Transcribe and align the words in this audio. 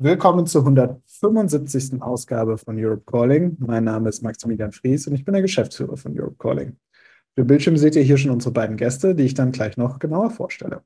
Willkommen 0.00 0.46
zur 0.46 0.60
175. 0.60 2.00
Ausgabe 2.00 2.56
von 2.56 2.78
Europe 2.78 3.02
Calling. 3.04 3.56
Mein 3.58 3.82
Name 3.82 4.08
ist 4.08 4.22
Maximilian 4.22 4.70
Fries 4.70 5.08
und 5.08 5.14
ich 5.14 5.24
bin 5.24 5.32
der 5.32 5.42
Geschäftsführer 5.42 5.96
von 5.96 6.16
Europe 6.16 6.36
Calling. 6.38 6.68
Auf 6.68 7.34
dem 7.36 7.48
Bildschirm 7.48 7.76
seht 7.76 7.96
ihr 7.96 8.02
hier 8.02 8.16
schon 8.16 8.30
unsere 8.30 8.52
beiden 8.52 8.76
Gäste, 8.76 9.16
die 9.16 9.24
ich 9.24 9.34
dann 9.34 9.50
gleich 9.50 9.76
noch 9.76 9.98
genauer 9.98 10.30
vorstelle. 10.30 10.84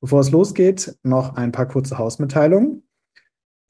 Bevor 0.00 0.18
es 0.18 0.32
losgeht, 0.32 0.98
noch 1.04 1.36
ein 1.36 1.52
paar 1.52 1.68
kurze 1.68 1.98
Hausmitteilungen. 1.98 2.82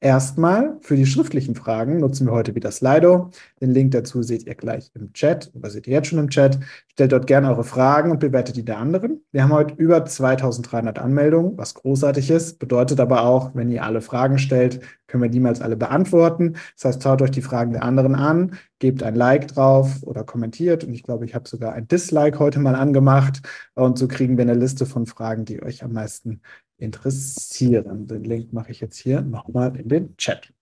Erstmal 0.01 0.77
für 0.79 0.95
die 0.95 1.05
schriftlichen 1.05 1.55
Fragen 1.55 1.97
nutzen 1.97 2.25
wir 2.25 2.31
heute 2.31 2.55
wieder 2.55 2.71
Slido. 2.71 3.31
Den 3.59 3.71
Link 3.71 3.91
dazu 3.91 4.23
seht 4.23 4.47
ihr 4.47 4.55
gleich 4.55 4.91
im 4.95 5.11
Chat 5.11 5.51
oder 5.53 5.69
seht 5.69 5.87
ihr 5.87 5.93
jetzt 5.93 6.07
schon 6.07 6.19
im 6.19 6.29
Chat. 6.29 6.57
Stellt 6.89 7.11
dort 7.11 7.27
gerne 7.27 7.49
eure 7.49 7.65
Fragen 7.65 8.09
und 8.09 8.21
bewertet 8.21 8.55
die 8.55 8.63
der 8.63 8.77
anderen. 8.77 9.25
Wir 9.33 9.43
haben 9.43 9.51
heute 9.51 9.73
über 9.75 10.05
2300 10.05 10.99
Anmeldungen, 10.99 11.57
was 11.57 11.73
großartig 11.73 12.31
ist. 12.31 12.59
Bedeutet 12.59 13.01
aber 13.01 13.23
auch, 13.23 13.53
wenn 13.55 13.69
ihr 13.69 13.83
alle 13.83 13.99
Fragen 13.99 14.39
stellt, 14.39 14.79
können 15.07 15.23
wir 15.23 15.29
niemals 15.29 15.59
alle 15.59 15.75
beantworten. 15.75 16.53
Das 16.75 16.85
heißt, 16.85 17.03
schaut 17.03 17.21
euch 17.21 17.31
die 17.31 17.41
Fragen 17.41 17.73
der 17.73 17.83
anderen 17.83 18.15
an, 18.15 18.57
gebt 18.79 19.03
ein 19.03 19.15
Like 19.15 19.49
drauf 19.49 20.01
oder 20.03 20.23
kommentiert. 20.23 20.85
Und 20.85 20.93
ich 20.93 21.03
glaube, 21.03 21.25
ich 21.25 21.35
habe 21.35 21.49
sogar 21.49 21.73
ein 21.73 21.89
Dislike 21.89 22.39
heute 22.39 22.59
mal 22.59 22.75
angemacht. 22.75 23.41
Und 23.75 23.97
so 23.97 24.07
kriegen 24.07 24.37
wir 24.37 24.43
eine 24.43 24.53
Liste 24.53 24.85
von 24.85 25.05
Fragen, 25.07 25.43
die 25.43 25.61
euch 25.61 25.83
am 25.83 25.91
meisten 25.91 26.41
interessieren. 26.79 28.07
Den 28.07 28.23
Link 28.23 28.53
mache 28.53 28.71
ich 28.71 28.79
jetzt 28.79 28.97
hier 28.97 29.21
nochmal 29.21 29.75
in 29.75 29.89
den 29.89 30.17
Chat. 30.17 30.53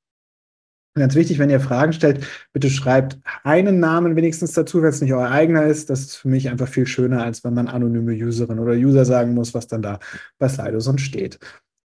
Ganz 0.98 1.13
wichtig, 1.13 1.38
wenn 1.38 1.52
ihr 1.52 1.59
Fragen 1.59 1.93
stellt, 1.93 2.26
bitte 2.53 2.70
schreibt 2.71 3.20
einen 3.43 3.80
Namen 3.80 4.16
wenigstens 4.16 4.53
dazu, 4.53 4.81
wenn 4.81 4.90
es 4.90 4.99
nicht 4.99 5.13
euer 5.13 5.30
eigener 5.30 5.66
ist. 5.66 5.90
Das 5.91 6.02
ist 6.02 6.16
für 6.16 6.27
mich 6.27 6.49
einfach 6.49 6.67
viel 6.67 6.88
schöner, 6.88 7.23
als 7.23 7.43
wenn 7.43 7.53
man 7.53 7.67
anonyme 7.67 8.13
Userin 8.13 8.57
oder 8.57 8.73
User 8.73 9.05
sagen 9.05 9.35
muss, 9.35 9.53
was 9.53 9.67
dann 9.67 9.84
da 9.84 9.99
bei 10.40 10.49
Slido 10.49 10.80
sonst 10.80 11.03
steht. 11.03 11.40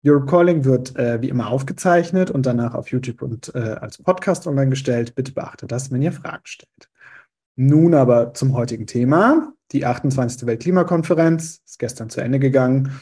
Europe 0.06 0.26
Calling 0.26 0.64
wird 0.64 0.96
äh, 0.96 1.20
wie 1.20 1.28
immer 1.28 1.48
aufgezeichnet 1.48 2.30
und 2.30 2.46
danach 2.46 2.74
auf 2.74 2.88
YouTube 2.88 3.20
und 3.22 3.52
äh, 3.54 3.58
als 3.58 3.98
Podcast 3.98 4.46
online 4.46 4.70
gestellt. 4.70 5.14
Bitte 5.14 5.32
beachtet 5.32 5.72
das, 5.72 5.90
wenn 5.90 6.02
ihr 6.02 6.12
Fragen 6.12 6.44
stellt. 6.44 6.88
Nun 7.56 7.94
aber 7.94 8.32
zum 8.32 8.54
heutigen 8.54 8.86
Thema. 8.86 9.52
Die 9.72 9.84
28. 9.84 10.46
Weltklimakonferenz 10.46 11.60
ist 11.66 11.78
gestern 11.78 12.10
zu 12.10 12.20
Ende 12.20 12.38
gegangen 12.38 12.92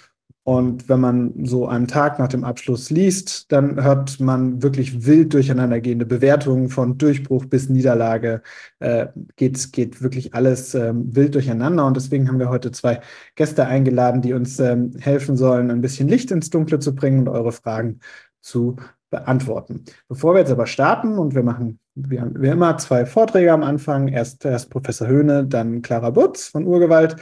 und 0.48 0.88
wenn 0.88 1.00
man 1.00 1.44
so 1.44 1.68
einen 1.68 1.88
Tag 1.88 2.18
nach 2.18 2.28
dem 2.28 2.42
Abschluss 2.42 2.88
liest, 2.88 3.52
dann 3.52 3.84
hört 3.84 4.18
man 4.18 4.62
wirklich 4.62 5.04
wild 5.04 5.34
durcheinandergehende 5.34 6.06
Bewertungen 6.06 6.70
von 6.70 6.96
Durchbruch 6.96 7.44
bis 7.44 7.68
Niederlage. 7.68 8.40
Äh, 8.78 9.08
geht, 9.36 9.74
geht 9.74 10.00
wirklich 10.00 10.32
alles 10.32 10.74
ähm, 10.74 11.14
wild 11.14 11.34
durcheinander. 11.34 11.84
Und 11.84 11.98
deswegen 11.98 12.28
haben 12.28 12.38
wir 12.38 12.48
heute 12.48 12.72
zwei 12.72 13.02
Gäste 13.34 13.66
eingeladen, 13.66 14.22
die 14.22 14.32
uns 14.32 14.58
ähm, 14.58 14.92
helfen 14.98 15.36
sollen, 15.36 15.70
ein 15.70 15.82
bisschen 15.82 16.08
Licht 16.08 16.30
ins 16.30 16.48
Dunkle 16.48 16.78
zu 16.78 16.94
bringen 16.94 17.18
und 17.18 17.28
eure 17.28 17.52
Fragen 17.52 18.00
zu 18.40 18.76
beantworten. 19.10 19.84
Bevor 20.08 20.32
wir 20.32 20.40
jetzt 20.40 20.50
aber 20.52 20.66
starten 20.66 21.18
und 21.18 21.34
wir 21.34 21.42
machen 21.42 21.78
wie, 21.94 22.22
wie 22.36 22.48
immer 22.48 22.78
zwei 22.78 23.04
Vorträge 23.04 23.52
am 23.52 23.62
Anfang, 23.62 24.08
erst, 24.08 24.44
erst 24.44 24.70
Professor 24.70 25.08
Höhne, 25.08 25.44
dann 25.44 25.82
Clara 25.82 26.10
Butz 26.10 26.48
von 26.48 26.64
Urgewalt 26.64 27.16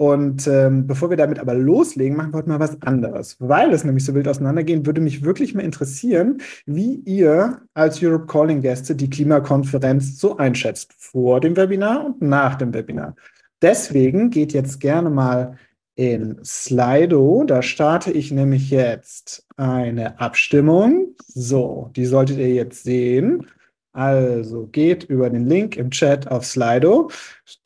und 0.00 0.46
ähm, 0.46 0.86
bevor 0.86 1.10
wir 1.10 1.18
damit 1.18 1.38
aber 1.38 1.52
loslegen, 1.52 2.16
machen 2.16 2.32
wir 2.32 2.38
heute 2.38 2.48
mal 2.48 2.58
was 2.58 2.80
anderes. 2.80 3.36
Weil 3.38 3.70
es 3.74 3.84
nämlich 3.84 4.02
so 4.02 4.14
wild 4.14 4.28
auseinandergehen, 4.28 4.86
würde 4.86 5.02
mich 5.02 5.24
wirklich 5.24 5.54
mal 5.54 5.60
interessieren, 5.60 6.38
wie 6.64 6.94
ihr 7.04 7.60
als 7.74 8.02
Europe 8.02 8.24
Calling 8.24 8.62
Gäste 8.62 8.94
die 8.94 9.10
Klimakonferenz 9.10 10.18
so 10.18 10.38
einschätzt. 10.38 10.94
Vor 10.96 11.42
dem 11.42 11.54
Webinar 11.54 12.06
und 12.06 12.22
nach 12.22 12.54
dem 12.54 12.72
Webinar. 12.72 13.14
Deswegen 13.60 14.30
geht 14.30 14.54
jetzt 14.54 14.80
gerne 14.80 15.10
mal 15.10 15.58
in 15.96 16.38
Slido. 16.42 17.44
Da 17.46 17.60
starte 17.60 18.10
ich 18.10 18.32
nämlich 18.32 18.70
jetzt 18.70 19.46
eine 19.58 20.18
Abstimmung. 20.18 21.14
So, 21.26 21.90
die 21.94 22.06
solltet 22.06 22.38
ihr 22.38 22.54
jetzt 22.54 22.84
sehen. 22.84 23.46
Also 23.92 24.66
geht 24.66 25.04
über 25.04 25.30
den 25.30 25.46
Link 25.46 25.76
im 25.76 25.90
Chat 25.90 26.28
auf 26.28 26.44
Slido. 26.44 27.10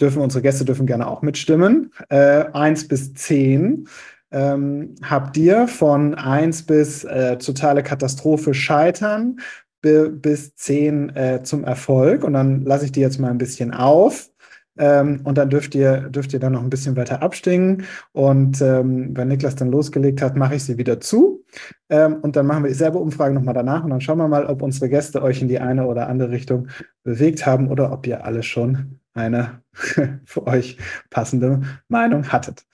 Dürfen 0.01 0.23
unsere 0.23 0.43
Gäste 0.43 0.65
dürfen 0.65 0.87
gerne 0.87 1.07
auch 1.07 1.23
mitstimmen. 1.23 1.93
Äh, 2.09 2.45
1 2.53 2.89
bis 2.89 3.13
10. 3.15 3.89
Ähm, 4.31 4.95
habt 5.03 5.37
ihr 5.37 5.69
von 5.69 6.15
1 6.15 6.65
bis 6.65 7.05
äh, 7.05 7.37
totale 7.39 7.83
Katastrophe 7.83 8.55
scheitern 8.55 9.39
bis 9.81 10.55
10 10.57 11.15
äh, 11.15 11.43
zum 11.43 11.65
Erfolg. 11.65 12.25
Und 12.25 12.33
dann 12.33 12.63
lasse 12.65 12.87
ich 12.87 12.93
die 12.93 13.01
jetzt 13.01 13.21
mal 13.21 13.31
ein 13.31 13.39
bisschen 13.39 13.75
auf. 13.75 14.31
Ähm, 14.77 15.21
und 15.25 15.39
dann 15.39 15.51
dürft 15.51 15.75
ihr, 15.75 16.09
dürft 16.11 16.33
ihr 16.33 16.41
dann 16.41 16.53
noch 16.53 16.63
ein 16.63 16.71
bisschen 16.71 16.97
weiter 16.97 17.23
abstimmen. 17.23 17.85
Und 18.13 18.61
ähm, 18.61 19.17
wenn 19.17 19.29
Niklas 19.29 19.57
dann 19.57 19.71
losgelegt 19.71 20.21
hat, 20.23 20.37
mache 20.37 20.57
ich 20.57 20.65
sie 20.65 20.79
wieder 20.79 21.01
zu. 21.01 21.45
Ähm, 21.89 22.17
und 22.23 22.37
dann 22.37 22.47
machen 22.47 22.65
wir 22.65 22.69
dieselbe 22.69 22.99
Umfrage 22.99 23.35
nochmal 23.35 23.55
danach. 23.55 23.85
Und 23.85 23.91
dann 23.91 24.01
schauen 24.01 24.19
wir 24.19 24.29
mal, 24.29 24.47
ob 24.47 24.63
unsere 24.63 24.89
Gäste 24.89 25.23
euch 25.23 25.43
in 25.43 25.49
die 25.49 25.61
eine 25.61 25.87
oder 25.87 26.09
andere 26.09 26.31
Richtung 26.31 26.69
bewegt 27.03 27.47
haben 27.47 27.69
oder 27.69 27.93
ob 27.93 28.07
ihr 28.07 28.25
alle 28.25 28.43
schon 28.43 29.01
eine 29.15 29.63
für 30.25 30.47
euch 30.47 30.79
passende 31.11 31.63
Meinung 31.89 32.33
hattet. 32.33 32.65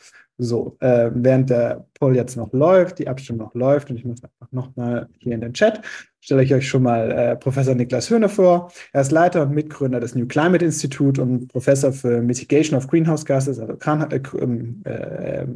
So, 0.43 0.79
äh, 0.81 1.11
während 1.13 1.51
der 1.51 1.87
Poll 1.99 2.17
jetzt 2.17 2.35
noch 2.37 2.51
läuft, 2.55 2.99
die 2.99 3.09
Abstimmung 3.09 3.47
noch 3.47 3.55
läuft, 3.55 3.91
und 3.91 3.97
ich 3.97 4.07
muss 4.07 4.25
einfach 4.25 4.51
nochmal 4.53 5.09
hier 5.19 5.35
in 5.35 5.43
den 5.43 5.53
Chat, 5.53 5.83
stelle 6.21 6.43
ich 6.43 6.55
euch 6.55 6.69
schon 6.69 6.83
mal 6.83 7.11
äh, 7.11 7.37
Professor 7.37 7.75
Niklas 7.75 8.11
Höhne 8.11 8.29
vor. 8.29 8.71
Er 8.93 9.01
ist 9.01 9.11
Leiter 9.11 9.43
und 9.43 9.53
Mitgründer 9.53 10.01
des 10.01 10.15
New 10.15 10.27
Climate 10.27 10.65
Institute 10.65 11.21
und 11.21 11.49
Professor 11.49 11.93
für 11.93 12.21
Mitigation 12.21 12.77
of 12.77 12.87
Greenhouse 12.89 13.25
Gases, 13.25 13.59
also 13.59 13.75
äh, 13.75 14.21
ähm, 14.41 14.83
äh, 14.85 15.43
äh, 15.43 15.47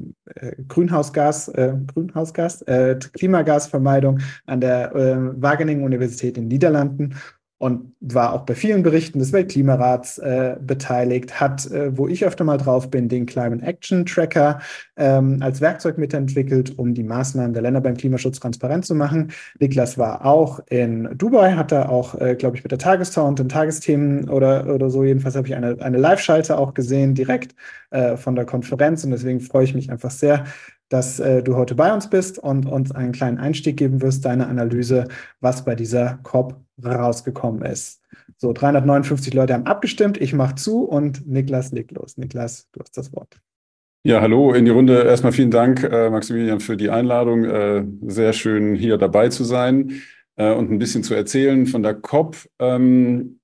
Grünhausgas, 0.69 1.49
äh, 1.49 1.75
Grünhausgas, 1.93 2.65
Klimagasvermeidung 3.13 4.21
an 4.47 4.61
der 4.61 4.93
Wageningen 5.37 5.85
Universität 5.85 6.37
in 6.37 6.45
den 6.45 6.49
Niederlanden 6.49 7.15
und 7.65 7.95
war 8.01 8.35
auch 8.35 8.43
bei 8.43 8.55
vielen 8.55 8.83
Berichten 8.83 9.21
des 9.21 9.33
Weltklimarats 9.33 10.19
äh, 10.19 10.57
beteiligt, 10.61 11.41
hat, 11.41 11.65
äh, 11.71 11.97
wo 11.97 12.07
ich 12.07 12.27
öfter 12.27 12.45
mal 12.45 12.59
drauf 12.59 12.91
bin, 12.91 13.09
den 13.09 13.25
Climate 13.25 13.65
Action 13.65 14.05
Tracker 14.05 14.59
ähm, 14.99 15.39
als 15.41 15.63
Werkzeug 15.63 15.97
mitentwickelt, 15.97 16.79
um 16.79 16.93
die 16.93 17.03
Maßnahmen 17.03 17.55
der 17.55 17.63
Länder 17.63 17.81
beim 17.81 17.97
Klimaschutz 17.97 18.39
transparent 18.39 18.85
zu 18.85 18.95
machen. 18.95 19.33
Niklas 19.61 19.97
war 19.97 20.27
auch 20.27 20.61
in 20.69 21.09
Dubai, 21.17 21.53
hat 21.53 21.73
da 21.73 21.89
auch, 21.89 22.21
äh, 22.21 22.35
glaube 22.35 22.59
ich, 22.59 22.65
mit 22.65 22.71
der 22.71 22.79
Tagesschau 22.79 23.27
und 23.27 23.39
den 23.39 23.49
Tagesthemen 23.49 24.29
oder, 24.29 24.67
oder 24.67 24.91
so, 24.91 25.03
jedenfalls 25.03 25.35
habe 25.35 25.49
ich 25.49 25.55
eine, 25.55 25.81
eine 25.81 25.97
Live-Schalte 25.97 26.59
auch 26.59 26.75
gesehen, 26.75 27.15
direkt 27.15 27.55
äh, 27.93 28.19
von 28.19 28.37
der 28.37 28.45
Konferenz 28.45 29.05
und 29.05 29.11
deswegen 29.13 29.41
freue 29.41 29.65
ich 29.65 29.75
mich 29.75 29.91
einfach 29.91 30.11
sehr, 30.11 30.45
dass 30.91 31.19
äh, 31.19 31.43
du 31.43 31.57
heute 31.57 31.75
bei 31.75 31.95
uns 31.95 32.11
bist 32.11 32.39
und 32.39 32.67
uns 32.67 32.93
einen 32.93 33.13
kleinen 33.13 33.39
Einstieg 33.39 33.79
geben 33.79 34.03
wirst, 34.03 34.27
deine 34.27 34.49
Analyse, 34.49 35.09
was 35.41 35.65
bei 35.65 35.75
dieser 35.75 36.19
COP 36.25 36.64
rausgekommen 36.83 37.63
ist. 37.63 38.01
So, 38.37 38.53
359 38.53 39.35
Leute 39.35 39.55
haben 39.55 39.67
abgestimmt, 39.67 40.21
ich 40.21 40.33
mache 40.33 40.55
zu 40.55 40.85
und 40.85 41.27
Niklas 41.27 41.73
legt 41.73 41.93
los. 41.93 42.17
Niklas, 42.17 42.69
du 42.73 42.81
hast 42.81 42.97
das 42.97 43.13
Wort. 43.13 43.41
Ja, 44.07 44.21
hallo 44.21 44.53
in 44.53 44.67
die 44.67 44.71
Runde. 44.71 45.03
Erstmal 45.03 45.33
vielen 45.33 45.51
Dank, 45.51 45.83
äh, 45.83 46.11
Maximilian, 46.11 46.61
für 46.61 46.77
die 46.77 46.91
Einladung. 46.91 47.45
Äh, 47.45 47.87
sehr 48.07 48.35
schön, 48.35 48.75
hier 48.75 48.99
dabei 48.99 49.31
zu 49.31 49.45
sein 49.45 50.03
äh, 50.37 50.53
und 50.53 50.71
ein 50.71 50.79
bisschen 50.79 51.03
zu 51.03 51.15
erzählen 51.15 51.67
von 51.67 51.83
der 51.83 51.95
COP. 51.95 52.37
Ähm, 52.59 53.41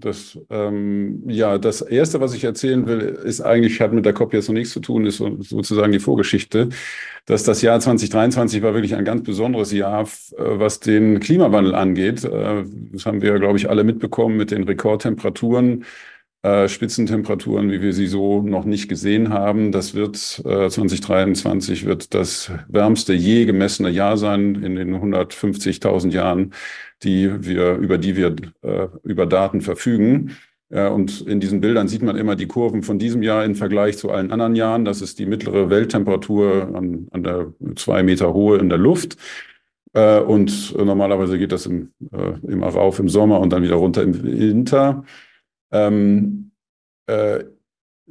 das, 0.00 0.38
ähm, 0.50 1.22
ja, 1.28 1.58
das 1.58 1.80
Erste, 1.82 2.20
was 2.20 2.34
ich 2.34 2.44
erzählen 2.44 2.86
will, 2.86 3.00
ist 3.00 3.40
eigentlich, 3.40 3.80
hat 3.80 3.92
mit 3.92 4.04
der 4.04 4.12
COP 4.12 4.32
jetzt 4.32 4.48
noch 4.48 4.54
nichts 4.54 4.72
zu 4.72 4.80
tun, 4.80 5.06
ist 5.06 5.18
so, 5.18 5.36
sozusagen 5.40 5.92
die 5.92 5.98
Vorgeschichte, 5.98 6.68
dass 7.26 7.44
das 7.44 7.62
Jahr 7.62 7.78
2023 7.78 8.62
war 8.62 8.74
wirklich 8.74 8.94
ein 8.94 9.04
ganz 9.04 9.22
besonderes 9.22 9.72
Jahr, 9.72 10.02
äh, 10.02 10.06
was 10.36 10.80
den 10.80 11.20
Klimawandel 11.20 11.74
angeht. 11.74 12.24
Äh, 12.24 12.64
das 12.92 13.06
haben 13.06 13.22
wir, 13.22 13.38
glaube 13.38 13.58
ich, 13.58 13.68
alle 13.68 13.84
mitbekommen 13.84 14.36
mit 14.36 14.50
den 14.50 14.64
Rekordtemperaturen, 14.64 15.84
äh, 16.42 16.68
Spitzentemperaturen, 16.68 17.70
wie 17.70 17.82
wir 17.82 17.92
sie 17.92 18.06
so 18.06 18.42
noch 18.42 18.64
nicht 18.64 18.88
gesehen 18.88 19.30
haben. 19.30 19.72
Das 19.72 19.94
wird 19.94 20.42
äh, 20.44 20.68
2023 20.68 21.84
wird 21.86 22.14
das 22.14 22.50
wärmste 22.68 23.12
je 23.12 23.44
gemessene 23.44 23.90
Jahr 23.90 24.16
sein 24.16 24.54
in 24.56 24.76
den 24.76 24.94
150.000 24.94 26.10
Jahren 26.10 26.52
die 27.02 27.44
wir, 27.44 27.76
über 27.76 27.98
die 27.98 28.16
wir 28.16 28.34
äh, 28.62 28.88
über 29.04 29.26
Daten 29.26 29.60
verfügen. 29.60 30.36
Äh, 30.70 30.88
und 30.88 31.20
in 31.22 31.40
diesen 31.40 31.60
Bildern 31.60 31.88
sieht 31.88 32.02
man 32.02 32.16
immer 32.16 32.36
die 32.36 32.46
Kurven 32.46 32.82
von 32.82 32.98
diesem 32.98 33.22
Jahr 33.22 33.44
im 33.44 33.54
Vergleich 33.54 33.98
zu 33.98 34.10
allen 34.10 34.32
anderen 34.32 34.56
Jahren. 34.56 34.84
Das 34.84 35.00
ist 35.00 35.18
die 35.18 35.26
mittlere 35.26 35.70
Welttemperatur 35.70 36.74
an, 36.74 37.08
an 37.10 37.22
der 37.22 37.52
zwei 37.76 38.02
Meter 38.02 38.34
hohe 38.34 38.58
in 38.58 38.68
der 38.68 38.78
Luft. 38.78 39.16
Äh, 39.94 40.20
und 40.20 40.74
normalerweise 40.76 41.38
geht 41.38 41.52
das 41.52 41.66
im, 41.66 41.92
immer 42.46 42.68
rauf 42.68 42.98
im 42.98 43.08
Sommer 43.08 43.40
und 43.40 43.52
dann 43.52 43.62
wieder 43.62 43.76
runter 43.76 44.02
im 44.02 44.22
Winter. 44.22 45.04
Ähm, 45.72 46.50
äh, 47.06 47.44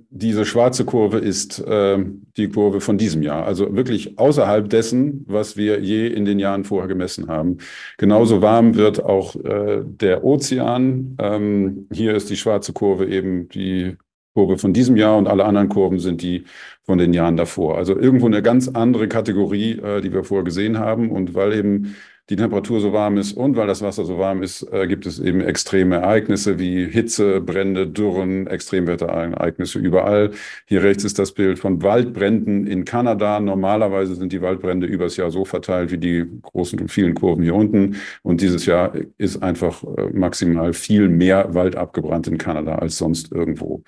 diese 0.09 0.45
schwarze 0.45 0.86
Kurve 0.86 1.18
ist 1.18 1.59
äh, 1.59 1.98
die 2.38 2.50
Kurve 2.50 2.81
von 2.81 2.98
diesem 2.98 3.24
Jahr, 3.24 3.45
also 3.45 3.75
wirklich 3.75 4.19
außerhalb 4.19 4.69
dessen, 4.69 5.25
was 5.27 5.57
wir 5.57 5.80
je 5.80 6.07
in 6.07 6.25
den 6.25 6.38
Jahren 6.38 6.63
vorher 6.63 6.88
gemessen 6.88 7.27
haben. 7.27 7.57
Genauso 7.98 8.42
warm 8.42 8.75
wird 8.75 9.04
auch 9.04 9.36
äh, 9.36 9.81
der 9.83 10.24
Ozean. 10.24 11.18
Ähm, 11.19 11.88
hier 11.92 12.13
ist 12.13 12.30
die 12.30 12.38
schwarze 12.38 12.74
Kurve 12.74 13.07
eben 13.07 13.50
die 13.50 13.98
Kurve 14.36 14.59
von 14.59 14.71
diesem 14.71 14.98
Jahr 14.98 15.18
und 15.18 15.27
alle 15.27 15.45
anderen 15.45 15.68
Kurven 15.68 15.98
sind 15.98 16.21
die 16.21 16.44
von 16.83 17.00
den 17.00 17.12
Jahren 17.12 17.38
davor. 17.38 17.75
Also 17.75 17.98
irgendwo 17.98 18.27
eine 18.27 18.44
ganz 18.44 18.68
andere 18.68 19.07
Kategorie, 19.07 19.80
äh, 19.80 20.00
die 20.01 20.13
wir 20.13 20.24
vorher 20.24 20.45
gesehen 20.45 20.77
haben. 20.77 21.09
Und 21.09 21.33
weil 21.33 21.54
eben 21.54 21.95
die 22.30 22.36
Temperatur 22.36 22.82
so 22.82 22.92
warm 22.92 23.18
ist 23.18 23.34
und 23.34 23.56
weil 23.56 23.68
das 23.68 23.82
Wasser 23.82 24.04
so 24.04 24.18
warm 24.20 24.44
ist, 24.44 24.64
äh, 24.74 24.86
gibt 24.88 25.06
es 25.06 25.20
eben 25.20 25.40
extreme 25.40 25.96
Ereignisse 25.96 26.60
wie 26.60 26.86
Hitze, 26.86 27.40
Brände, 27.40 27.88
Dürren, 27.88 28.48
Extremwetterereignisse 28.48 29.80
überall. 29.80 30.32
Hier 30.66 30.84
rechts 30.84 31.06
ist 31.06 31.20
das 31.20 31.32
Bild 31.32 31.58
von 31.58 31.82
Waldbränden 31.84 32.68
in 32.68 32.84
Kanada. 32.84 33.40
Normalerweise 33.40 34.16
sind 34.16 34.34
die 34.34 34.42
Waldbrände 34.42 34.88
übers 34.88 35.16
Jahr 35.16 35.32
so 35.32 35.46
verteilt 35.46 35.92
wie 35.92 35.98
die 35.98 36.26
großen 36.42 36.80
und 36.80 36.92
vielen 36.92 37.14
Kurven 37.14 37.44
hier 37.44 37.56
unten. 37.56 37.96
Und 38.24 38.42
dieses 38.42 38.66
Jahr 38.66 38.94
ist 39.18 39.42
einfach 39.42 39.84
äh, 39.84 40.10
maximal 40.12 40.74
viel 40.74 41.08
mehr 41.08 41.54
Wald 41.54 41.78
abgebrannt 41.78 42.28
in 42.28 42.38
Kanada 42.38 42.76
als 42.76 42.98
sonst 42.98 43.32
irgendwo. 43.32 43.84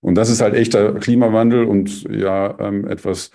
Und 0.00 0.16
das 0.16 0.28
ist 0.30 0.40
halt 0.40 0.54
echter 0.54 0.94
Klimawandel 0.94 1.64
und 1.64 2.04
ja 2.10 2.56
ähm, 2.58 2.86
etwas 2.86 3.30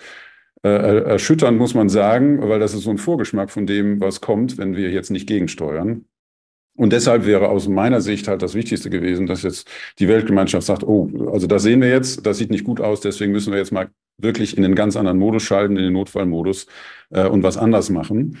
äh, 0.62 1.02
erschütternd, 1.04 1.58
muss 1.58 1.74
man 1.74 1.88
sagen, 1.88 2.48
weil 2.48 2.60
das 2.60 2.74
ist 2.74 2.82
so 2.82 2.90
ein 2.90 2.98
Vorgeschmack 2.98 3.50
von 3.50 3.66
dem, 3.66 4.00
was 4.00 4.20
kommt, 4.20 4.58
wenn 4.58 4.76
wir 4.76 4.90
jetzt 4.90 5.10
nicht 5.10 5.26
gegensteuern. 5.26 6.04
Und 6.74 6.92
deshalb 6.92 7.26
wäre 7.26 7.48
aus 7.48 7.68
meiner 7.68 8.00
Sicht 8.00 8.28
halt 8.28 8.42
das 8.42 8.54
Wichtigste 8.54 8.88
gewesen, 8.88 9.26
dass 9.26 9.42
jetzt 9.42 9.68
die 9.98 10.08
Weltgemeinschaft 10.08 10.66
sagt, 10.66 10.84
oh, 10.84 11.10
also 11.30 11.46
das 11.46 11.62
sehen 11.62 11.82
wir 11.82 11.90
jetzt, 11.90 12.24
das 12.24 12.38
sieht 12.38 12.50
nicht 12.50 12.64
gut 12.64 12.80
aus, 12.80 13.00
deswegen 13.00 13.32
müssen 13.32 13.52
wir 13.52 13.58
jetzt 13.58 13.72
mal 13.72 13.90
wirklich 14.18 14.56
in 14.56 14.64
einen 14.64 14.74
ganz 14.74 14.96
anderen 14.96 15.18
Modus 15.18 15.42
schalten, 15.42 15.76
in 15.76 15.84
den 15.84 15.92
Notfallmodus 15.92 16.66
äh, 17.10 17.26
und 17.26 17.42
was 17.42 17.58
anders 17.58 17.90
machen. 17.90 18.38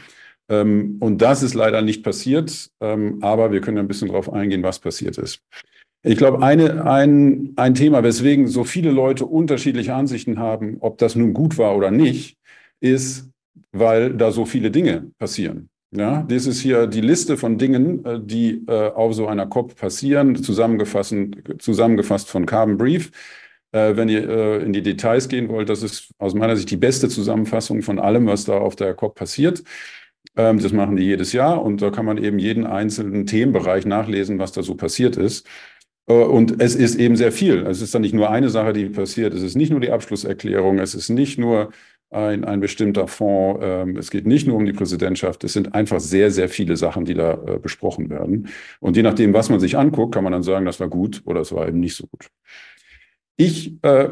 Ähm, 0.48 0.96
und 1.00 1.20
das 1.20 1.42
ist 1.42 1.54
leider 1.54 1.82
nicht 1.82 2.02
passiert, 2.02 2.70
ähm, 2.80 3.18
aber 3.22 3.52
wir 3.52 3.60
können 3.60 3.78
ein 3.78 3.88
bisschen 3.88 4.08
darauf 4.08 4.32
eingehen, 4.32 4.62
was 4.62 4.78
passiert 4.78 5.18
ist. 5.18 5.42
Ich 6.04 6.16
glaube, 6.16 6.42
eine, 6.42 6.84
ein, 6.84 7.52
ein 7.56 7.74
Thema, 7.74 8.02
weswegen 8.02 8.48
so 8.48 8.64
viele 8.64 8.90
Leute 8.90 9.24
unterschiedliche 9.26 9.94
Ansichten 9.94 10.38
haben, 10.38 10.78
ob 10.80 10.98
das 10.98 11.14
nun 11.14 11.32
gut 11.32 11.58
war 11.58 11.76
oder 11.76 11.90
nicht, 11.90 12.38
ist, 12.80 13.30
weil 13.70 14.14
da 14.14 14.32
so 14.32 14.44
viele 14.44 14.70
Dinge 14.70 15.12
passieren. 15.18 15.68
Ja, 15.94 16.22
das 16.22 16.46
ist 16.46 16.60
hier 16.60 16.86
die 16.86 17.02
Liste 17.02 17.36
von 17.36 17.58
Dingen, 17.58 18.04
äh, 18.04 18.18
die 18.20 18.64
äh, 18.66 18.90
auf 18.90 19.14
so 19.14 19.26
einer 19.28 19.46
COP 19.46 19.76
passieren, 19.76 20.34
zusammengefasst, 20.36 21.14
zusammengefasst 21.58 22.30
von 22.30 22.46
Carbon 22.46 22.78
Brief. 22.78 23.10
Äh, 23.72 23.96
wenn 23.96 24.08
ihr 24.08 24.28
äh, 24.28 24.64
in 24.64 24.72
die 24.72 24.82
Details 24.82 25.28
gehen 25.28 25.48
wollt, 25.50 25.68
das 25.68 25.82
ist 25.82 26.10
aus 26.18 26.34
meiner 26.34 26.56
Sicht 26.56 26.70
die 26.70 26.76
beste 26.78 27.08
Zusammenfassung 27.10 27.82
von 27.82 27.98
allem, 27.98 28.26
was 28.26 28.44
da 28.44 28.56
auf 28.58 28.74
der 28.74 28.94
COP 28.94 29.14
passiert. 29.14 29.62
Ähm, 30.36 30.58
das 30.60 30.72
machen 30.72 30.96
die 30.96 31.04
jedes 31.04 31.32
Jahr 31.32 31.62
und 31.62 31.82
da 31.82 31.90
kann 31.90 32.06
man 32.06 32.18
eben 32.18 32.38
jeden 32.38 32.66
einzelnen 32.66 33.26
Themenbereich 33.26 33.84
nachlesen, 33.86 34.38
was 34.38 34.52
da 34.52 34.62
so 34.62 34.74
passiert 34.74 35.16
ist. 35.16 35.46
Äh, 36.06 36.14
und 36.14 36.60
es 36.60 36.74
ist 36.74 36.96
eben 36.96 37.16
sehr 37.16 37.32
viel. 37.32 37.66
Es 37.66 37.80
ist 37.80 37.94
dann 37.94 38.02
nicht 38.02 38.14
nur 38.14 38.30
eine 38.30 38.50
Sache, 38.50 38.72
die 38.72 38.86
passiert. 38.86 39.34
Es 39.34 39.42
ist 39.42 39.56
nicht 39.56 39.70
nur 39.70 39.80
die 39.80 39.90
Abschlusserklärung. 39.90 40.78
Es 40.78 40.94
ist 40.94 41.08
nicht 41.08 41.38
nur 41.38 41.70
ein, 42.10 42.44
ein 42.44 42.60
bestimmter 42.60 43.08
Fonds. 43.08 43.60
Ähm, 43.62 43.96
es 43.96 44.10
geht 44.10 44.26
nicht 44.26 44.46
nur 44.46 44.56
um 44.56 44.66
die 44.66 44.72
Präsidentschaft. 44.72 45.44
Es 45.44 45.54
sind 45.54 45.74
einfach 45.74 46.00
sehr, 46.00 46.30
sehr 46.30 46.48
viele 46.48 46.76
Sachen, 46.76 47.04
die 47.04 47.14
da 47.14 47.34
äh, 47.46 47.58
besprochen 47.58 48.10
werden. 48.10 48.48
Und 48.80 48.96
je 48.96 49.02
nachdem, 49.02 49.34
was 49.34 49.48
man 49.48 49.60
sich 49.60 49.78
anguckt, 49.78 50.14
kann 50.14 50.24
man 50.24 50.32
dann 50.32 50.42
sagen, 50.42 50.66
das 50.66 50.80
war 50.80 50.88
gut 50.88 51.22
oder 51.24 51.40
es 51.40 51.52
war 51.52 51.68
eben 51.68 51.80
nicht 51.80 51.96
so 51.96 52.06
gut. 52.06 52.28
Ich 53.36 53.82
äh, 53.82 54.08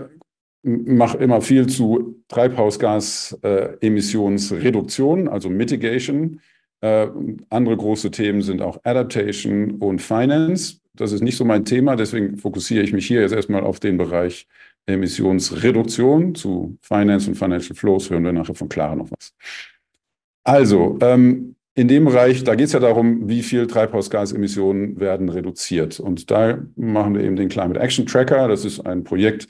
mache 0.62 1.19
immer 1.19 1.42
viel 1.42 1.66
zu 1.66 2.22
Treibhausgasemissionsreduktion, 2.28 5.26
äh, 5.26 5.31
also 5.31 5.50
Mitigation. 5.50 6.40
Äh, 6.81 7.08
andere 7.50 7.76
große 7.76 8.10
Themen 8.10 8.40
sind 8.40 8.62
auch 8.62 8.78
Adaptation 8.84 9.72
und 9.72 10.00
Finance. 10.00 10.79
Das 10.96 11.12
ist 11.12 11.22
nicht 11.22 11.37
so 11.37 11.44
mein 11.44 11.64
Thema, 11.64 11.96
deswegen 11.96 12.37
fokussiere 12.37 12.82
ich 12.82 12.92
mich 12.92 13.06
hier 13.06 13.20
jetzt 13.20 13.32
erstmal 13.32 13.62
auf 13.62 13.81
den 13.81 13.96
Bereich 13.96 14.46
Emissionsreduktion. 14.87 16.34
Zu 16.34 16.76
Finance 16.82 17.28
und 17.28 17.37
Financial 17.37 17.76
Flows 17.76 18.10
hören 18.10 18.25
wir 18.25 18.32
nachher 18.32 18.54
von 18.54 18.69
Clara 18.69 18.96
noch 18.96 19.10
was. 19.10 19.34
Also, 20.44 20.98
ähm, 21.00 21.54
in 21.75 21.88
dem 21.88 22.04
Bereich, 22.04 22.42
da 22.44 22.56
geht 22.56 22.66
es 22.66 22.72
ja 22.72 22.81
darum, 22.81 23.28
wie 23.28 23.42
viel 23.42 23.66
Treibhausgasemissionen 23.66 24.98
werden 24.98 25.28
reduziert. 25.28 26.00
Und 26.00 26.31
da 26.31 26.58
machen 26.76 27.14
wir 27.14 27.22
eben 27.22 27.37
den 27.37 27.48
Climate 27.48 27.81
Action 27.81 28.06
Tracker. 28.06 28.48
Das 28.48 28.64
ist 28.64 28.81
ein 28.81 29.04
Projekt 29.04 29.46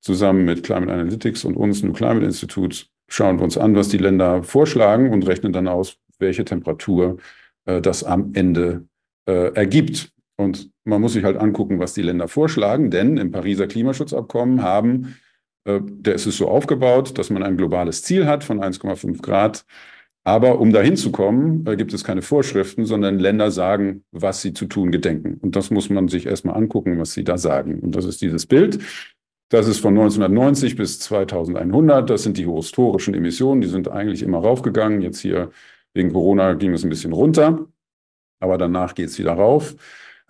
zusammen 0.00 0.44
mit 0.44 0.62
Climate 0.62 0.92
Analytics 0.92 1.44
und 1.44 1.56
uns, 1.56 1.82
New 1.82 1.92
Climate 1.92 2.24
Institute. 2.24 2.86
Schauen 3.08 3.38
wir 3.38 3.44
uns 3.44 3.58
an, 3.58 3.74
was 3.74 3.88
die 3.88 3.98
Länder 3.98 4.42
vorschlagen 4.42 5.12
und 5.12 5.26
rechnen 5.26 5.52
dann 5.52 5.66
aus, 5.68 5.98
welche 6.18 6.44
Temperatur 6.44 7.18
äh, 7.66 7.80
das 7.80 8.04
am 8.04 8.30
Ende 8.34 8.86
äh, 9.26 9.52
ergibt. 9.54 10.13
Und 10.36 10.70
man 10.84 11.00
muss 11.00 11.12
sich 11.12 11.24
halt 11.24 11.36
angucken, 11.36 11.78
was 11.78 11.94
die 11.94 12.02
Länder 12.02 12.28
vorschlagen, 12.28 12.90
denn 12.90 13.16
im 13.16 13.30
Pariser 13.30 13.66
Klimaschutzabkommen 13.66 14.62
haben, 14.62 15.16
äh, 15.64 15.80
der 15.82 16.14
ist 16.14 16.26
es 16.26 16.36
so 16.36 16.48
aufgebaut, 16.48 17.18
dass 17.18 17.30
man 17.30 17.42
ein 17.42 17.56
globales 17.56 18.02
Ziel 18.02 18.26
hat 18.26 18.44
von 18.44 18.60
1,5 18.60 19.22
Grad. 19.22 19.64
Aber 20.26 20.58
um 20.58 20.72
dahin 20.72 20.96
zu 20.96 21.12
kommen, 21.12 21.66
äh, 21.66 21.76
gibt 21.76 21.92
es 21.92 22.02
keine 22.02 22.22
Vorschriften, 22.22 22.86
sondern 22.86 23.18
Länder 23.18 23.50
sagen, 23.50 24.04
was 24.10 24.40
sie 24.40 24.54
zu 24.54 24.66
tun 24.66 24.90
gedenken. 24.90 25.38
Und 25.42 25.54
das 25.54 25.70
muss 25.70 25.90
man 25.90 26.08
sich 26.08 26.26
erstmal 26.26 26.56
angucken, 26.56 26.98
was 26.98 27.12
sie 27.12 27.24
da 27.24 27.36
sagen. 27.36 27.80
Und 27.80 27.94
das 27.94 28.06
ist 28.06 28.22
dieses 28.22 28.46
Bild. 28.46 28.78
Das 29.50 29.68
ist 29.68 29.80
von 29.80 29.94
1990 29.94 30.76
bis 30.76 30.98
2100. 31.00 32.08
Das 32.08 32.22
sind 32.22 32.38
die 32.38 32.50
historischen 32.50 33.14
Emissionen. 33.14 33.60
Die 33.60 33.68
sind 33.68 33.88
eigentlich 33.88 34.22
immer 34.22 34.38
raufgegangen. 34.38 35.02
Jetzt 35.02 35.20
hier 35.20 35.50
wegen 35.92 36.12
Corona 36.12 36.54
ging 36.54 36.72
es 36.72 36.84
ein 36.84 36.88
bisschen 36.90 37.12
runter. 37.12 37.66
Aber 38.40 38.58
danach 38.58 38.94
geht 38.94 39.10
es 39.10 39.18
wieder 39.18 39.34
rauf. 39.34 39.76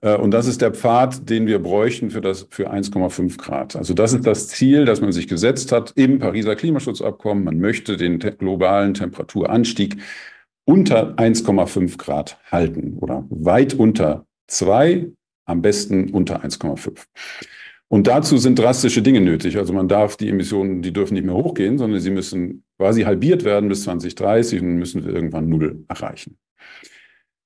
Äh, 0.05 0.17
und 0.17 0.31
das 0.31 0.47
ist 0.47 0.61
der 0.61 0.73
Pfad, 0.73 1.29
den 1.29 1.47
wir 1.47 1.59
bräuchten 1.59 2.11
für, 2.11 2.21
das, 2.21 2.47
für 2.51 2.73
1,5 2.73 3.39
Grad. 3.39 3.75
Also 3.75 3.95
das 3.95 4.13
ist 4.13 4.27
das 4.27 4.49
Ziel, 4.49 4.85
das 4.85 5.01
man 5.01 5.11
sich 5.13 5.27
gesetzt 5.27 5.73
hat 5.73 5.93
im 5.97 6.19
Pariser 6.19 6.55
Klimaschutzabkommen. 6.55 7.43
Man 7.43 7.59
möchte 7.59 7.97
den 7.97 8.21
te 8.21 8.33
globalen 8.33 8.95
Temperaturanstieg 8.95 9.97
unter 10.67 11.15
1,5 11.17 11.99
Grad 11.99 12.39
halten 12.51 12.99
oder 13.01 13.25
weit 13.31 13.75
unter 13.75 14.27
2, 14.49 15.11
am 15.47 15.63
besten 15.63 16.11
unter 16.11 16.45
1,5. 16.45 17.05
Und 17.89 18.07
dazu 18.07 18.39
sind 18.39 18.59
drastische 18.59 19.03
Dinge 19.03 19.21
nötig. 19.21 19.59
Also 19.59 19.73
man 19.73 19.89
darf 19.89 20.17
die 20.17 20.29
Emissionen, 20.29 20.83
die 20.83 20.93
dürfen 20.93 21.15
nicht 21.15 21.25
mehr 21.27 21.35
hochgehen, 21.35 21.79
sondern 21.79 22.01
sie 22.01 22.11
müssen 22.11 22.65
quasi 22.79 23.03
halbiert 23.03 23.45
werden 23.45 23.69
bis 23.69 23.85
2030 23.85 24.63
und 24.63 24.77
müssen 24.77 25.05
wir 25.05 25.15
irgendwann 25.15 25.49
null 25.49 25.85
erreichen. 25.89 26.39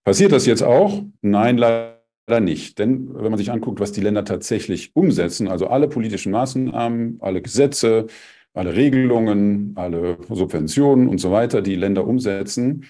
Passiert 0.05 0.33
das 0.33 0.47
jetzt 0.47 0.63
auch? 0.63 1.03
Nein, 1.21 1.59
leider 1.59 1.98
Leider 2.29 2.41
nicht. 2.41 2.79
Denn 2.79 3.15
wenn 3.15 3.31
man 3.31 3.39
sich 3.39 3.51
anguckt, 3.51 3.81
was 3.81 3.93
die 3.93 4.03
Länder 4.03 4.23
tatsächlich 4.25 4.95
umsetzen, 4.95 5.49
also 5.49 5.69
alle 5.69 5.89
politischen 5.89 6.31
Maßnahmen, 6.31 7.17
alle 7.21 7.41
Gesetze, 7.41 8.07
alle 8.53 8.75
Regelungen, 8.77 9.73
alle 9.77 10.19
Subventionen 10.29 11.09
und 11.09 11.19
so 11.19 11.31
weiter, 11.33 11.63
die 11.63 11.75
Länder 11.75 12.07
umsetzen, 12.07 12.85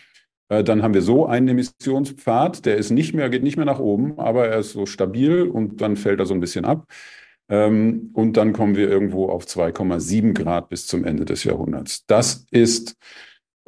äh, 0.49 0.65
dann 0.65 0.83
haben 0.83 0.95
wir 0.95 1.03
so 1.03 1.27
einen 1.27 1.47
Emissionspfad, 1.49 2.67
der 2.67 2.79
ist 2.79 2.91
nicht 2.91 3.15
mehr, 3.15 3.31
geht 3.31 3.45
nicht 3.45 3.57
mehr 3.57 3.67
nach 3.67 3.79
oben, 3.79 4.19
aber 4.19 4.49
er 4.49 4.59
ist 4.59 4.73
so 4.73 4.87
stabil 4.87 5.43
und 5.43 5.81
dann 5.81 5.97
fällt 5.97 6.19
er 6.19 6.27
so 6.27 6.35
ein 6.35 6.41
bisschen 6.41 6.65
ab. 6.65 6.87
Ähm, 7.49 8.11
und 8.15 8.37
dann 8.37 8.53
kommen 8.53 8.75
wir 8.75 8.91
irgendwo 8.91 9.29
auf 9.29 9.45
2,7 9.45 10.35
Grad 10.35 10.69
bis 10.69 10.89
zum 10.89 11.05
Ende 11.05 11.25
des 11.25 11.45
Jahrhunderts. 11.45 12.05
Das 12.07 12.45
ist 12.51 12.97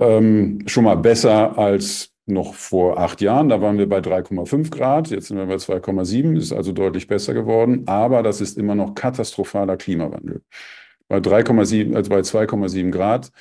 ähm, 0.00 0.64
schon 0.66 0.84
mal 0.84 0.96
besser 0.96 1.56
als 1.56 2.12
noch 2.30 2.54
vor 2.54 2.98
acht 2.98 3.20
Jahren, 3.20 3.48
da 3.48 3.60
waren 3.60 3.78
wir 3.78 3.88
bei 3.88 3.98
3,5 3.98 4.70
Grad, 4.70 5.10
jetzt 5.10 5.28
sind 5.28 5.36
wir 5.36 5.46
bei 5.46 5.56
2,7, 5.56 6.36
ist 6.36 6.52
also 6.52 6.72
deutlich 6.72 7.06
besser 7.06 7.34
geworden, 7.34 7.84
aber 7.86 8.22
das 8.22 8.40
ist 8.40 8.58
immer 8.58 8.74
noch 8.74 8.94
katastrophaler 8.94 9.76
Klimawandel. 9.76 10.42
Bei 11.08 11.18
3,7, 11.18 11.94
also 11.94 12.10
bei 12.10 12.20
2,7 12.20 12.90
Grad, 12.90 13.32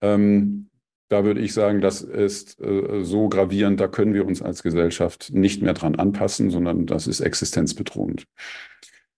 ähm, 0.00 0.68
da 1.08 1.24
würde 1.24 1.40
ich 1.40 1.52
sagen, 1.52 1.80
das 1.80 2.00
ist 2.00 2.60
äh, 2.60 3.04
so 3.04 3.28
gravierend, 3.28 3.78
da 3.80 3.88
können 3.88 4.14
wir 4.14 4.26
uns 4.26 4.40
als 4.42 4.62
Gesellschaft 4.62 5.30
nicht 5.32 5.62
mehr 5.62 5.74
dran 5.74 5.96
anpassen, 5.96 6.50
sondern 6.50 6.86
das 6.86 7.06
ist 7.06 7.20
existenzbedrohend. 7.20 8.24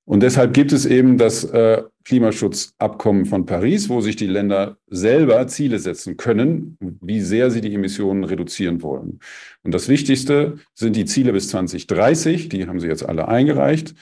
Und 0.07 0.23
deshalb 0.23 0.53
gibt 0.53 0.73
es 0.73 0.85
eben 0.85 1.17
das 1.17 1.45
äh, 1.45 1.83
Klimaschutzabkommen 2.05 3.25
von 3.25 3.47
Paris, 3.47 3.89
wo 3.89 4.03
sich 4.03 4.17
die 4.17 4.27
Länder 4.27 4.77
selber 4.87 5.47
Ziele 5.47 5.79
setzen 5.79 6.19
können, 6.19 6.77
wie 7.01 7.21
sehr 7.21 7.51
sie 7.51 7.63
die 7.63 7.73
Emissionen 7.73 8.25
reduzieren 8.25 8.83
wollen. 8.83 9.21
Und 9.63 9.73
das 9.73 9.89
Wichtigste 9.89 10.59
sind 10.75 10.97
die 10.97 11.07
Ziele 11.07 11.33
bis 11.33 11.49
2030, 11.49 12.51
die 12.51 12.67
haben 12.67 12.81
sie 12.81 12.89
jetzt 12.89 13.09
alle 13.09 13.29
eingereicht. 13.29 13.95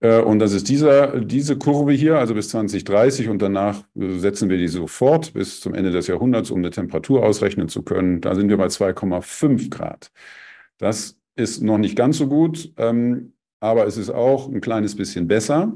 Äh, 0.00 0.20
und 0.20 0.38
das 0.40 0.52
ist 0.52 0.68
dieser, 0.68 1.20
diese 1.20 1.56
Kurve 1.56 1.92
hier, 1.92 2.18
also 2.18 2.34
bis 2.34 2.50
2030 2.50 3.28
und 3.28 3.40
danach 3.40 3.84
äh, 3.98 4.18
setzen 4.18 4.50
wir 4.50 4.58
die 4.58 4.68
sofort 4.68 5.32
bis 5.32 5.60
zum 5.60 5.74
Ende 5.74 5.92
des 5.92 6.08
Jahrhunderts, 6.08 6.50
um 6.50 6.58
eine 6.58 6.70
Temperatur 6.70 7.24
ausrechnen 7.24 7.68
zu 7.68 7.82
können. 7.82 8.20
Da 8.20 8.34
sind 8.34 8.50
wir 8.50 8.58
bei 8.58 8.66
2,5 8.66 9.70
Grad. 9.70 10.10
Das 10.78 11.18
ist 11.36 11.62
noch 11.62 11.78
nicht 11.78 11.96
ganz 11.96 12.18
so 12.18 12.26
gut. 12.28 12.72
Ähm, 12.76 13.32
aber 13.62 13.86
es 13.86 13.96
ist 13.96 14.10
auch 14.10 14.48
ein 14.48 14.60
kleines 14.60 14.96
bisschen 14.96 15.28
besser. 15.28 15.72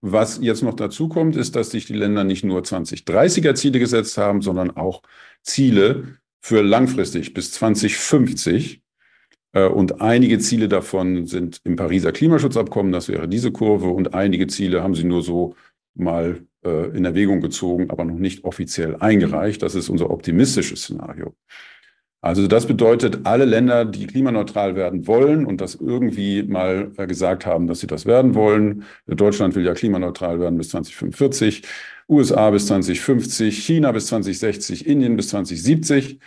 Was 0.00 0.38
jetzt 0.40 0.62
noch 0.62 0.74
dazu 0.74 1.08
kommt, 1.08 1.34
ist, 1.34 1.56
dass 1.56 1.70
sich 1.70 1.86
die 1.86 1.94
Länder 1.94 2.22
nicht 2.22 2.44
nur 2.44 2.60
2030er 2.60 3.54
Ziele 3.56 3.80
gesetzt 3.80 4.16
haben, 4.18 4.40
sondern 4.40 4.70
auch 4.70 5.02
Ziele 5.42 6.18
für 6.40 6.62
langfristig 6.62 7.34
bis 7.34 7.50
2050. 7.52 8.82
Äh, 9.52 9.66
und 9.66 10.00
einige 10.00 10.38
Ziele 10.38 10.68
davon 10.68 11.26
sind 11.26 11.60
im 11.64 11.74
Pariser 11.74 12.12
Klimaschutzabkommen, 12.12 12.92
das 12.92 13.08
wäre 13.08 13.26
diese 13.28 13.50
Kurve, 13.50 13.88
und 13.88 14.14
einige 14.14 14.46
Ziele 14.46 14.82
haben 14.82 14.94
sie 14.94 15.04
nur 15.04 15.22
so 15.22 15.56
mal 15.94 16.46
äh, 16.64 16.96
in 16.96 17.04
Erwägung 17.04 17.40
gezogen, 17.40 17.90
aber 17.90 18.04
noch 18.04 18.18
nicht 18.18 18.44
offiziell 18.44 18.94
eingereicht. 18.96 19.60
Das 19.62 19.74
ist 19.74 19.88
unser 19.88 20.10
optimistisches 20.10 20.82
Szenario. 20.82 21.34
Also 22.24 22.46
das 22.46 22.64
bedeutet, 22.64 23.26
alle 23.26 23.44
Länder, 23.44 23.84
die 23.84 24.06
klimaneutral 24.06 24.76
werden 24.76 25.06
wollen 25.06 25.44
und 25.44 25.60
das 25.60 25.74
irgendwie 25.74 26.42
mal 26.42 26.88
gesagt 27.06 27.44
haben, 27.44 27.66
dass 27.66 27.80
sie 27.80 27.86
das 27.86 28.06
werden 28.06 28.34
wollen. 28.34 28.84
Deutschland 29.06 29.54
will 29.54 29.66
ja 29.66 29.74
klimaneutral 29.74 30.40
werden 30.40 30.56
bis 30.56 30.70
2045, 30.70 31.64
USA 32.08 32.48
bis 32.48 32.66
2050, 32.68 33.62
China 33.62 33.92
bis 33.92 34.06
2060, 34.06 34.86
Indien 34.86 35.16
bis 35.16 35.28
2070. 35.28 36.18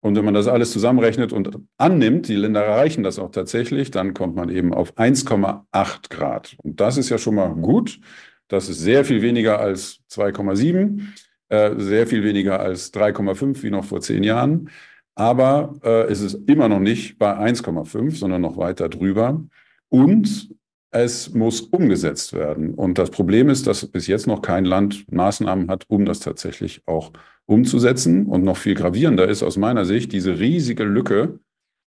Und 0.00 0.16
wenn 0.16 0.24
man 0.24 0.34
das 0.34 0.48
alles 0.48 0.72
zusammenrechnet 0.72 1.32
und 1.32 1.56
annimmt, 1.78 2.26
die 2.26 2.34
Länder 2.34 2.64
erreichen 2.64 3.04
das 3.04 3.20
auch 3.20 3.30
tatsächlich, 3.30 3.92
dann 3.92 4.12
kommt 4.12 4.34
man 4.34 4.48
eben 4.48 4.74
auf 4.74 4.96
1,8 4.96 6.10
Grad. 6.10 6.56
Und 6.64 6.80
das 6.80 6.96
ist 6.96 7.10
ja 7.10 7.18
schon 7.18 7.36
mal 7.36 7.54
gut. 7.54 8.00
Das 8.48 8.68
ist 8.68 8.80
sehr 8.80 9.04
viel 9.04 9.22
weniger 9.22 9.60
als 9.60 10.00
2,7, 10.10 11.00
äh, 11.48 11.70
sehr 11.78 12.08
viel 12.08 12.24
weniger 12.24 12.58
als 12.58 12.92
3,5 12.92 13.62
wie 13.62 13.70
noch 13.70 13.84
vor 13.84 14.00
zehn 14.00 14.24
Jahren. 14.24 14.68
Aber 15.14 15.74
äh, 15.82 16.10
es 16.10 16.20
ist 16.20 16.34
immer 16.48 16.68
noch 16.68 16.80
nicht 16.80 17.18
bei 17.18 17.36
1,5, 17.36 18.16
sondern 18.16 18.42
noch 18.42 18.56
weiter 18.56 18.88
drüber. 18.88 19.44
Und 19.88 20.50
es 20.90 21.34
muss 21.34 21.60
umgesetzt 21.60 22.32
werden. 22.32 22.74
Und 22.74 22.98
das 22.98 23.10
Problem 23.10 23.48
ist, 23.48 23.66
dass 23.66 23.86
bis 23.86 24.06
jetzt 24.06 24.26
noch 24.26 24.42
kein 24.42 24.64
Land 24.64 25.10
Maßnahmen 25.12 25.68
hat, 25.68 25.84
um 25.88 26.04
das 26.04 26.20
tatsächlich 26.20 26.82
auch 26.86 27.12
umzusetzen. 27.46 28.26
Und 28.26 28.44
noch 28.44 28.56
viel 28.56 28.74
gravierender 28.74 29.28
ist 29.28 29.42
aus 29.42 29.56
meiner 29.56 29.84
Sicht 29.84 30.12
diese 30.12 30.38
riesige 30.38 30.84
Lücke 30.84 31.40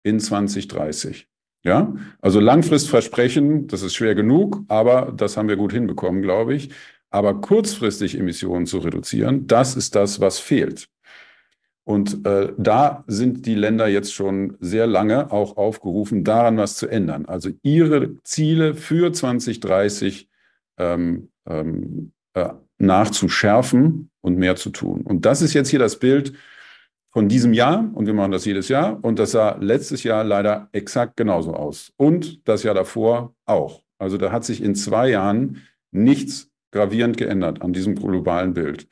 in 0.04 0.20
2030. 0.20 1.28
Ja, 1.64 1.94
also 2.22 2.40
Langfristversprechen, 2.40 3.68
das 3.68 3.84
ist 3.84 3.94
schwer 3.94 4.16
genug, 4.16 4.64
aber 4.68 5.14
das 5.16 5.38
haben 5.38 5.48
wir 5.48 5.58
gut 5.58 5.74
hinbekommen, 5.74 6.24
glaube 6.24 6.56
ich. 6.56 6.70
Aber 7.12 7.40
kurzfristig 7.42 8.18
Emissionen 8.18 8.66
zu 8.66 8.80
reduzieren, 8.80 9.46
das 9.46 9.76
ist 9.76 9.96
das, 9.96 10.22
was 10.22 10.40
fehlt. 10.40 10.90
Und 11.84 12.26
äh, 12.26 12.54
da 12.58 13.04
sind 13.08 13.46
die 13.46 13.56
Länder 13.56 13.88
jetzt 13.88 14.14
schon 14.14 14.56
sehr 14.60 14.86
lange 14.86 15.32
auch 15.32 15.58
aufgerufen, 15.58 16.24
daran 16.24 16.58
was 16.58 16.78
zu 16.78 16.88
ändern. 16.88 17.26
Also 17.26 17.50
ihre 17.64 18.22
Ziele 18.24 18.76
für 18.76 19.12
2030 19.12 20.30
ähm, 20.78 21.30
ähm, 21.48 22.12
äh, 22.34 22.50
nachzuschärfen 22.78 24.10
und 24.22 24.38
mehr 24.38 24.56
zu 24.56 24.70
tun. 24.70 25.02
Und 25.02 25.26
das 25.26 25.42
ist 25.42 25.54
jetzt 25.54 25.70
hier 25.70 25.80
das 25.80 25.98
Bild 25.98 26.34
von 27.12 27.28
diesem 27.28 27.54
Jahr. 27.54 27.90
Und 27.94 28.06
wir 28.06 28.14
machen 28.14 28.32
das 28.32 28.46
jedes 28.46 28.70
Jahr. 28.70 29.04
Und 29.04 29.20
das 29.20 29.32
sah 29.32 29.58
letztes 29.60 30.04
Jahr 30.04 30.24
leider 30.24 30.70
exakt 30.72 31.18
genauso 31.18 31.54
aus. 31.54 31.92
Und 31.98 32.48
das 32.48 32.64
Jahr 32.64 32.76
davor 32.76 33.36
auch. 33.46 33.84
Also 33.98 34.18
da 34.18 34.32
hat 34.32 34.46
sich 34.46 34.64
in 34.64 34.76
zwei 34.76 35.10
Jahren 35.10 35.62
nichts 35.92 36.50
gravierend 36.72 37.18
geändert 37.18 37.62
an 37.62 37.74
diesem 37.74 37.96
globalen 37.96 38.54
Bild. 38.54 38.88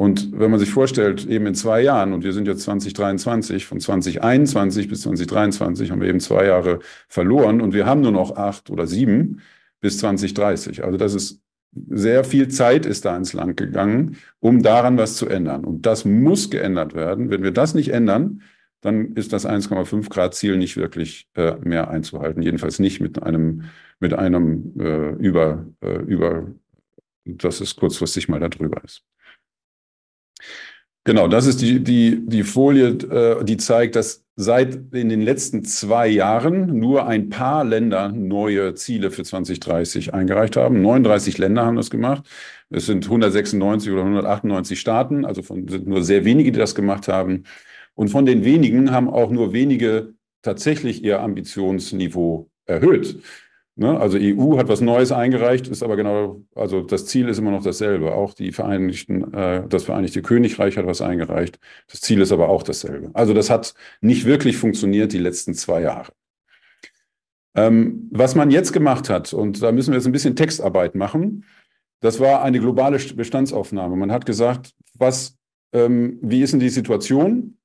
Und 0.00 0.32
wenn 0.32 0.50
man 0.50 0.58
sich 0.58 0.70
vorstellt, 0.70 1.26
eben 1.26 1.44
in 1.46 1.54
zwei 1.54 1.82
Jahren, 1.82 2.14
und 2.14 2.24
wir 2.24 2.32
sind 2.32 2.46
jetzt 2.46 2.62
2023, 2.62 3.66
von 3.66 3.80
2021 3.80 4.88
bis 4.88 5.02
2023 5.02 5.90
haben 5.90 6.00
wir 6.00 6.08
eben 6.08 6.20
zwei 6.20 6.46
Jahre 6.46 6.78
verloren 7.06 7.60
und 7.60 7.74
wir 7.74 7.84
haben 7.84 8.00
nur 8.00 8.10
noch 8.10 8.34
acht 8.34 8.70
oder 8.70 8.86
sieben 8.86 9.42
bis 9.82 9.98
2030. 9.98 10.84
Also 10.84 10.96
das 10.96 11.12
ist 11.12 11.42
sehr 11.90 12.24
viel 12.24 12.48
Zeit 12.48 12.86
ist 12.86 13.04
da 13.04 13.14
ins 13.14 13.34
Land 13.34 13.58
gegangen, 13.58 14.16
um 14.38 14.62
daran 14.62 14.96
was 14.96 15.16
zu 15.16 15.28
ändern. 15.28 15.66
Und 15.66 15.84
das 15.84 16.06
muss 16.06 16.48
geändert 16.48 16.94
werden. 16.94 17.28
Wenn 17.28 17.42
wir 17.42 17.52
das 17.52 17.74
nicht 17.74 17.90
ändern, 17.90 18.40
dann 18.80 19.12
ist 19.16 19.34
das 19.34 19.46
1,5 19.46 20.08
Grad 20.08 20.34
Ziel 20.34 20.56
nicht 20.56 20.78
wirklich 20.78 21.28
äh, 21.34 21.56
mehr 21.62 21.90
einzuhalten. 21.90 22.40
Jedenfalls 22.40 22.78
nicht 22.78 23.02
mit 23.02 23.22
einem, 23.22 23.64
mit 23.98 24.14
einem 24.14 24.72
äh, 24.80 25.10
über, 25.16 25.66
äh, 25.82 25.98
über, 25.98 26.46
dass 27.26 27.60
es 27.60 27.76
kurzfristig 27.76 28.30
mal 28.30 28.40
darüber 28.40 28.82
ist. 28.82 29.04
Genau, 31.04 31.28
das 31.28 31.46
ist 31.46 31.62
die, 31.62 31.82
die, 31.82 32.26
die 32.26 32.42
Folie, 32.42 32.88
äh, 32.88 33.44
die 33.44 33.56
zeigt, 33.56 33.96
dass 33.96 34.24
seit 34.36 34.74
in 34.92 35.08
den 35.08 35.22
letzten 35.22 35.64
zwei 35.64 36.08
Jahren 36.08 36.78
nur 36.78 37.06
ein 37.06 37.28
paar 37.30 37.64
Länder 37.64 38.10
neue 38.10 38.74
Ziele 38.74 39.10
für 39.10 39.22
2030 39.24 40.14
eingereicht 40.14 40.56
haben. 40.56 40.82
39 40.82 41.38
Länder 41.38 41.64
haben 41.64 41.76
das 41.76 41.90
gemacht. 41.90 42.26
Es 42.70 42.86
sind 42.86 43.04
196 43.04 43.90
oder 43.92 44.02
198 44.02 44.78
Staaten, 44.78 45.24
also 45.24 45.42
von, 45.42 45.66
sind 45.68 45.86
nur 45.86 46.02
sehr 46.02 46.24
wenige, 46.24 46.52
die 46.52 46.58
das 46.58 46.74
gemacht 46.74 47.08
haben. 47.08 47.44
Und 47.94 48.08
von 48.08 48.26
den 48.26 48.44
wenigen 48.44 48.92
haben 48.92 49.08
auch 49.08 49.30
nur 49.30 49.52
wenige 49.52 50.14
tatsächlich 50.42 51.02
ihr 51.02 51.20
Ambitionsniveau 51.20 52.50
erhöht. 52.66 53.20
Ne? 53.80 53.98
Also 53.98 54.18
EU 54.20 54.58
hat 54.58 54.68
was 54.68 54.82
Neues 54.82 55.10
eingereicht, 55.10 55.66
ist 55.66 55.82
aber 55.82 55.96
genau, 55.96 56.42
also 56.54 56.82
das 56.82 57.06
Ziel 57.06 57.30
ist 57.30 57.38
immer 57.38 57.50
noch 57.50 57.62
dasselbe. 57.62 58.12
Auch 58.12 58.34
die 58.34 58.52
Vereinigten, 58.52 59.32
äh, 59.32 59.66
das 59.66 59.84
Vereinigte 59.84 60.20
Königreich 60.20 60.76
hat 60.76 60.84
was 60.86 61.00
eingereicht. 61.00 61.58
Das 61.90 62.02
Ziel 62.02 62.20
ist 62.20 62.30
aber 62.30 62.50
auch 62.50 62.62
dasselbe. 62.62 63.08
Also 63.14 63.32
das 63.32 63.48
hat 63.48 63.72
nicht 64.02 64.26
wirklich 64.26 64.58
funktioniert 64.58 65.14
die 65.14 65.18
letzten 65.18 65.54
zwei 65.54 65.80
Jahre. 65.80 66.12
Ähm, 67.54 68.10
was 68.12 68.34
man 68.34 68.50
jetzt 68.50 68.74
gemacht 68.74 69.08
hat, 69.08 69.32
und 69.32 69.62
da 69.62 69.72
müssen 69.72 69.92
wir 69.92 69.96
jetzt 69.96 70.04
ein 70.04 70.12
bisschen 70.12 70.36
Textarbeit 70.36 70.94
machen, 70.94 71.46
das 72.00 72.20
war 72.20 72.42
eine 72.42 72.60
globale 72.60 72.98
Bestandsaufnahme. 72.98 73.96
Man 73.96 74.12
hat 74.12 74.26
gesagt, 74.26 74.74
was, 74.92 75.38
ähm, 75.72 76.18
wie 76.20 76.42
ist 76.42 76.52
denn 76.52 76.60
die 76.60 76.68
Situation 76.68 77.56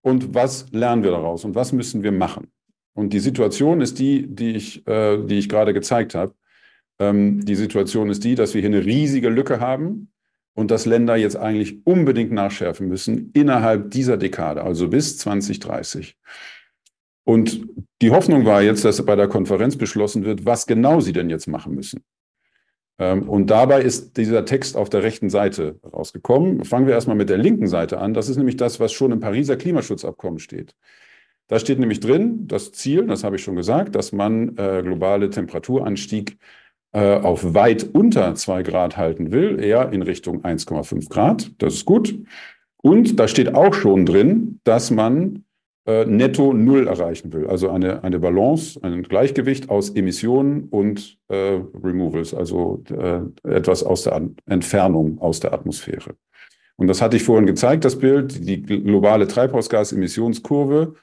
und 0.00 0.34
was 0.34 0.72
lernen 0.72 1.04
wir 1.04 1.12
daraus 1.12 1.44
und 1.44 1.54
was 1.54 1.70
müssen 1.70 2.02
wir 2.02 2.10
machen? 2.10 2.50
Und 2.94 3.12
die 3.12 3.20
Situation 3.20 3.80
ist 3.80 3.98
die, 3.98 4.26
die 4.26 4.52
ich, 4.52 4.86
äh, 4.86 5.24
die 5.24 5.38
ich 5.38 5.48
gerade 5.48 5.72
gezeigt 5.72 6.14
habe. 6.14 6.34
Ähm, 6.98 7.44
die 7.44 7.54
Situation 7.54 8.10
ist 8.10 8.24
die, 8.24 8.34
dass 8.34 8.54
wir 8.54 8.60
hier 8.60 8.70
eine 8.70 8.84
riesige 8.84 9.28
Lücke 9.28 9.60
haben 9.60 10.12
und 10.54 10.70
dass 10.70 10.86
Länder 10.86 11.16
jetzt 11.16 11.36
eigentlich 11.36 11.86
unbedingt 11.86 12.32
nachschärfen 12.32 12.88
müssen 12.88 13.30
innerhalb 13.32 13.90
dieser 13.90 14.16
Dekade, 14.16 14.62
also 14.62 14.88
bis 14.88 15.18
2030. 15.18 16.16
Und 17.24 17.66
die 18.02 18.10
Hoffnung 18.10 18.44
war 18.44 18.62
jetzt, 18.62 18.84
dass 18.84 19.04
bei 19.04 19.16
der 19.16 19.28
Konferenz 19.28 19.76
beschlossen 19.76 20.24
wird, 20.24 20.44
was 20.44 20.66
genau 20.66 21.00
sie 21.00 21.12
denn 21.12 21.30
jetzt 21.30 21.46
machen 21.46 21.74
müssen. 21.74 22.02
Ähm, 22.98 23.28
und 23.28 23.48
dabei 23.48 23.82
ist 23.82 24.16
dieser 24.16 24.44
Text 24.44 24.76
auf 24.76 24.90
der 24.90 25.02
rechten 25.02 25.30
Seite 25.30 25.78
rausgekommen. 25.84 26.64
Fangen 26.64 26.86
wir 26.86 26.94
erstmal 26.94 27.16
mit 27.16 27.30
der 27.30 27.38
linken 27.38 27.68
Seite 27.68 27.98
an. 27.98 28.12
Das 28.12 28.28
ist 28.28 28.36
nämlich 28.36 28.56
das, 28.56 28.80
was 28.80 28.92
schon 28.92 29.12
im 29.12 29.20
Pariser 29.20 29.56
Klimaschutzabkommen 29.56 30.40
steht. 30.40 30.74
Da 31.52 31.58
steht 31.58 31.78
nämlich 31.78 32.00
drin, 32.00 32.46
das 32.48 32.72
Ziel, 32.72 33.06
das 33.08 33.24
habe 33.24 33.36
ich 33.36 33.42
schon 33.42 33.56
gesagt, 33.56 33.94
dass 33.94 34.10
man 34.10 34.56
äh, 34.56 34.80
globale 34.82 35.28
Temperaturanstieg 35.28 36.38
äh, 36.92 37.16
auf 37.16 37.52
weit 37.52 37.90
unter 37.92 38.34
2 38.34 38.62
Grad 38.62 38.96
halten 38.96 39.32
will, 39.32 39.62
eher 39.62 39.92
in 39.92 40.00
Richtung 40.00 40.44
1,5 40.44 41.10
Grad. 41.10 41.50
Das 41.58 41.74
ist 41.74 41.84
gut. 41.84 42.14
Und 42.78 43.20
da 43.20 43.28
steht 43.28 43.54
auch 43.54 43.74
schon 43.74 44.06
drin, 44.06 44.60
dass 44.64 44.90
man 44.90 45.44
äh, 45.84 46.06
netto 46.06 46.54
Null 46.54 46.88
erreichen 46.88 47.34
will. 47.34 47.46
Also 47.46 47.68
eine, 47.68 48.02
eine 48.02 48.18
Balance, 48.18 48.82
ein 48.82 49.02
Gleichgewicht 49.02 49.68
aus 49.68 49.90
Emissionen 49.90 50.68
und 50.70 51.18
äh, 51.28 51.60
Removals, 51.84 52.32
also 52.32 52.82
äh, 52.88 53.20
etwas 53.46 53.82
aus 53.82 54.04
der 54.04 54.22
Entfernung 54.46 55.18
aus 55.18 55.40
der 55.40 55.52
Atmosphäre. 55.52 56.14
Und 56.76 56.86
das 56.86 57.02
hatte 57.02 57.18
ich 57.18 57.24
vorhin 57.24 57.44
gezeigt, 57.44 57.84
das 57.84 57.98
Bild, 57.98 58.48
die 58.48 58.62
globale 58.62 59.26
Treibhausgasemissionskurve 59.26 60.94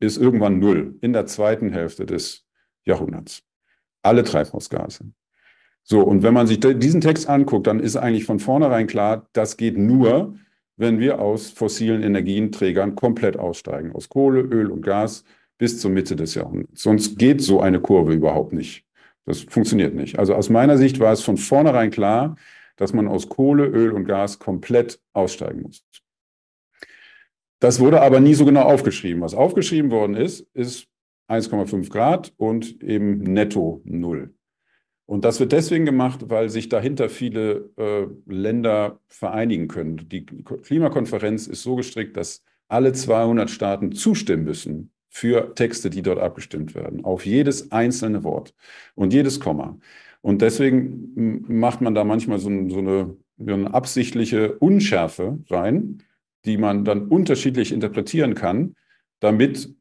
ist 0.00 0.16
irgendwann 0.16 0.58
null 0.58 0.96
in 1.00 1.12
der 1.12 1.26
zweiten 1.26 1.70
Hälfte 1.70 2.06
des 2.06 2.44
Jahrhunderts. 2.84 3.42
Alle 4.02 4.24
Treibhausgase. 4.24 5.06
So, 5.82 6.00
und 6.00 6.22
wenn 6.22 6.34
man 6.34 6.46
sich 6.46 6.60
diesen 6.60 7.00
Text 7.00 7.28
anguckt, 7.28 7.66
dann 7.66 7.80
ist 7.80 7.96
eigentlich 7.96 8.24
von 8.24 8.38
vornherein 8.38 8.86
klar, 8.86 9.28
das 9.32 9.56
geht 9.56 9.76
nur, 9.76 10.34
wenn 10.76 10.98
wir 10.98 11.20
aus 11.20 11.50
fossilen 11.50 12.02
Energienträgern 12.02 12.94
komplett 12.94 13.38
aussteigen, 13.38 13.92
aus 13.92 14.08
Kohle, 14.08 14.40
Öl 14.40 14.70
und 14.70 14.82
Gas 14.82 15.24
bis 15.58 15.80
zur 15.80 15.90
Mitte 15.90 16.16
des 16.16 16.34
Jahrhunderts. 16.34 16.82
Sonst 16.82 17.18
geht 17.18 17.42
so 17.42 17.60
eine 17.60 17.80
Kurve 17.80 18.14
überhaupt 18.14 18.52
nicht. 18.52 18.84
Das 19.26 19.40
funktioniert 19.40 19.94
nicht. 19.94 20.18
Also 20.18 20.34
aus 20.34 20.50
meiner 20.50 20.76
Sicht 20.76 21.00
war 21.00 21.12
es 21.12 21.22
von 21.22 21.36
vornherein 21.36 21.90
klar, 21.90 22.36
dass 22.76 22.92
man 22.92 23.06
aus 23.06 23.28
Kohle, 23.28 23.66
Öl 23.66 23.92
und 23.92 24.04
Gas 24.04 24.38
komplett 24.38 25.00
aussteigen 25.12 25.62
muss. 25.62 25.84
Das 27.64 27.80
wurde 27.80 28.02
aber 28.02 28.20
nie 28.20 28.34
so 28.34 28.44
genau 28.44 28.60
aufgeschrieben. 28.60 29.22
Was 29.22 29.32
aufgeschrieben 29.32 29.90
worden 29.90 30.16
ist, 30.16 30.46
ist 30.52 30.86
1,5 31.30 31.88
Grad 31.88 32.34
und 32.36 32.82
eben 32.82 33.20
netto 33.20 33.80
null. 33.86 34.34
Und 35.06 35.24
das 35.24 35.40
wird 35.40 35.52
deswegen 35.52 35.86
gemacht, 35.86 36.28
weil 36.28 36.50
sich 36.50 36.68
dahinter 36.68 37.08
viele 37.08 37.70
äh, 37.78 38.06
Länder 38.26 39.00
vereinigen 39.06 39.68
können. 39.68 40.10
Die 40.10 40.26
Klimakonferenz 40.26 41.46
ist 41.46 41.62
so 41.62 41.74
gestrickt, 41.76 42.18
dass 42.18 42.44
alle 42.68 42.92
200 42.92 43.48
Staaten 43.48 43.92
zustimmen 43.92 44.44
müssen 44.44 44.92
für 45.08 45.54
Texte, 45.54 45.88
die 45.88 46.02
dort 46.02 46.18
abgestimmt 46.18 46.74
werden, 46.74 47.02
auf 47.02 47.24
jedes 47.24 47.72
einzelne 47.72 48.24
Wort 48.24 48.52
und 48.94 49.14
jedes 49.14 49.40
Komma. 49.40 49.78
Und 50.20 50.42
deswegen 50.42 51.46
macht 51.48 51.80
man 51.80 51.94
da 51.94 52.04
manchmal 52.04 52.40
so, 52.40 52.50
so, 52.68 52.78
eine, 52.80 53.16
so 53.38 53.54
eine 53.54 53.72
absichtliche 53.72 54.52
Unschärfe 54.58 55.38
rein 55.48 56.02
die 56.44 56.56
man 56.56 56.84
dann 56.84 57.08
unterschiedlich 57.08 57.72
interpretieren 57.72 58.34
kann, 58.34 58.74
damit 59.20 59.74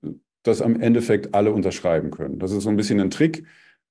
das 0.43 0.61
am 0.61 0.79
Endeffekt 0.79 1.33
alle 1.33 1.51
unterschreiben 1.51 2.11
können. 2.11 2.39
Das 2.39 2.51
ist 2.51 2.63
so 2.63 2.69
ein 2.69 2.77
bisschen 2.77 2.99
ein 2.99 3.09
Trick, 3.09 3.45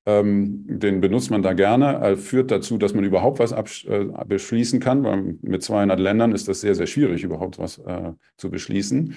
ähm, 0.04 0.64
den 0.66 1.00
benutzt 1.00 1.30
man 1.30 1.42
da 1.42 1.52
gerne, 1.52 1.94
er 1.94 2.16
führt 2.16 2.50
dazu, 2.50 2.76
dass 2.76 2.92
man 2.92 3.04
überhaupt 3.04 3.38
was 3.38 3.52
äh, 3.84 4.06
beschließen 4.26 4.80
kann, 4.80 5.04
weil 5.04 5.36
mit 5.42 5.62
200 5.62 5.98
Ländern 6.00 6.32
ist 6.32 6.48
das 6.48 6.60
sehr, 6.60 6.74
sehr 6.74 6.88
schwierig, 6.88 7.22
überhaupt 7.22 7.58
was 7.58 7.78
äh, 7.78 8.12
zu 8.36 8.50
beschließen. 8.50 9.14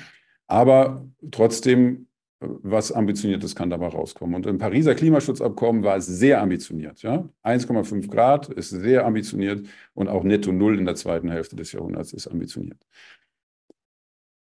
Aber 0.48 1.08
trotzdem, 1.32 2.08
was 2.40 2.92
Ambitioniertes 2.92 3.56
kann 3.56 3.72
dabei 3.72 3.88
rauskommen. 3.88 4.36
Und 4.36 4.46
im 4.46 4.60
Pariser 4.60 4.94
Klimaschutzabkommen 4.94 5.84
war 5.84 5.98
es 5.98 6.06
sehr 6.06 6.42
ambitioniert. 6.42 7.02
Ja? 7.02 7.28
1,5 7.44 8.08
Grad 8.10 8.50
ist 8.50 8.70
sehr 8.70 9.06
ambitioniert 9.08 9.66
und 9.96 10.08
auch 10.08 10.24
netto 10.24 10.52
Null 10.52 10.78
in 10.78 10.86
der 10.86 10.96
zweiten 10.96 11.32
Hälfte 11.32 11.56
des 11.56 11.72
Jahrhunderts 11.72 12.14
ist 12.14 12.28
ambitioniert. 12.28 12.78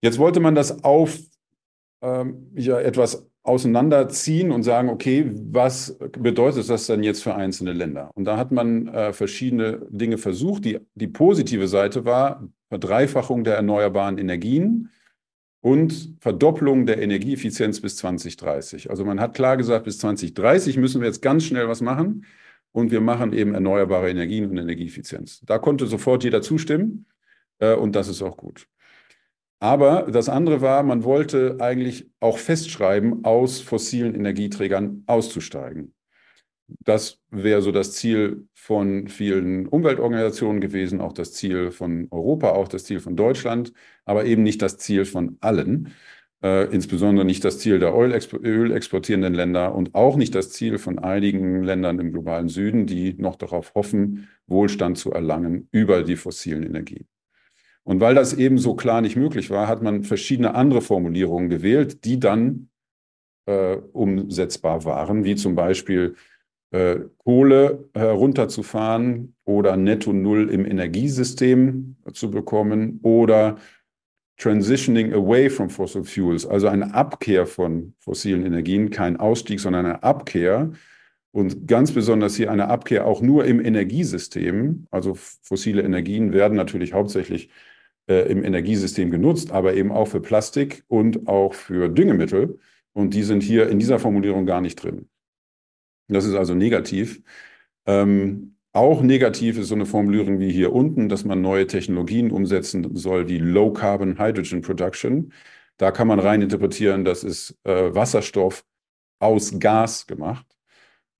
Jetzt 0.03 0.19
wollte 0.19 0.41
man 0.41 0.55
das 0.55 0.85
auf 0.85 1.19
ähm, 2.03 2.51
ja, 2.55 2.79
etwas 2.81 3.27
auseinanderziehen 3.43 4.51
und 4.51 4.65
sagen, 4.65 4.89
okay, 4.89 5.31
was 5.33 5.97
bedeutet 6.13 6.69
das 6.69 6.87
denn 6.87 7.03
jetzt 7.03 7.23
für 7.23 7.35
einzelne 7.35 7.73
Länder? 7.73 8.11
Und 8.15 8.25
da 8.25 8.37
hat 8.37 8.51
man 8.51 8.89
äh, 8.89 9.13
verschiedene 9.13 9.87
Dinge 9.89 10.19
versucht. 10.19 10.65
Die, 10.65 10.81
die 10.95 11.07
positive 11.07 11.69
Seite 11.69 12.05
war 12.05 12.47
Verdreifachung 12.69 13.45
der 13.45 13.55
erneuerbaren 13.55 14.19
Energien 14.19 14.91
und 15.61 16.17
Verdopplung 16.21 16.87
der 16.87 17.01
Energieeffizienz 17.01 17.81
bis 17.81 17.97
2030. 17.97 18.91
Also 18.91 19.05
man 19.05 19.21
hat 19.21 19.35
klar 19.35 19.57
gesagt, 19.57 19.85
bis 19.85 19.99
2030 19.99 20.77
müssen 20.77 21.01
wir 21.01 21.07
jetzt 21.07 21.23
ganz 21.23 21.45
schnell 21.45 21.69
was 21.69 21.81
machen 21.81 22.25
und 22.73 22.91
wir 22.91 23.01
machen 23.01 23.33
eben 23.33 23.55
erneuerbare 23.55 24.11
Energien 24.11 24.51
und 24.51 24.57
Energieeffizienz. 24.59 25.41
Da 25.47 25.59
konnte 25.59 25.87
sofort 25.87 26.25
jeder 26.25 26.43
zustimmen 26.43 27.07
äh, 27.59 27.75
und 27.75 27.95
das 27.95 28.09
ist 28.09 28.23
auch 28.23 28.37
gut. 28.37 28.69
Aber 29.59 30.03
das 30.11 30.29
andere 30.29 30.61
war, 30.61 30.83
man 30.83 31.05
wollte 31.05 31.57
eigentlich 31.61 32.11
auch 32.21 32.39
festschreiben, 32.39 33.25
aus 33.25 33.61
fossilen 33.61 34.15
Energieträgern 34.15 35.05
auszusteigen. 35.07 35.95
Das 36.81 37.21
wäre 37.31 37.63
so 37.63 37.71
das 37.71 37.93
Ziel 37.93 38.49
von 38.55 39.09
vielen 39.09 39.69
Umweltorganisationen 39.69 40.61
gewesen, 40.61 41.01
auch 41.01 41.13
das 41.13 41.33
Ziel 41.33 41.71
von 41.71 42.09
Europa, 42.11 42.51
auch 42.51 42.69
das 42.69 42.85
Ziel 42.85 43.01
von 43.01 43.17
Deutschland, 43.17 43.73
aber 44.05 44.25
eben 44.25 44.43
nicht 44.43 44.63
das 44.63 44.77
Ziel 44.79 45.05
von 45.05 45.37
allen, 45.41 45.93
äh, 46.43 46.65
insbesondere 46.73 47.25
nicht 47.25 47.45
das 47.45 47.61
Ziel 47.61 47.79
der 47.79 47.95
Öl 47.95 48.73
exportierenden 48.73 49.35
Länder 49.35 49.75
und 49.75 49.95
auch 49.95 50.17
nicht 50.17 50.35
das 50.35 50.51
Ziel 50.51 50.79
von 50.79 50.99
einigen 50.99 51.63
Ländern 51.63 52.01
im 52.01 52.13
globalen 52.13 52.49
Süden, 52.49 52.87
die 52.87 53.15
noch 53.15 53.37
darauf 53.37 53.75
hoffen, 53.75 54.29
Wohlstand 54.49 54.99
zu 54.99 55.13
erlangen 55.13 55.69
über 55.71 56.03
die 56.03 56.17
fossilen 56.17 56.65
Energien. 56.65 57.07
Und 57.87 58.01
weil 58.01 58.17
das 58.17 58.35
eben 58.35 58.59
so 58.59 58.75
klar 58.75 59.01
nicht 59.01 59.15
möglich 59.15 59.49
war, 59.49 59.69
hat 59.69 59.81
man 59.81 60.03
verschiedene 60.03 60.57
andere 60.57 60.81
Formulierungen 60.81 61.49
gewählt, 61.49 62.05
die 62.05 62.19
dann 62.19 62.69
äh, 63.47 63.77
umsetzbar 63.93 64.85
waren, 64.85 65.23
wie 65.23 65.37
zum 65.37 65.55
Beispiel 65.55 66.17
äh, 66.73 66.97
Kohle 67.19 67.89
herunterzufahren 67.95 69.37
oder 69.45 69.77
netto 69.77 70.13
Null 70.13 70.51
im 70.51 70.67
Energiesystem 70.67 71.95
zu 72.13 72.29
bekommen 72.33 72.99
oder 73.05 73.57
Transitioning 74.37 75.13
away 75.15 75.49
from 75.49 75.71
fossil 75.71 76.03
fuels, 76.03 76.45
also 76.45 76.67
eine 76.67 76.93
Abkehr 76.93 77.47
von 77.47 77.95
fossilen 78.01 78.45
Energien, 78.45 78.91
kein 78.91 79.17
Ausstieg, 79.17 79.61
sondern 79.61 79.87
eine 79.87 80.03
Abkehr. 80.03 80.73
Und 81.31 81.69
ganz 81.69 81.93
besonders 81.93 82.35
hier 82.35 82.51
eine 82.51 82.67
Abkehr 82.67 83.07
auch 83.07 83.23
nur 83.23 83.45
im 83.45 83.65
Energiesystem. 83.65 84.89
Also 84.91 85.15
fossile 85.15 85.83
Energien 85.83 86.33
werden 86.33 86.57
natürlich 86.57 86.93
hauptsächlich 86.93 87.49
äh, 88.09 88.31
im 88.31 88.45
Energiesystem 88.45 89.11
genutzt, 89.11 89.51
aber 89.53 89.75
eben 89.75 89.93
auch 89.93 90.07
für 90.07 90.21
Plastik 90.21 90.85
und 90.89 91.29
auch 91.29 91.55
für 91.55 91.89
Düngemittel. 91.89 92.59
Und 92.93 93.15
die 93.15 93.23
sind 93.23 93.43
hier 93.43 93.69
in 93.69 93.79
dieser 93.79 93.99
Formulierung 93.99 94.47
gar 94.47 94.61
nicht 94.61 94.77
drin. 94.83 95.09
Das 96.09 96.25
ist 96.25 96.35
also 96.35 96.55
negativ. 96.55 97.23
Ähm, 97.87 98.57
auch 98.73 99.03
negativ 99.03 99.59
ist 99.59 99.69
so 99.69 99.75
eine 99.75 99.87
Formulierung 99.87 100.39
wie 100.39 100.53
hier 100.53 100.73
unten, 100.73 101.09
dass 101.09 101.25
man 101.25 101.41
neue 101.41 101.67
Technologien 101.67 102.31
umsetzen 102.31 102.95
soll, 102.97 103.29
wie 103.29 103.39
Low 103.39 103.73
Carbon 103.73 104.19
Hydrogen 104.19 104.61
Production. 104.63 105.33
Da 105.79 105.91
kann 105.91 106.09
man 106.09 106.21
rein 106.21 106.43
interpretieren, 106.43 107.05
das 107.05 107.25
ist 107.25 107.59
äh, 107.65 107.95
Wasserstoff 107.95 108.65
aus 109.19 109.59
Gas 109.59 110.07
gemacht. 110.07 110.47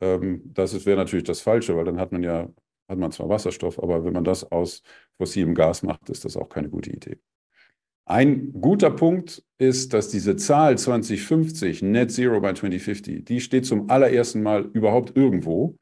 Ähm, 0.01 0.43
das 0.53 0.87
wäre 0.87 0.99
natürlich 0.99 1.25
das 1.25 1.41
Falsche, 1.41 1.77
weil 1.77 1.85
dann 1.85 1.99
hat 2.01 2.13
man 2.13 2.23
ja 2.23 2.49
hat 2.89 2.99
man 2.99 3.13
zwar 3.13 3.29
Wasserstoff, 3.29 3.83
aber 3.83 4.05
wenn 4.05 4.13
man 4.13 4.25
das 4.25 4.51
aus 4.51 4.83
fossilem 5.19 5.55
Gas 5.55 5.83
macht, 5.83 6.09
ist 6.11 6.25
das 6.25 6.37
auch 6.37 6.49
keine 6.49 6.69
gute 6.69 6.91
Idee. 6.91 7.19
Ein 8.09 8.53
guter 8.53 8.91
Punkt 8.91 9.43
ist, 9.59 9.93
dass 9.93 10.09
diese 10.09 10.37
Zahl 10.37 10.79
2050, 10.79 11.83
Net 11.83 12.13
Zero 12.13 12.41
by 12.41 12.55
2050, 12.55 13.25
die 13.25 13.41
steht 13.41 13.67
zum 13.67 13.91
allerersten 13.91 14.43
Mal 14.43 14.71
überhaupt 14.73 15.17
irgendwo. 15.17 15.77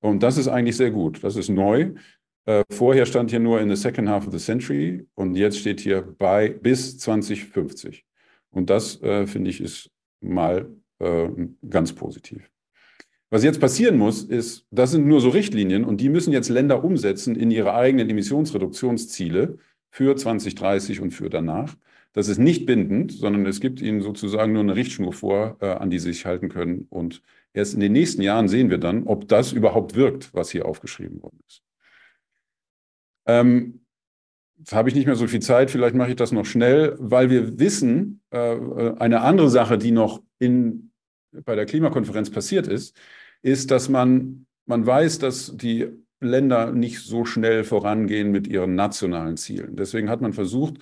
Und 0.00 0.22
das 0.22 0.36
ist 0.36 0.48
eigentlich 0.48 0.76
sehr 0.76 0.90
gut. 0.90 1.24
Das 1.24 1.36
ist 1.36 1.48
neu. 1.48 1.92
Äh, 2.44 2.64
vorher 2.70 3.06
stand 3.06 3.30
hier 3.30 3.40
nur 3.40 3.60
in 3.60 3.70
the 3.70 3.76
second 3.76 4.08
half 4.08 4.26
of 4.26 4.32
the 4.32 4.38
century 4.38 5.06
und 5.14 5.36
jetzt 5.36 5.58
steht 5.58 5.80
hier 5.80 6.02
bei 6.02 6.50
bis 6.50 6.98
2050. 6.98 8.04
Und 8.50 8.68
das, 8.68 9.00
äh, 9.02 9.26
finde 9.26 9.48
ich, 9.48 9.60
ist 9.62 9.90
mal 10.20 10.70
äh, 10.98 11.28
ganz 11.68 11.94
positiv. 11.94 12.50
Was 13.30 13.44
jetzt 13.44 13.60
passieren 13.60 13.96
muss, 13.96 14.24
ist, 14.24 14.66
das 14.70 14.90
sind 14.90 15.06
nur 15.06 15.20
so 15.20 15.28
Richtlinien 15.28 15.84
und 15.84 16.00
die 16.00 16.08
müssen 16.08 16.32
jetzt 16.32 16.48
Länder 16.48 16.82
umsetzen 16.82 17.36
in 17.36 17.52
ihre 17.52 17.74
eigenen 17.74 18.10
Emissionsreduktionsziele 18.10 19.58
für 19.90 20.16
2030 20.16 21.00
und 21.00 21.12
für 21.12 21.30
danach. 21.30 21.76
Das 22.12 22.26
ist 22.26 22.38
nicht 22.38 22.66
bindend, 22.66 23.12
sondern 23.12 23.46
es 23.46 23.60
gibt 23.60 23.80
ihnen 23.80 24.00
sozusagen 24.00 24.52
nur 24.52 24.62
eine 24.62 24.74
Richtschnur 24.74 25.12
vor, 25.12 25.56
äh, 25.60 25.66
an 25.66 25.90
die 25.90 26.00
sie 26.00 26.12
sich 26.12 26.26
halten 26.26 26.48
können. 26.48 26.88
Und 26.90 27.22
erst 27.52 27.74
in 27.74 27.80
den 27.80 27.92
nächsten 27.92 28.20
Jahren 28.20 28.48
sehen 28.48 28.68
wir 28.68 28.78
dann, 28.78 29.04
ob 29.04 29.28
das 29.28 29.52
überhaupt 29.52 29.94
wirkt, 29.94 30.34
was 30.34 30.50
hier 30.50 30.66
aufgeschrieben 30.66 31.22
worden 31.22 31.38
ist. 31.46 31.62
Ähm, 33.26 33.80
Jetzt 34.60 34.74
habe 34.74 34.90
ich 34.90 34.94
nicht 34.94 35.06
mehr 35.06 35.16
so 35.16 35.26
viel 35.26 35.40
Zeit, 35.40 35.70
vielleicht 35.70 35.94
mache 35.94 36.10
ich 36.10 36.16
das 36.16 36.32
noch 36.32 36.44
schnell, 36.44 36.94
weil 36.98 37.30
wir 37.30 37.58
wissen, 37.58 38.20
äh, 38.30 38.52
äh 38.52 38.94
eine 38.98 39.22
andere 39.22 39.48
Sache, 39.48 39.78
die 39.78 39.90
noch 39.90 40.22
in, 40.38 40.92
bei 41.32 41.54
der 41.54 41.64
Klimakonferenz 41.64 42.28
passiert 42.28 42.66
ist, 42.66 42.94
ist, 43.42 43.70
dass 43.70 43.88
man, 43.88 44.46
man 44.66 44.86
weiß, 44.86 45.18
dass 45.18 45.56
die 45.56 45.88
Länder 46.20 46.72
nicht 46.72 47.00
so 47.00 47.24
schnell 47.24 47.64
vorangehen 47.64 48.30
mit 48.30 48.46
ihren 48.46 48.74
nationalen 48.74 49.36
Zielen. 49.36 49.76
Deswegen 49.76 50.10
hat 50.10 50.20
man 50.20 50.32
versucht, 50.32 50.74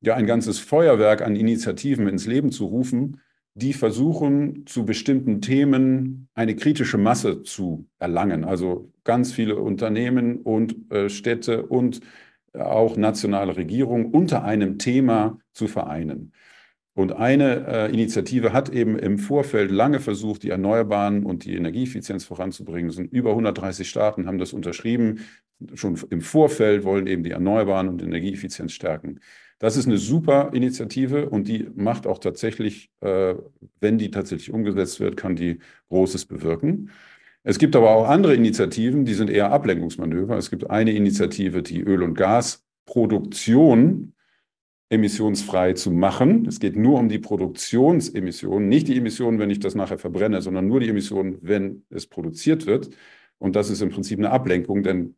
ja 0.00 0.14
ein 0.16 0.26
ganzes 0.26 0.58
Feuerwerk 0.58 1.22
an 1.22 1.36
Initiativen 1.36 2.08
ins 2.08 2.26
Leben 2.26 2.50
zu 2.50 2.66
rufen, 2.66 3.20
die 3.54 3.72
versuchen, 3.72 4.66
zu 4.66 4.84
bestimmten 4.84 5.40
Themen 5.40 6.28
eine 6.34 6.56
kritische 6.56 6.98
Masse 6.98 7.42
zu 7.42 7.86
erlangen. 7.98 8.44
Also 8.44 8.92
ganz 9.04 9.32
viele 9.32 9.56
Unternehmen 9.56 10.38
und 10.38 10.90
äh, 10.90 11.08
Städte 11.08 11.66
und 11.66 12.00
auch 12.54 12.96
nationale 12.96 13.56
Regierungen 13.56 14.06
unter 14.06 14.44
einem 14.44 14.78
Thema 14.78 15.38
zu 15.52 15.68
vereinen. 15.68 16.32
Und 16.94 17.12
eine 17.12 17.66
äh, 17.66 17.92
Initiative 17.92 18.52
hat 18.52 18.68
eben 18.68 18.98
im 18.98 19.18
Vorfeld 19.18 19.70
lange 19.70 19.98
versucht, 19.98 20.42
die 20.42 20.50
Erneuerbaren 20.50 21.24
und 21.24 21.44
die 21.44 21.54
Energieeffizienz 21.54 22.24
voranzubringen. 22.24 22.90
Es 22.90 22.96
sind 22.96 23.12
über 23.12 23.30
130 23.30 23.88
Staaten, 23.88 24.26
haben 24.26 24.38
das 24.38 24.52
unterschrieben. 24.52 25.20
Schon 25.74 25.98
im 26.10 26.20
Vorfeld 26.20 26.84
wollen 26.84 27.06
eben 27.06 27.22
die 27.22 27.30
Erneuerbaren 27.30 27.88
und 27.88 28.02
Energieeffizienz 28.02 28.72
stärken. 28.72 29.20
Das 29.58 29.76
ist 29.76 29.86
eine 29.86 29.96
super 29.96 30.50
Initiative 30.52 31.30
und 31.30 31.48
die 31.48 31.70
macht 31.74 32.06
auch 32.06 32.18
tatsächlich, 32.18 32.90
äh, 33.00 33.36
wenn 33.80 33.96
die 33.96 34.10
tatsächlich 34.10 34.52
umgesetzt 34.52 35.00
wird, 35.00 35.16
kann 35.16 35.36
die 35.36 35.60
Großes 35.88 36.26
bewirken. 36.26 36.90
Es 37.44 37.58
gibt 37.58 37.74
aber 37.74 37.90
auch 37.90 38.08
andere 38.08 38.34
Initiativen, 38.34 39.04
die 39.04 39.14
sind 39.14 39.30
eher 39.30 39.50
Ablenkungsmanöver. 39.50 40.36
Es 40.36 40.50
gibt 40.50 40.68
eine 40.68 40.92
Initiative, 40.92 41.62
die 41.62 41.80
Öl- 41.80 42.02
und 42.02 42.14
Gasproduktion 42.14 44.12
emissionsfrei 44.92 45.72
zu 45.72 45.90
machen. 45.90 46.44
Es 46.46 46.60
geht 46.60 46.76
nur 46.76 46.98
um 46.98 47.08
die 47.08 47.18
Produktionsemissionen, 47.18 48.68
nicht 48.68 48.88
die 48.88 48.96
Emissionen, 48.98 49.38
wenn 49.38 49.48
ich 49.48 49.58
das 49.58 49.74
nachher 49.74 49.98
verbrenne, 49.98 50.42
sondern 50.42 50.66
nur 50.66 50.80
die 50.80 50.88
Emissionen, 50.90 51.38
wenn 51.40 51.84
es 51.88 52.06
produziert 52.06 52.66
wird. 52.66 52.90
Und 53.38 53.56
das 53.56 53.70
ist 53.70 53.80
im 53.80 53.88
Prinzip 53.88 54.18
eine 54.18 54.30
Ablenkung, 54.30 54.82
denn 54.82 55.16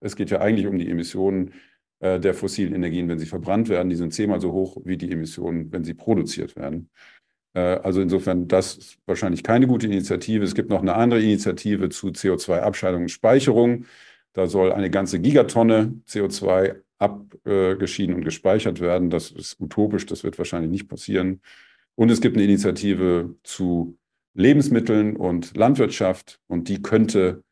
es 0.00 0.16
geht 0.16 0.30
ja 0.30 0.40
eigentlich 0.40 0.66
um 0.66 0.78
die 0.78 0.88
Emissionen 0.88 1.52
äh, 2.00 2.18
der 2.18 2.32
fossilen 2.32 2.74
Energien, 2.74 3.08
wenn 3.08 3.18
sie 3.18 3.26
verbrannt 3.26 3.68
werden. 3.68 3.90
Die 3.90 3.96
sind 3.96 4.14
zehnmal 4.14 4.40
so 4.40 4.52
hoch 4.52 4.78
wie 4.84 4.96
die 4.96 5.12
Emissionen, 5.12 5.70
wenn 5.72 5.84
sie 5.84 5.94
produziert 5.94 6.56
werden. 6.56 6.88
Äh, 7.54 7.60
also 7.60 8.00
insofern, 8.00 8.48
das 8.48 8.76
ist 8.78 8.98
wahrscheinlich 9.06 9.42
keine 9.42 9.66
gute 9.66 9.86
Initiative. 9.86 10.42
Es 10.42 10.54
gibt 10.54 10.70
noch 10.70 10.80
eine 10.80 10.94
andere 10.94 11.20
Initiative 11.20 11.90
zu 11.90 12.08
CO2-Abscheidung 12.08 13.02
und 13.02 13.10
Speicherung. 13.10 13.84
Da 14.32 14.46
soll 14.46 14.72
eine 14.72 14.90
ganze 14.90 15.20
Gigatonne 15.20 16.00
CO2 16.08 16.81
abgeschieden 17.02 18.14
und 18.14 18.24
gespeichert 18.24 18.80
werden. 18.80 19.10
Das 19.10 19.30
ist 19.30 19.60
utopisch, 19.60 20.06
das 20.06 20.24
wird 20.24 20.38
wahrscheinlich 20.38 20.70
nicht 20.70 20.88
passieren. 20.88 21.40
Und 21.94 22.10
es 22.10 22.20
gibt 22.20 22.36
eine 22.36 22.44
Initiative 22.44 23.34
zu 23.42 23.98
Lebensmitteln 24.34 25.16
und 25.16 25.56
Landwirtschaft 25.56 26.40
und 26.46 26.68
die 26.68 26.80
könnte, 26.80 27.42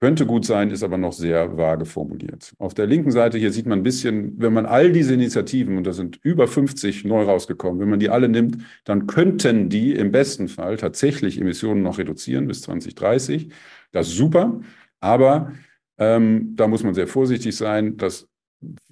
könnte 0.00 0.26
gut 0.26 0.44
sein, 0.44 0.70
ist 0.70 0.82
aber 0.82 0.98
noch 0.98 1.12
sehr 1.12 1.56
vage 1.56 1.84
formuliert. 1.84 2.54
Auf 2.58 2.74
der 2.74 2.86
linken 2.86 3.12
Seite 3.12 3.38
hier 3.38 3.52
sieht 3.52 3.66
man 3.66 3.80
ein 3.80 3.84
bisschen, 3.84 4.34
wenn 4.40 4.52
man 4.52 4.66
all 4.66 4.90
diese 4.90 5.14
Initiativen, 5.14 5.76
und 5.76 5.86
da 5.86 5.92
sind 5.92 6.18
über 6.22 6.48
50 6.48 7.04
neu 7.04 7.22
rausgekommen, 7.22 7.80
wenn 7.80 7.88
man 7.88 8.00
die 8.00 8.10
alle 8.10 8.28
nimmt, 8.28 8.58
dann 8.84 9.06
könnten 9.06 9.68
die 9.68 9.94
im 9.94 10.10
besten 10.10 10.48
Fall 10.48 10.76
tatsächlich 10.76 11.40
Emissionen 11.40 11.82
noch 11.82 11.98
reduzieren 11.98 12.48
bis 12.48 12.62
2030. 12.62 13.50
Das 13.92 14.08
ist 14.08 14.16
super, 14.16 14.60
aber 14.98 15.52
ähm, 15.98 16.56
da 16.56 16.66
muss 16.66 16.82
man 16.82 16.94
sehr 16.94 17.06
vorsichtig 17.06 17.56
sein. 17.56 17.96
Das 17.96 18.28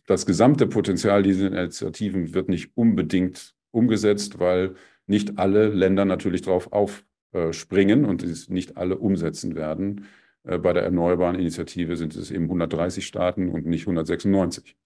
das 0.06 0.26
gesamte 0.26 0.66
Potenzial 0.66 1.22
dieser 1.22 1.46
Initiativen 1.46 2.34
wird 2.34 2.48
nicht 2.48 2.72
unbedingt 2.76 3.54
umgesetzt, 3.70 4.38
weil 4.38 4.74
nicht 5.06 5.38
alle 5.38 5.68
Länder 5.68 6.04
natürlich 6.04 6.42
darauf 6.42 6.72
aufspringen 6.72 8.04
und 8.04 8.22
es 8.22 8.48
nicht 8.48 8.76
alle 8.76 8.98
umsetzen 8.98 9.54
werden. 9.54 10.06
Äh, 10.44 10.58
bei 10.58 10.72
der 10.72 10.82
Erneuerbaren 10.84 11.36
Initiative 11.36 11.96
sind 11.96 12.16
es 12.16 12.30
eben 12.30 12.44
130 12.44 13.06
Staaten 13.06 13.48
und 13.48 13.66
nicht 13.66 13.82
196, 13.82 14.76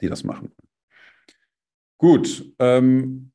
die 0.00 0.08
das 0.08 0.24
machen. 0.24 0.52
Gut, 1.98 2.52
ähm, 2.58 3.32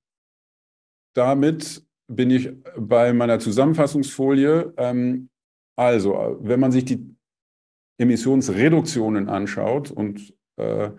damit 1.13 1.84
bin 2.08 2.30
ich 2.30 2.51
bei 2.77 3.13
meiner 3.13 3.39
Zusammenfassungsfolie. 3.39 4.73
Ähm, 4.77 5.30
also, 5.75 6.38
wenn 6.41 6.60
man 6.60 6.71
sich 6.71 6.86
die 6.86 7.15
Emissionsreduktionen 7.97 9.30
anschaut 9.30 9.89
und 9.89 10.34
äh, 10.62 10.91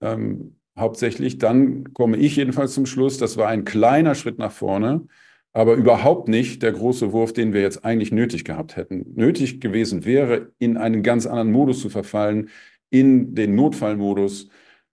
ähm, 0.00 0.56
hauptsächlich, 0.78 1.38
dann 1.38 1.92
komme 1.92 2.16
ich 2.16 2.36
jedenfalls 2.36 2.74
zum 2.74 2.86
Schluss, 2.86 3.18
das 3.18 3.36
war 3.36 3.48
ein 3.48 3.64
kleiner 3.64 4.14
Schritt 4.14 4.38
nach 4.38 4.52
vorne, 4.52 5.06
aber 5.52 5.74
überhaupt 5.74 6.28
nicht 6.28 6.62
der 6.62 6.72
große 6.72 7.12
Wurf, 7.12 7.32
den 7.32 7.52
wir 7.52 7.60
jetzt 7.60 7.84
eigentlich 7.84 8.10
nötig 8.10 8.44
gehabt 8.44 8.76
hätten. 8.76 9.12
Nötig 9.14 9.60
gewesen 9.60 10.04
wäre, 10.04 10.52
in 10.58 10.76
einen 10.78 11.02
ganz 11.02 11.26
anderen 11.26 11.52
Modus 11.52 11.80
zu 11.80 11.90
verfallen, 11.90 12.48
in 12.90 13.34
den 13.34 13.54
Notfallmodus, 13.54 14.48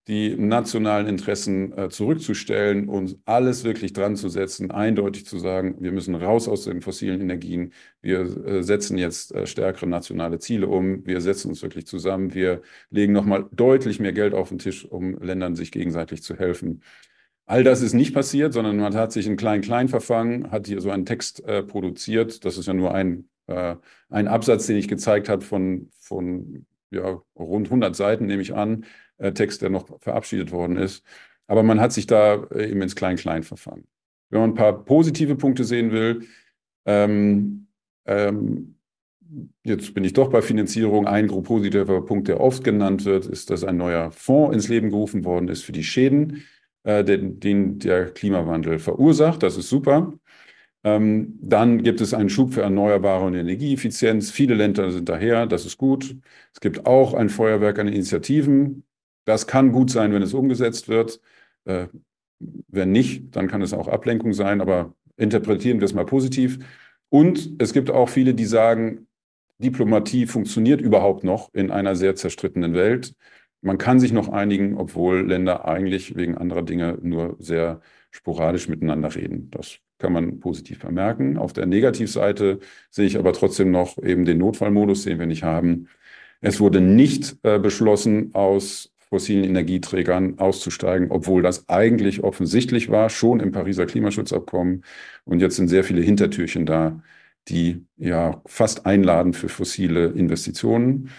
die 0.10 0.36
nationalen 0.36 1.06
Interessen 1.06 1.72
äh, 1.78 1.90
zurückzustellen 1.90 2.90
und 2.90 3.20
alles 3.26 3.64
wirklich 3.64 3.94
dran 3.94 4.16
zu 4.16 4.28
setzen, 4.28 4.72
eindeutig 4.72 5.28
zu 5.28 5.38
sagen, 5.38 5.76
wir 5.80 5.92
müssen 5.92 6.16
raus 6.16 6.48
aus 6.48 6.64
den 6.64 6.82
fossilen 6.82 7.22
Energien, 7.22 7.74
wir 8.02 8.22
äh, 8.22 8.64
setzen 8.64 8.98
jetzt 8.98 9.36
äh, 9.36 9.46
stärkere 9.46 9.86
nationale 9.86 10.40
Ziele 10.40 10.68
um, 10.68 11.06
wir 11.06 11.22
setzen 11.22 11.50
uns 11.50 11.62
wirklich 11.62 11.86
zusammen, 11.86 12.34
wir 12.34 12.64
legen 12.90 13.14
nochmal 13.14 13.46
deutlich 13.52 14.00
mehr 14.00 14.12
Geld 14.12 14.34
auf 14.34 14.50
den 14.50 14.58
Tisch, 14.58 14.84
um 14.84 15.16
Ländern 15.20 15.56
sich 15.56 15.72
gegenseitig 15.72 16.24
zu 16.24 16.36
helfen. 16.36 16.82
All 17.46 17.64
das 17.64 17.84
ist 17.84 17.94
nicht 17.94 18.16
passiert, 18.16 18.52
sondern 18.54 18.78
man 18.78 18.96
hat 18.96 19.12
sich 19.12 19.28
in 19.28 19.38
Klein-Klein 19.38 19.90
verfangen, 19.90 20.50
hat 20.50 20.66
hier 20.66 20.82
so 20.82 20.90
einen 20.90 21.06
Text 21.06 21.44
äh, 21.46 21.62
produziert. 21.62 22.46
Das 22.46 22.58
ist 22.58 22.66
ja 22.66 22.74
nur 22.74 22.96
ein, 22.96 23.30
äh, 23.46 23.76
ein 24.10 24.28
Absatz, 24.28 24.66
den 24.66 24.78
ich 24.78 24.88
gezeigt 24.88 25.30
habe 25.30 25.44
von, 25.44 25.90
von 26.00 26.66
ja, 26.90 27.22
rund 27.38 27.68
100 27.68 27.96
Seiten, 27.96 28.26
nehme 28.26 28.42
ich 28.42 28.56
an, 28.56 28.86
äh, 29.20 29.32
Text, 29.32 29.62
der 29.62 29.70
noch 29.70 30.00
verabschiedet 30.02 30.52
worden 30.52 30.78
ist. 30.78 31.04
Aber 31.48 31.64
man 31.64 31.80
hat 31.80 31.94
sich 31.94 32.08
da 32.08 32.44
äh, 32.52 32.70
eben 32.70 32.82
ins 32.82 32.96
Klein-Klein 32.96 33.44
verfangen. 33.44 33.88
Wenn 34.30 34.42
man 34.42 34.52
ein 34.52 34.56
paar 34.56 34.86
positive 34.86 35.36
Punkte 35.36 35.64
sehen 35.64 35.92
will, 35.92 36.28
ähm, 36.86 37.68
ähm, 38.06 38.76
jetzt 39.64 39.94
bin 39.94 40.04
ich 40.04 40.14
doch 40.14 40.30
bei 40.30 40.42
Finanzierung. 40.42 41.08
Ein 41.08 41.28
positiver 41.28 42.06
Punkt, 42.06 42.28
der 42.28 42.40
oft 42.40 42.64
genannt 42.64 43.06
wird, 43.06 43.26
ist, 43.26 43.50
dass 43.50 43.64
ein 43.64 43.78
neuer 43.78 44.12
Fonds 44.12 44.56
ins 44.56 44.68
Leben 44.68 44.90
gerufen 44.90 45.24
worden 45.26 45.48
ist 45.50 45.64
für 45.64 45.72
die 45.72 45.84
Schäden, 45.84 46.44
äh, 46.84 47.04
den, 47.04 47.40
den, 47.40 47.80
der 47.80 48.12
Klimawandel 48.12 48.80
verursacht. 48.80 49.44
Das 49.44 49.58
ist 49.58 49.70
super. 49.70 50.14
Ähm, 50.84 51.38
dann 51.42 51.84
gibt 51.84 52.00
es 52.00 52.14
einen 52.14 52.30
Schub 52.30 52.54
für 52.54 52.62
Erneuerbare 52.62 53.26
und 53.26 53.36
Energieeffizienz. 53.36 54.32
Viele 54.32 54.56
Länder 54.56 54.92
sind 54.92 55.10
daher, 55.10 55.46
das 55.46 55.66
ist 55.66 55.78
gut. 55.78 56.16
Es 56.54 56.62
gibt 56.62 56.86
auch 56.86 57.14
ein 57.14 57.30
Feuerwerk 57.30 57.80
an 57.80 57.88
Initiativen. 57.88 58.84
Das 59.30 59.46
kann 59.46 59.72
gut 59.72 59.92
sein, 59.92 60.12
wenn 60.12 60.24
es 60.24 60.34
umgesetzt 60.34 60.90
wird. 60.90 61.22
Äh, 61.66 61.86
wenn 62.40 62.92
nicht, 62.92 63.36
dann 63.36 63.48
kann 63.48 63.62
es 63.62 63.74
auch 63.74 63.88
Ablenkung 63.88 64.34
sein, 64.34 64.60
aber 64.60 64.96
interpretieren 65.18 65.80
wir 65.80 65.86
es 65.86 65.94
mal 65.94 66.06
positiv. 66.06 66.58
Und 67.10 67.52
es 67.60 67.72
gibt 67.72 67.92
auch 67.92 68.10
viele, 68.10 68.34
die 68.34 68.46
sagen, 68.46 69.06
Diplomatie 69.60 70.26
funktioniert 70.26 70.82
überhaupt 70.82 71.24
noch 71.24 71.54
in 71.54 71.70
einer 71.70 71.96
sehr 71.96 72.16
zerstrittenen 72.16 72.74
Welt. 72.74 73.14
Man 73.62 73.78
kann 73.78 74.00
sich 74.00 74.12
noch 74.12 74.30
einigen, 74.30 74.78
obwohl 74.78 75.28
Länder 75.28 75.68
eigentlich 75.68 76.16
wegen 76.16 76.36
anderer 76.36 76.64
Dinge 76.64 76.98
nur 77.00 77.36
sehr 77.38 77.82
sporadisch 78.10 78.68
miteinander 78.68 79.14
reden. 79.14 79.52
Das 79.52 79.78
kann 80.00 80.12
man 80.12 80.40
positiv 80.40 80.80
vermerken. 80.80 81.38
Auf 81.38 81.54
der 81.54 81.68
Negativseite 81.68 82.62
sehe 82.90 83.06
ich 83.06 83.20
aber 83.20 83.34
trotzdem 83.34 83.70
noch 83.70 84.00
eben 84.00 84.26
den 84.26 84.40
Notfallmodus, 84.40 85.04
den 85.04 85.20
wir 85.20 85.28
nicht 85.28 85.44
haben. 85.44 85.88
Es 86.42 86.60
wurde 86.60 86.82
nicht 86.82 87.38
äh, 87.44 87.60
beschlossen, 87.60 88.34
aus 88.34 88.92
fossilen 89.10 89.44
Energieträgern 89.44 90.40
auszusteigen, 90.40 91.12
obwohl 91.12 91.42
das 91.42 91.68
eigentlich 91.68 92.24
offensichtlich 92.24 92.90
war, 92.90 93.10
schon 93.10 93.40
im 93.40 93.52
Pariser 93.52 93.86
Klimaschutzabkommen. 93.86 94.84
Und 95.26 95.42
jetzt 95.42 95.56
sind 95.56 95.68
sehr 95.68 95.84
viele 95.84 96.02
Hintertürchen 96.02 96.66
da, 96.66 97.02
die 97.48 97.86
ja 97.98 98.42
fast 98.46 98.86
einladen 98.86 99.34
für 99.34 99.50
fossile 99.50 100.08
Investitionen. 100.08 101.10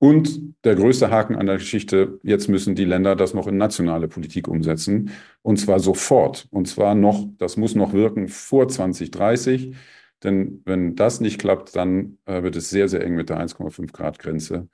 Und 0.00 0.54
der 0.64 0.76
größte 0.76 1.10
Haken 1.10 1.34
an 1.36 1.46
der 1.46 1.56
Geschichte, 1.56 2.20
jetzt 2.22 2.48
müssen 2.48 2.76
die 2.76 2.84
Länder 2.84 3.16
das 3.16 3.34
noch 3.34 3.48
in 3.48 3.56
nationale 3.56 4.06
Politik 4.08 4.46
umsetzen. 4.46 5.10
Und 5.42 5.58
zwar 5.58 5.80
sofort. 5.80 6.46
Und 6.50 6.68
zwar 6.68 6.94
noch, 6.94 7.26
das 7.38 7.56
muss 7.56 7.74
noch 7.74 7.92
wirken 7.92 8.28
vor 8.28 8.68
2030. 8.68 9.74
Denn 10.22 10.62
wenn 10.64 10.94
das 10.96 11.20
nicht 11.20 11.40
klappt, 11.40 11.74
dann 11.76 12.18
äh, 12.26 12.42
wird 12.42 12.56
es 12.56 12.70
sehr, 12.70 12.88
sehr 12.88 13.04
eng 13.04 13.14
mit 13.14 13.28
der 13.30 13.40
1,5 13.40 13.92
Grad 13.92 14.18
Grenze 14.18 14.68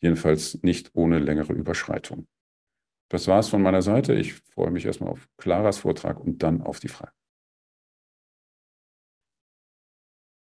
jedenfalls 0.00 0.62
nicht 0.62 0.90
ohne 0.94 1.18
längere 1.18 1.52
Überschreitung. 1.52 2.26
Das 3.10 3.26
war 3.26 3.38
es 3.38 3.48
von 3.48 3.62
meiner 3.62 3.82
Seite. 3.82 4.14
Ich 4.14 4.34
freue 4.34 4.70
mich 4.70 4.84
erstmal 4.84 5.10
auf 5.10 5.28
Claras 5.38 5.78
Vortrag 5.78 6.20
und 6.20 6.42
dann 6.42 6.62
auf 6.62 6.80
die 6.80 6.88
Frage. 6.88 7.12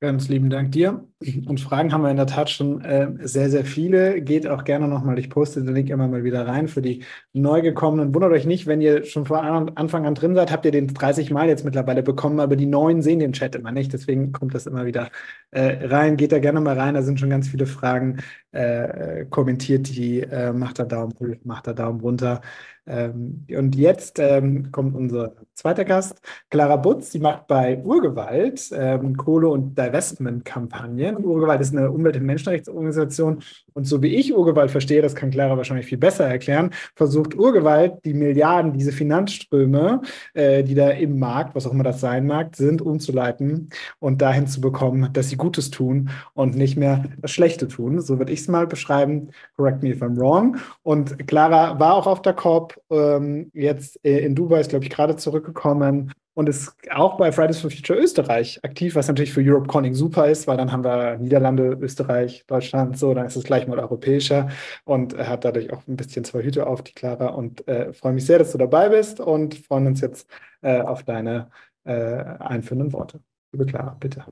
Ganz 0.01 0.29
lieben 0.29 0.51
Dank 0.51 0.73
dir. 0.73 1.09
Und 1.47 1.61
Fragen 1.61 1.93
haben 1.93 2.03
wir 2.03 2.11
in 2.11 2.17
der 2.17 2.27
Tat 2.27 2.51
schon 2.51 2.81
äh, 2.83 3.09
sehr, 3.21 3.51
sehr 3.51 3.65
viele. 3.65 4.21
Geht 4.21 4.47
auch 4.47 4.65
gerne 4.65 4.89
nochmal, 4.89 5.19
ich 5.19 5.31
poste 5.31 5.63
den 5.63 5.75
Link 5.75 5.91
immer 5.91 6.09
mal 6.09 6.25
wieder 6.25 6.47
rein 6.47 6.69
für 6.69 6.83
die 6.83 7.05
Neugekommenen. 7.33 8.15
Wundert 8.15 8.33
euch 8.33 8.47
nicht, 8.47 8.67
wenn 8.67 8.81
ihr 8.81 9.05
schon 9.05 9.27
von 9.27 9.39
Anfang 9.77 10.07
an 10.07 10.15
drin 10.15 10.35
seid, 10.35 10.53
habt 10.53 10.65
ihr 10.65 10.71
den 10.71 10.89
30 10.89 11.31
Mal 11.31 11.49
jetzt 11.49 11.65
mittlerweile 11.65 12.03
bekommen, 12.03 12.41
aber 12.41 12.57
die 12.57 12.67
Neuen 12.67 13.03
sehen 13.03 13.19
den 13.19 13.33
Chat 13.33 13.55
immer 13.55 13.73
nicht. 13.73 13.93
Deswegen 13.93 14.33
kommt 14.33 14.55
das 14.55 14.67
immer 14.67 14.87
wieder 14.87 15.11
äh, 15.51 15.87
rein. 15.87 16.17
Geht 16.17 16.33
da 16.33 16.39
gerne 16.39 16.61
mal 16.61 16.79
rein, 16.79 16.95
da 16.95 17.03
sind 17.03 17.21
schon 17.21 17.31
ganz 17.31 17.49
viele 17.49 17.67
Fragen. 17.67 18.19
Äh, 18.53 19.27
kommentiert 19.27 19.89
die, 19.89 20.21
äh, 20.21 20.53
macht 20.53 20.79
da 20.79 20.85
Daumen 20.85 21.13
hoch, 21.21 21.37
macht 21.45 21.67
da 21.67 21.73
Daumen 21.73 22.01
runter. 22.01 22.41
Ähm, 22.87 23.45
und 23.51 23.75
jetzt 23.75 24.19
ähm, 24.19 24.71
kommt 24.71 24.95
unser 24.95 25.35
zweiter 25.55 25.85
Gast, 25.85 26.21
Clara 26.51 26.77
Butz. 26.77 27.11
Die 27.11 27.19
macht 27.19 27.49
bei 27.49 27.79
Urgewalt 27.83 28.71
ähm, 28.73 29.17
Kohle- 29.17 29.49
und 29.49 29.77
Divestment-Kampagnen. 29.77 31.16
Urgewalt 31.25 31.61
ist 31.61 31.75
eine 31.75 31.91
Umwelt- 31.91 32.17
und 32.17 32.25
Menschenrechtsorganisation. 32.25 33.43
Und 33.73 33.87
so 33.87 34.03
wie 34.03 34.15
ich 34.15 34.35
Urgewalt 34.35 34.71
verstehe, 34.71 35.03
das 35.03 35.15
kann 35.15 35.31
Clara 35.31 35.57
wahrscheinlich 35.57 35.87
viel 35.87 35.99
besser 35.99 36.27
erklären, 36.27 36.71
versucht 36.95 37.35
Urgewalt 37.35 38.05
die 38.05 38.15
Milliarden, 38.15 38.73
diese 38.73 38.93
Finanzströme, 38.93 40.03
äh, 40.35 40.63
die 40.63 40.75
da 40.75 40.91
im 40.91 41.19
Markt, 41.19 41.55
was 41.55 41.67
auch 41.67 41.73
immer 41.73 41.85
das 41.85 42.01
sein 42.01 42.27
mag, 42.27 42.57
sind, 42.57 42.83
umzuleiten 42.83 43.71
und 43.99 44.23
dahin 44.23 44.47
zu 44.47 44.61
bekommen, 44.61 45.11
dass 45.13 45.29
sie 45.29 45.37
Gutes 45.37 45.71
tun 45.71 46.11
und 46.35 46.57
nicht 46.57 46.77
mehr 46.77 47.05
das 47.19 47.31
Schlechte 47.31 47.69
tun. 47.69 48.01
So 48.01 48.19
würde 48.19 48.33
ich 48.33 48.41
es 48.41 48.49
mal 48.49 48.67
beschreiben. 48.67 49.31
Correct 49.57 49.83
me 49.83 49.91
if 49.91 50.03
I'm 50.03 50.19
wrong. 50.19 50.57
Und 50.83 51.27
Clara 51.27 51.79
war 51.79 51.95
auch 51.95 52.07
auf 52.07 52.23
der 52.23 52.35
COP 52.35 52.81
ähm, 52.91 53.51
jetzt 53.55 53.99
äh, 54.05 54.19
in 54.19 54.35
Dubai, 54.35 54.61
ist, 54.61 54.71
glaube 54.71 54.85
ich, 54.85 54.91
gerade 54.91 55.17
zurückgekommen 55.17 56.13
und 56.37 56.51
ist 56.51 56.77
auch 56.91 57.17
bei 57.17 57.33
Fridays 57.33 57.61
for 57.61 57.71
Future 57.71 57.99
Österreich 57.99 58.61
aktiv, 58.63 58.95
was 58.95 59.09
natürlich 59.09 59.33
für 59.33 59.41
Europe 59.41 59.69
Conning 59.69 59.95
super 59.95 60.29
ist, 60.29 60.47
weil 60.47 60.59
dann 60.59 60.71
haben 60.71 60.85
wir 60.85 61.17
Niederlande, 61.17 61.79
Österreich, 61.81 62.45
Deutschland, 62.47 62.99
so, 62.99 63.15
dann 63.15 63.25
ist 63.25 63.37
es 63.37 63.45
gleich 63.45 63.67
mal 63.67 63.79
europäischer 63.79 64.51
und 64.85 65.17
hat 65.17 65.47
dadurch 65.47 65.73
auch 65.73 65.87
ein 65.89 65.97
bisschen 65.97 66.25
zwei 66.25 66.43
Hüte 66.43 66.67
auf, 66.67 66.83
die 66.83 66.93
Clara. 66.93 67.29
Und 67.29 67.67
äh, 67.67 67.95
freue 67.95 68.13
mich 68.13 68.27
sehr, 68.27 68.39
dass 68.39 68.53
du 68.53 68.59
dabei 68.59 68.91
bist 68.91 69.19
und 69.19 69.55
freuen 69.55 69.87
uns 69.87 70.03
jetzt 70.03 70.29
äh, 70.61 70.79
auf 70.81 71.05
deine 71.05 71.49
äh, 71.85 71.93
einführenden 71.93 72.93
Worte. 72.93 73.21
Liebe 73.53 73.65
Clara, 73.65 73.97
bitte. 73.99 74.23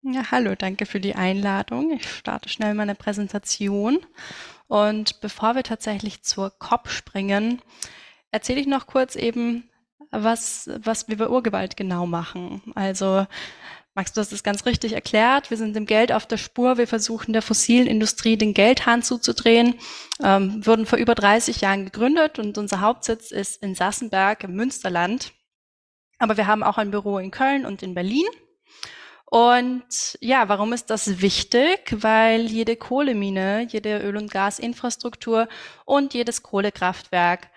Ja, 0.00 0.30
hallo, 0.30 0.54
danke 0.56 0.86
für 0.86 0.98
die 0.98 1.14
Einladung. 1.14 1.92
Ich 1.92 2.08
starte 2.10 2.48
schnell 2.48 2.72
meine 2.72 2.94
Präsentation. 2.94 3.98
Und 4.66 5.20
bevor 5.20 5.56
wir 5.56 5.62
tatsächlich 5.62 6.22
zur 6.22 6.52
COP 6.58 6.88
springen, 6.88 7.60
erzähle 8.30 8.60
ich 8.60 8.66
noch 8.66 8.86
kurz 8.86 9.14
eben, 9.14 9.69
was, 10.10 10.68
was 10.82 11.08
wir 11.08 11.16
bei 11.16 11.28
Urgewalt 11.28 11.76
genau 11.76 12.06
machen. 12.06 12.62
Also, 12.74 13.26
Max, 13.94 14.12
du 14.12 14.20
hast 14.20 14.32
es 14.32 14.42
ganz 14.42 14.66
richtig 14.66 14.92
erklärt. 14.92 15.50
Wir 15.50 15.56
sind 15.56 15.74
dem 15.74 15.86
Geld 15.86 16.12
auf 16.12 16.26
der 16.26 16.36
Spur. 16.36 16.78
Wir 16.78 16.86
versuchen 16.86 17.32
der 17.32 17.42
fossilen 17.42 17.86
Industrie 17.86 18.36
den 18.36 18.54
Geldhahn 18.54 19.02
zuzudrehen. 19.02 19.74
Ähm, 20.22 20.64
wurden 20.64 20.86
vor 20.86 20.98
über 20.98 21.14
30 21.14 21.60
Jahren 21.60 21.84
gegründet 21.84 22.38
und 22.38 22.56
unser 22.56 22.80
Hauptsitz 22.80 23.30
ist 23.30 23.62
in 23.62 23.74
Sassenberg 23.74 24.44
im 24.44 24.54
Münsterland. 24.54 25.32
Aber 26.18 26.36
wir 26.36 26.46
haben 26.46 26.62
auch 26.62 26.78
ein 26.78 26.90
Büro 26.90 27.18
in 27.18 27.30
Köln 27.30 27.66
und 27.66 27.82
in 27.82 27.94
Berlin. 27.94 28.26
Und 29.30 30.18
ja, 30.20 30.48
warum 30.48 30.72
ist 30.72 30.90
das 30.90 31.20
wichtig? 31.20 31.80
Weil 31.90 32.46
jede 32.46 32.76
Kohlemine, 32.76 33.66
jede 33.70 33.98
Öl- 33.98 34.16
und 34.16 34.30
Gasinfrastruktur 34.30 35.48
und 35.84 36.14
jedes 36.14 36.42
Kohlekraftwerk 36.42 37.48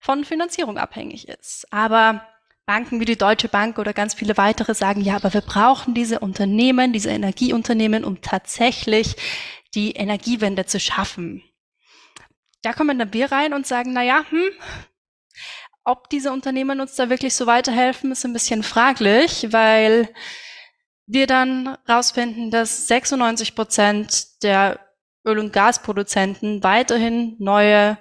von 0.00 0.24
Finanzierung 0.24 0.78
abhängig 0.78 1.28
ist. 1.28 1.66
Aber 1.70 2.26
Banken 2.66 3.00
wie 3.00 3.04
die 3.04 3.18
Deutsche 3.18 3.48
Bank 3.48 3.78
oder 3.78 3.92
ganz 3.92 4.14
viele 4.14 4.36
weitere 4.36 4.74
sagen, 4.74 5.00
ja, 5.00 5.16
aber 5.16 5.34
wir 5.34 5.40
brauchen 5.40 5.94
diese 5.94 6.20
Unternehmen, 6.20 6.92
diese 6.92 7.10
Energieunternehmen, 7.10 8.04
um 8.04 8.20
tatsächlich 8.22 9.16
die 9.74 9.92
Energiewende 9.92 10.66
zu 10.66 10.80
schaffen. 10.80 11.42
Da 12.62 12.72
kommen 12.72 12.98
dann 12.98 13.12
wir 13.12 13.32
rein 13.32 13.54
und 13.54 13.66
sagen, 13.66 13.92
na 13.92 14.02
ja, 14.02 14.24
hm, 14.28 14.50
ob 15.84 16.08
diese 16.10 16.32
Unternehmen 16.32 16.80
uns 16.80 16.94
da 16.94 17.10
wirklich 17.10 17.34
so 17.34 17.46
weiterhelfen, 17.46 18.12
ist 18.12 18.24
ein 18.24 18.32
bisschen 18.32 18.62
fraglich, 18.62 19.48
weil 19.50 20.08
wir 21.06 21.26
dann 21.26 21.76
rausfinden, 21.88 22.50
dass 22.50 22.86
96 22.86 23.54
Prozent 23.54 24.42
der 24.42 24.78
Öl- 25.26 25.38
und 25.38 25.52
Gasproduzenten 25.52 26.62
weiterhin 26.62 27.36
neue 27.38 27.98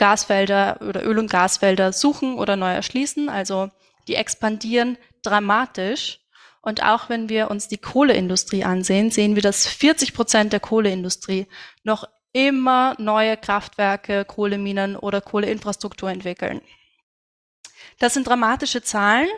Gasfelder 0.00 0.78
oder 0.80 1.04
Öl- 1.04 1.18
und 1.18 1.30
Gasfelder 1.30 1.92
suchen 1.92 2.34
oder 2.34 2.56
neu 2.56 2.72
erschließen. 2.72 3.28
Also 3.28 3.70
die 4.08 4.16
expandieren 4.16 4.98
dramatisch. 5.22 6.20
Und 6.62 6.82
auch 6.82 7.08
wenn 7.08 7.28
wir 7.28 7.50
uns 7.50 7.68
die 7.68 7.78
Kohleindustrie 7.78 8.64
ansehen, 8.64 9.10
sehen 9.10 9.34
wir, 9.34 9.42
dass 9.42 9.66
40 9.66 10.12
Prozent 10.12 10.52
der 10.52 10.60
Kohleindustrie 10.60 11.46
noch 11.84 12.08
immer 12.32 12.94
neue 12.98 13.36
Kraftwerke, 13.36 14.24
Kohleminen 14.24 14.96
oder 14.96 15.20
Kohleinfrastruktur 15.20 16.10
entwickeln. 16.10 16.60
Das 17.98 18.14
sind 18.14 18.26
dramatische 18.26 18.82
Zahlen 18.82 19.28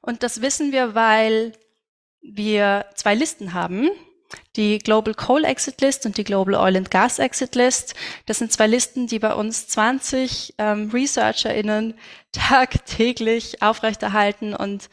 und 0.00 0.22
das 0.22 0.42
wissen 0.42 0.72
wir, 0.72 0.94
weil 0.94 1.52
wir 2.20 2.86
zwei 2.94 3.14
Listen 3.14 3.52
haben. 3.52 3.90
Die 4.56 4.78
Global 4.78 5.14
Coal 5.14 5.44
Exit 5.44 5.80
List 5.80 6.06
und 6.06 6.16
die 6.16 6.24
Global 6.24 6.54
Oil 6.54 6.76
and 6.76 6.90
Gas 6.90 7.18
Exit 7.18 7.54
List. 7.54 7.94
Das 8.26 8.38
sind 8.38 8.52
zwei 8.52 8.66
Listen, 8.66 9.06
die 9.06 9.18
bei 9.18 9.34
uns 9.34 9.68
20 9.68 10.54
ähm, 10.58 10.90
ResearcherInnen 10.92 11.94
tagtäglich 12.32 13.62
aufrechterhalten 13.62 14.54
und 14.54 14.88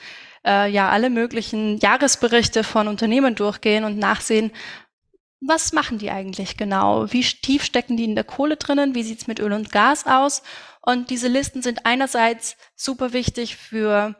äh, 0.46 0.70
ja 0.70 0.90
alle 0.90 1.10
möglichen 1.10 1.78
Jahresberichte 1.78 2.64
von 2.64 2.88
Unternehmen 2.88 3.36
durchgehen 3.36 3.84
und 3.84 3.98
nachsehen, 3.98 4.52
was 5.40 5.72
machen 5.72 6.00
die 6.00 6.10
eigentlich 6.10 6.58
genau? 6.58 7.12
Wie 7.12 7.22
tief 7.22 7.64
stecken 7.64 7.96
die 7.96 8.06
in 8.06 8.16
der 8.16 8.24
Kohle 8.24 8.58
drinnen? 8.58 8.96
Wie 8.96 9.04
sieht's 9.04 9.28
mit 9.28 9.40
Öl 9.40 9.54
und 9.54 9.72
Gas 9.72 10.08
aus? 10.08 10.42
Und 10.82 11.10
diese 11.10 11.28
Listen 11.28 11.62
sind 11.62 11.86
einerseits 11.86 12.58
super 12.76 13.14
wichtig 13.14 13.56
für 13.56 14.16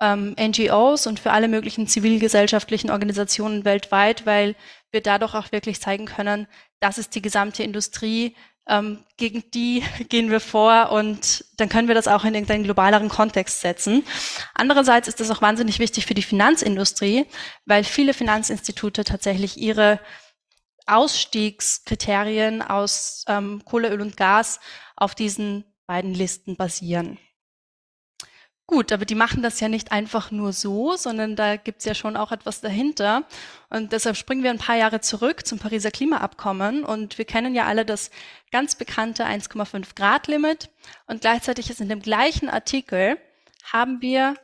ähm, 0.00 0.36
NGOs 0.38 1.06
und 1.06 1.18
für 1.20 1.32
alle 1.32 1.48
möglichen 1.48 1.86
zivilgesellschaftlichen 1.86 2.90
Organisationen 2.90 3.64
weltweit, 3.64 4.26
weil 4.26 4.54
wir 4.90 5.00
dadurch 5.00 5.34
auch 5.34 5.52
wirklich 5.52 5.80
zeigen 5.80 6.06
können, 6.06 6.46
das 6.80 6.98
ist 6.98 7.14
die 7.14 7.22
gesamte 7.22 7.62
Industrie, 7.62 8.34
ähm, 8.68 9.04
gegen 9.16 9.50
die 9.52 9.82
gehen 10.08 10.30
wir 10.30 10.40
vor 10.40 10.92
und 10.92 11.44
dann 11.56 11.68
können 11.68 11.88
wir 11.88 11.94
das 11.94 12.06
auch 12.06 12.24
in 12.24 12.34
irgendeinen 12.34 12.64
globaleren 12.64 13.08
Kontext 13.08 13.60
setzen. 13.60 14.04
Andererseits 14.54 15.08
ist 15.08 15.20
das 15.20 15.30
auch 15.30 15.42
wahnsinnig 15.42 15.78
wichtig 15.78 16.06
für 16.06 16.14
die 16.14 16.22
Finanzindustrie, 16.22 17.26
weil 17.66 17.84
viele 17.84 18.14
Finanzinstitute 18.14 19.04
tatsächlich 19.04 19.56
ihre 19.56 19.98
Ausstiegskriterien 20.86 22.62
aus 22.62 23.24
ähm, 23.28 23.62
Kohle, 23.64 23.90
Öl 23.90 24.00
und 24.00 24.16
Gas 24.16 24.60
auf 24.96 25.14
diesen 25.14 25.64
beiden 25.86 26.14
Listen 26.14 26.56
basieren. 26.56 27.18
Gut, 28.70 28.92
aber 28.92 29.06
die 29.06 29.14
machen 29.14 29.42
das 29.42 29.60
ja 29.60 29.68
nicht 29.68 29.92
einfach 29.92 30.30
nur 30.30 30.52
so, 30.52 30.94
sondern 30.94 31.36
da 31.36 31.56
gibt's 31.56 31.86
ja 31.86 31.94
schon 31.94 32.18
auch 32.18 32.32
etwas 32.32 32.60
dahinter. 32.60 33.24
Und 33.70 33.92
deshalb 33.92 34.18
springen 34.18 34.42
wir 34.42 34.50
ein 34.50 34.58
paar 34.58 34.76
Jahre 34.76 35.00
zurück 35.00 35.46
zum 35.46 35.58
Pariser 35.58 35.90
Klimaabkommen. 35.90 36.84
Und 36.84 37.16
wir 37.16 37.24
kennen 37.24 37.54
ja 37.54 37.64
alle 37.64 37.86
das 37.86 38.10
ganz 38.52 38.74
bekannte 38.74 39.24
1,5 39.24 39.94
Grad 39.96 40.26
Limit. 40.26 40.68
Und 41.06 41.22
gleichzeitig 41.22 41.70
ist 41.70 41.80
in 41.80 41.88
dem 41.88 42.02
gleichen 42.02 42.50
Artikel 42.50 43.16
haben 43.64 44.02
wir 44.02 44.34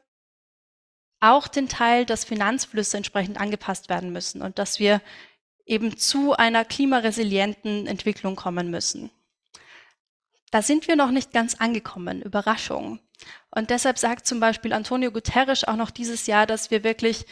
auch 1.21 1.47
den 1.47 1.69
Teil, 1.69 2.07
dass 2.07 2.25
Finanzflüsse 2.25 2.97
entsprechend 2.97 3.39
angepasst 3.39 3.91
werden 3.91 4.11
müssen 4.11 4.41
und 4.41 4.59
dass 4.59 4.79
wir 4.79 5.03
eben 5.67 5.99
zu 5.99 6.33
einer 6.35 6.65
klimaresilienten 6.65 7.87
Entwicklung 7.87 8.37
kommen 8.37 8.71
müssen. 8.71 9.11
Da 10.51 10.63
sind 10.63 10.89
wir 10.89 10.97
noch 10.97 11.11
nicht 11.11 11.31
ganz 11.35 11.57
angekommen. 11.57 12.23
Überraschung. 12.23 13.01
Und 13.55 13.71
deshalb 13.71 13.99
sagt 13.99 14.27
zum 14.27 14.41
Beispiel 14.41 14.73
Antonio 14.73 15.13
Guterres 15.13 15.65
auch 15.65 15.77
noch 15.77 15.91
dieses 15.91 16.27
Jahr, 16.27 16.47
dass 16.47 16.73
wir 16.73 16.83
wirklich, 16.83 17.25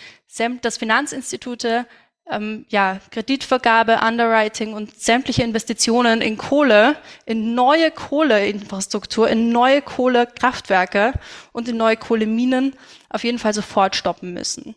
dass 0.62 0.76
Finanzinstitute 0.76 1.86
ähm, 2.30 2.64
ja, 2.68 3.00
Kreditvergabe, 3.10 4.00
Underwriting 4.06 4.74
und 4.74 4.98
sämtliche 5.00 5.42
Investitionen 5.42 6.20
in 6.20 6.36
Kohle, 6.36 6.96
in 7.26 7.54
neue 7.54 7.90
Kohleinfrastruktur, 7.90 9.28
in 9.28 9.50
neue 9.50 9.82
Kohlekraftwerke 9.82 11.14
und 11.52 11.68
in 11.68 11.76
neue 11.76 11.96
Kohleminen 11.96 12.76
auf 13.08 13.24
jeden 13.24 13.40
Fall 13.40 13.52
sofort 13.52 13.96
stoppen 13.96 14.32
müssen. 14.32 14.76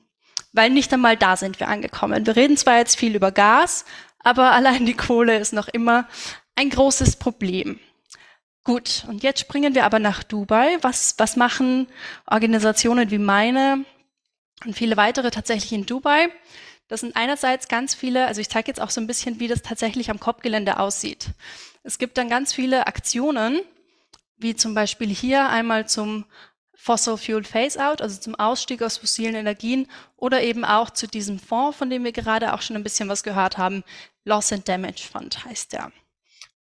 Weil 0.52 0.72
nicht 0.72 0.92
einmal 0.94 1.16
da 1.16 1.38
sind 1.38 1.60
wir 1.60 1.68
angekommen. 1.68 2.26
Wir 2.26 2.36
reden 2.36 2.58
zwar 2.58 2.78
jetzt 2.80 2.98
viel 2.98 3.16
über 3.16 3.32
Gas, 3.32 3.86
aber 4.20 4.52
allein 4.54 4.88
die 4.88 4.96
Kohle 4.96 5.38
ist 5.38 5.54
noch 5.54 5.68
immer 5.68 6.08
ein 6.56 6.72
großes 6.72 7.18
Problem. 7.18 7.80
Gut, 8.66 9.06
und 9.08 9.22
jetzt 9.22 9.40
springen 9.42 9.76
wir 9.76 9.86
aber 9.86 10.00
nach 10.00 10.24
Dubai. 10.24 10.80
Was, 10.82 11.14
was 11.20 11.36
machen 11.36 11.88
Organisationen 12.26 13.12
wie 13.12 13.20
meine 13.20 13.86
und 14.66 14.76
viele 14.76 14.98
weitere 14.98 15.30
tatsächlich 15.30 15.72
in 15.72 15.86
Dubai? 15.86 16.30
Das 16.88 17.02
sind 17.02 17.16
einerseits 17.16 17.68
ganz 17.68 17.94
viele, 17.94 18.26
also 18.26 18.42
ich 18.42 18.50
zeige 18.50 18.68
jetzt 18.68 18.82
auch 18.82 18.90
so 18.90 19.00
ein 19.00 19.06
bisschen, 19.06 19.40
wie 19.40 19.48
das 19.48 19.62
tatsächlich 19.62 20.10
am 20.10 20.20
COP-Gelände 20.20 20.80
aussieht. 20.80 21.28
Es 21.84 22.00
gibt 22.00 22.18
dann 22.18 22.28
ganz 22.28 22.54
viele 22.54 22.88
Aktionen, 22.88 23.62
wie 24.38 24.56
zum 24.56 24.74
Beispiel 24.74 25.10
hier 25.10 25.48
einmal 25.48 25.88
zum 25.88 26.26
Fossil 26.74 27.18
Fuel 27.18 27.44
Phase-Out, 27.44 28.02
also 28.02 28.20
zum 28.20 28.34
Ausstieg 28.34 28.82
aus 28.82 28.98
fossilen 28.98 29.36
Energien 29.36 29.88
oder 30.18 30.42
eben 30.42 30.66
auch 30.66 30.90
zu 30.90 31.08
diesem 31.08 31.38
Fonds, 31.38 31.78
von 31.78 31.92
dem 31.92 32.04
wir 32.04 32.12
gerade 32.12 32.52
auch 32.54 32.64
schon 32.64 32.76
ein 32.76 32.84
bisschen 32.84 33.10
was 33.10 33.22
gehört 33.22 33.60
haben. 33.60 33.84
Loss 34.24 34.52
and 34.52 34.68
Damage 34.68 35.08
Fund 35.12 35.46
heißt 35.46 35.74
der. 35.74 35.92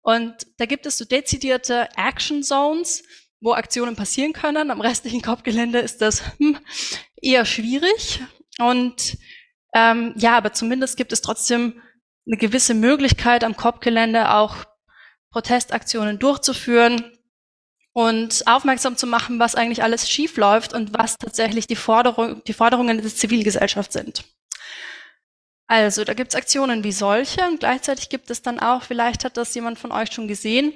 Und 0.01 0.47
da 0.57 0.65
gibt 0.65 0.85
es 0.85 0.97
so 0.97 1.05
dezidierte 1.05 1.89
Action 1.95 2.43
Zones, 2.43 3.03
wo 3.41 3.53
Aktionen 3.53 3.95
passieren 3.95 4.33
können. 4.33 4.71
Am 4.71 4.81
restlichen 4.81 5.21
Kopfgelände 5.23 5.79
ist 5.79 6.01
das 6.01 6.23
hm, 6.37 6.57
eher 7.21 7.45
schwierig. 7.45 8.21
Und 8.59 9.17
ähm, 9.73 10.13
ja, 10.17 10.37
aber 10.37 10.53
zumindest 10.53 10.97
gibt 10.97 11.13
es 11.13 11.21
trotzdem 11.21 11.81
eine 12.25 12.37
gewisse 12.37 12.73
Möglichkeit 12.73 13.43
am 13.43 13.55
Kopfgelände 13.55 14.33
auch 14.33 14.65
Protestaktionen 15.31 16.19
durchzuführen 16.19 17.17
und 17.93 18.47
aufmerksam 18.47 18.97
zu 18.97 19.07
machen, 19.07 19.39
was 19.39 19.55
eigentlich 19.55 19.83
alles 19.83 20.09
schief 20.09 20.37
läuft 20.37 20.73
und 20.73 20.93
was 20.93 21.17
tatsächlich 21.17 21.67
die, 21.67 21.75
Forderung, 21.75 22.43
die 22.45 22.53
Forderungen 22.53 23.01
der 23.01 23.13
Zivilgesellschaft 23.13 23.91
sind. 23.91 24.23
Also, 25.69 26.03
da 26.03 26.15
gibt 26.15 26.33
es 26.33 26.35
Aktionen 26.35 26.83
wie 26.83 26.91
solche 26.91 27.47
und 27.47 27.59
gleichzeitig 27.59 28.09
gibt 28.09 28.31
es 28.31 28.41
dann 28.41 28.59
auch, 28.59 28.81
vielleicht 28.81 29.23
hat 29.23 29.37
das 29.37 29.53
jemand 29.53 29.77
von 29.77 29.91
euch 29.91 30.11
schon 30.11 30.27
gesehen, 30.27 30.73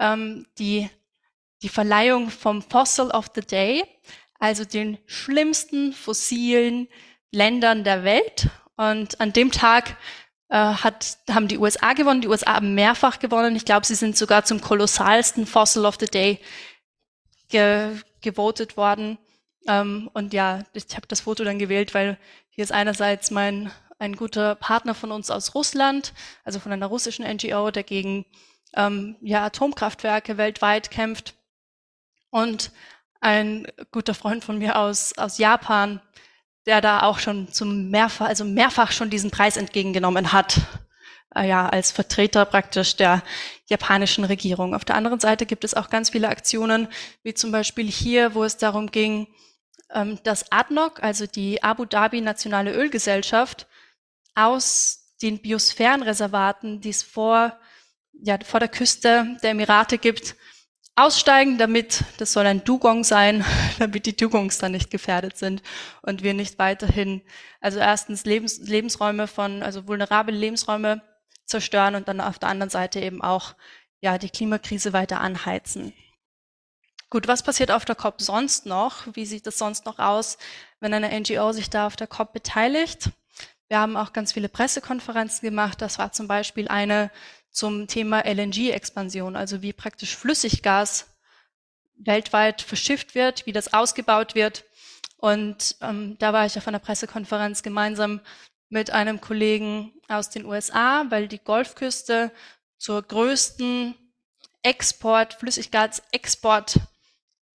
ähm, 0.00 0.46
die, 0.58 0.90
die 1.62 1.68
Verleihung 1.68 2.28
vom 2.28 2.60
Fossil 2.60 3.12
of 3.12 3.26
the 3.36 3.40
Day, 3.40 3.84
also 4.40 4.64
den 4.64 4.98
schlimmsten 5.06 5.92
fossilen 5.92 6.88
Ländern 7.30 7.84
der 7.84 8.02
Welt. 8.02 8.48
Und 8.76 9.20
an 9.20 9.32
dem 9.32 9.52
Tag 9.52 9.96
äh, 10.48 10.56
hat, 10.56 11.18
haben 11.30 11.46
die 11.46 11.58
USA 11.58 11.92
gewonnen. 11.92 12.20
Die 12.20 12.26
USA 12.26 12.54
haben 12.54 12.74
mehrfach 12.74 13.20
gewonnen. 13.20 13.54
Ich 13.54 13.64
glaube, 13.64 13.86
sie 13.86 13.94
sind 13.94 14.16
sogar 14.16 14.44
zum 14.44 14.60
kolossalsten 14.60 15.46
Fossil 15.46 15.86
of 15.86 15.98
the 16.00 16.06
Day 16.06 16.40
ge 17.48 17.96
gewotet 18.20 18.76
worden. 18.76 19.18
Ähm, 19.68 20.10
und 20.14 20.32
ja, 20.32 20.64
ich 20.72 20.96
habe 20.96 21.06
das 21.06 21.20
Foto 21.20 21.44
dann 21.44 21.60
gewählt, 21.60 21.94
weil 21.94 22.18
hier 22.50 22.64
ist 22.64 22.72
einerseits 22.72 23.30
mein 23.30 23.70
ein 24.02 24.16
guter 24.16 24.56
Partner 24.56 24.94
von 24.94 25.12
uns 25.12 25.30
aus 25.30 25.54
Russland, 25.54 26.12
also 26.44 26.58
von 26.58 26.72
einer 26.72 26.86
russischen 26.86 27.24
NGO, 27.24 27.70
der 27.70 27.84
gegen 27.84 28.26
ähm, 28.74 29.16
ja, 29.20 29.44
Atomkraftwerke 29.44 30.36
weltweit 30.36 30.90
kämpft. 30.90 31.34
Und 32.30 32.72
ein 33.20 33.68
guter 33.92 34.14
Freund 34.14 34.42
von 34.42 34.58
mir 34.58 34.76
aus, 34.76 35.16
aus 35.16 35.38
Japan, 35.38 36.00
der 36.66 36.80
da 36.80 37.02
auch 37.02 37.20
schon 37.20 37.52
zum 37.52 37.90
mehrfach, 37.90 38.26
also 38.26 38.44
mehrfach 38.44 38.90
schon 38.90 39.08
diesen 39.08 39.30
Preis 39.30 39.56
entgegengenommen 39.56 40.32
hat. 40.32 40.60
Äh, 41.36 41.48
ja, 41.48 41.68
als 41.68 41.92
Vertreter 41.92 42.44
praktisch 42.44 42.96
der 42.96 43.22
japanischen 43.66 44.24
Regierung. 44.24 44.74
Auf 44.74 44.84
der 44.84 44.96
anderen 44.96 45.20
Seite 45.20 45.46
gibt 45.46 45.62
es 45.62 45.74
auch 45.74 45.90
ganz 45.90 46.10
viele 46.10 46.28
Aktionen, 46.28 46.88
wie 47.22 47.34
zum 47.34 47.52
Beispiel 47.52 47.88
hier, 47.88 48.34
wo 48.34 48.42
es 48.42 48.56
darum 48.56 48.90
ging, 48.90 49.28
ähm, 49.94 50.18
dass 50.24 50.50
ADNOC, 50.50 51.00
also 51.04 51.26
die 51.26 51.62
Abu 51.62 51.84
Dhabi 51.84 52.20
Nationale 52.20 52.72
Ölgesellschaft, 52.72 53.68
aus 54.34 55.14
den 55.22 55.40
Biosphärenreservaten, 55.40 56.80
die 56.80 56.90
es 56.90 57.02
vor, 57.02 57.56
ja, 58.12 58.38
vor 58.44 58.60
der 58.60 58.68
Küste 58.68 59.38
der 59.42 59.50
Emirate 59.50 59.98
gibt, 59.98 60.36
aussteigen, 60.94 61.58
damit, 61.58 62.04
das 62.18 62.32
soll 62.32 62.46
ein 62.46 62.64
Dugong 62.64 63.04
sein, 63.04 63.44
damit 63.78 64.06
die 64.06 64.16
Dugongs 64.16 64.58
dann 64.58 64.72
nicht 64.72 64.90
gefährdet 64.90 65.38
sind 65.38 65.62
und 66.02 66.22
wir 66.22 66.34
nicht 66.34 66.58
weiterhin, 66.58 67.22
also 67.60 67.78
erstens 67.78 68.24
Lebens, 68.24 68.58
Lebensräume 68.58 69.26
von, 69.26 69.62
also 69.62 69.86
vulnerable 69.86 70.34
Lebensräume 70.34 71.02
zerstören 71.46 71.94
und 71.94 72.08
dann 72.08 72.20
auf 72.20 72.38
der 72.38 72.48
anderen 72.48 72.70
Seite 72.70 73.00
eben 73.00 73.22
auch, 73.22 73.54
ja, 74.00 74.18
die 74.18 74.30
Klimakrise 74.30 74.92
weiter 74.92 75.20
anheizen. 75.20 75.92
Gut, 77.08 77.28
was 77.28 77.42
passiert 77.42 77.70
auf 77.70 77.84
der 77.84 77.94
COP 77.94 78.20
sonst 78.20 78.66
noch? 78.66 79.06
Wie 79.12 79.26
sieht 79.26 79.46
es 79.46 79.58
sonst 79.58 79.84
noch 79.84 79.98
aus, 79.98 80.38
wenn 80.80 80.94
eine 80.94 81.20
NGO 81.20 81.52
sich 81.52 81.70
da 81.70 81.86
auf 81.86 81.94
der 81.94 82.06
COP 82.06 82.32
beteiligt? 82.32 83.10
Wir 83.72 83.80
haben 83.80 83.96
auch 83.96 84.12
ganz 84.12 84.34
viele 84.34 84.50
Pressekonferenzen 84.50 85.48
gemacht. 85.48 85.80
Das 85.80 85.98
war 85.98 86.12
zum 86.12 86.28
Beispiel 86.28 86.68
eine 86.68 87.10
zum 87.50 87.86
Thema 87.86 88.20
LNG-Expansion, 88.26 89.34
also 89.34 89.62
wie 89.62 89.72
praktisch 89.72 90.14
Flüssiggas 90.14 91.06
weltweit 91.94 92.60
verschifft 92.60 93.14
wird, 93.14 93.46
wie 93.46 93.52
das 93.52 93.72
ausgebaut 93.72 94.34
wird. 94.34 94.66
Und 95.16 95.76
ähm, 95.80 96.18
da 96.18 96.34
war 96.34 96.44
ich 96.44 96.58
auf 96.58 96.68
einer 96.68 96.80
Pressekonferenz 96.80 97.62
gemeinsam 97.62 98.20
mit 98.68 98.90
einem 98.90 99.22
Kollegen 99.22 99.94
aus 100.06 100.28
den 100.28 100.44
USA, 100.44 101.06
weil 101.08 101.26
die 101.26 101.42
Golfküste 101.42 102.30
zur 102.76 103.00
größten 103.00 103.94
Export, 104.62 105.32
Flüssiggasexport 105.32 106.78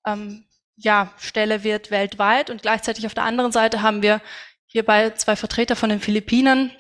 ähm, 0.04 0.48
ja, 0.78 1.14
Stelle 1.20 1.64
wird 1.64 1.92
weltweit. 1.92 2.50
Und 2.50 2.64
gleichzeitig 2.64 3.06
auf 3.06 3.14
der 3.14 3.26
anderen 3.26 3.52
Seite 3.52 3.84
haben 3.84 4.02
wir 4.02 4.20
hierbei 4.68 5.10
zwei 5.12 5.36
Vertreter 5.36 5.76
von 5.76 5.90
den 5.90 6.00
Philippinen, 6.00 6.72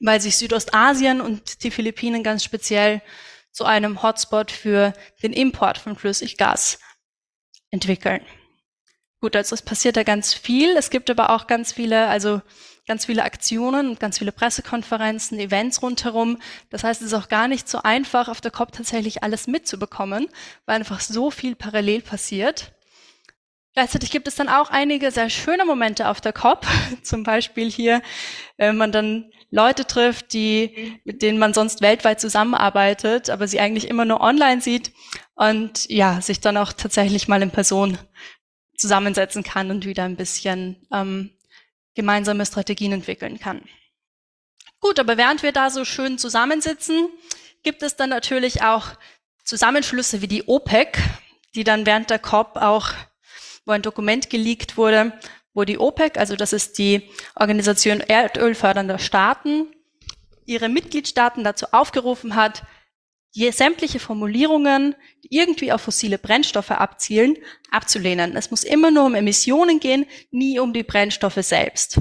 weil 0.00 0.20
sich 0.20 0.36
Südostasien 0.36 1.20
und 1.20 1.64
die 1.64 1.70
Philippinen 1.70 2.22
ganz 2.22 2.44
speziell 2.44 3.02
zu 3.50 3.64
einem 3.64 4.02
Hotspot 4.02 4.50
für 4.50 4.92
den 5.22 5.32
Import 5.32 5.78
von 5.78 5.96
Flüssiggas 5.96 6.78
entwickeln. 7.70 8.20
Gut, 9.20 9.34
also 9.34 9.54
es 9.54 9.62
passiert 9.62 9.96
da 9.96 10.02
ganz 10.02 10.34
viel. 10.34 10.76
Es 10.76 10.90
gibt 10.90 11.08
aber 11.10 11.30
auch 11.30 11.46
ganz 11.46 11.72
viele, 11.72 12.06
also 12.08 12.42
ganz 12.86 13.06
viele 13.06 13.24
Aktionen 13.24 13.88
und 13.88 13.98
ganz 13.98 14.18
viele 14.18 14.30
Pressekonferenzen, 14.30 15.38
Events 15.38 15.82
rundherum. 15.82 16.38
Das 16.70 16.84
heißt, 16.84 17.00
es 17.00 17.08
ist 17.08 17.14
auch 17.14 17.28
gar 17.28 17.48
nicht 17.48 17.68
so 17.68 17.82
einfach, 17.82 18.28
auf 18.28 18.40
der 18.40 18.50
COP 18.50 18.72
tatsächlich 18.72 19.22
alles 19.22 19.46
mitzubekommen, 19.46 20.28
weil 20.66 20.76
einfach 20.76 21.00
so 21.00 21.30
viel 21.30 21.56
parallel 21.56 22.02
passiert. 22.02 22.75
Gleichzeitig 23.76 24.10
gibt 24.10 24.26
es 24.26 24.36
dann 24.36 24.48
auch 24.48 24.70
einige 24.70 25.10
sehr 25.10 25.28
schöne 25.28 25.66
Momente 25.66 26.08
auf 26.08 26.22
der 26.22 26.32
COP. 26.32 26.66
Zum 27.02 27.24
Beispiel 27.24 27.70
hier, 27.70 28.00
wenn 28.56 28.78
man 28.78 28.90
dann 28.90 29.30
Leute 29.50 29.86
trifft, 29.86 30.32
die, 30.32 30.98
mit 31.04 31.20
denen 31.20 31.38
man 31.38 31.52
sonst 31.52 31.82
weltweit 31.82 32.18
zusammenarbeitet, 32.18 33.28
aber 33.28 33.46
sie 33.46 33.60
eigentlich 33.60 33.88
immer 33.88 34.06
nur 34.06 34.22
online 34.22 34.62
sieht 34.62 34.92
und 35.34 35.90
ja, 35.90 36.22
sich 36.22 36.40
dann 36.40 36.56
auch 36.56 36.72
tatsächlich 36.72 37.28
mal 37.28 37.42
in 37.42 37.50
Person 37.50 37.98
zusammensetzen 38.78 39.42
kann 39.42 39.70
und 39.70 39.84
wieder 39.84 40.04
ein 40.04 40.16
bisschen 40.16 40.86
ähm, 40.90 41.36
gemeinsame 41.94 42.46
Strategien 42.46 42.92
entwickeln 42.92 43.38
kann. 43.38 43.60
Gut, 44.80 44.98
aber 44.98 45.18
während 45.18 45.42
wir 45.42 45.52
da 45.52 45.68
so 45.68 45.84
schön 45.84 46.16
zusammensitzen, 46.16 47.10
gibt 47.62 47.82
es 47.82 47.94
dann 47.94 48.08
natürlich 48.08 48.62
auch 48.62 48.86
Zusammenschlüsse 49.44 50.22
wie 50.22 50.28
die 50.28 50.48
OPEC, 50.48 50.98
die 51.54 51.64
dann 51.64 51.84
während 51.84 52.08
der 52.08 52.18
COP 52.18 52.56
auch, 52.56 52.94
wo 53.66 53.72
ein 53.72 53.82
Dokument 53.82 54.30
geleakt 54.30 54.76
wurde, 54.78 55.12
wo 55.52 55.64
die 55.64 55.78
OPEC, 55.78 56.18
also 56.18 56.36
das 56.36 56.52
ist 56.52 56.78
die 56.78 57.10
Organisation 57.34 58.00
erdölfördernder 58.00 58.98
Staaten, 58.98 59.66
ihre 60.46 60.68
Mitgliedstaaten 60.68 61.44
dazu 61.44 61.66
aufgerufen 61.72 62.36
hat, 62.36 62.62
je 63.32 63.50
sämtliche 63.50 63.98
Formulierungen, 63.98 64.94
die 65.24 65.36
irgendwie 65.36 65.72
auf 65.72 65.82
fossile 65.82 66.18
Brennstoffe 66.18 66.70
abzielen, 66.70 67.36
abzulehnen. 67.70 68.34
Es 68.36 68.50
muss 68.50 68.64
immer 68.64 68.90
nur 68.90 69.04
um 69.04 69.14
Emissionen 69.14 69.80
gehen, 69.80 70.06
nie 70.30 70.58
um 70.58 70.72
die 70.72 70.84
Brennstoffe 70.84 71.42
selbst. 71.42 72.00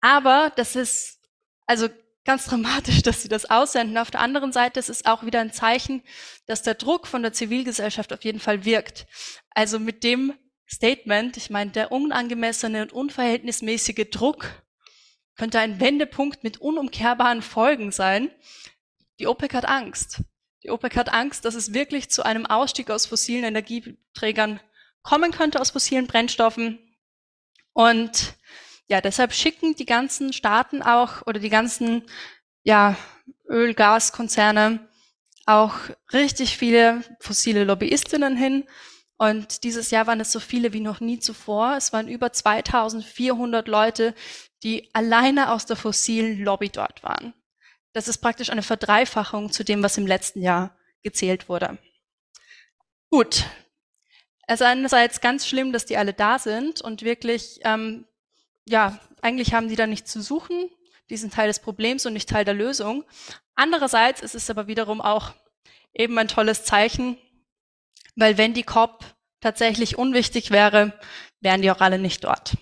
Aber 0.00 0.52
das 0.56 0.76
ist 0.76 1.20
also 1.66 1.88
ganz 2.24 2.44
dramatisch, 2.44 3.02
dass 3.02 3.22
sie 3.22 3.28
das 3.28 3.50
aussenden. 3.50 3.98
Auf 3.98 4.10
der 4.10 4.20
anderen 4.20 4.52
Seite 4.52 4.80
ist 4.80 4.88
es 4.88 5.04
auch 5.04 5.24
wieder 5.24 5.40
ein 5.40 5.52
Zeichen, 5.52 6.02
dass 6.46 6.62
der 6.62 6.74
Druck 6.74 7.06
von 7.06 7.22
der 7.22 7.32
Zivilgesellschaft 7.32 8.12
auf 8.12 8.24
jeden 8.24 8.40
Fall 8.40 8.64
wirkt. 8.64 9.06
Also 9.50 9.78
mit 9.78 10.04
dem 10.04 10.32
Statement, 10.68 11.36
ich 11.36 11.50
meine, 11.50 11.70
der 11.70 11.92
unangemessene 11.92 12.82
und 12.82 12.92
unverhältnismäßige 12.92 14.10
Druck 14.10 14.50
könnte 15.36 15.60
ein 15.60 15.80
Wendepunkt 15.80 16.42
mit 16.42 16.58
unumkehrbaren 16.58 17.42
Folgen 17.42 17.92
sein. 17.92 18.30
Die 19.18 19.26
OPEC 19.26 19.54
hat 19.54 19.66
Angst. 19.66 20.22
Die 20.62 20.70
OPEC 20.70 20.96
hat 20.96 21.12
Angst, 21.12 21.44
dass 21.44 21.54
es 21.54 21.74
wirklich 21.74 22.10
zu 22.10 22.24
einem 22.24 22.46
Ausstieg 22.46 22.90
aus 22.90 23.06
fossilen 23.06 23.44
Energieträgern 23.44 24.60
kommen 25.02 25.30
könnte, 25.30 25.60
aus 25.60 25.70
fossilen 25.70 26.06
Brennstoffen. 26.06 26.78
Und 27.72 28.34
ja, 28.88 29.00
deshalb 29.00 29.32
schicken 29.32 29.74
die 29.76 29.86
ganzen 29.86 30.32
Staaten 30.32 30.82
auch 30.82 31.26
oder 31.26 31.38
die 31.38 31.50
ganzen 31.50 32.02
ja, 32.62 32.96
Öl-, 33.48 33.74
Gaskonzerne 33.74 34.88
auch 35.44 35.74
richtig 36.12 36.56
viele 36.56 37.02
fossile 37.20 37.64
Lobbyistinnen 37.64 38.36
hin, 38.36 38.64
und 39.18 39.64
dieses 39.64 39.90
Jahr 39.90 40.06
waren 40.06 40.20
es 40.20 40.32
so 40.32 40.40
viele 40.40 40.72
wie 40.72 40.80
noch 40.80 41.00
nie 41.00 41.18
zuvor. 41.18 41.76
Es 41.76 41.92
waren 41.92 42.08
über 42.08 42.32
2400 42.32 43.66
Leute, 43.66 44.14
die 44.62 44.90
alleine 44.94 45.52
aus 45.52 45.64
der 45.64 45.76
fossilen 45.76 46.44
Lobby 46.44 46.68
dort 46.68 47.02
waren. 47.02 47.32
Das 47.92 48.08
ist 48.08 48.18
praktisch 48.18 48.50
eine 48.50 48.62
Verdreifachung 48.62 49.50
zu 49.50 49.64
dem, 49.64 49.82
was 49.82 49.96
im 49.96 50.06
letzten 50.06 50.42
Jahr 50.42 50.76
gezählt 51.02 51.48
wurde. 51.48 51.78
Gut. 53.10 53.44
Es 54.46 54.60
ist 54.60 54.66
einerseits 54.66 55.20
ganz 55.20 55.46
schlimm, 55.46 55.72
dass 55.72 55.86
die 55.86 55.96
alle 55.96 56.12
da 56.12 56.38
sind 56.38 56.80
und 56.82 57.02
wirklich, 57.02 57.60
ähm, 57.64 58.06
ja, 58.68 59.00
eigentlich 59.22 59.54
haben 59.54 59.68
die 59.68 59.76
da 59.76 59.86
nichts 59.86 60.12
zu 60.12 60.20
suchen. 60.20 60.70
Die 61.08 61.16
sind 61.16 61.32
Teil 61.32 61.48
des 61.48 61.60
Problems 61.60 62.04
und 62.04 62.12
nicht 62.12 62.28
Teil 62.28 62.44
der 62.44 62.54
Lösung. 62.54 63.04
Andererseits 63.54 64.20
ist 64.20 64.34
es 64.34 64.50
aber 64.50 64.66
wiederum 64.66 65.00
auch 65.00 65.32
eben 65.94 66.18
ein 66.18 66.28
tolles 66.28 66.64
Zeichen, 66.64 67.16
weil 68.16 68.38
wenn 68.38 68.54
die 68.54 68.64
COP 68.64 69.04
tatsächlich 69.40 69.96
unwichtig 69.96 70.50
wäre, 70.50 70.98
wären 71.40 71.62
die 71.62 71.70
auch 71.70 71.80
alle 71.80 71.98
nicht 71.98 72.24
dort. 72.24 72.56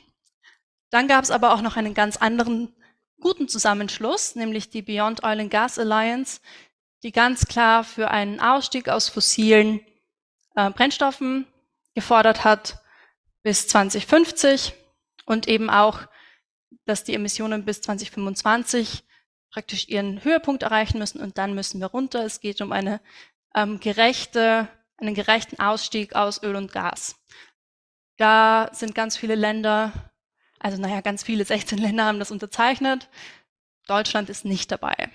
Dann 0.91 1.09
gab 1.09 1.25
es 1.25 1.31
aber 1.31 1.55
auch 1.55 1.63
noch 1.63 1.77
einen 1.77 1.95
ganz 1.95 2.17
anderen 2.17 2.75
guten 3.21 3.49
Zusammenschluss, 3.49 4.35
nämlich 4.35 4.69
die 4.69 4.83
Beyond 4.83 5.25
Oil 5.25 5.41
and 5.41 5.51
Gas 5.51 5.79
Alliance, 5.79 6.41
die 7.03 7.13
ganz 7.13 7.47
klar 7.47 7.85
für 7.85 8.11
einen 8.11 8.41
Ausstieg 8.41 8.89
aus 8.89 9.09
fossilen 9.09 9.81
äh, 10.57 10.71
Brennstoffen 10.71 11.47
gefordert 11.95 12.45
hat 12.45 12.79
bis 13.43 13.69
2050 13.69 14.75
und 15.27 15.49
eben 15.49 15.71
auch, 15.71 16.01
dass 16.87 17.05
die 17.05 17.15
Emissionen 17.15 17.65
bis 17.65 17.81
2025 17.81 19.05
praktisch 19.51 19.89
ihren 19.89 20.23
Höhepunkt 20.25 20.63
erreichen 20.63 20.99
müssen 20.99 21.21
und 21.21 21.39
dann 21.39 21.55
müssen 21.55 21.81
wir 21.81 21.87
runter. 21.87 22.25
Es 22.25 22.41
geht 22.41 22.61
um 22.61 22.73
eine 22.73 23.01
ähm, 23.55 23.81
gerechte 23.81 24.69
einen 25.07 25.15
gerechten 25.15 25.61
Ausstieg 25.61 26.15
aus 26.15 26.43
Öl 26.43 26.57
und 26.57 26.73
Gas. 26.73 27.17
Da 28.17 28.71
sind 28.73 28.95
ganz 28.95 29.17
viele 29.17 29.35
Länder, 29.35 29.93
also 30.59 30.81
naja, 30.81 31.01
ganz 31.01 31.23
viele, 31.23 31.45
16 31.47 31.79
Länder 31.79 32.05
haben 32.05 32.19
das 32.19 32.31
unterzeichnet. 32.31 33.09
Deutschland 33.87 34.31
ist 34.31 34.45
nicht 34.45 34.71
dabei. 34.71 35.11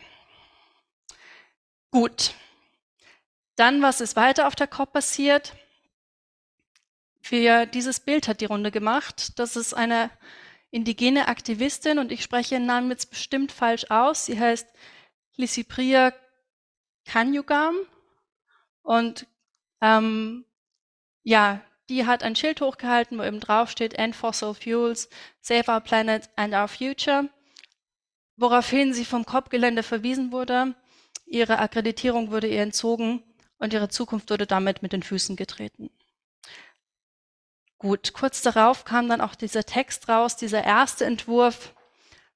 Gut. 1.91 2.34
Dann, 3.56 3.82
was 3.82 3.99
ist 3.99 4.15
weiter 4.15 4.47
auf 4.47 4.56
der 4.56 4.67
COP 4.67 4.93
passiert? 4.93 5.56
Für 7.21 7.65
dieses 7.65 7.99
Bild 7.99 8.28
hat 8.28 8.41
die 8.41 8.45
Runde 8.45 8.71
gemacht. 8.71 9.38
Das 9.39 9.56
ist 9.56 9.73
eine 9.73 10.10
indigene 10.71 11.28
Aktivistin 11.28 11.99
und 11.99 12.12
ich 12.12 12.23
spreche 12.23 12.56
ihren 12.56 12.65
Namen 12.65 12.91
jetzt 12.91 13.10
bestimmt 13.10 13.52
falsch 13.52 13.86
aus. 13.89 14.28
Sie 14.28 14.39
heißt 14.39 14.67
Lissipria 15.36 16.13
Kanyugam 17.06 17.75
und 18.84 19.25
ähm, 19.81 20.45
ja, 21.23 21.61
die 21.89 22.05
hat 22.05 22.23
ein 22.23 22.35
Schild 22.35 22.61
hochgehalten, 22.61 23.17
wo 23.17 23.23
eben 23.23 23.39
drauf 23.39 23.69
steht, 23.69 23.95
End 23.95 24.15
Fossil 24.15 24.53
Fuels, 24.53 25.09
Save 25.41 25.71
Our 25.71 25.81
Planet 25.81 26.29
and 26.35 26.53
Our 26.53 26.67
Future, 26.67 27.29
woraufhin 28.37 28.93
sie 28.93 29.05
vom 29.05 29.25
COP-Gelände 29.25 29.83
verwiesen 29.83 30.31
wurde. 30.31 30.75
Ihre 31.25 31.59
Akkreditierung 31.59 32.31
wurde 32.31 32.47
ihr 32.47 32.61
entzogen 32.61 33.23
und 33.57 33.73
ihre 33.73 33.89
Zukunft 33.89 34.29
wurde 34.29 34.47
damit 34.47 34.81
mit 34.81 34.93
den 34.93 35.03
Füßen 35.03 35.35
getreten. 35.35 35.89
Gut, 37.79 38.13
kurz 38.13 38.41
darauf 38.41 38.83
kam 38.83 39.07
dann 39.07 39.21
auch 39.21 39.35
dieser 39.35 39.63
Text 39.63 40.09
raus, 40.09 40.35
dieser 40.35 40.63
erste 40.63 41.05
Entwurf 41.05 41.73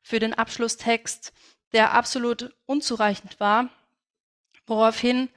für 0.01 0.19
den 0.19 0.33
Abschlusstext, 0.33 1.33
der 1.73 1.93
absolut 1.93 2.55
unzureichend 2.65 3.39
war, 3.39 3.69
woraufhin 4.65 5.29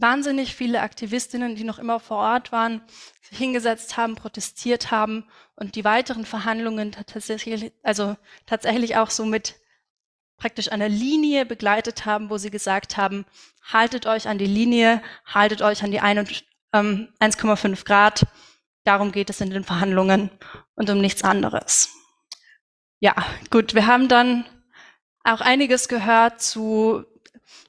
wahnsinnig 0.00 0.54
viele 0.54 0.80
Aktivistinnen, 0.80 1.54
die 1.54 1.64
noch 1.64 1.78
immer 1.78 2.00
vor 2.00 2.18
Ort 2.18 2.52
waren, 2.52 2.82
sich 3.22 3.38
hingesetzt 3.38 3.96
haben, 3.96 4.16
protestiert 4.16 4.90
haben 4.90 5.24
und 5.56 5.74
die 5.76 5.84
weiteren 5.84 6.24
Verhandlungen 6.24 6.92
tatsächlich, 6.92 7.72
also 7.82 8.16
tatsächlich 8.46 8.96
auch 8.96 9.10
so 9.10 9.24
mit 9.24 9.56
praktisch 10.38 10.72
einer 10.72 10.88
Linie 10.88 11.44
begleitet 11.44 12.06
haben, 12.06 12.30
wo 12.30 12.38
sie 12.38 12.50
gesagt 12.50 12.96
haben, 12.96 13.26
haltet 13.62 14.06
euch 14.06 14.26
an 14.26 14.38
die 14.38 14.46
Linie, 14.46 15.02
haltet 15.26 15.60
euch 15.62 15.84
an 15.84 15.90
die 15.90 16.00
1,5 16.00 16.42
ähm, 16.72 17.74
Grad. 17.84 18.26
Darum 18.84 19.12
geht 19.12 19.28
es 19.28 19.42
in 19.42 19.50
den 19.50 19.64
Verhandlungen 19.64 20.30
und 20.74 20.88
um 20.88 21.00
nichts 21.00 21.22
anderes. 21.22 21.90
Ja, 23.00 23.14
gut, 23.50 23.74
wir 23.74 23.86
haben 23.86 24.08
dann 24.08 24.46
auch 25.24 25.42
einiges 25.42 25.88
gehört 25.88 26.40
zu 26.40 27.04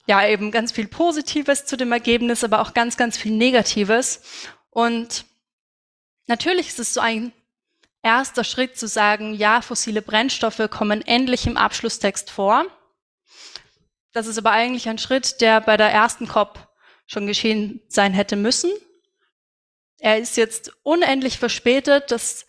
ja 0.08 0.28
eben 0.28 0.52
ganz 0.52 0.72
viel 0.72 0.88
Positives 0.88 1.66
zu 1.66 1.78
dem 1.78 1.92
Ergebnis, 1.92 2.44
aber 2.44 2.62
auch 2.62 2.74
ganz, 2.74 2.98
ganz 2.98 3.18
viel 3.18 3.32
Negatives. 3.32 4.22
Und 4.70 5.26
natürlich 6.28 6.70
ist 6.70 6.80
es 6.80 6.94
so 6.94 7.02
ein 7.02 7.34
erster 8.04 8.44
Schritt 8.44 8.78
zu 8.78 8.88
sagen, 8.88 9.34
ja, 9.34 9.62
fossile 9.62 10.02
Brennstoffe 10.02 10.70
kommen 10.70 11.02
endlich 11.02 11.46
im 11.46 11.58
Abschlusstext 11.58 12.32
vor. 12.32 12.66
Das 14.12 14.28
ist 14.28 14.38
aber 14.38 14.52
eigentlich 14.52 14.90
ein 14.90 14.98
Schritt, 14.98 15.40
der 15.42 15.62
bei 15.62 15.78
der 15.78 15.92
ersten 15.92 16.28
COP 16.28 16.68
schon 17.06 17.28
geschehen 17.28 17.82
sein 17.88 18.14
hätte 18.14 18.36
müssen. 18.36 18.72
er 20.00 20.18
ist 20.18 20.36
jetzt 20.36 20.74
unendlich 20.84 21.38
verspätet, 21.38 22.10
dass 22.10 22.48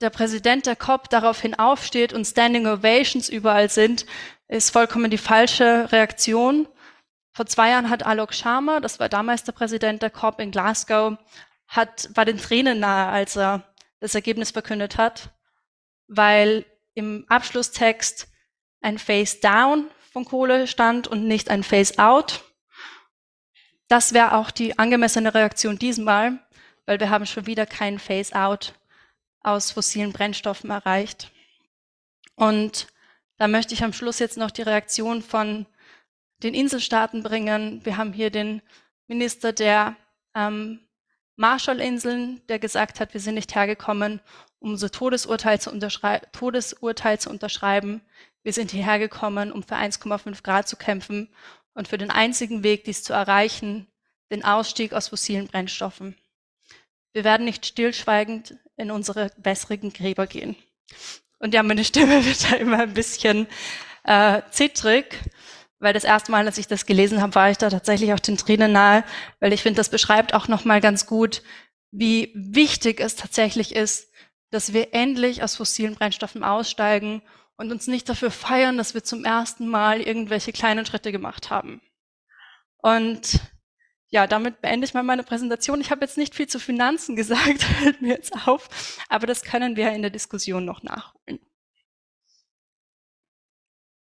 der 0.00 0.10
Präsident 0.10 0.64
der 0.64 0.76
COP 0.76 1.10
daraufhin 1.10 1.58
aufsteht 1.58 2.12
und 2.12 2.24
Standing 2.24 2.66
Ovations 2.66 3.28
überall 3.28 3.68
sind, 3.68 4.06
ist 4.50 4.70
vollkommen 4.70 5.10
die 5.10 5.18
falsche 5.18 5.90
Reaktion. 5.92 6.68
Vor 7.32 7.46
zwei 7.46 7.70
Jahren 7.70 7.88
hat 7.88 8.04
Alok 8.04 8.34
Sharma, 8.34 8.80
das 8.80 8.98
war 8.98 9.08
damals 9.08 9.44
der 9.44 9.52
Präsident 9.52 10.02
der 10.02 10.10
COP 10.10 10.40
in 10.40 10.50
Glasgow, 10.50 11.16
hat, 11.68 12.10
war 12.14 12.24
den 12.24 12.38
Tränen 12.38 12.80
nahe, 12.80 13.10
als 13.10 13.36
er 13.36 13.62
das 14.00 14.16
Ergebnis 14.16 14.50
verkündet 14.50 14.96
hat, 14.96 15.30
weil 16.08 16.66
im 16.94 17.24
Abschlusstext 17.28 18.26
ein 18.80 18.98
Face 18.98 19.38
Down 19.40 19.88
von 20.12 20.24
Kohle 20.24 20.66
stand 20.66 21.06
und 21.06 21.28
nicht 21.28 21.48
ein 21.48 21.62
Face 21.62 21.98
Out. 21.98 22.42
Das 23.86 24.12
wäre 24.12 24.34
auch 24.34 24.50
die 24.50 24.78
angemessene 24.80 25.32
Reaktion 25.32 25.78
diesmal, 25.78 26.40
weil 26.86 26.98
wir 26.98 27.10
haben 27.10 27.26
schon 27.26 27.46
wieder 27.46 27.66
kein 27.66 28.00
Face 28.00 28.32
Out 28.32 28.74
aus 29.42 29.70
fossilen 29.70 30.12
Brennstoffen 30.12 30.70
erreicht. 30.70 31.30
Und 32.34 32.88
da 33.40 33.48
möchte 33.48 33.72
ich 33.72 33.82
am 33.82 33.94
Schluss 33.94 34.18
jetzt 34.18 34.36
noch 34.36 34.50
die 34.50 34.60
Reaktion 34.60 35.22
von 35.22 35.64
den 36.42 36.52
Inselstaaten 36.52 37.22
bringen. 37.22 37.82
Wir 37.86 37.96
haben 37.96 38.12
hier 38.12 38.28
den 38.28 38.60
Minister 39.06 39.54
der 39.54 39.96
ähm, 40.34 40.80
Marshallinseln, 41.36 42.46
der 42.48 42.58
gesagt 42.58 43.00
hat, 43.00 43.14
wir 43.14 43.20
sind 43.22 43.36
nicht 43.36 43.54
hergekommen, 43.54 44.20
um 44.58 44.72
unser 44.72 44.90
Todesurteil 44.90 45.58
zu, 45.58 45.70
Todesurteil 46.32 47.18
zu 47.18 47.30
unterschreiben. 47.30 48.02
Wir 48.42 48.52
sind 48.52 48.72
hierher 48.72 48.98
gekommen, 48.98 49.52
um 49.52 49.62
für 49.62 49.76
1,5 49.76 50.42
Grad 50.42 50.68
zu 50.68 50.76
kämpfen 50.76 51.30
und 51.72 51.88
für 51.88 51.96
den 51.96 52.10
einzigen 52.10 52.62
Weg, 52.62 52.84
dies 52.84 53.02
zu 53.02 53.14
erreichen, 53.14 53.86
den 54.30 54.44
Ausstieg 54.44 54.92
aus 54.92 55.08
fossilen 55.08 55.46
Brennstoffen. 55.46 56.14
Wir 57.14 57.24
werden 57.24 57.46
nicht 57.46 57.64
stillschweigend 57.64 58.58
in 58.76 58.90
unsere 58.90 59.32
wässrigen 59.38 59.94
Gräber 59.94 60.26
gehen. 60.26 60.56
Und 61.40 61.54
ja, 61.54 61.62
meine 61.64 61.84
Stimme 61.84 62.24
wird 62.24 62.50
da 62.50 62.56
immer 62.56 62.78
ein 62.80 62.94
bisschen 62.94 63.48
äh, 64.04 64.42
zittrig, 64.50 65.18
weil 65.80 65.92
das 65.92 66.04
erste 66.04 66.30
Mal, 66.30 66.46
als 66.46 66.58
ich 66.58 66.68
das 66.68 66.86
gelesen 66.86 67.20
habe, 67.20 67.34
war 67.34 67.50
ich 67.50 67.58
da 67.58 67.68
tatsächlich 67.68 68.12
auch 68.12 68.20
den 68.20 68.36
Tränen 68.36 68.72
nahe, 68.72 69.02
weil 69.40 69.52
ich 69.52 69.62
finde, 69.62 69.78
das 69.78 69.88
beschreibt 69.88 70.34
auch 70.34 70.46
nochmal 70.46 70.80
ganz 70.80 71.06
gut, 71.06 71.42
wie 71.90 72.30
wichtig 72.34 73.00
es 73.00 73.16
tatsächlich 73.16 73.74
ist, 73.74 74.12
dass 74.50 74.72
wir 74.72 74.94
endlich 74.94 75.42
aus 75.42 75.56
fossilen 75.56 75.94
Brennstoffen 75.94 76.44
aussteigen 76.44 77.22
und 77.56 77.72
uns 77.72 77.86
nicht 77.86 78.08
dafür 78.08 78.30
feiern, 78.30 78.76
dass 78.76 78.94
wir 78.94 79.02
zum 79.02 79.24
ersten 79.24 79.68
Mal 79.68 80.00
irgendwelche 80.00 80.52
kleinen 80.52 80.86
Schritte 80.86 81.12
gemacht 81.12 81.50
haben. 81.50 81.80
Und 82.78 83.40
ja, 84.10 84.26
damit 84.26 84.60
beende 84.60 84.84
ich 84.84 84.94
mal 84.94 85.02
meine 85.02 85.22
Präsentation. 85.22 85.80
Ich 85.80 85.90
habe 85.90 86.02
jetzt 86.02 86.18
nicht 86.18 86.34
viel 86.34 86.48
zu 86.48 86.58
Finanzen 86.58 87.16
gesagt, 87.16 87.62
fällt 87.62 88.02
mir 88.02 88.14
jetzt 88.14 88.46
auf, 88.46 88.68
aber 89.08 89.26
das 89.26 89.42
können 89.42 89.76
wir 89.76 89.92
in 89.92 90.02
der 90.02 90.10
Diskussion 90.10 90.64
noch 90.64 90.82
nachholen. 90.82 91.38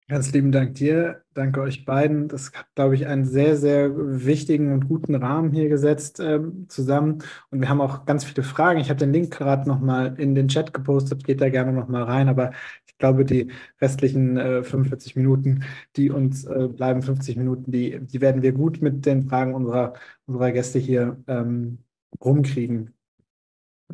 Ganz 0.07 0.31
lieben 0.33 0.51
Dank 0.51 0.75
dir, 0.75 1.23
danke 1.33 1.61
euch 1.61 1.83
beiden. 1.83 2.27
Das 2.27 2.51
hat, 2.53 2.67
glaube 2.75 2.93
ich, 2.93 3.07
einen 3.07 3.25
sehr, 3.25 3.57
sehr 3.57 3.89
wichtigen 3.95 4.71
und 4.71 4.87
guten 4.87 5.15
Rahmen 5.15 5.51
hier 5.51 5.67
gesetzt 5.67 6.19
ähm, 6.19 6.67
zusammen. 6.69 7.23
Und 7.49 7.59
wir 7.59 7.69
haben 7.69 7.81
auch 7.81 8.05
ganz 8.05 8.23
viele 8.23 8.43
Fragen. 8.43 8.79
Ich 8.79 8.89
habe 8.91 8.99
den 8.99 9.11
Link 9.11 9.33
gerade 9.33 9.67
nochmal 9.67 10.13
in 10.19 10.35
den 10.35 10.47
Chat 10.47 10.75
gepostet, 10.75 11.23
geht 11.23 11.41
da 11.41 11.49
gerne 11.49 11.73
nochmal 11.73 12.03
rein. 12.03 12.29
Aber 12.29 12.51
ich 12.95 12.99
glaube, 12.99 13.25
die 13.25 13.51
restlichen 13.81 14.37
äh, 14.37 14.63
45 14.63 15.17
Minuten, 15.17 15.65
die 15.97 16.11
uns 16.11 16.45
äh, 16.45 16.69
bleiben, 16.69 17.01
50 17.01 17.35
Minuten, 17.35 17.69
die, 17.69 17.99
die 17.99 18.21
werden 18.21 18.41
wir 18.41 18.53
gut 18.53 18.81
mit 18.81 19.05
den 19.05 19.27
Fragen 19.27 19.53
unserer, 19.53 19.95
unserer 20.27 20.53
Gäste 20.53 20.79
hier 20.79 21.21
ähm, 21.27 21.79
rumkriegen. 22.23 22.93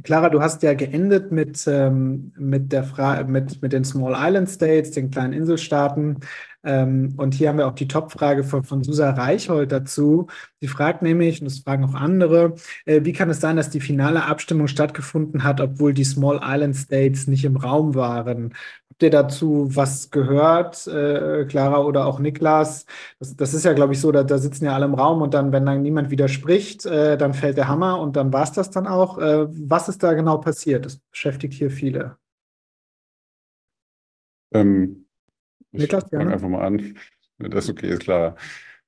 Clara, 0.04 0.30
du 0.30 0.40
hast 0.40 0.62
ja 0.62 0.76
geendet 0.76 1.32
mit, 1.32 1.66
ähm, 1.68 2.32
mit, 2.38 2.72
der 2.72 3.26
mit, 3.28 3.60
mit 3.64 3.74
den 3.74 3.84
Small 3.84 4.14
Island 4.16 4.50
States, 4.50 4.92
den 4.92 5.10
kleinen 5.10 5.34
Inselstaaten. 5.34 6.20
Ähm, 6.64 7.14
und 7.18 7.34
hier 7.34 7.50
haben 7.50 7.58
wir 7.58 7.68
auch 7.68 7.76
die 7.76 7.88
Top-Frage 7.88 8.44
von, 8.44 8.64
von 8.64 8.84
Susa 8.84 9.12
Reichhold 9.12 9.72
dazu. 9.72 10.28
Die 10.62 10.68
fragt 10.68 11.02
nämlich, 11.02 11.42
und 11.42 11.46
das 11.46 11.60
fragen 11.60 11.84
auch 11.86 11.96
andere, 11.96 12.56
äh, 12.86 13.02
wie 13.04 13.14
kann 13.14 13.30
es 13.30 13.40
sein, 13.40 13.56
dass 13.56 13.70
die 13.70 13.82
finale 13.82 14.26
Abstimmung 14.26 14.68
stattgefunden 14.68 15.44
hat, 15.44 15.60
obwohl 15.60 15.94
die 15.94 16.04
Small 16.04 16.40
Island 16.44 16.76
States 16.76 17.28
nicht 17.28 17.46
im 17.46 17.58
Raum 17.58 17.96
waren? 17.96 18.54
Habt 18.90 19.04
ihr 19.04 19.10
dazu 19.10 19.68
was 19.72 20.12
gehört, 20.12 20.86
äh, 20.88 21.46
Clara 21.46 21.80
oder 21.84 22.06
auch 22.06 22.20
Niklas? 22.20 22.86
Das, 23.20 23.36
das 23.36 23.54
ist 23.56 23.66
ja, 23.66 23.74
glaube 23.74 23.94
ich, 23.94 24.02
so, 24.02 24.12
da, 24.12 24.24
da, 24.24 24.38
sitzen 24.38 24.66
ja 24.66 24.74
alle 24.74 24.86
im 24.86 24.94
Raum 24.94 25.22
und 25.22 25.34
dann, 25.34 25.52
wenn 25.52 25.66
dann 25.66 25.82
niemand 25.82 26.12
widerspricht, 26.12 26.86
äh, 26.86 27.18
dann 27.18 27.34
fällt 27.34 27.58
der 27.58 27.68
Hammer 27.68 28.00
und 28.00 28.16
dann 28.16 28.32
war 28.34 28.44
es 28.44 28.52
das 28.52 28.70
dann 28.70 28.86
auch. 28.88 29.18
Äh, 29.18 29.48
was 29.50 29.90
ist 29.90 30.04
da 30.04 30.14
genau 30.14 30.38
passiert? 30.38 30.86
Das 30.86 30.98
beschäftigt 30.98 31.54
hier 31.54 31.72
viele. 31.72 32.18
Ähm, 34.54 35.06
Niklas, 35.72 36.06
ich 36.06 36.18
fange 36.18 36.34
einfach 36.34 36.50
mal 36.50 36.66
an. 36.66 36.96
Das 37.38 37.66
ist 37.66 37.72
okay, 37.72 37.90
ist 37.90 38.02
klar. 38.02 38.36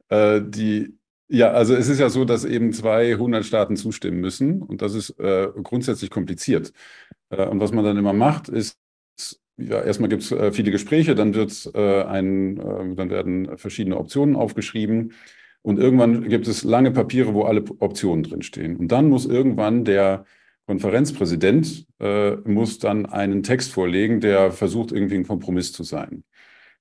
Äh, 0.09 0.41
die, 0.43 0.97
ja, 1.27 1.51
also 1.51 1.75
es 1.75 1.87
ist 1.87 1.99
ja 1.99 2.09
so, 2.09 2.25
dass 2.25 2.45
eben 2.45 2.73
200 2.73 3.45
Staaten 3.45 3.75
zustimmen 3.75 4.19
müssen 4.19 4.61
und 4.61 4.81
das 4.81 4.93
ist 4.93 5.19
äh, 5.19 5.47
grundsätzlich 5.63 6.09
kompliziert. 6.09 6.73
Äh, 7.29 7.47
und 7.47 7.59
was 7.59 7.71
man 7.71 7.83
dann 7.83 7.97
immer 7.97 8.13
macht, 8.13 8.49
ist, 8.49 8.77
ja, 9.57 9.81
erstmal 9.81 10.09
gibt 10.09 10.23
es 10.23 10.31
äh, 10.31 10.51
viele 10.51 10.71
Gespräche, 10.71 11.15
dann 11.15 11.33
wird 11.33 11.71
äh, 11.73 12.03
ein, 12.03 12.57
äh, 12.57 12.95
dann 12.95 13.09
werden 13.09 13.57
verschiedene 13.57 13.97
Optionen 13.97 14.35
aufgeschrieben 14.35 15.13
und 15.61 15.79
irgendwann 15.79 16.27
gibt 16.27 16.47
es 16.47 16.63
lange 16.63 16.91
Papiere, 16.91 17.33
wo 17.33 17.43
alle 17.43 17.63
Optionen 17.79 18.23
drinstehen. 18.23 18.75
Und 18.75 18.89
dann 18.91 19.09
muss 19.09 19.25
irgendwann 19.25 19.85
der 19.85 20.25
Konferenzpräsident 20.67 21.87
äh, 21.99 22.35
muss 22.45 22.79
dann 22.79 23.05
einen 23.05 23.43
Text 23.43 23.71
vorlegen, 23.71 24.19
der 24.19 24.51
versucht, 24.51 24.91
irgendwie 24.91 25.15
ein 25.15 25.27
Kompromiss 25.27 25.71
zu 25.73 25.83
sein. 25.83 26.23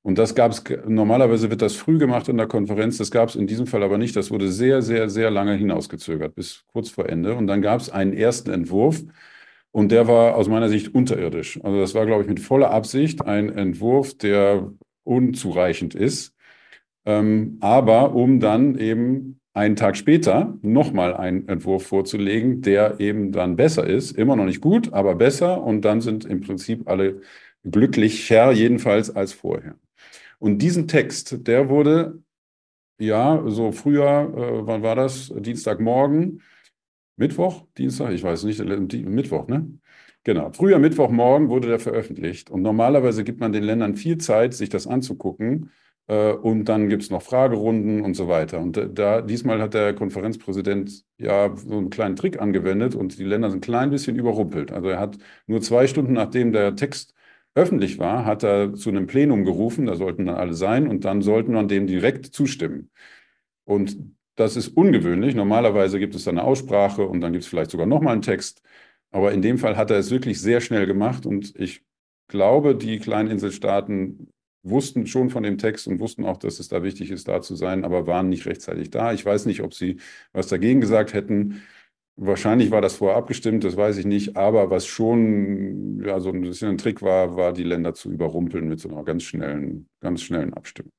Und 0.02 0.18
das 0.18 0.34
gab 0.34 0.52
es, 0.52 0.64
normalerweise 0.86 1.48
wird 1.50 1.62
das 1.62 1.76
früh 1.76 1.98
gemacht 1.98 2.28
in 2.28 2.36
der 2.36 2.48
Konferenz, 2.48 2.98
das 2.98 3.10
gab 3.10 3.28
es 3.28 3.36
in 3.36 3.46
diesem 3.46 3.66
Fall 3.66 3.82
aber 3.84 3.98
nicht. 3.98 4.16
Das 4.16 4.30
wurde 4.30 4.50
sehr, 4.50 4.82
sehr, 4.82 5.08
sehr 5.08 5.30
lange 5.30 5.54
hinausgezögert, 5.54 6.34
bis 6.34 6.64
kurz 6.72 6.90
vor 6.90 7.08
Ende. 7.08 7.34
Und 7.34 7.46
dann 7.46 7.62
gab 7.62 7.80
es 7.80 7.90
einen 7.90 8.12
ersten 8.12 8.50
Entwurf, 8.50 9.02
und 9.72 9.90
der 9.90 10.06
war 10.06 10.36
aus 10.36 10.48
meiner 10.48 10.68
Sicht 10.68 10.94
unterirdisch. 10.94 11.58
Also 11.64 11.80
das 11.80 11.94
war, 11.94 12.06
glaube 12.06 12.22
ich, 12.22 12.28
mit 12.28 12.40
voller 12.40 12.70
Absicht 12.70 13.24
ein 13.26 13.48
Entwurf, 13.50 14.14
der 14.16 14.70
unzureichend 15.04 15.94
ist. 15.94 16.34
Ähm, 17.06 17.58
aber 17.60 18.14
um 18.14 18.38
dann 18.40 18.78
eben 18.78 19.40
einen 19.54 19.76
Tag 19.76 19.96
später 19.96 20.58
nochmal 20.62 21.14
einen 21.14 21.48
Entwurf 21.48 21.86
vorzulegen, 21.86 22.62
der 22.62 23.00
eben 23.00 23.32
dann 23.32 23.56
besser 23.56 23.86
ist. 23.86 24.12
Immer 24.12 24.36
noch 24.36 24.44
nicht 24.44 24.60
gut, 24.60 24.92
aber 24.92 25.14
besser. 25.14 25.62
Und 25.62 25.82
dann 25.82 26.00
sind 26.02 26.24
im 26.26 26.42
Prinzip 26.42 26.88
alle 26.88 27.22
glücklicher, 27.64 28.52
jedenfalls 28.52 29.14
als 29.14 29.32
vorher. 29.32 29.76
Und 30.42 30.58
diesen 30.58 30.88
Text, 30.88 31.46
der 31.46 31.68
wurde, 31.68 32.20
ja, 32.98 33.44
so 33.46 33.70
früher, 33.70 34.34
äh, 34.36 34.66
wann 34.66 34.82
war 34.82 34.96
das? 34.96 35.32
Dienstagmorgen, 35.36 36.42
Mittwoch, 37.16 37.64
Dienstag, 37.78 38.10
ich 38.10 38.24
weiß 38.24 38.42
nicht, 38.42 38.58
Mittwoch, 38.58 39.46
ne? 39.46 39.78
Genau. 40.24 40.50
Früher 40.50 40.80
Mittwochmorgen 40.80 41.48
wurde 41.48 41.68
der 41.68 41.78
veröffentlicht. 41.78 42.50
Und 42.50 42.62
normalerweise 42.62 43.22
gibt 43.22 43.38
man 43.38 43.52
den 43.52 43.62
Ländern 43.62 43.94
viel 43.94 44.18
Zeit, 44.18 44.52
sich 44.52 44.68
das 44.68 44.88
anzugucken. 44.88 45.70
Äh, 46.08 46.32
und 46.32 46.64
dann 46.64 46.88
gibt 46.88 47.04
es 47.04 47.10
noch 47.10 47.22
Fragerunden 47.22 48.00
und 48.00 48.14
so 48.14 48.26
weiter. 48.26 48.58
Und 48.58 48.80
da, 48.98 49.20
diesmal 49.22 49.60
hat 49.62 49.74
der 49.74 49.94
Konferenzpräsident 49.94 51.04
ja 51.18 51.54
so 51.56 51.78
einen 51.78 51.90
kleinen 51.90 52.16
Trick 52.16 52.40
angewendet 52.40 52.96
und 52.96 53.16
die 53.16 53.24
Länder 53.24 53.48
sind 53.50 53.58
ein 53.58 53.60
klein 53.60 53.90
bisschen 53.90 54.16
überrumpelt. 54.16 54.72
Also 54.72 54.88
er 54.88 54.98
hat 54.98 55.18
nur 55.46 55.60
zwei 55.62 55.86
Stunden 55.86 56.14
nachdem 56.14 56.52
der 56.52 56.74
Text 56.74 57.14
öffentlich 57.54 57.98
war, 57.98 58.24
hat 58.24 58.42
er 58.44 58.74
zu 58.74 58.90
einem 58.90 59.06
Plenum 59.06 59.44
gerufen, 59.44 59.86
da 59.86 59.96
sollten 59.96 60.26
dann 60.26 60.36
alle 60.36 60.54
sein 60.54 60.88
und 60.88 61.04
dann 61.04 61.22
sollten 61.22 61.52
man 61.52 61.68
dem 61.68 61.86
direkt 61.86 62.26
zustimmen. 62.26 62.90
Und 63.64 63.96
das 64.36 64.56
ist 64.56 64.68
ungewöhnlich. 64.68 65.34
Normalerweise 65.34 65.98
gibt 65.98 66.14
es 66.14 66.24
dann 66.24 66.38
eine 66.38 66.46
Aussprache 66.46 67.06
und 67.06 67.20
dann 67.20 67.32
gibt 67.32 67.44
es 67.44 67.50
vielleicht 67.50 67.70
sogar 67.70 67.86
nochmal 67.86 68.14
einen 68.14 68.22
Text. 68.22 68.62
Aber 69.10 69.32
in 69.32 69.42
dem 69.42 69.58
Fall 69.58 69.76
hat 69.76 69.90
er 69.90 69.98
es 69.98 70.10
wirklich 70.10 70.40
sehr 70.40 70.60
schnell 70.60 70.86
gemacht 70.86 71.26
und 71.26 71.54
ich 71.58 71.82
glaube, 72.28 72.74
die 72.74 72.98
kleinen 72.98 73.30
Inselstaaten 73.30 74.32
wussten 74.62 75.06
schon 75.06 75.28
von 75.30 75.42
dem 75.42 75.58
Text 75.58 75.86
und 75.86 76.00
wussten 76.00 76.24
auch, 76.24 76.38
dass 76.38 76.60
es 76.60 76.68
da 76.68 76.82
wichtig 76.82 77.10
ist, 77.10 77.28
da 77.28 77.42
zu 77.42 77.56
sein, 77.56 77.84
aber 77.84 78.06
waren 78.06 78.28
nicht 78.28 78.46
rechtzeitig 78.46 78.90
da. 78.90 79.12
Ich 79.12 79.24
weiß 79.26 79.46
nicht, 79.46 79.60
ob 79.62 79.74
sie 79.74 79.98
was 80.32 80.48
dagegen 80.48 80.80
gesagt 80.80 81.12
hätten. 81.14 81.62
Wahrscheinlich 82.16 82.70
war 82.70 82.80
das 82.80 82.96
vorher 82.96 83.16
abgestimmt, 83.16 83.64
das 83.64 83.76
weiß 83.76 83.96
ich 83.96 84.06
nicht. 84.06 84.36
Aber 84.36 84.70
was 84.70 84.86
schon 84.86 86.02
ja, 86.04 86.20
so 86.20 86.30
ein 86.30 86.42
bisschen 86.42 86.70
ein 86.70 86.78
Trick 86.78 87.02
war, 87.02 87.36
war, 87.36 87.52
die 87.52 87.64
Länder 87.64 87.94
zu 87.94 88.10
überrumpeln 88.10 88.68
mit 88.68 88.80
so 88.80 88.88
einer 88.88 89.02
ganz 89.02 89.22
schnellen, 89.22 89.88
ganz 90.00 90.22
schnellen 90.22 90.52
Abstimmung. 90.54 90.92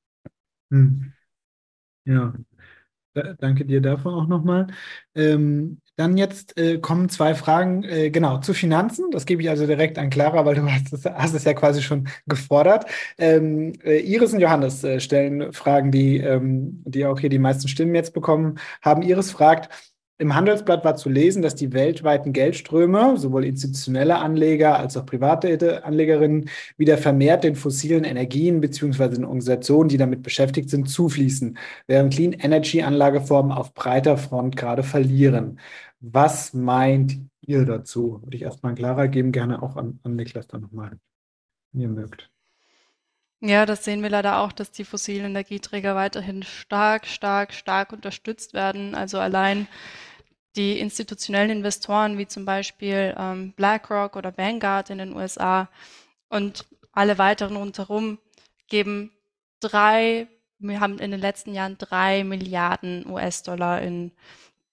Hm. 0.70 1.12
Ja, 2.04 2.34
Danke 3.38 3.64
dir 3.64 3.80
dafür 3.80 4.12
auch 4.12 4.26
nochmal. 4.26 4.66
Ähm, 5.14 5.80
dann 5.94 6.16
jetzt 6.16 6.58
äh, 6.58 6.78
kommen 6.78 7.08
zwei 7.08 7.34
Fragen, 7.36 7.84
äh, 7.84 8.10
genau, 8.10 8.38
zu 8.38 8.54
Finanzen. 8.54 9.12
Das 9.12 9.24
gebe 9.24 9.40
ich 9.40 9.48
also 9.48 9.66
direkt 9.68 9.98
an 9.98 10.10
Clara, 10.10 10.44
weil 10.44 10.56
du 10.56 10.62
hast 10.70 10.92
es, 10.92 11.04
hast 11.04 11.34
es 11.34 11.44
ja 11.44 11.54
quasi 11.54 11.80
schon 11.80 12.08
gefordert. 12.26 12.86
Ähm, 13.16 13.72
äh, 13.84 14.00
Iris 14.00 14.32
und 14.32 14.40
Johannes 14.40 14.82
äh, 14.82 14.98
stellen 14.98 15.52
Fragen, 15.52 15.92
die, 15.92 16.18
ähm, 16.18 16.82
die 16.86 17.06
auch 17.06 17.20
hier 17.20 17.30
die 17.30 17.38
meisten 17.38 17.68
Stimmen 17.68 17.94
jetzt 17.94 18.14
bekommen 18.14 18.58
haben. 18.82 19.02
Iris 19.02 19.30
fragt, 19.30 19.68
im 20.18 20.34
Handelsblatt 20.34 20.84
war 20.84 20.94
zu 20.94 21.08
lesen, 21.08 21.42
dass 21.42 21.56
die 21.56 21.72
weltweiten 21.72 22.32
Geldströme, 22.32 23.16
sowohl 23.16 23.44
institutionelle 23.44 24.18
Anleger 24.18 24.78
als 24.78 24.96
auch 24.96 25.06
private 25.06 25.84
Anlegerinnen, 25.84 26.48
wieder 26.76 26.98
vermehrt 26.98 27.42
den 27.42 27.56
fossilen 27.56 28.04
Energien 28.04 28.60
beziehungsweise 28.60 29.16
den 29.16 29.24
Organisationen, 29.24 29.88
die 29.88 29.96
damit 29.96 30.22
beschäftigt 30.22 30.70
sind, 30.70 30.88
zufließen, 30.88 31.58
während 31.86 32.14
Clean 32.14 32.32
Energy 32.32 32.82
Anlageformen 32.82 33.50
auf 33.50 33.74
breiter 33.74 34.16
Front 34.16 34.56
gerade 34.56 34.84
verlieren. 34.84 35.58
Was 36.00 36.54
meint 36.54 37.18
ihr 37.40 37.64
dazu? 37.64 38.20
Würde 38.22 38.36
ich 38.36 38.42
erstmal 38.42 38.74
Clara 38.74 39.06
geben, 39.06 39.32
gerne 39.32 39.62
auch 39.62 39.76
an, 39.76 39.98
an 40.04 40.14
Niklas 40.16 40.46
dann 40.46 40.60
nochmal, 40.60 40.98
wenn 41.72 41.82
ihr 41.82 41.88
mögt. 41.88 42.33
Ja, 43.46 43.66
das 43.66 43.84
sehen 43.84 44.02
wir 44.02 44.08
leider 44.08 44.38
auch, 44.38 44.52
dass 44.52 44.70
die 44.70 44.84
fossilen 44.84 45.26
Energieträger 45.26 45.94
weiterhin 45.94 46.42
stark, 46.44 47.06
stark, 47.06 47.52
stark 47.52 47.92
unterstützt 47.92 48.54
werden. 48.54 48.94
Also 48.94 49.18
allein 49.18 49.68
die 50.56 50.80
institutionellen 50.80 51.50
Investoren 51.50 52.16
wie 52.16 52.26
zum 52.26 52.46
Beispiel 52.46 53.14
ähm, 53.18 53.52
BlackRock 53.52 54.16
oder 54.16 54.38
Vanguard 54.38 54.88
in 54.88 54.96
den 54.96 55.14
USA 55.14 55.68
und 56.30 56.64
alle 56.92 57.18
weiteren 57.18 57.56
rundherum 57.56 58.18
geben 58.68 59.10
drei, 59.60 60.26
wir 60.58 60.80
haben 60.80 60.98
in 60.98 61.10
den 61.10 61.20
letzten 61.20 61.52
Jahren 61.52 61.76
drei 61.76 62.24
Milliarden 62.24 63.06
US-Dollar 63.06 63.82
in 63.82 64.12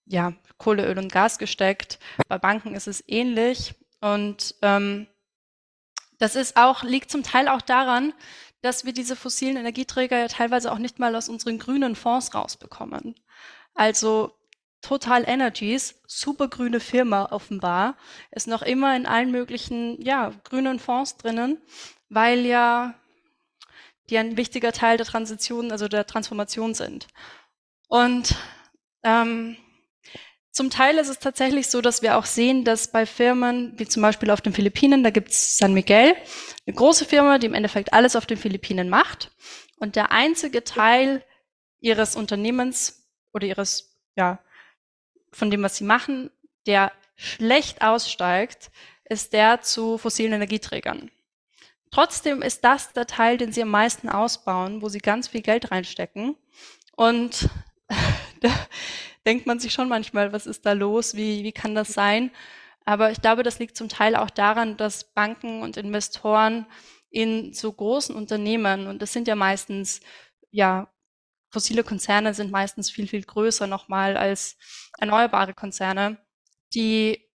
ja, 0.06 0.32
Kohle, 0.58 0.86
Öl 0.86 0.98
und 0.98 1.12
Gas 1.12 1.40
gesteckt. 1.40 2.00
Bei 2.30 2.38
Banken 2.38 2.74
ist 2.74 2.88
es 2.88 3.04
ähnlich 3.06 3.76
und 4.00 4.56
ähm, 4.62 5.08
das 6.20 6.38
ist 6.38 6.56
auch, 6.56 6.84
liegt 6.84 7.12
zum 7.12 7.24
Teil 7.24 7.50
auch 7.50 7.62
daran, 7.62 8.14
dass 8.62 8.86
wir 8.86 8.94
diese 8.94 9.16
fossilen 9.16 9.58
Energieträger 9.58 10.20
ja 10.20 10.28
teilweise 10.28 10.72
auch 10.72 10.78
nicht 10.78 11.00
mal 11.00 11.16
aus 11.16 11.30
unseren 11.30 11.60
grünen 11.60 11.96
Fonds 11.96 12.34
rausbekommen. 12.34 13.16
Also 13.74 14.34
Total 14.82 15.24
Energies, 15.28 16.02
super 16.08 16.48
grüne 16.48 16.80
Firma 16.80 17.28
offenbar, 17.32 17.98
ist 18.32 18.48
noch 18.48 18.64
immer 18.64 18.96
in 18.96 19.06
allen 19.06 19.30
möglichen 19.32 20.02
ja, 20.02 20.34
grünen 20.44 20.80
Fonds 20.80 21.18
drinnen, 21.18 21.62
weil 22.10 22.46
ja 22.46 22.96
die 24.10 24.18
ein 24.18 24.38
wichtiger 24.38 24.72
Teil 24.72 24.98
der 24.98 25.06
Transition, 25.06 25.72
also 25.72 25.88
der 25.88 26.08
Transformation 26.08 26.74
sind. 26.74 27.08
Und 27.88 28.36
ähm, 29.04 29.56
zum 30.52 30.70
Teil 30.70 30.98
ist 30.98 31.08
es 31.08 31.20
tatsächlich 31.20 31.68
so, 31.68 31.82
dass 31.82 32.02
wir 32.02 32.18
auch 32.18 32.26
sehen, 32.26 32.66
dass 32.66 32.92
bei 32.92 33.06
Firmen, 33.06 33.74
wie 33.78 33.88
zum 33.88 34.02
Beispiel 34.02 34.30
auf 34.32 34.42
den 34.42 34.54
Philippinen, 34.54 35.04
da 35.04 35.10
gibt 35.10 35.32
es 35.32 35.58
San 35.58 35.74
Miguel, 35.74 36.16
eine 36.68 36.76
große 36.76 37.06
Firma, 37.06 37.38
die 37.38 37.48
im 37.48 37.54
Endeffekt 37.54 37.94
alles 37.94 38.16
auf 38.16 38.26
den 38.26 38.38
Philippinen 38.38 38.90
macht. 38.90 39.32
Und 39.78 39.96
der 39.96 40.12
einzige 40.12 40.64
Teil 40.64 41.24
ihres 41.80 42.16
Unternehmens 42.16 43.08
oder 43.34 43.48
ihres, 43.48 43.98
ja, 44.16 44.40
von 45.32 45.50
dem, 45.50 45.64
was 45.64 45.78
sie 45.78 45.86
machen, 45.86 46.30
der 46.68 46.92
schlecht 47.16 47.82
aussteigt, 47.82 48.72
ist 49.06 49.34
der 49.34 49.62
zu 49.62 49.98
fossilen 49.98 50.34
Energieträgern. 50.34 51.12
Trotzdem 51.92 52.42
ist 52.42 52.64
das 52.64 52.94
der 52.94 53.08
Teil, 53.08 53.38
den 53.38 53.52
sie 53.52 53.62
am 53.62 53.70
meisten 53.70 54.10
ausbauen, 54.10 54.82
wo 54.82 54.90
sie 54.90 55.00
ganz 55.00 55.28
viel 55.28 55.42
Geld 55.42 55.72
reinstecken. 55.72 56.36
Und 56.96 57.50
denkt 59.26 59.46
man 59.46 59.60
sich 59.60 59.74
schon 59.74 59.90
manchmal, 59.90 60.34
was 60.34 60.48
ist 60.48 60.66
da 60.66 60.74
los, 60.74 61.16
wie, 61.16 61.44
wie 61.44 61.52
kann 61.52 61.76
das 61.76 61.94
sein? 61.94 62.32
Aber 62.86 63.12
ich 63.12 63.22
glaube, 63.22 63.44
das 63.44 63.60
liegt 63.60 63.78
zum 63.78 63.90
Teil 63.90 64.16
auch 64.16 64.30
daran, 64.30 64.78
dass 64.78 65.14
Banken 65.14 65.62
und 65.62 65.78
Investoren 65.78 66.66
in 67.10 67.54
so 67.54 67.72
großen 67.72 68.16
Unternehmen, 68.16 68.88
und 68.88 69.02
das 69.02 69.14
sind 69.14 69.28
ja 69.28 69.36
meistens, 69.36 70.02
ja, 70.50 70.92
fossile 71.50 71.84
Konzerne 71.84 72.34
sind 72.34 72.52
meistens 72.52 72.90
viel, 72.90 73.08
viel 73.08 73.24
größer 73.24 73.68
nochmal 73.68 74.18
als 74.18 74.58
erneuerbare 74.98 75.54
Konzerne, 75.54 76.18
die 76.74 77.30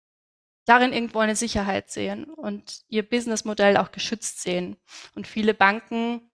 darin 0.66 0.92
irgendwo 0.92 1.18
eine 1.18 1.36
Sicherheit 1.36 1.90
sehen 1.90 2.24
und 2.24 2.82
ihr 2.88 3.02
Businessmodell 3.02 3.76
auch 3.76 3.90
geschützt 3.90 4.40
sehen. 4.40 4.76
Und 5.14 5.26
viele 5.26 5.52
Banken 5.52 6.30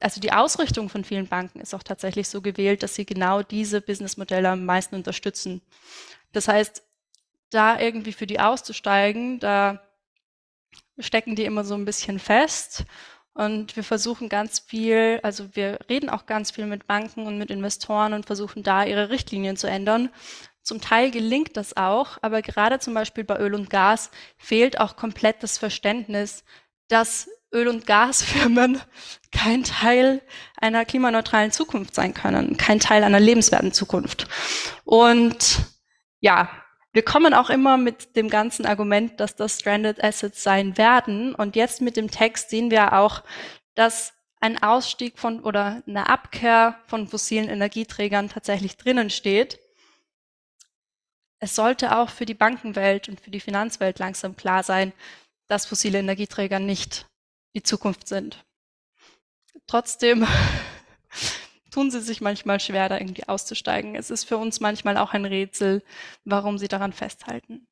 also 0.00 0.20
die 0.20 0.32
Ausrichtung 0.32 0.88
von 0.88 1.04
vielen 1.04 1.28
Banken 1.28 1.60
ist 1.60 1.74
auch 1.74 1.82
tatsächlich 1.82 2.28
so 2.28 2.40
gewählt, 2.40 2.82
dass 2.82 2.94
sie 2.94 3.04
genau 3.04 3.42
diese 3.42 3.80
Businessmodelle 3.80 4.48
am 4.48 4.64
meisten 4.64 4.94
unterstützen. 4.94 5.60
Das 6.32 6.48
heißt, 6.48 6.82
da 7.50 7.78
irgendwie 7.78 8.12
für 8.12 8.26
die 8.26 8.40
auszusteigen, 8.40 9.40
da 9.40 9.82
stecken 10.98 11.36
die 11.36 11.44
immer 11.44 11.64
so 11.64 11.74
ein 11.74 11.84
bisschen 11.84 12.18
fest. 12.18 12.84
Und 13.32 13.76
wir 13.76 13.84
versuchen 13.84 14.28
ganz 14.28 14.58
viel, 14.58 15.20
also 15.22 15.54
wir 15.54 15.78
reden 15.88 16.10
auch 16.10 16.26
ganz 16.26 16.50
viel 16.50 16.66
mit 16.66 16.86
Banken 16.86 17.26
und 17.26 17.38
mit 17.38 17.50
Investoren 17.50 18.12
und 18.12 18.26
versuchen 18.26 18.62
da 18.62 18.84
ihre 18.84 19.10
Richtlinien 19.10 19.56
zu 19.56 19.68
ändern. 19.68 20.10
Zum 20.62 20.80
Teil 20.80 21.10
gelingt 21.10 21.56
das 21.56 21.76
auch, 21.76 22.18
aber 22.22 22.42
gerade 22.42 22.78
zum 22.80 22.94
Beispiel 22.94 23.24
bei 23.24 23.38
Öl 23.38 23.54
und 23.54 23.70
Gas 23.70 24.10
fehlt 24.36 24.78
auch 24.80 24.96
komplett 24.96 25.42
das 25.42 25.58
Verständnis, 25.58 26.44
dass 26.88 27.28
Öl- 27.52 27.68
und 27.68 27.86
Gasfirmen 27.86 28.80
kein 29.32 29.64
Teil 29.64 30.22
einer 30.56 30.84
klimaneutralen 30.84 31.52
Zukunft 31.52 31.94
sein 31.94 32.14
können, 32.14 32.56
kein 32.56 32.80
Teil 32.80 33.04
einer 33.04 33.20
lebenswerten 33.20 33.72
Zukunft. 33.72 34.26
Und 34.84 35.58
ja, 36.20 36.50
wir 36.92 37.04
kommen 37.04 37.34
auch 37.34 37.50
immer 37.50 37.76
mit 37.76 38.16
dem 38.16 38.28
ganzen 38.28 38.66
Argument, 38.66 39.20
dass 39.20 39.36
das 39.36 39.60
Stranded 39.60 40.02
Assets 40.02 40.42
sein 40.42 40.76
werden. 40.76 41.34
Und 41.34 41.54
jetzt 41.54 41.80
mit 41.80 41.96
dem 41.96 42.10
Text 42.10 42.50
sehen 42.50 42.70
wir 42.70 42.94
auch, 42.94 43.22
dass 43.74 44.12
ein 44.40 44.60
Ausstieg 44.62 45.18
von 45.18 45.40
oder 45.40 45.82
eine 45.86 46.08
Abkehr 46.08 46.80
von 46.86 47.06
fossilen 47.06 47.48
Energieträgern 47.48 48.28
tatsächlich 48.28 48.76
drinnen 48.76 49.10
steht. 49.10 49.60
Es 51.38 51.54
sollte 51.54 51.96
auch 51.96 52.10
für 52.10 52.26
die 52.26 52.34
Bankenwelt 52.34 53.08
und 53.08 53.20
für 53.20 53.30
die 53.30 53.40
Finanzwelt 53.40 53.98
langsam 53.98 54.36
klar 54.36 54.62
sein, 54.62 54.92
dass 55.46 55.66
fossile 55.66 55.98
Energieträger 55.98 56.58
nicht 56.58 57.06
die 57.54 57.62
Zukunft 57.62 58.08
sind. 58.08 58.44
Trotzdem 59.66 60.26
tun 61.70 61.90
sie 61.90 62.00
sich 62.00 62.20
manchmal 62.20 62.60
schwer, 62.60 62.88
da 62.88 62.98
irgendwie 62.98 63.28
auszusteigen. 63.28 63.94
Es 63.94 64.10
ist 64.10 64.24
für 64.24 64.36
uns 64.36 64.60
manchmal 64.60 64.96
auch 64.96 65.12
ein 65.12 65.24
Rätsel, 65.24 65.82
warum 66.24 66.58
sie 66.58 66.68
daran 66.68 66.92
festhalten. 66.92 67.66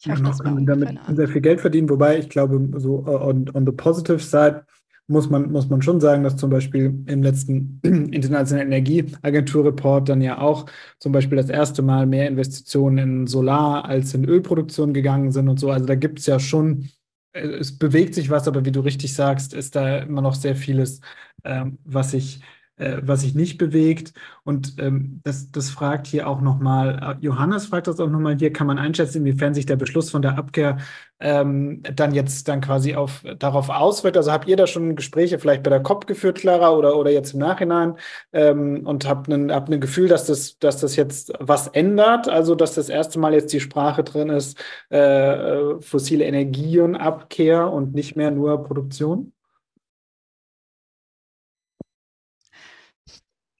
Ich 0.00 0.10
hoffe, 0.10 0.22
das 0.22 0.40
war 0.40 0.54
damit 0.60 0.98
sehr 1.14 1.28
viel 1.28 1.40
Geld 1.40 1.60
verdienen, 1.60 1.88
wobei 1.88 2.18
ich 2.18 2.28
glaube, 2.28 2.68
so 2.78 3.04
uh, 3.06 3.22
on, 3.22 3.50
on 3.54 3.64
the 3.64 3.72
positive 3.72 4.18
side 4.18 4.66
muss 5.06 5.28
man, 5.28 5.52
muss 5.52 5.68
man 5.68 5.82
schon 5.82 6.00
sagen, 6.00 6.22
dass 6.24 6.36
zum 6.36 6.50
Beispiel 6.50 7.04
im 7.06 7.22
letzten 7.22 7.80
Internationalen 7.82 8.72
Energieagentur-Report 8.72 10.08
dann 10.08 10.22
ja 10.22 10.38
auch 10.38 10.66
zum 10.98 11.12
Beispiel 11.12 11.36
das 11.36 11.50
erste 11.50 11.82
Mal 11.82 12.06
mehr 12.06 12.28
Investitionen 12.28 12.98
in 12.98 13.26
Solar 13.26 13.84
als 13.84 14.14
in 14.14 14.24
Ölproduktion 14.24 14.94
gegangen 14.94 15.30
sind 15.30 15.48
und 15.48 15.60
so. 15.60 15.70
Also 15.70 15.86
da 15.86 15.94
gibt 15.94 16.20
es 16.20 16.26
ja 16.26 16.38
schon 16.38 16.88
es 17.34 17.76
bewegt 17.78 18.14
sich 18.14 18.30
was, 18.30 18.48
aber 18.48 18.64
wie 18.64 18.72
du 18.72 18.80
richtig 18.80 19.14
sagst, 19.14 19.54
ist 19.54 19.74
da 19.76 19.98
immer 19.98 20.22
noch 20.22 20.34
sehr 20.34 20.56
vieles, 20.56 21.00
ähm, 21.44 21.78
was 21.84 22.12
sich 22.12 22.40
äh, 22.76 22.98
was 23.02 23.20
sich 23.20 23.34
nicht 23.34 23.58
bewegt. 23.58 24.12
Und 24.42 24.74
ähm, 24.78 25.20
das, 25.24 25.50
das 25.50 25.70
fragt 25.70 26.06
hier 26.06 26.28
auch 26.28 26.40
nochmal, 26.40 27.16
äh, 27.20 27.24
Johannes 27.24 27.66
fragt 27.66 27.86
das 27.86 28.00
auch 28.00 28.08
nochmal 28.08 28.36
hier, 28.36 28.52
kann 28.52 28.66
man 28.66 28.78
einschätzen, 28.78 29.18
inwiefern 29.18 29.54
sich 29.54 29.66
der 29.66 29.76
Beschluss 29.76 30.10
von 30.10 30.22
der 30.22 30.38
Abkehr 30.38 30.78
ähm, 31.20 31.82
dann 31.94 32.14
jetzt 32.14 32.48
dann 32.48 32.60
quasi 32.60 32.94
auf, 32.94 33.24
darauf 33.38 33.68
auswirkt? 33.68 34.16
Also 34.16 34.32
habt 34.32 34.48
ihr 34.48 34.56
da 34.56 34.66
schon 34.66 34.96
Gespräche 34.96 35.38
vielleicht 35.38 35.62
bei 35.62 35.70
der 35.70 35.82
COP 35.82 36.06
geführt, 36.06 36.38
Clara, 36.38 36.72
oder, 36.72 36.96
oder 36.96 37.10
jetzt 37.10 37.34
im 37.34 37.40
Nachhinein 37.40 37.94
ähm, 38.32 38.86
und 38.86 39.08
habt 39.08 39.28
ein, 39.28 39.52
habt 39.52 39.70
ein 39.70 39.80
Gefühl, 39.80 40.08
dass 40.08 40.26
das, 40.26 40.58
dass 40.58 40.80
das 40.80 40.96
jetzt 40.96 41.32
was 41.38 41.68
ändert? 41.68 42.28
Also 42.28 42.54
dass 42.54 42.74
das 42.74 42.88
erste 42.88 43.18
Mal 43.18 43.34
jetzt 43.34 43.52
die 43.52 43.60
Sprache 43.60 44.04
drin 44.04 44.30
ist, 44.30 44.58
äh, 44.90 44.98
äh 44.98 45.80
fossile 45.80 46.24
Energienabkehr 46.24 47.70
und 47.70 47.94
nicht 47.94 48.16
mehr 48.16 48.30
nur 48.30 48.64
Produktion? 48.64 49.33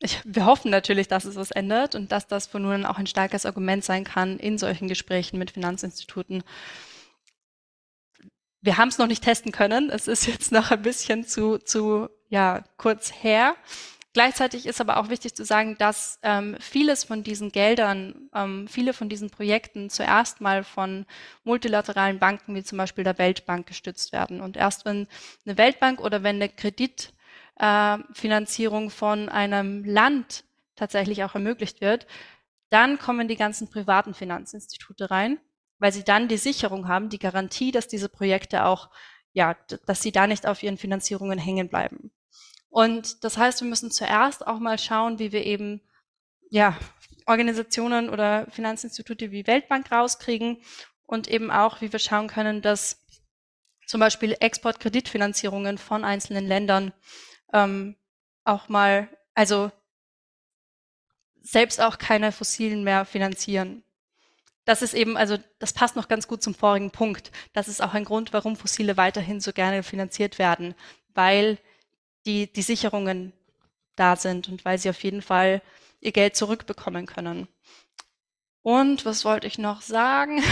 Ich, 0.04 0.20
wir 0.24 0.44
hoffen 0.44 0.70
natürlich, 0.70 1.08
dass 1.08 1.24
es 1.24 1.34
was 1.34 1.50
ändert 1.50 1.94
und 1.94 2.12
dass 2.12 2.26
das 2.26 2.46
von 2.46 2.60
nun 2.60 2.72
an 2.72 2.84
auch 2.84 2.98
ein 2.98 3.06
starkes 3.06 3.46
Argument 3.46 3.82
sein 3.82 4.04
kann 4.04 4.38
in 4.38 4.58
solchen 4.58 4.86
Gesprächen 4.86 5.38
mit 5.38 5.52
Finanzinstituten. 5.52 6.42
Wir 8.60 8.76
haben 8.76 8.88
es 8.88 8.98
noch 8.98 9.06
nicht 9.06 9.24
testen 9.24 9.50
können. 9.50 9.88
Es 9.88 10.06
ist 10.06 10.26
jetzt 10.26 10.52
noch 10.52 10.70
ein 10.70 10.82
bisschen 10.82 11.26
zu, 11.26 11.56
zu 11.56 12.10
ja, 12.28 12.64
kurz 12.76 13.14
her. 13.22 13.56
Gleichzeitig 14.12 14.66
ist 14.66 14.78
aber 14.78 14.98
auch 14.98 15.08
wichtig 15.08 15.34
zu 15.34 15.44
sagen, 15.46 15.76
dass 15.78 16.18
ähm, 16.22 16.56
vieles 16.60 17.02
von 17.02 17.22
diesen 17.22 17.50
Geldern, 17.50 18.28
ähm, 18.34 18.68
viele 18.68 18.92
von 18.92 19.08
diesen 19.08 19.30
Projekten 19.30 19.88
zuerst 19.88 20.42
mal 20.42 20.64
von 20.64 21.06
multilateralen 21.44 22.18
Banken 22.18 22.54
wie 22.54 22.62
zum 22.62 22.76
Beispiel 22.76 23.04
der 23.04 23.16
Weltbank 23.16 23.66
gestützt 23.66 24.12
werden. 24.12 24.42
Und 24.42 24.58
erst 24.58 24.84
wenn 24.84 25.08
eine 25.46 25.56
Weltbank 25.56 25.98
oder 25.98 26.22
wenn 26.22 26.36
eine 26.36 26.50
Kredit 26.50 27.14
äh, 27.56 27.98
Finanzierung 28.12 28.90
von 28.90 29.28
einem 29.28 29.84
Land 29.84 30.44
tatsächlich 30.76 31.24
auch 31.24 31.34
ermöglicht 31.34 31.80
wird, 31.80 32.06
dann 32.70 32.98
kommen 32.98 33.28
die 33.28 33.36
ganzen 33.36 33.68
privaten 33.68 34.14
Finanzinstitute 34.14 35.10
rein, 35.10 35.38
weil 35.78 35.92
sie 35.92 36.04
dann 36.04 36.28
die 36.28 36.38
Sicherung 36.38 36.88
haben, 36.88 37.08
die 37.08 37.18
Garantie, 37.18 37.70
dass 37.70 37.86
diese 37.86 38.08
Projekte 38.08 38.64
auch, 38.64 38.90
ja, 39.32 39.56
dass 39.86 40.02
sie 40.02 40.12
da 40.12 40.26
nicht 40.26 40.46
auf 40.46 40.62
ihren 40.62 40.78
Finanzierungen 40.78 41.38
hängen 41.38 41.68
bleiben. 41.68 42.10
Und 42.70 43.22
das 43.22 43.38
heißt, 43.38 43.60
wir 43.60 43.68
müssen 43.68 43.92
zuerst 43.92 44.46
auch 44.46 44.58
mal 44.58 44.78
schauen, 44.78 45.20
wie 45.20 45.30
wir 45.30 45.46
eben, 45.46 45.80
ja, 46.50 46.76
Organisationen 47.26 48.10
oder 48.10 48.46
Finanzinstitute 48.50 49.30
wie 49.30 49.46
Weltbank 49.46 49.90
rauskriegen 49.92 50.58
und 51.06 51.28
eben 51.28 51.50
auch, 51.50 51.80
wie 51.80 51.92
wir 51.92 52.00
schauen 52.00 52.26
können, 52.26 52.60
dass 52.60 53.06
zum 53.86 54.00
Beispiel 54.00 54.36
Exportkreditfinanzierungen 54.40 55.78
von 55.78 56.04
einzelnen 56.04 56.46
Ländern 56.46 56.92
ähm, 57.54 57.96
auch 58.44 58.68
mal, 58.68 59.08
also 59.32 59.70
selbst 61.40 61.80
auch 61.80 61.96
keine 61.98 62.32
fossilen 62.32 62.84
mehr 62.84 63.06
finanzieren. 63.06 63.82
Das 64.66 64.82
ist 64.82 64.94
eben, 64.94 65.16
also 65.16 65.38
das 65.58 65.72
passt 65.72 65.96
noch 65.96 66.08
ganz 66.08 66.26
gut 66.26 66.42
zum 66.42 66.54
vorigen 66.54 66.90
Punkt. 66.90 67.30
Das 67.52 67.68
ist 67.68 67.82
auch 67.82 67.94
ein 67.94 68.04
Grund, 68.04 68.32
warum 68.32 68.56
Fossile 68.56 68.96
weiterhin 68.96 69.40
so 69.40 69.52
gerne 69.52 69.82
finanziert 69.82 70.38
werden, 70.38 70.74
weil 71.14 71.58
die, 72.26 72.52
die 72.52 72.62
Sicherungen 72.62 73.32
da 73.96 74.16
sind 74.16 74.48
und 74.48 74.64
weil 74.64 74.78
sie 74.78 74.90
auf 74.90 75.02
jeden 75.04 75.22
Fall 75.22 75.62
ihr 76.00 76.12
Geld 76.12 76.36
zurückbekommen 76.36 77.06
können. 77.06 77.46
Und 78.64 79.04
was 79.04 79.26
wollte 79.26 79.46
ich 79.46 79.58
noch 79.58 79.82
sagen? 79.82 80.42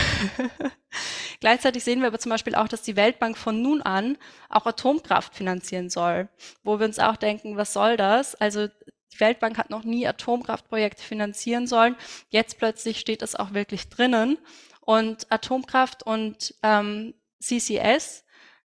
Gleichzeitig 1.40 1.82
sehen 1.82 2.00
wir 2.00 2.08
aber 2.08 2.18
zum 2.18 2.28
Beispiel 2.28 2.54
auch, 2.54 2.68
dass 2.68 2.82
die 2.82 2.94
Weltbank 2.94 3.38
von 3.38 3.62
nun 3.62 3.80
an 3.80 4.18
auch 4.50 4.66
Atomkraft 4.66 5.34
finanzieren 5.34 5.88
soll, 5.88 6.28
wo 6.62 6.78
wir 6.78 6.84
uns 6.84 6.98
auch 6.98 7.16
denken, 7.16 7.56
was 7.56 7.72
soll 7.72 7.96
das? 7.96 8.34
Also 8.34 8.66
die 8.68 9.20
Weltbank 9.20 9.56
hat 9.56 9.70
noch 9.70 9.84
nie 9.84 10.06
Atomkraftprojekte 10.06 11.02
finanzieren 11.02 11.66
sollen. 11.66 11.96
Jetzt 12.28 12.58
plötzlich 12.58 13.00
steht 13.00 13.22
das 13.22 13.34
auch 13.34 13.54
wirklich 13.54 13.88
drinnen. 13.88 14.36
Und 14.82 15.32
Atomkraft 15.32 16.02
und 16.02 16.54
ähm, 16.62 17.14
CCS 17.40 18.21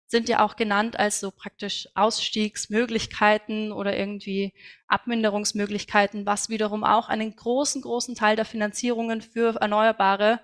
sind 0.08 0.30
ja 0.30 0.43
auch 0.43 0.55
genannt 0.55 0.97
als 0.97 1.20
so 1.20 1.32
praktisch 1.32 1.89
Ausstiegsmöglichkeiten 1.93 3.74
oder 3.74 3.97
irgendwie 3.97 4.53
Abminderungsmöglichkeiten, 4.88 6.26
was 6.26 6.49
wiederum 6.49 6.84
auch 6.86 7.10
einen 7.10 7.36
großen, 7.36 7.82
großen 7.82 8.16
Teil 8.16 8.38
der 8.38 8.45
Finanzierungen 8.45 9.22
für 9.22 9.55
Erneuerbare 9.60 10.39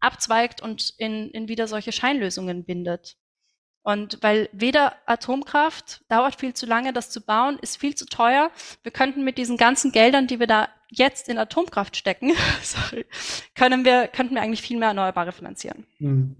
abzweigt 0.00 0.62
und 0.62 0.94
in, 0.98 1.30
in 1.30 1.48
wieder 1.48 1.68
solche 1.68 1.92
Scheinlösungen 1.92 2.64
bindet. 2.64 3.16
Und 3.82 4.18
weil 4.22 4.48
weder 4.52 4.96
Atomkraft 5.04 6.02
dauert 6.08 6.40
viel 6.40 6.54
zu 6.54 6.64
lange, 6.64 6.94
das 6.94 7.10
zu 7.10 7.20
bauen, 7.20 7.58
ist 7.60 7.76
viel 7.76 7.94
zu 7.94 8.06
teuer. 8.06 8.50
Wir 8.82 8.92
könnten 8.92 9.24
mit 9.24 9.36
diesen 9.36 9.58
ganzen 9.58 9.92
Geldern, 9.92 10.26
die 10.26 10.40
wir 10.40 10.46
da 10.46 10.70
jetzt 10.88 11.28
in 11.28 11.36
Atomkraft 11.36 11.94
stecken, 11.94 12.32
sorry, 12.62 13.04
können 13.54 13.84
wir, 13.84 14.08
könnten 14.08 14.34
wir 14.34 14.40
eigentlich 14.40 14.62
viel 14.62 14.78
mehr 14.78 14.88
Erneuerbare 14.88 15.32
finanzieren. 15.32 15.86
Mhm 15.98 16.36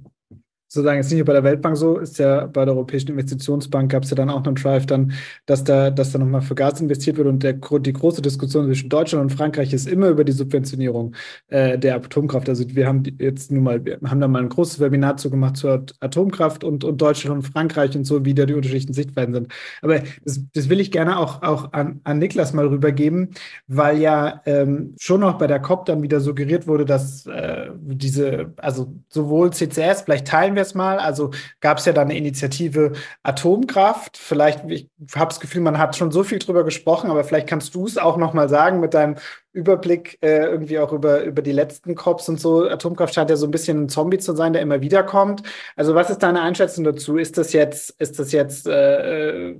sozusagen 0.75 1.01
ist 1.01 1.11
nicht 1.11 1.18
nur 1.18 1.27
bei 1.27 1.33
der 1.33 1.45
Weltbank 1.45 1.77
so, 1.77 1.99
ist 1.99 2.18
ja 2.18 2.47
bei 2.47 2.64
der 2.64 2.75
Europäischen 2.75 3.11
Investitionsbank 3.11 3.91
gab 3.91 4.03
es 4.03 4.11
ja 4.11 4.16
dann 4.16 4.29
auch 4.29 4.45
einen 4.45 4.57
Drive 4.57 4.87
dann, 4.87 5.12
dass 5.47 5.62
da, 5.62 5.91
dass 5.91 6.12
da 6.12 6.18
nochmal 6.18 6.43
für 6.43 6.55
Gas 6.55 6.81
investiert 6.81 7.16
wird 7.16 7.29
und 7.29 7.43
der, 7.43 7.53
die 7.55 7.93
große 7.93 8.20
Diskussion 8.20 8.66
zwischen 8.66 8.89
Deutschland 8.89 9.22
und 9.22 9.37
Frankreich 9.37 9.72
ist 9.72 9.87
immer 9.87 10.09
über 10.09 10.25
die 10.25 10.33
Subventionierung 10.33 11.14
äh, 11.49 11.79
der 11.79 11.97
Atomkraft. 11.97 12.49
Also 12.49 12.64
wir 12.68 12.87
haben 12.87 13.05
jetzt 13.18 13.53
nun 13.53 13.62
mal, 13.62 13.85
wir 13.85 13.99
haben 14.05 14.20
da 14.20 14.27
mal 14.27 14.43
ein 14.43 14.49
großes 14.49 14.81
Webinar 14.81 15.16
zu 15.16 15.31
gemacht 15.31 15.57
zur 15.57 15.87
Atomkraft 16.01 16.64
und, 16.64 16.83
und 16.83 17.01
Deutschland 17.01 17.37
und 17.37 17.43
Frankreich 17.53 17.97
und 17.97 18.05
so, 18.05 18.25
wie 18.25 18.35
da 18.35 18.45
die 18.45 18.55
unterschiedlichen 18.55 18.95
Sichtweisen 18.95 19.35
sind. 19.35 19.53
Aber 19.81 20.01
das, 20.25 20.43
das 20.53 20.68
will 20.68 20.81
ich 20.81 20.91
gerne 20.91 21.18
auch, 21.18 21.43
auch 21.43 21.72
an, 21.72 22.01
an 22.03 22.18
Niklas 22.18 22.53
mal 22.53 22.66
rübergeben, 22.66 23.31
weil 23.68 23.99
ja 24.01 24.43
ähm, 24.45 24.95
schon 24.99 25.20
noch 25.20 25.39
bei 25.39 25.47
der 25.47 25.61
COP 25.61 25.87
dann 25.87 26.03
wieder 26.03 26.20
suggeriert 26.20 26.66
wurde, 26.66 26.85
dass 26.85 27.27
äh, 27.27 27.70
diese, 27.81 28.53
also 28.57 28.93
sowohl 29.09 29.53
CCS, 29.53 30.03
vielleicht 30.03 30.27
teilen 30.27 30.57
wir 30.57 30.64
es 30.65 30.75
mal. 30.75 30.99
Also 30.99 31.31
gab 31.61 31.79
es 31.79 31.85
ja 31.85 31.93
dann 31.93 32.09
eine 32.09 32.19
Initiative 32.19 32.93
Atomkraft. 33.23 34.17
Vielleicht, 34.17 34.65
ich 34.69 34.89
habe 35.15 35.29
das 35.29 35.41
Gefühl, 35.41 35.62
man 35.62 35.79
hat 35.79 35.97
schon 35.97 36.11
so 36.11 36.25
viel 36.25 36.39
drüber 36.39 36.65
gesprochen, 36.65 37.11
aber 37.11 37.25
vielleicht 37.25 37.49
kannst 37.49 37.75
du 37.75 37.87
es 37.87 37.99
auch 37.99 38.17
noch 38.17 38.35
mal 38.35 38.49
sagen 38.49 38.81
mit 38.81 38.95
deinem 38.95 39.17
Überblick 39.53 40.19
äh, 40.21 40.47
irgendwie 40.47 40.79
auch 40.81 40.93
über, 40.93 41.23
über 41.23 41.41
die 41.41 41.53
letzten 41.53 41.95
COPs 41.95 42.29
und 42.29 42.41
so. 42.41 42.69
Atomkraft 42.69 43.15
scheint 43.15 43.31
ja 43.31 43.37
so 43.37 43.47
ein 43.47 43.53
bisschen 43.53 43.85
ein 43.85 43.89
Zombie 43.89 44.19
zu 44.19 44.35
sein, 44.35 44.53
der 44.53 44.62
immer 44.62 44.81
wieder 44.81 45.05
kommt. 45.05 45.43
Also 45.77 45.95
was 45.95 46.11
ist 46.11 46.23
deine 46.23 46.43
Einschätzung 46.43 46.85
dazu? 46.85 47.17
Ist 47.17 47.39
das 47.39 47.53
jetzt, 47.53 47.91
ist 48.01 48.19
das 48.19 48.33
jetzt, 48.33 48.67
äh, 48.67 49.51
äh 49.51 49.57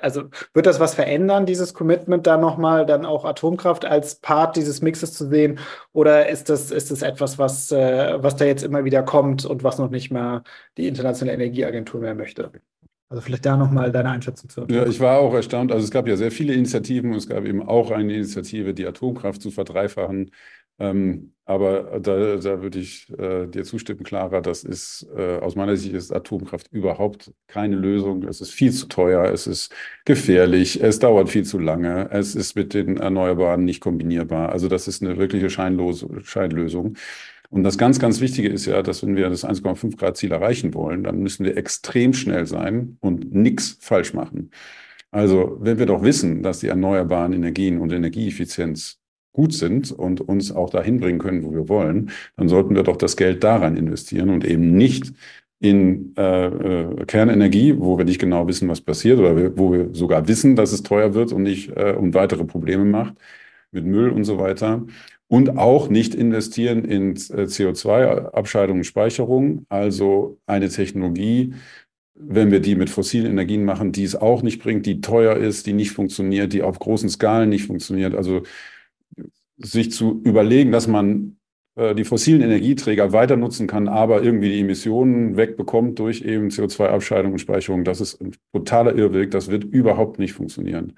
also 0.00 0.24
wird 0.52 0.66
das 0.66 0.80
was 0.80 0.94
verändern, 0.94 1.46
dieses 1.46 1.74
Commitment 1.74 2.26
da 2.26 2.36
nochmal, 2.36 2.86
dann 2.86 3.04
auch 3.04 3.24
Atomkraft 3.24 3.84
als 3.84 4.16
Part 4.16 4.56
dieses 4.56 4.82
Mixes 4.82 5.12
zu 5.12 5.28
sehen? 5.28 5.58
Oder 5.92 6.28
ist 6.28 6.48
das, 6.48 6.70
ist 6.70 6.90
das 6.90 7.02
etwas, 7.02 7.38
was, 7.38 7.70
äh, 7.72 8.22
was 8.22 8.36
da 8.36 8.44
jetzt 8.44 8.64
immer 8.64 8.84
wieder 8.84 9.02
kommt 9.02 9.44
und 9.44 9.64
was 9.64 9.78
noch 9.78 9.90
nicht 9.90 10.10
mal 10.10 10.42
die 10.76 10.88
Internationale 10.88 11.34
Energieagentur 11.34 12.00
mehr 12.00 12.14
möchte? 12.14 12.50
Also 13.10 13.22
vielleicht 13.22 13.46
da 13.46 13.56
nochmal 13.56 13.92
deine 13.92 14.10
Einschätzung 14.10 14.50
zu. 14.50 14.66
Ja, 14.68 14.86
ich 14.86 14.98
war 14.98 15.18
auch 15.18 15.34
erstaunt. 15.34 15.70
Also 15.70 15.84
es 15.84 15.90
gab 15.90 16.08
ja 16.08 16.16
sehr 16.16 16.30
viele 16.30 16.54
Initiativen 16.54 17.12
und 17.12 17.18
es 17.18 17.28
gab 17.28 17.44
eben 17.44 17.62
auch 17.62 17.90
eine 17.90 18.14
Initiative, 18.14 18.74
die 18.74 18.86
Atomkraft 18.86 19.40
zu 19.40 19.50
verdreifachen. 19.50 20.30
Ähm, 20.78 21.34
aber 21.46 22.00
da, 22.00 22.36
da 22.36 22.62
würde 22.62 22.78
ich 22.78 23.10
äh, 23.18 23.46
dir 23.46 23.64
zustimmen, 23.64 24.02
Clara, 24.02 24.40
das 24.40 24.64
ist 24.64 25.06
äh, 25.14 25.36
aus 25.38 25.56
meiner 25.56 25.76
Sicht 25.76 25.92
ist 25.94 26.10
Atomkraft 26.10 26.68
überhaupt 26.72 27.32
keine 27.48 27.76
Lösung. 27.76 28.22
Es 28.24 28.40
ist 28.40 28.50
viel 28.50 28.72
zu 28.72 28.86
teuer, 28.86 29.30
es 29.30 29.46
ist 29.46 29.70
gefährlich, 30.06 30.82
es 30.82 30.98
dauert 31.00 31.28
viel 31.28 31.44
zu 31.44 31.58
lange, 31.58 32.08
es 32.12 32.34
ist 32.34 32.54
mit 32.56 32.72
den 32.72 32.96
Erneuerbaren 32.96 33.62
nicht 33.64 33.80
kombinierbar. 33.80 34.52
Also 34.52 34.68
das 34.68 34.88
ist 34.88 35.02
eine 35.02 35.18
wirkliche 35.18 35.50
Scheinlose, 35.50 36.08
Scheinlösung. 36.22 36.96
Und 37.50 37.62
das 37.62 37.78
ganz, 37.78 37.98
ganz 38.00 38.20
Wichtige 38.20 38.48
ist 38.48 38.64
ja, 38.66 38.82
dass 38.82 39.02
wenn 39.02 39.16
wir 39.16 39.28
das 39.28 39.44
1,5 39.44 39.96
Grad 39.98 40.16
Ziel 40.16 40.32
erreichen 40.32 40.72
wollen, 40.74 41.04
dann 41.04 41.20
müssen 41.20 41.44
wir 41.44 41.56
extrem 41.58 42.14
schnell 42.14 42.46
sein 42.46 42.96
und 43.00 43.34
nichts 43.34 43.76
falsch 43.80 44.14
machen. 44.14 44.50
Also 45.10 45.58
wenn 45.60 45.78
wir 45.78 45.86
doch 45.86 46.02
wissen, 46.02 46.42
dass 46.42 46.60
die 46.60 46.68
erneuerbaren 46.68 47.32
Energien 47.32 47.78
und 47.80 47.92
Energieeffizienz 47.92 48.98
gut 49.34 49.52
sind 49.52 49.92
und 49.92 50.22
uns 50.22 50.50
auch 50.52 50.70
dahin 50.70 51.00
bringen 51.00 51.18
können, 51.18 51.44
wo 51.44 51.52
wir 51.52 51.68
wollen, 51.68 52.10
dann 52.36 52.48
sollten 52.48 52.74
wir 52.74 52.84
doch 52.84 52.96
das 52.96 53.16
Geld 53.16 53.44
daran 53.44 53.76
investieren 53.76 54.30
und 54.30 54.44
eben 54.46 54.74
nicht 54.76 55.12
in 55.60 56.14
äh, 56.16 56.46
äh, 56.46 57.04
Kernenergie, 57.06 57.74
wo 57.78 57.98
wir 57.98 58.04
nicht 58.04 58.20
genau 58.20 58.46
wissen, 58.48 58.68
was 58.68 58.80
passiert 58.80 59.18
oder 59.18 59.56
wo 59.58 59.72
wir 59.72 59.88
sogar 59.92 60.28
wissen, 60.28 60.56
dass 60.56 60.72
es 60.72 60.82
teuer 60.82 61.14
wird 61.14 61.32
und 61.32 61.42
nicht 61.42 61.70
äh, 61.76 61.92
und 61.92 62.14
weitere 62.14 62.44
Probleme 62.44 62.84
macht 62.84 63.14
mit 63.70 63.84
Müll 63.84 64.10
und 64.10 64.24
so 64.24 64.38
weiter 64.38 64.86
und 65.28 65.58
auch 65.58 65.88
nicht 65.88 66.14
investieren 66.14 66.84
in 66.84 67.12
äh, 67.12 67.46
CO2-Abscheidung 67.46 68.78
und 68.78 68.84
Speicherung, 68.84 69.66
also 69.68 70.38
eine 70.46 70.68
Technologie, 70.68 71.54
wenn 72.14 72.52
wir 72.52 72.60
die 72.60 72.76
mit 72.76 72.90
fossilen 72.90 73.26
Energien 73.32 73.64
machen, 73.64 73.90
die 73.90 74.04
es 74.04 74.14
auch 74.14 74.42
nicht 74.42 74.62
bringt, 74.62 74.86
die 74.86 75.00
teuer 75.00 75.36
ist, 75.36 75.66
die 75.66 75.72
nicht 75.72 75.90
funktioniert, 75.90 76.52
die 76.52 76.62
auf 76.62 76.78
großen 76.78 77.08
Skalen 77.08 77.48
nicht 77.48 77.66
funktioniert. 77.66 78.14
Also 78.14 78.42
sich 79.56 79.92
zu 79.92 80.20
überlegen, 80.24 80.72
dass 80.72 80.86
man 80.86 81.36
äh, 81.76 81.94
die 81.94 82.04
fossilen 82.04 82.42
Energieträger 82.42 83.12
weiter 83.12 83.36
nutzen 83.36 83.66
kann, 83.66 83.88
aber 83.88 84.22
irgendwie 84.22 84.50
die 84.50 84.60
Emissionen 84.60 85.36
wegbekommt 85.36 85.98
durch 85.98 86.22
eben 86.22 86.48
CO2-Abscheidung 86.48 87.32
und 87.32 87.38
Speicherung, 87.38 87.84
das 87.84 88.00
ist 88.00 88.20
ein 88.20 88.32
totaler 88.52 88.94
Irrweg. 88.94 89.30
Das 89.30 89.50
wird 89.50 89.64
überhaupt 89.64 90.18
nicht 90.18 90.32
funktionieren. 90.32 90.94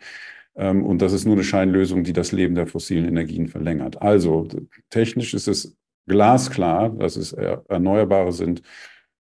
Ähm, 0.54 0.84
und 0.84 1.02
das 1.02 1.12
ist 1.12 1.24
nur 1.24 1.34
eine 1.34 1.44
Scheinlösung, 1.44 2.04
die 2.04 2.12
das 2.12 2.32
Leben 2.32 2.54
der 2.54 2.66
fossilen 2.66 3.06
Energien 3.06 3.48
verlängert. 3.48 4.02
Also 4.02 4.48
technisch 4.90 5.34
ist 5.34 5.48
es 5.48 5.76
glasklar, 6.06 6.90
dass 6.90 7.16
es 7.16 7.32
Erneuerbare 7.32 8.32
sind 8.32 8.62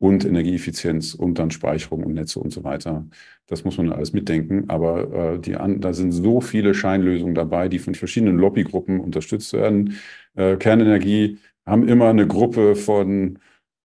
und 0.06 0.24
Energieeffizienz 0.24 1.16
und 1.16 1.40
dann 1.40 1.50
Speicherung 1.50 2.04
und 2.04 2.14
Netze 2.14 2.40
und 2.40 2.52
so 2.52 2.64
weiter. 2.64 3.06
Das 3.48 3.64
muss 3.66 3.78
man 3.78 3.92
alles 3.92 4.14
mitdenken. 4.14 4.70
Aber 4.70 5.34
äh, 5.34 5.40
die 5.40 5.56
an, 5.56 5.82
da 5.82 5.94
sind 5.94 6.12
so 6.12 6.42
viele 6.42 6.76
Scheinlösungen 6.76 7.34
dabei, 7.34 7.70
die 7.70 7.80
von 7.80 7.96
verschiedenen 7.96 8.38
Lobbygruppen 8.38 9.00
unterstützt 9.00 9.54
werden. 9.54 9.96
Äh, 10.36 10.58
Kernenergie 10.58 11.40
haben 11.66 11.88
immer 11.88 12.10
eine 12.10 12.28
Gruppe 12.28 12.76
von 12.76 13.40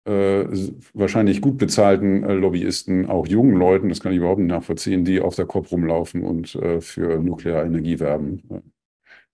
äh, 0.06 0.46
wahrscheinlich 0.94 1.42
gut 1.42 1.58
bezahlten 1.58 2.24
äh, 2.24 2.34
Lobbyisten, 2.34 3.08
auch 3.10 3.26
jungen 3.26 3.56
Leuten, 3.56 3.90
das 3.90 4.02
kann 4.02 4.12
ich 4.12 4.20
überhaupt 4.20 4.40
nicht 4.40 4.50
nachvollziehen, 4.50 5.06
die 5.06 5.20
auf 5.20 5.36
der 5.36 5.46
Kopf 5.46 5.72
rumlaufen 5.72 6.24
und 6.24 6.54
äh, 6.56 6.82
für 6.82 7.20
nukleare 7.20 7.66
Energie 7.66 8.00
werben. 8.00 8.44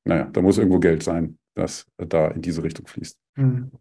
Naja, 0.06 0.30
da 0.32 0.42
muss 0.42 0.58
irgendwo 0.58 0.80
Geld 0.80 1.04
sein, 1.04 1.38
das 1.56 1.88
da 1.98 2.30
in 2.30 2.42
diese 2.42 2.64
Richtung 2.64 2.88
fließt. 2.88 3.18
Mhm. 3.36 3.72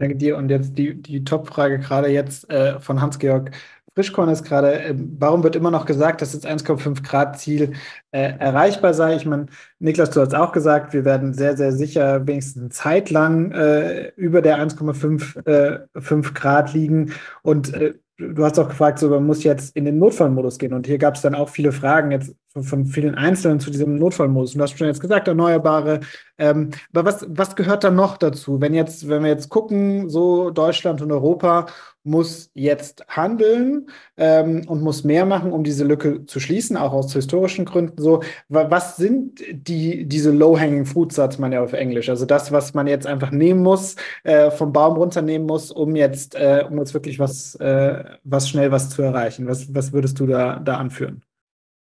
Danke 0.00 0.16
dir. 0.16 0.38
Und 0.38 0.48
jetzt 0.48 0.78
die, 0.78 1.00
die 1.00 1.24
Top-Frage 1.24 1.78
gerade 1.78 2.08
jetzt 2.08 2.50
äh, 2.50 2.80
von 2.80 3.00
Hans-Georg 3.02 3.50
Frischkorn 3.94 4.30
ist 4.30 4.44
gerade, 4.44 4.80
äh, 4.82 4.94
warum 5.18 5.42
wird 5.42 5.56
immer 5.56 5.70
noch 5.70 5.84
gesagt, 5.84 6.22
dass 6.22 6.32
das 6.32 6.44
1,5 6.44 7.02
Grad 7.02 7.38
Ziel 7.38 7.74
äh, 8.12 8.32
erreichbar 8.38 8.94
sei? 8.94 9.16
Ich 9.16 9.26
meine, 9.26 9.46
Niklas, 9.78 10.10
du 10.10 10.20
hast 10.22 10.34
auch 10.34 10.52
gesagt, 10.52 10.94
wir 10.94 11.04
werden 11.04 11.34
sehr, 11.34 11.56
sehr 11.56 11.72
sicher 11.72 12.26
wenigstens 12.26 12.62
eine 12.62 12.70
Zeit 12.70 13.10
lang 13.10 13.52
äh, 13.52 14.12
über 14.16 14.40
der 14.40 14.58
1,5 14.58 15.46
äh, 15.46 16.32
Grad 16.32 16.72
liegen. 16.72 17.12
Und 17.42 17.74
äh, 17.74 17.94
du 18.16 18.42
hast 18.42 18.58
auch 18.58 18.68
gefragt, 18.68 19.00
so, 19.00 19.10
man 19.10 19.26
muss 19.26 19.44
jetzt 19.44 19.76
in 19.76 19.84
den 19.84 19.98
Notfallmodus 19.98 20.58
gehen. 20.58 20.72
Und 20.72 20.86
hier 20.86 20.98
gab 20.98 21.16
es 21.16 21.22
dann 21.22 21.34
auch 21.34 21.50
viele 21.50 21.72
Fragen 21.72 22.10
jetzt 22.10 22.34
von, 22.52 22.62
von, 22.64 22.84
vielen 22.86 23.14
Einzelnen 23.14 23.60
zu 23.60 23.70
diesem 23.70 23.96
Notfallmodus. 23.96 24.54
Und 24.54 24.58
du 24.58 24.62
hast 24.64 24.76
schon 24.76 24.88
jetzt 24.88 25.00
gesagt, 25.00 25.28
Erneuerbare. 25.28 26.00
Ähm, 26.38 26.70
aber 26.92 27.04
was, 27.04 27.24
was 27.28 27.54
gehört 27.54 27.84
da 27.84 27.90
noch 27.90 28.16
dazu? 28.16 28.60
Wenn 28.60 28.74
jetzt, 28.74 29.08
wenn 29.08 29.22
wir 29.22 29.30
jetzt 29.30 29.50
gucken, 29.50 30.08
so 30.10 30.50
Deutschland 30.50 31.00
und 31.00 31.12
Europa 31.12 31.66
muss 32.02 32.50
jetzt 32.54 33.04
handeln 33.08 33.86
ähm, 34.16 34.62
und 34.66 34.82
muss 34.82 35.04
mehr 35.04 35.26
machen, 35.26 35.52
um 35.52 35.62
diese 35.64 35.84
Lücke 35.84 36.24
zu 36.26 36.40
schließen, 36.40 36.76
auch 36.76 36.92
aus 36.92 37.12
historischen 37.12 37.66
Gründen. 37.66 38.02
So, 38.02 38.22
was 38.48 38.96
sind 38.96 39.40
die 39.52 40.06
diese 40.06 40.30
low-hanging 40.30 40.86
fruits, 40.86 41.16
sagt 41.16 41.38
man 41.38 41.52
ja 41.52 41.62
auf 41.62 41.74
Englisch? 41.74 42.08
Also 42.08 42.24
das, 42.24 42.52
was 42.52 42.74
man 42.74 42.86
jetzt 42.86 43.06
einfach 43.06 43.30
nehmen 43.30 43.62
muss, 43.62 43.96
äh, 44.24 44.50
vom 44.50 44.72
Baum 44.72 44.96
runternehmen 44.96 45.46
muss, 45.46 45.70
um 45.70 45.94
jetzt, 45.94 46.34
äh, 46.34 46.64
um 46.68 46.78
jetzt 46.78 46.94
wirklich 46.94 47.18
was, 47.18 47.54
äh, 47.56 48.04
was 48.24 48.48
schnell 48.48 48.72
was 48.72 48.90
zu 48.90 49.02
erreichen. 49.02 49.46
Was, 49.46 49.72
was 49.74 49.92
würdest 49.92 50.18
du 50.18 50.26
da, 50.26 50.58
da 50.58 50.78
anführen? 50.78 51.22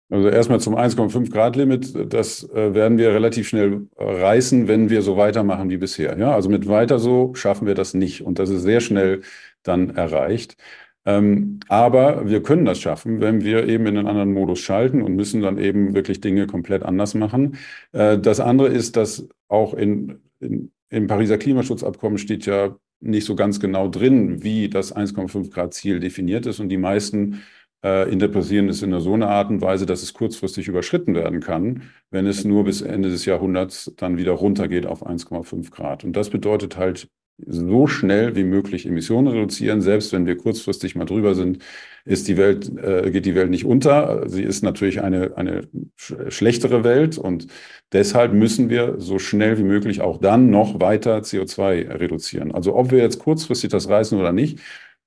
Also 0.09 0.29
erstmal 0.29 0.59
zum 0.59 0.75
1,5 0.75 1.31
Grad 1.31 1.55
Limit. 1.55 2.13
Das 2.13 2.47
äh, 2.51 2.73
werden 2.73 2.97
wir 2.97 3.13
relativ 3.13 3.47
schnell 3.47 3.87
äh, 3.97 4.03
reißen, 4.03 4.67
wenn 4.67 4.89
wir 4.89 5.01
so 5.01 5.17
weitermachen 5.17 5.69
wie 5.69 5.77
bisher. 5.77 6.17
Ja, 6.17 6.33
also 6.33 6.49
mit 6.49 6.67
weiter 6.67 6.99
so 6.99 7.33
schaffen 7.33 7.65
wir 7.67 7.73
das 7.75 7.93
nicht. 7.93 8.21
Und 8.21 8.37
das 8.37 8.49
ist 8.49 8.61
sehr 8.63 8.81
schnell 8.81 9.21
dann 9.63 9.95
erreicht. 9.95 10.57
Ähm, 11.05 11.59
aber 11.67 12.27
wir 12.27 12.41
können 12.43 12.65
das 12.65 12.79
schaffen, 12.79 13.21
wenn 13.21 13.43
wir 13.43 13.67
eben 13.67 13.85
in 13.87 13.97
einen 13.97 14.07
anderen 14.07 14.33
Modus 14.33 14.59
schalten 14.59 15.01
und 15.01 15.15
müssen 15.15 15.41
dann 15.41 15.57
eben 15.57 15.93
wirklich 15.93 16.21
Dinge 16.21 16.47
komplett 16.47 16.83
anders 16.83 17.13
machen. 17.13 17.57
Äh, 17.91 18.19
das 18.19 18.39
andere 18.39 18.69
ist, 18.69 18.95
dass 18.97 19.27
auch 19.47 19.73
in, 19.73 20.19
in, 20.39 20.71
im 20.89 21.07
Pariser 21.07 21.37
Klimaschutzabkommen 21.37 22.17
steht 22.17 22.45
ja 22.45 22.77
nicht 23.01 23.25
so 23.25 23.35
ganz 23.35 23.59
genau 23.59 23.87
drin, 23.87 24.43
wie 24.43 24.69
das 24.69 24.95
1,5 24.95 25.51
Grad 25.51 25.73
Ziel 25.73 25.99
definiert 25.99 26.45
ist. 26.45 26.59
Und 26.59 26.69
die 26.69 26.77
meisten 26.77 27.43
äh, 27.86 28.11
interpretieren 28.11 28.67
es 28.67 28.81
in 28.81 28.99
so 28.99 29.13
einer 29.13 29.29
Art 29.29 29.51
und 29.51 29.61
Weise, 29.61 29.86
dass 29.86 30.01
es 30.01 30.13
kurzfristig 30.13 30.67
überschritten 30.67 31.13
werden 31.13 31.39
kann, 31.39 31.83
wenn 32.09 32.25
es 32.25 32.43
nur 32.43 32.63
bis 32.63 32.81
Ende 32.81 33.09
des 33.09 33.25
Jahrhunderts 33.25 33.93
dann 33.97 34.17
wieder 34.17 34.31
runtergeht 34.31 34.88
auf 34.88 35.05
1,5 35.05 35.69
Grad. 35.69 36.03
Und 36.03 36.13
das 36.13 36.31
bedeutet 36.31 36.77
halt 36.77 37.07
so 37.45 37.86
schnell 37.86 38.36
wie 38.36 38.45
möglich 38.45 38.86
Emissionen 38.86 39.27
reduzieren. 39.27 39.81
Selbst 39.81 40.13
wenn 40.13 40.25
wir 40.25 40.38
kurzfristig 40.38 40.95
mal 40.95 41.05
drüber 41.05 41.36
sind, 41.36 41.59
ist 42.05 42.27
die 42.27 42.38
Welt, 42.38 42.71
äh, 42.77 43.11
geht 43.11 43.25
die 43.25 43.36
Welt 43.36 43.49
nicht 43.49 43.65
unter. 43.65 44.27
Sie 44.29 44.41
ist 44.41 44.63
natürlich 44.63 45.01
eine, 45.01 45.36
eine 45.38 45.67
schlechtere 45.97 46.83
Welt 46.83 47.17
und 47.17 47.47
deshalb 47.91 48.33
müssen 48.33 48.69
wir 48.69 48.95
so 48.99 49.19
schnell 49.19 49.57
wie 49.57 49.63
möglich 49.63 50.01
auch 50.01 50.19
dann 50.19 50.49
noch 50.49 50.79
weiter 50.79 51.17
CO2 51.19 51.99
reduzieren. 51.99 52.53
Also 52.53 52.75
ob 52.75 52.89
wir 52.89 52.99
jetzt 52.99 53.19
kurzfristig 53.19 53.69
das 53.69 53.89
reißen 53.89 54.17
oder 54.17 54.31
nicht, 54.31 54.59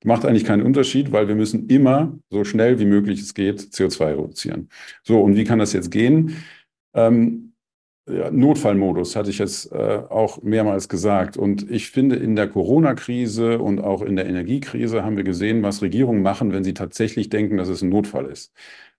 macht 0.05 0.25
eigentlich 0.25 0.45
keinen 0.45 0.63
Unterschied, 0.63 1.13
weil 1.13 1.29
wir 1.29 1.35
müssen 1.35 1.69
immer 1.69 2.19
so 2.31 2.45
schnell 2.45 2.79
wie 2.79 2.85
möglich 2.87 3.21
es 3.21 3.35
geht 3.35 3.61
CO2 3.61 4.11
reduzieren. 4.11 4.69
So, 5.03 5.21
und 5.21 5.37
wie 5.37 5.45
kann 5.45 5.59
das 5.59 5.73
jetzt 5.73 5.91
gehen? 5.91 6.37
Ähm, 6.95 7.53
ja, 8.09 8.31
Notfallmodus 8.31 9.17
hatte 9.17 9.31
ich 9.31 9.39
jetzt 9.39 9.71
äh, 9.71 10.01
auch 10.09 10.43
mehrmals 10.43 10.89
gesagt. 10.89 11.37
Und 11.37 11.71
ich 11.71 11.91
finde, 11.91 12.17
in 12.17 12.37
der 12.37 12.49
Corona-Krise 12.49 13.59
und 13.59 13.81
auch 13.81 14.03
in 14.03 14.17
der 14.17 14.27
Energiekrise 14.27 15.05
haben 15.05 15.17
wir 15.17 15.25
gesehen, 15.25 15.63
was 15.63 15.83
Regierungen 15.83 16.23
machen, 16.23 16.53
wenn 16.53 16.65
sie 16.65 16.75
tatsächlich 16.75 17.29
denken, 17.29 17.59
dass 17.59 17.69
es 17.69 17.83
ein 17.83 17.91
Notfall 17.91 18.27
ist. 18.27 18.53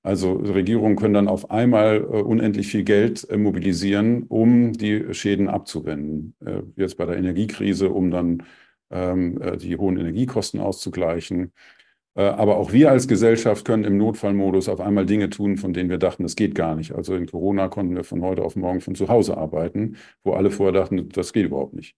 Also 0.03 0.33
Regierungen 0.33 0.95
können 0.95 1.13
dann 1.13 1.27
auf 1.27 1.51
einmal 1.51 1.97
äh, 1.97 2.21
unendlich 2.21 2.67
viel 2.67 2.83
Geld 2.83 3.27
äh, 3.29 3.37
mobilisieren, 3.37 4.23
um 4.23 4.73
die 4.73 5.13
Schäden 5.13 5.49
abzuwenden. 5.49 6.35
Äh, 6.45 6.61
jetzt 6.75 6.97
bei 6.97 7.05
der 7.05 7.17
Energiekrise, 7.17 7.89
um 7.89 8.11
dann 8.11 8.43
die 8.91 9.77
hohen 9.77 9.97
Energiekosten 9.97 10.59
auszugleichen. 10.59 11.51
Äh, 12.15 12.23
aber 12.23 12.57
auch 12.57 12.73
wir 12.73 12.91
als 12.91 13.07
Gesellschaft 13.07 13.65
können 13.65 13.83
im 13.85 13.97
Notfallmodus 13.97 14.67
auf 14.69 14.81
einmal 14.81 15.05
Dinge 15.05 15.29
tun, 15.29 15.57
von 15.57 15.73
denen 15.73 15.89
wir 15.89 15.97
dachten, 15.99 16.23
das 16.23 16.35
geht 16.35 16.55
gar 16.55 16.75
nicht. 16.75 16.93
Also 16.93 17.15
in 17.15 17.27
Corona 17.27 17.69
konnten 17.69 17.95
wir 17.95 18.03
von 18.03 18.21
heute 18.21 18.43
auf 18.43 18.55
morgen 18.55 18.81
von 18.81 18.95
zu 18.95 19.07
Hause 19.07 19.37
arbeiten, 19.37 19.95
wo 20.23 20.33
alle 20.33 20.51
vorher 20.51 20.73
dachten, 20.73 21.09
das 21.09 21.33
geht 21.33 21.45
überhaupt 21.45 21.73
nicht. 21.73 21.95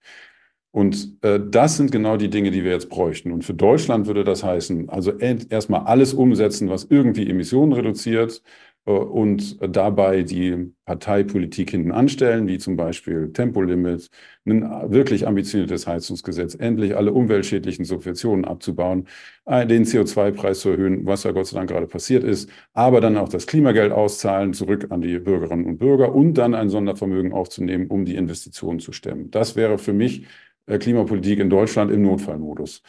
Und 0.72 1.18
äh, 1.24 1.40
das 1.50 1.78
sind 1.78 1.92
genau 1.92 2.18
die 2.18 2.30
Dinge, 2.30 2.52
die 2.52 2.64
wir 2.64 2.72
jetzt 2.72 2.90
bräuchten. 2.90 3.32
Und 3.32 3.44
für 3.44 3.54
Deutschland 3.54 4.08
würde 4.08 4.24
das 4.24 4.44
heißen, 4.44 4.90
also 4.90 5.12
erstmal 5.18 5.82
alles 5.82 6.14
umsetzen, 6.14 6.70
was 6.70 6.86
irgendwie 6.86 7.30
Emissionen 7.30 7.74
reduziert, 7.74 8.42
äh, 8.42 8.71
und 8.86 9.58
dabei 9.76 10.24
die 10.24 10.74
Parteipolitik 10.86 11.70
hinten 11.70 11.92
anstellen, 11.92 12.48
wie 12.48 12.58
zum 12.58 12.76
Beispiel 12.76 13.32
Tempolimit, 13.32 14.10
ein 14.46 14.92
wirklich 14.92 15.28
ambitioniertes 15.28 15.86
Heizungsgesetz, 15.86 16.56
endlich 16.56 16.96
alle 16.96 17.14
umweltschädlichen 17.14 17.86
Subventionen 17.86 18.44
abzubauen, 18.44 19.08
äh, 19.46 19.68
den 19.68 19.86
CO2-Preis 19.86 20.62
zu 20.62 20.70
erhöhen, 20.70 21.06
was 21.06 21.24
ja 21.24 21.32
Gott 21.32 21.48
sei 21.48 21.58
Dank 21.58 21.70
gerade 21.70 21.86
passiert 21.86 22.24
ist, 22.24 22.50
aber 22.74 23.02
dann 23.02 23.18
auch 23.18 23.30
das 23.30 23.46
Klimageld 23.46 23.92
auszahlen, 23.92 24.54
zurück 24.54 24.88
an 24.90 25.02
die 25.02 25.20
Bürgerinnen 25.20 25.66
und 25.66 25.78
Bürger 25.78 26.16
und 26.16 26.34
dann 26.34 26.56
ein 26.56 26.70
Sondervermögen 26.70 27.34
aufzunehmen, 27.34 27.88
um 27.88 28.06
die 28.06 28.16
Investitionen 28.16 28.80
zu 28.80 28.94
stemmen. 28.94 29.30
Das 29.30 29.56
wäre 29.56 29.78
für 29.78 29.94
mich 29.94 30.26
äh, 30.66 30.80
Klimapolitik 30.80 31.40
in 31.40 31.50
Deutschland 31.52 31.92
im 31.92 32.02
Notfallmodus. 32.02 32.82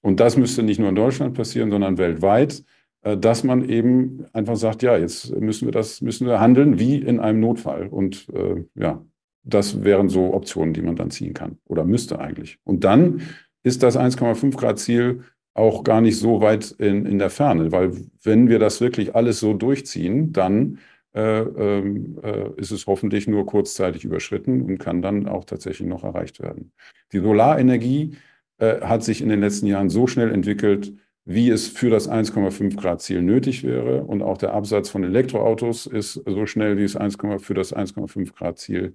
Und 0.00 0.20
das 0.20 0.36
müsste 0.36 0.62
nicht 0.62 0.78
nur 0.78 0.88
in 0.88 0.94
Deutschland 0.94 1.34
passieren, 1.34 1.70
sondern 1.70 1.98
weltweit. 1.98 2.64
Äh, 3.02 3.16
dass 3.16 3.44
man 3.44 3.68
eben 3.68 4.26
einfach 4.32 4.56
sagt, 4.56 4.82
ja, 4.82 4.96
jetzt 4.96 5.34
müssen 5.36 5.66
wir 5.66 5.72
das, 5.72 6.00
müssen 6.00 6.26
wir 6.26 6.40
handeln 6.40 6.78
wie 6.78 6.96
in 6.96 7.20
einem 7.20 7.40
Notfall. 7.40 7.86
Und 7.88 8.28
äh, 8.34 8.64
ja, 8.74 9.04
das 9.42 9.82
wären 9.84 10.08
so 10.08 10.34
Optionen, 10.34 10.74
die 10.74 10.82
man 10.82 10.96
dann 10.96 11.10
ziehen 11.10 11.34
kann 11.34 11.58
oder 11.66 11.84
müsste 11.84 12.18
eigentlich. 12.18 12.58
Und 12.64 12.84
dann 12.84 13.22
ist 13.62 13.82
das 13.82 13.98
1,5 13.98 14.56
Grad 14.56 14.78
Ziel 14.78 15.24
auch 15.54 15.82
gar 15.84 16.00
nicht 16.00 16.18
so 16.18 16.40
weit 16.40 16.70
in, 16.72 17.06
in 17.06 17.18
der 17.18 17.30
Ferne, 17.30 17.72
weil 17.72 17.92
wenn 18.22 18.48
wir 18.48 18.58
das 18.58 18.80
wirklich 18.80 19.14
alles 19.14 19.40
so 19.40 19.52
durchziehen, 19.52 20.32
dann 20.32 20.78
äh, 21.12 21.40
ähm, 21.40 22.18
äh, 22.22 22.50
ist 22.56 22.70
es 22.70 22.86
hoffentlich 22.86 23.26
nur 23.26 23.44
kurzzeitig 23.46 24.04
überschritten 24.04 24.62
und 24.62 24.78
kann 24.78 25.02
dann 25.02 25.26
auch 25.26 25.44
tatsächlich 25.44 25.88
noch 25.88 26.04
erreicht 26.04 26.40
werden. 26.40 26.72
Die 27.12 27.18
Solarenergie 27.18 28.16
äh, 28.58 28.80
hat 28.82 29.02
sich 29.02 29.20
in 29.20 29.28
den 29.28 29.40
letzten 29.40 29.66
Jahren 29.66 29.90
so 29.90 30.06
schnell 30.06 30.32
entwickelt, 30.32 30.92
wie 31.30 31.48
es 31.48 31.68
für 31.68 31.90
das 31.90 32.10
1,5 32.10 32.76
Grad 32.76 33.02
Ziel 33.02 33.22
nötig 33.22 33.62
wäre. 33.62 34.02
Und 34.02 34.20
auch 34.20 34.36
der 34.36 34.52
Absatz 34.52 34.90
von 34.90 35.04
Elektroautos 35.04 35.86
ist 35.86 36.14
so 36.26 36.44
schnell 36.46 36.76
wie 36.76 36.82
es 36.82 36.96
1, 36.96 37.18
für 37.38 37.54
das 37.54 37.72
1,5 37.72 38.34
Grad 38.34 38.58
Ziel, 38.58 38.94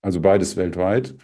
also 0.00 0.20
beides 0.22 0.56
weltweit. 0.56 1.14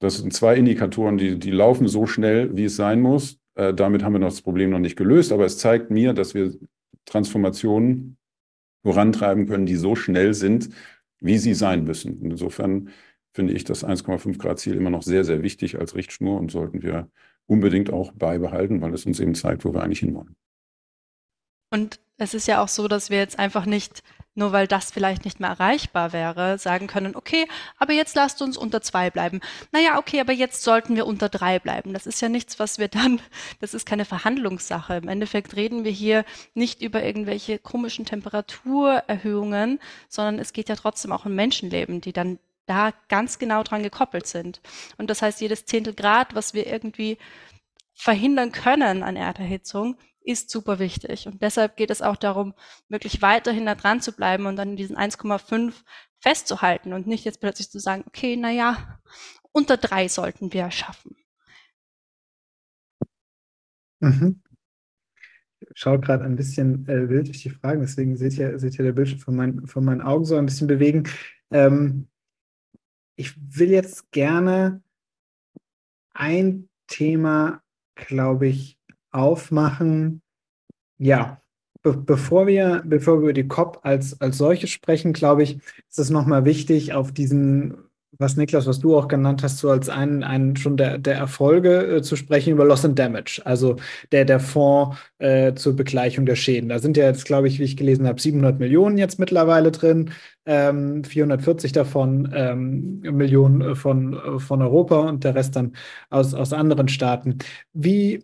Das 0.00 0.18
sind 0.18 0.32
zwei 0.32 0.56
Indikatoren, 0.56 1.16
die, 1.16 1.38
die 1.38 1.52
laufen 1.52 1.86
so 1.86 2.06
schnell, 2.06 2.56
wie 2.56 2.64
es 2.64 2.74
sein 2.74 3.00
muss. 3.00 3.38
Äh, 3.54 3.72
damit 3.72 4.02
haben 4.02 4.14
wir 4.14 4.18
noch 4.18 4.30
das 4.30 4.42
Problem 4.42 4.70
noch 4.70 4.80
nicht 4.80 4.96
gelöst, 4.96 5.30
aber 5.30 5.44
es 5.44 5.58
zeigt 5.58 5.92
mir, 5.92 6.12
dass 6.12 6.34
wir 6.34 6.54
Transformationen 7.04 8.16
vorantreiben 8.82 9.46
können, 9.46 9.66
die 9.66 9.76
so 9.76 9.94
schnell 9.94 10.34
sind, 10.34 10.70
wie 11.20 11.38
sie 11.38 11.54
sein 11.54 11.84
müssen. 11.84 12.20
Insofern 12.22 12.88
finde 13.32 13.52
ich 13.52 13.62
das 13.62 13.84
1,5 13.84 14.38
Grad 14.38 14.58
Ziel 14.58 14.74
immer 14.74 14.90
noch 14.90 15.02
sehr, 15.04 15.22
sehr 15.22 15.44
wichtig 15.44 15.78
als 15.78 15.94
Richtschnur 15.94 16.36
und 16.40 16.50
sollten 16.50 16.82
wir 16.82 17.08
unbedingt 17.50 17.92
auch 17.92 18.12
beibehalten, 18.12 18.80
weil 18.80 18.94
es 18.94 19.04
uns 19.04 19.18
eben 19.18 19.34
zeigt, 19.34 19.64
wo 19.64 19.74
wir 19.74 19.82
eigentlich 19.82 19.98
hinwollen. 19.98 20.36
Und 21.72 22.00
es 22.16 22.32
ist 22.32 22.46
ja 22.46 22.62
auch 22.62 22.68
so, 22.68 22.86
dass 22.86 23.10
wir 23.10 23.18
jetzt 23.18 23.38
einfach 23.38 23.66
nicht, 23.66 24.02
nur 24.34 24.52
weil 24.52 24.68
das 24.68 24.92
vielleicht 24.92 25.24
nicht 25.24 25.40
mehr 25.40 25.50
erreichbar 25.50 26.12
wäre, 26.12 26.58
sagen 26.58 26.86
können, 26.86 27.16
okay, 27.16 27.46
aber 27.76 27.92
jetzt 27.92 28.14
lasst 28.14 28.40
uns 28.40 28.56
unter 28.56 28.82
zwei 28.82 29.10
bleiben. 29.10 29.40
Naja, 29.72 29.98
okay, 29.98 30.20
aber 30.20 30.32
jetzt 30.32 30.62
sollten 30.62 30.94
wir 30.94 31.06
unter 31.06 31.28
drei 31.28 31.58
bleiben. 31.58 31.92
Das 31.92 32.06
ist 32.06 32.20
ja 32.20 32.28
nichts, 32.28 32.58
was 32.60 32.78
wir 32.78 32.88
dann, 32.88 33.20
das 33.60 33.74
ist 33.74 33.86
keine 33.86 34.04
Verhandlungssache. 34.04 34.96
Im 34.96 35.08
Endeffekt 35.08 35.56
reden 35.56 35.84
wir 35.84 35.92
hier 35.92 36.24
nicht 36.54 36.82
über 36.82 37.02
irgendwelche 37.02 37.58
komischen 37.58 38.04
Temperaturerhöhungen, 38.04 39.80
sondern 40.08 40.38
es 40.38 40.52
geht 40.52 40.68
ja 40.68 40.76
trotzdem 40.76 41.10
auch 41.10 41.26
um 41.26 41.34
Menschenleben, 41.34 42.00
die 42.00 42.12
dann 42.12 42.38
da 42.70 42.92
ganz 43.08 43.40
genau 43.40 43.64
dran 43.64 43.82
gekoppelt 43.82 44.28
sind. 44.28 44.60
Und 44.96 45.10
das 45.10 45.22
heißt, 45.22 45.40
jedes 45.40 45.66
Zehntel 45.66 45.92
Grad, 45.92 46.36
was 46.36 46.54
wir 46.54 46.68
irgendwie 46.68 47.18
verhindern 47.92 48.52
können 48.52 49.02
an 49.02 49.16
Erderhitzung, 49.16 49.96
ist 50.22 50.50
super 50.50 50.78
wichtig. 50.78 51.26
Und 51.26 51.42
deshalb 51.42 51.76
geht 51.76 51.90
es 51.90 52.00
auch 52.00 52.16
darum, 52.16 52.54
wirklich 52.88 53.22
weiterhin 53.22 53.66
da 53.66 53.74
dran 53.74 54.00
zu 54.00 54.12
bleiben 54.12 54.46
und 54.46 54.54
dann 54.54 54.76
diesen 54.76 54.96
1,5 54.96 55.74
festzuhalten 56.20 56.92
und 56.92 57.08
nicht 57.08 57.24
jetzt 57.24 57.40
plötzlich 57.40 57.70
zu 57.70 57.80
sagen, 57.80 58.04
okay, 58.06 58.36
na 58.36 58.50
ja, 58.50 59.00
unter 59.50 59.76
drei 59.76 60.06
sollten 60.06 60.52
wir 60.52 60.70
schaffen. 60.70 61.16
Mhm. 63.98 64.42
Ich 65.74 65.82
gerade 65.82 66.24
ein 66.24 66.36
bisschen 66.36 66.88
äh, 66.88 67.08
wild 67.08 67.26
durch 67.26 67.42
die 67.42 67.50
Fragen, 67.50 67.80
deswegen 67.80 68.16
seht 68.16 68.38
ihr, 68.38 68.58
seht 68.58 68.78
ihr 68.78 68.84
der 68.84 68.92
Bildschirm 68.92 69.20
von, 69.20 69.36
mein, 69.36 69.66
von 69.66 69.84
meinen 69.84 70.00
Augen 70.00 70.24
so 70.24 70.36
ein 70.36 70.46
bisschen 70.46 70.68
bewegen. 70.68 71.04
Ähm, 71.50 72.09
ich 73.20 73.34
will 73.36 73.70
jetzt 73.70 74.10
gerne 74.12 74.82
ein 76.14 76.70
Thema, 76.86 77.62
glaube 77.94 78.46
ich, 78.46 78.78
aufmachen. 79.10 80.22
Ja, 80.96 81.42
be 81.82 81.96
bevor, 81.96 82.46
wir, 82.46 82.82
bevor 82.86 83.16
wir 83.18 83.24
über 83.24 83.32
die 83.34 83.46
COP 83.46 83.80
als, 83.82 84.18
als 84.22 84.38
solche 84.38 84.68
sprechen, 84.68 85.12
glaube 85.12 85.42
ich, 85.42 85.60
ist 85.88 85.98
es 85.98 86.08
nochmal 86.08 86.46
wichtig, 86.46 86.94
auf 86.94 87.12
diesen 87.12 87.89
was 88.18 88.36
Niklas, 88.36 88.66
was 88.66 88.80
du 88.80 88.96
auch 88.96 89.08
genannt 89.08 89.42
hast, 89.42 89.58
so 89.58 89.70
als 89.70 89.88
einen, 89.88 90.22
einen 90.22 90.56
schon 90.56 90.76
der, 90.76 90.98
der 90.98 91.14
Erfolge 91.14 91.96
äh, 91.96 92.02
zu 92.02 92.16
sprechen 92.16 92.52
über 92.52 92.64
Loss 92.64 92.84
and 92.84 92.98
Damage, 92.98 93.40
also 93.44 93.76
der, 94.12 94.24
der 94.24 94.40
Fonds 94.40 94.96
äh, 95.18 95.54
zur 95.54 95.76
Begleichung 95.76 96.26
der 96.26 96.36
Schäden. 96.36 96.68
Da 96.68 96.78
sind 96.78 96.96
ja 96.96 97.04
jetzt, 97.06 97.24
glaube 97.24 97.48
ich, 97.48 97.58
wie 97.58 97.64
ich 97.64 97.76
gelesen 97.76 98.06
habe, 98.06 98.20
700 98.20 98.58
Millionen 98.58 98.98
jetzt 98.98 99.18
mittlerweile 99.18 99.70
drin, 99.70 100.10
ähm, 100.46 101.04
440 101.04 101.72
davon 101.72 102.32
ähm, 102.34 103.00
Millionen 103.00 103.76
von, 103.76 104.40
von 104.40 104.62
Europa 104.62 105.08
und 105.08 105.24
der 105.24 105.34
Rest 105.34 105.56
dann 105.56 105.72
aus, 106.10 106.34
aus 106.34 106.52
anderen 106.52 106.88
Staaten. 106.88 107.38
Wie 107.72 108.22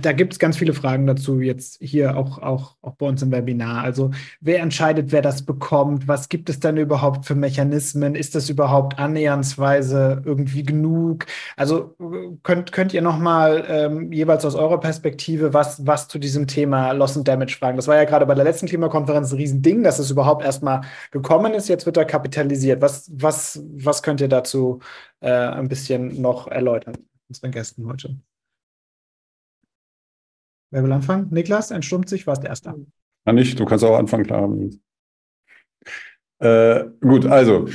da 0.00 0.12
gibt 0.12 0.32
es 0.32 0.38
ganz 0.38 0.56
viele 0.56 0.74
Fragen 0.74 1.06
dazu, 1.06 1.40
jetzt 1.40 1.78
hier 1.80 2.16
auch, 2.16 2.38
auch, 2.38 2.76
auch 2.82 2.94
bei 2.94 3.06
uns 3.06 3.22
im 3.22 3.30
Webinar. 3.30 3.84
Also 3.84 4.10
wer 4.40 4.60
entscheidet, 4.60 5.12
wer 5.12 5.22
das 5.22 5.42
bekommt? 5.42 6.08
Was 6.08 6.28
gibt 6.28 6.48
es 6.48 6.60
denn 6.60 6.76
überhaupt 6.76 7.26
für 7.26 7.34
Mechanismen? 7.34 8.14
Ist 8.14 8.34
das 8.34 8.48
überhaupt 8.48 8.98
annähernsweise 8.98 10.22
irgendwie 10.24 10.62
genug? 10.62 11.26
Also 11.56 11.94
könnt, 12.42 12.72
könnt 12.72 12.94
ihr 12.94 13.02
nochmal 13.02 13.64
ähm, 13.68 14.12
jeweils 14.12 14.44
aus 14.44 14.54
eurer 14.54 14.80
Perspektive 14.80 15.52
was, 15.52 15.86
was 15.86 16.08
zu 16.08 16.18
diesem 16.18 16.46
Thema 16.46 16.92
Loss 16.92 17.16
and 17.16 17.28
Damage 17.28 17.56
fragen? 17.58 17.76
Das 17.76 17.88
war 17.88 17.96
ja 17.96 18.04
gerade 18.04 18.26
bei 18.26 18.34
der 18.34 18.44
letzten 18.44 18.66
Klimakonferenz 18.66 19.32
ein 19.32 19.36
Riesending, 19.36 19.82
dass 19.82 19.98
es 19.98 20.10
überhaupt 20.10 20.42
erstmal 20.44 20.82
gekommen 21.10 21.54
ist. 21.54 21.68
Jetzt 21.68 21.86
wird 21.86 21.96
er 21.96 22.04
kapitalisiert. 22.04 22.80
Was, 22.80 23.10
was, 23.14 23.62
was 23.74 24.02
könnt 24.02 24.20
ihr 24.20 24.28
dazu 24.28 24.80
äh, 25.20 25.30
ein 25.30 25.68
bisschen 25.68 26.20
noch 26.20 26.48
erläutern, 26.48 26.94
unseren 27.28 27.50
Gästen 27.50 27.86
heute? 27.86 28.16
Wer 30.72 30.82
will 30.82 30.92
anfangen? 30.92 31.28
Niklas, 31.30 31.70
entstummt 31.70 32.08
sich, 32.08 32.26
warst 32.26 32.42
der 32.42 32.50
Erste. 32.50 32.74
Kann 33.24 33.38
ich, 33.38 33.54
du 33.54 33.66
kannst 33.66 33.84
auch 33.84 33.98
anfangen, 33.98 34.24
klar. 34.24 34.50
Äh, 36.40 36.88
gut, 37.00 37.26
also 37.26 37.68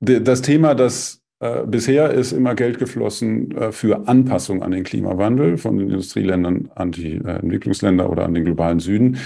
das 0.00 0.42
Thema, 0.42 0.74
das 0.74 1.22
äh, 1.40 1.64
bisher 1.66 2.10
ist 2.10 2.32
immer 2.32 2.54
Geld 2.54 2.78
geflossen 2.78 3.50
äh, 3.56 3.72
für 3.72 4.06
Anpassung 4.06 4.62
an 4.62 4.70
den 4.70 4.84
Klimawandel 4.84 5.58
von 5.58 5.76
den 5.76 5.90
Industrieländern 5.90 6.70
an 6.76 6.92
die 6.92 7.16
äh, 7.16 7.40
Entwicklungsländer 7.40 8.08
oder 8.08 8.24
an 8.24 8.34
den 8.34 8.44
globalen 8.44 8.78
Süden, 8.78 9.18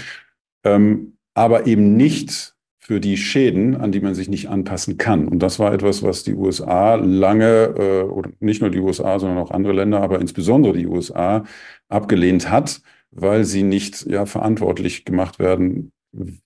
ähm, 0.65 1.19
aber 1.35 1.67
eben 1.67 1.95
nicht 1.97 2.57
für 2.89 3.01
die 3.01 3.19
Schäden, 3.19 3.77
an 3.77 3.93
die 3.93 4.01
man 4.01 4.15
sich 4.15 4.31
nicht 4.31 4.49
anpassen 4.49 4.97
kann. 4.97 5.29
Und 5.29 5.41
das 5.41 5.59
war 5.59 5.75
etwas, 5.75 6.03
was 6.03 6.25
die 6.25 6.33
USA 6.33 6.95
lange, 6.95 7.75
äh, 7.79 8.03
oder 8.05 8.31
nicht 8.41 8.63
nur 8.63 8.71
die 8.71 8.81
USA, 8.81 9.19
sondern 9.19 9.37
auch 9.37 9.51
andere 9.51 9.75
Länder, 9.75 10.01
aber 10.01 10.23
insbesondere 10.23 10.73
die 10.73 10.87
USA 10.87 11.45
abgelehnt 11.91 12.51
hat, 12.51 12.81
weil 13.11 13.45
sie 13.45 13.63
nicht 13.63 14.07
ja, 14.07 14.25
verantwortlich 14.25 15.05
gemacht 15.05 15.39
werden 15.39 15.93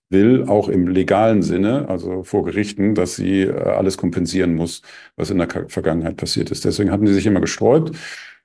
will, 0.09 0.43
auch 0.49 0.67
im 0.67 0.89
legalen 0.89 1.43
Sinne, 1.43 1.87
also 1.87 2.23
vor 2.23 2.43
Gerichten, 2.43 2.93
dass 2.93 3.15
sie 3.15 3.43
äh, 3.43 3.53
alles 3.53 3.95
kompensieren 3.95 4.53
muss, 4.53 4.81
was 5.15 5.29
in 5.29 5.37
der 5.37 5.47
Vergangenheit 5.69 6.17
passiert 6.17 6.51
ist. 6.51 6.65
Deswegen 6.65 6.91
hatten 6.91 7.07
sie 7.07 7.13
sich 7.13 7.25
immer 7.25 7.39
gesträubt. 7.39 7.95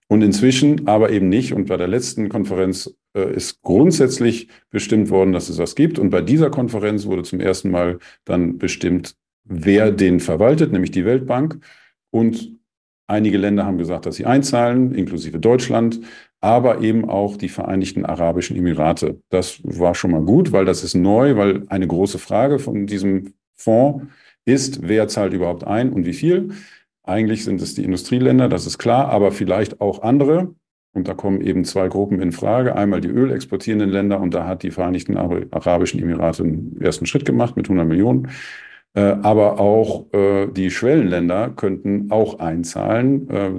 Und 0.07 0.23
inzwischen 0.23 0.87
aber 0.87 1.11
eben 1.11 1.29
nicht. 1.29 1.53
Und 1.53 1.67
bei 1.67 1.77
der 1.77 1.89
letzten 1.89 2.29
Konferenz 2.29 2.95
ist 3.23 3.63
grundsätzlich 3.63 4.49
bestimmt 4.71 5.11
worden, 5.11 5.33
dass 5.33 5.49
es 5.49 5.59
was 5.59 5.75
gibt. 5.75 5.99
Und 5.99 6.11
bei 6.11 6.21
dieser 6.21 6.51
Konferenz 6.51 7.07
wurde 7.07 7.23
zum 7.23 7.41
ersten 7.41 7.71
Mal 7.71 7.99
dann 8.25 8.59
bestimmt, 8.59 9.15
wer 9.45 9.91
den 9.91 10.21
verwaltet, 10.21 10.73
nämlich 10.73 10.91
die 10.91 11.05
Weltbank. 11.05 11.59
Und 12.11 12.53
einige 13.07 13.39
Länder 13.39 13.65
haben 13.65 13.79
gesagt, 13.79 14.07
dass 14.07 14.17
sie 14.17 14.27
einzahlen, 14.27 14.95
inklusive 14.95 15.39
Deutschland, 15.39 16.01
aber 16.41 16.83
eben 16.83 17.09
auch 17.09 17.37
die 17.37 17.49
Vereinigten 17.49 18.05
Arabischen 18.05 18.57
Emirate. 18.57 19.21
Das 19.29 19.61
war 19.65 19.95
schon 19.95 20.13
mal 20.13 20.23
gut, 20.23 20.53
weil 20.53 20.65
das 20.65 20.85
ist 20.85 20.95
neu, 20.95 21.37
weil 21.37 21.65
eine 21.69 21.87
große 21.87 22.19
Frage 22.19 22.59
von 22.59 22.87
diesem 22.87 23.35
Fonds 23.57 24.07
ist, 24.45 24.81
wer 24.87 25.09
zahlt 25.09 25.33
überhaupt 25.33 25.65
ein 25.65 25.93
und 25.93 26.07
wie 26.07 26.13
viel. 26.13 26.51
Eigentlich 27.03 27.45
sind 27.45 27.61
es 27.61 27.75
die 27.75 27.85
Industrieländer, 27.85 28.49
das 28.49 28.67
ist 28.67 28.79
klar, 28.79 29.09
aber 29.09 29.33
vielleicht 29.33 29.81
auch 29.81 30.03
andere. 30.03 30.55
Und 30.99 31.07
da 31.07 31.15
kommen 31.15 31.41
eben 31.41 31.65
zwei 31.65 31.87
Gruppen 31.87 32.21
in 32.21 32.33
Frage. 32.33 32.75
Einmal 32.75 33.01
die 33.01 33.09
ölexportierenden 33.09 33.89
Länder 33.89 34.21
und 34.21 34.35
da 34.35 34.49
hat 34.49 34.65
die 34.65 34.73
Vereinigten 34.73 35.17
Arabischen 35.17 36.03
Emirate 36.03 36.43
einen 36.43 36.77
ersten 36.81 37.07
Schritt 37.07 37.25
gemacht 37.25 37.57
mit 37.57 37.67
100 37.67 37.87
Millionen. 37.87 38.31
Äh, 38.95 39.01
aber 39.23 39.61
auch 39.61 40.13
äh, 40.13 40.49
die 40.49 40.73
Schwellenländer 40.73 41.51
könnten 41.51 42.11
auch 42.11 42.41
einzahlen. 42.41 43.31
Äh, 43.31 43.51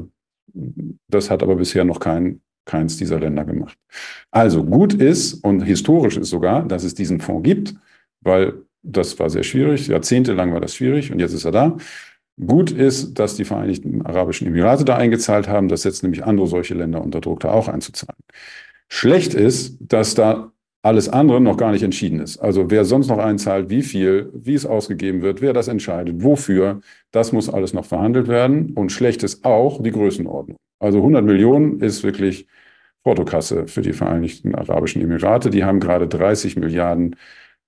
das 1.08 1.32
hat 1.32 1.42
aber 1.42 1.56
bisher 1.56 1.86
noch 1.86 2.02
kein, 2.02 2.42
keins 2.66 2.98
dieser 2.98 3.22
Länder 3.22 3.46
gemacht. 3.46 3.78
Also 4.32 4.66
gut 4.66 4.94
ist 4.94 5.36
und 5.36 5.62
historisch 5.62 6.18
ist 6.18 6.30
sogar, 6.30 6.68
dass 6.68 6.84
es 6.84 6.94
diesen 6.94 7.22
Fonds 7.22 7.48
gibt, 7.48 7.74
weil 8.20 8.54
das 8.84 9.18
war 9.18 9.30
sehr 9.30 9.44
schwierig. 9.44 9.88
Jahrzehntelang 9.88 10.52
war 10.52 10.60
das 10.60 10.76
schwierig 10.76 11.10
und 11.10 11.20
jetzt 11.20 11.34
ist 11.34 11.46
er 11.46 11.52
da. 11.54 11.78
Gut 12.46 12.72
ist, 12.72 13.20
dass 13.20 13.36
die 13.36 13.44
Vereinigten 13.44 14.02
Arabischen 14.06 14.48
Emirate 14.48 14.86
da 14.86 14.96
eingezahlt 14.96 15.48
haben. 15.50 15.68
Das 15.68 15.82
setzt 15.82 16.04
nämlich 16.04 16.24
andere 16.24 16.48
solche 16.48 16.74
Länder 16.74 17.02
unter 17.04 17.20
Druck, 17.20 17.42
da 17.42 17.52
auch 17.52 17.68
einzuzahlen. 17.68 18.20
Schlecht 18.88 19.34
ist, 19.34 19.78
dass 19.82 20.16
da 20.16 20.52
alles 20.82 21.10
andere 21.10 21.42
noch 21.42 21.58
gar 21.58 21.72
nicht 21.72 21.84
entschieden 21.84 22.20
ist. 22.22 22.38
Also 22.38 22.72
wer 22.72 22.86
sonst 22.86 23.10
noch 23.10 23.18
einzahlt, 23.18 23.70
wie 23.70 23.82
viel, 23.82 24.32
wie 24.34 24.54
es 24.54 24.66
ausgegeben 24.66 25.22
wird, 25.22 25.42
wer 25.42 25.52
das 25.52 25.68
entscheidet, 25.68 26.24
wofür, 26.24 26.80
das 27.12 27.34
muss 27.34 27.50
alles 27.50 27.74
noch 27.74 27.86
verhandelt 27.86 28.30
werden. 28.30 28.72
Und 28.74 28.92
schlecht 28.92 29.24
ist 29.24 29.44
auch 29.44 29.84
die 29.84 29.92
Größenordnung. 29.92 30.58
Also 30.80 31.00
100 31.00 31.26
Millionen 31.26 31.82
ist 31.82 32.04
wirklich 32.04 32.48
Portokasse 33.04 33.68
für 33.68 33.82
die 33.82 33.94
Vereinigten 33.94 34.56
Arabischen 34.56 35.02
Emirate. 35.02 35.50
Die 35.50 35.66
haben 35.66 35.82
gerade 35.82 36.08
30 36.08 36.56
Milliarden 36.56 37.18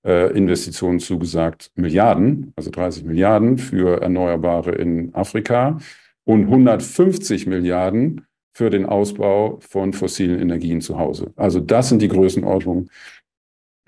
äh, 0.04 0.36
Investitionen 0.36 1.00
zugesagt, 1.00 1.70
Milliarden, 1.74 2.52
also 2.56 2.70
30 2.70 3.04
Milliarden 3.04 3.58
für 3.58 4.02
Erneuerbare 4.02 4.72
in 4.72 5.14
Afrika 5.14 5.78
und 6.24 6.44
150 6.44 7.46
Milliarden 7.46 8.26
für 8.54 8.70
den 8.70 8.86
Ausbau 8.86 9.58
von 9.60 9.92
fossilen 9.92 10.40
Energien 10.40 10.80
zu 10.80 10.98
Hause. 10.98 11.32
Also 11.36 11.60
das 11.60 11.88
sind 11.88 12.02
die 12.02 12.08
Größenordnungen, 12.08 12.90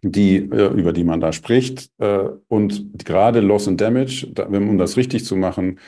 die, 0.03 0.37
äh, 0.37 0.73
über 0.73 0.93
die 0.93 1.05
man 1.05 1.21
da 1.21 1.33
spricht. 1.33 1.91
Äh, 1.99 2.29
und 2.49 3.05
gerade 3.05 3.41
Loss 3.41 3.69
and 3.69 3.81
Damage, 3.81 4.27
um 4.49 4.79
das 4.79 4.97
richtig 4.97 5.25
zu 5.25 5.37
machen, 5.37 5.79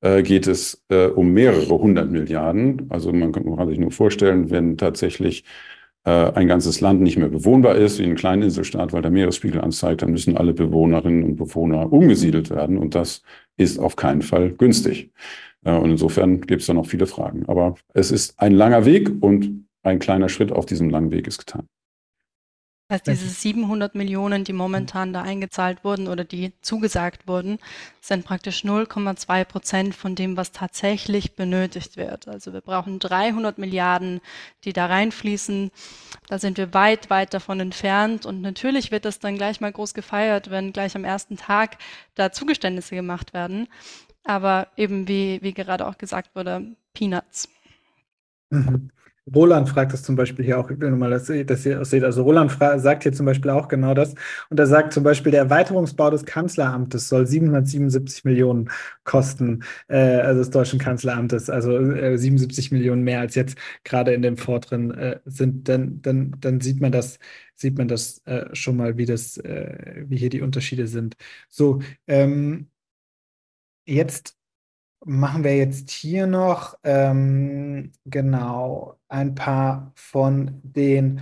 äh, 0.00 0.22
geht 0.22 0.46
es 0.46 0.84
um 1.14 1.32
mehrere 1.32 1.78
hundert 1.78 2.10
Milliarden. 2.10 2.86
Also 2.90 3.12
man 3.12 3.32
kann 3.32 3.68
sich 3.68 3.78
nur 3.78 3.90
vorstellen, 3.90 4.50
wenn 4.50 4.76
tatsächlich 4.76 5.44
ein 6.10 6.48
ganzes 6.48 6.80
Land 6.80 7.00
nicht 7.00 7.16
mehr 7.16 7.28
bewohnbar 7.28 7.76
ist, 7.76 7.98
wie 7.98 8.04
ein 8.04 8.14
Kleininselstaat, 8.14 8.92
weil 8.92 9.00
der 9.00 9.10
Meeresspiegel 9.10 9.60
anzeigt, 9.60 10.02
dann 10.02 10.10
müssen 10.10 10.36
alle 10.36 10.52
Bewohnerinnen 10.52 11.24
und 11.24 11.36
Bewohner 11.36 11.90
umgesiedelt 11.92 12.50
werden. 12.50 12.76
Und 12.76 12.94
das 12.94 13.22
ist 13.56 13.78
auf 13.78 13.96
keinen 13.96 14.22
Fall 14.22 14.50
günstig. 14.50 15.10
Äh, 15.64 15.76
und 15.76 15.90
insofern 15.90 16.42
gibt 16.42 16.60
es 16.60 16.66
da 16.66 16.74
noch 16.74 16.86
viele 16.86 17.06
Fragen. 17.06 17.44
Aber 17.46 17.74
es 17.94 18.10
ist 18.10 18.38
ein 18.38 18.52
langer 18.52 18.84
Weg 18.84 19.10
und 19.20 19.66
ein 19.82 19.98
kleiner 19.98 20.28
Schritt 20.28 20.52
auf 20.52 20.66
diesem 20.66 20.90
langen 20.90 21.10
Weg 21.10 21.26
ist 21.26 21.38
getan. 21.38 21.66
Heißt, 22.90 23.06
diese 23.06 23.26
700 23.26 23.94
Millionen, 23.94 24.44
die 24.44 24.52
momentan 24.52 25.14
da 25.14 25.22
eingezahlt 25.22 25.84
wurden 25.84 26.06
oder 26.06 26.22
die 26.22 26.52
zugesagt 26.60 27.26
wurden, 27.26 27.58
sind 28.02 28.26
praktisch 28.26 28.62
0,2 28.62 29.44
Prozent 29.46 29.94
von 29.94 30.14
dem, 30.14 30.36
was 30.36 30.52
tatsächlich 30.52 31.34
benötigt 31.34 31.96
wird. 31.96 32.28
Also 32.28 32.52
wir 32.52 32.60
brauchen 32.60 32.98
300 32.98 33.56
Milliarden, 33.56 34.20
die 34.64 34.74
da 34.74 34.84
reinfließen. 34.84 35.70
Da 36.28 36.38
sind 36.38 36.58
wir 36.58 36.74
weit, 36.74 37.08
weit 37.08 37.32
davon 37.32 37.58
entfernt. 37.58 38.26
Und 38.26 38.42
natürlich 38.42 38.90
wird 38.90 39.06
das 39.06 39.18
dann 39.18 39.36
gleich 39.36 39.62
mal 39.62 39.72
groß 39.72 39.94
gefeiert, 39.94 40.50
wenn 40.50 40.74
gleich 40.74 40.94
am 40.94 41.04
ersten 41.04 41.38
Tag 41.38 41.78
da 42.14 42.32
Zugeständnisse 42.32 42.94
gemacht 42.94 43.32
werden. 43.32 43.66
Aber 44.24 44.68
eben 44.76 45.08
wie, 45.08 45.40
wie 45.40 45.54
gerade 45.54 45.86
auch 45.86 45.96
gesagt 45.96 46.36
wurde, 46.36 46.76
Peanuts. 46.92 47.48
Mhm. 48.50 48.90
Roland 49.32 49.68
fragt 49.68 49.92
das 49.92 50.02
zum 50.02 50.16
Beispiel 50.16 50.44
hier 50.44 50.58
auch, 50.58 50.70
ich 50.70 50.78
will 50.78 50.90
nochmal, 50.90 51.10
dass, 51.10 51.26
dass 51.26 51.64
ihr 51.64 51.78
das 51.78 51.90
seht. 51.90 52.04
Also 52.04 52.22
Roland 52.24 52.52
sagt 52.52 53.04
hier 53.04 53.12
zum 53.12 53.24
Beispiel 53.26 53.50
auch 53.50 53.68
genau 53.68 53.94
das. 53.94 54.14
Und 54.50 54.60
er 54.60 54.66
sagt 54.66 54.92
zum 54.92 55.02
Beispiel, 55.02 55.32
der 55.32 55.42
Erweiterungsbau 55.42 56.10
des 56.10 56.24
Kanzleramtes 56.26 57.08
soll 57.08 57.26
777 57.26 58.24
Millionen 58.24 58.70
kosten, 59.04 59.64
äh, 59.88 59.96
also 59.96 60.40
des 60.40 60.50
deutschen 60.50 60.78
Kanzleramtes, 60.78 61.48
also 61.48 61.78
äh, 61.78 62.18
77 62.18 62.70
Millionen 62.72 63.02
mehr 63.02 63.20
als 63.20 63.34
jetzt 63.34 63.56
gerade 63.82 64.12
in 64.12 64.22
dem 64.22 64.36
Fonds 64.36 64.68
drin 64.68 64.90
äh, 64.92 65.20
sind. 65.24 65.68
Dann, 65.68 66.02
dann, 66.02 66.36
dann 66.40 66.60
sieht 66.60 66.80
man 66.80 66.92
das, 66.92 67.18
sieht 67.54 67.78
man 67.78 67.88
das 67.88 68.18
äh, 68.26 68.54
schon 68.54 68.76
mal, 68.76 68.98
wie 68.98 69.06
das, 69.06 69.38
äh, 69.38 70.04
wie 70.06 70.16
hier 70.18 70.30
die 70.30 70.42
Unterschiede 70.42 70.86
sind. 70.86 71.16
So, 71.48 71.80
ähm, 72.06 72.68
jetzt 73.86 74.36
machen 75.04 75.44
wir 75.44 75.56
jetzt 75.56 75.90
hier 75.90 76.26
noch 76.26 76.78
ähm, 76.84 77.92
genau 78.04 78.96
ein 79.08 79.34
paar 79.34 79.92
von 79.94 80.60
den 80.62 81.20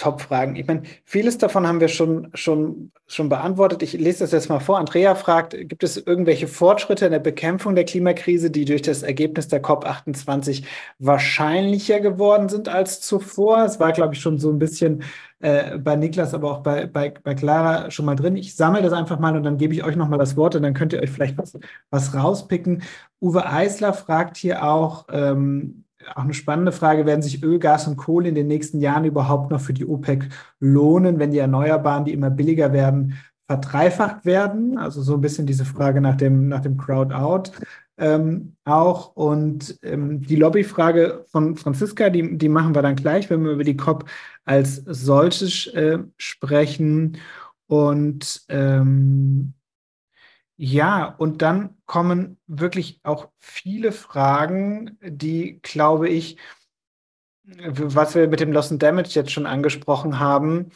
Top-Fragen. 0.00 0.56
Ich 0.56 0.66
meine, 0.66 0.82
vieles 1.04 1.36
davon 1.36 1.66
haben 1.66 1.78
wir 1.78 1.88
schon, 1.88 2.30
schon, 2.32 2.90
schon 3.06 3.28
beantwortet. 3.28 3.82
Ich 3.82 3.92
lese 3.92 4.20
das 4.20 4.32
jetzt 4.32 4.48
mal 4.48 4.58
vor. 4.58 4.78
Andrea 4.78 5.14
fragt, 5.14 5.52
gibt 5.52 5.84
es 5.84 5.98
irgendwelche 5.98 6.48
Fortschritte 6.48 7.04
in 7.04 7.12
der 7.12 7.18
Bekämpfung 7.18 7.74
der 7.74 7.84
Klimakrise, 7.84 8.50
die 8.50 8.64
durch 8.64 8.80
das 8.80 9.02
Ergebnis 9.02 9.48
der 9.48 9.62
COP28 9.62 10.64
wahrscheinlicher 10.98 12.00
geworden 12.00 12.48
sind 12.48 12.70
als 12.70 13.02
zuvor? 13.02 13.62
Es 13.64 13.78
war, 13.78 13.92
glaube 13.92 14.14
ich, 14.14 14.20
schon 14.22 14.38
so 14.38 14.50
ein 14.50 14.58
bisschen 14.58 15.02
äh, 15.40 15.76
bei 15.76 15.96
Niklas, 15.96 16.32
aber 16.32 16.50
auch 16.50 16.62
bei, 16.62 16.86
bei, 16.86 17.12
bei 17.22 17.34
Clara 17.34 17.90
schon 17.90 18.06
mal 18.06 18.16
drin. 18.16 18.36
Ich 18.36 18.56
sammle 18.56 18.80
das 18.80 18.94
einfach 18.94 19.18
mal 19.18 19.36
und 19.36 19.42
dann 19.42 19.58
gebe 19.58 19.74
ich 19.74 19.84
euch 19.84 19.96
nochmal 19.96 20.18
das 20.18 20.34
Wort 20.34 20.54
und 20.54 20.62
dann 20.62 20.72
könnt 20.72 20.94
ihr 20.94 21.02
euch 21.02 21.10
vielleicht 21.10 21.36
was, 21.36 21.58
was 21.90 22.14
rauspicken. 22.14 22.82
Uwe 23.20 23.46
Eisler 23.46 23.92
fragt 23.92 24.38
hier 24.38 24.64
auch, 24.64 25.04
ähm, 25.12 25.84
auch 26.14 26.24
eine 26.24 26.34
spannende 26.34 26.72
Frage, 26.72 27.06
werden 27.06 27.22
sich 27.22 27.42
Öl, 27.42 27.58
Gas 27.58 27.86
und 27.86 27.96
Kohle 27.96 28.28
in 28.28 28.34
den 28.34 28.46
nächsten 28.46 28.80
Jahren 28.80 29.04
überhaupt 29.04 29.50
noch 29.50 29.60
für 29.60 29.72
die 29.72 29.86
OPEC 29.86 30.28
lohnen, 30.58 31.18
wenn 31.18 31.30
die 31.30 31.38
Erneuerbaren, 31.38 32.04
die 32.04 32.12
immer 32.12 32.30
billiger 32.30 32.72
werden, 32.72 33.14
verdreifacht 33.46 34.24
werden? 34.24 34.78
Also 34.78 35.02
so 35.02 35.14
ein 35.14 35.20
bisschen 35.20 35.46
diese 35.46 35.64
Frage 35.64 36.00
nach 36.00 36.16
dem, 36.16 36.48
nach 36.48 36.60
dem 36.60 36.76
Crowd-Out 36.76 37.52
ähm, 37.98 38.56
auch. 38.64 39.14
Und 39.14 39.78
ähm, 39.82 40.22
die 40.22 40.36
Lobbyfrage 40.36 41.24
von 41.28 41.56
Franziska, 41.56 42.10
die, 42.10 42.38
die 42.38 42.48
machen 42.48 42.74
wir 42.74 42.82
dann 42.82 42.96
gleich, 42.96 43.28
wenn 43.28 43.44
wir 43.44 43.52
über 43.52 43.64
die 43.64 43.76
COP 43.76 44.04
als 44.44 44.76
solches 44.86 45.66
äh, 45.68 45.98
sprechen. 46.16 47.18
Und 47.66 48.42
ähm, 48.48 49.54
ja, 50.62 51.06
und 51.06 51.40
dann 51.40 51.78
kommen 51.86 52.36
wirklich 52.46 53.00
auch 53.02 53.30
viele 53.38 53.92
Fragen, 53.92 54.98
die, 55.00 55.58
glaube 55.62 56.10
ich, 56.10 56.36
was 57.44 58.14
wir 58.14 58.28
mit 58.28 58.40
dem 58.40 58.52
Loss 58.52 58.70
and 58.70 58.82
Damage 58.82 59.08
jetzt 59.14 59.30
schon 59.30 59.46
angesprochen 59.46 60.20
haben, 60.20 60.70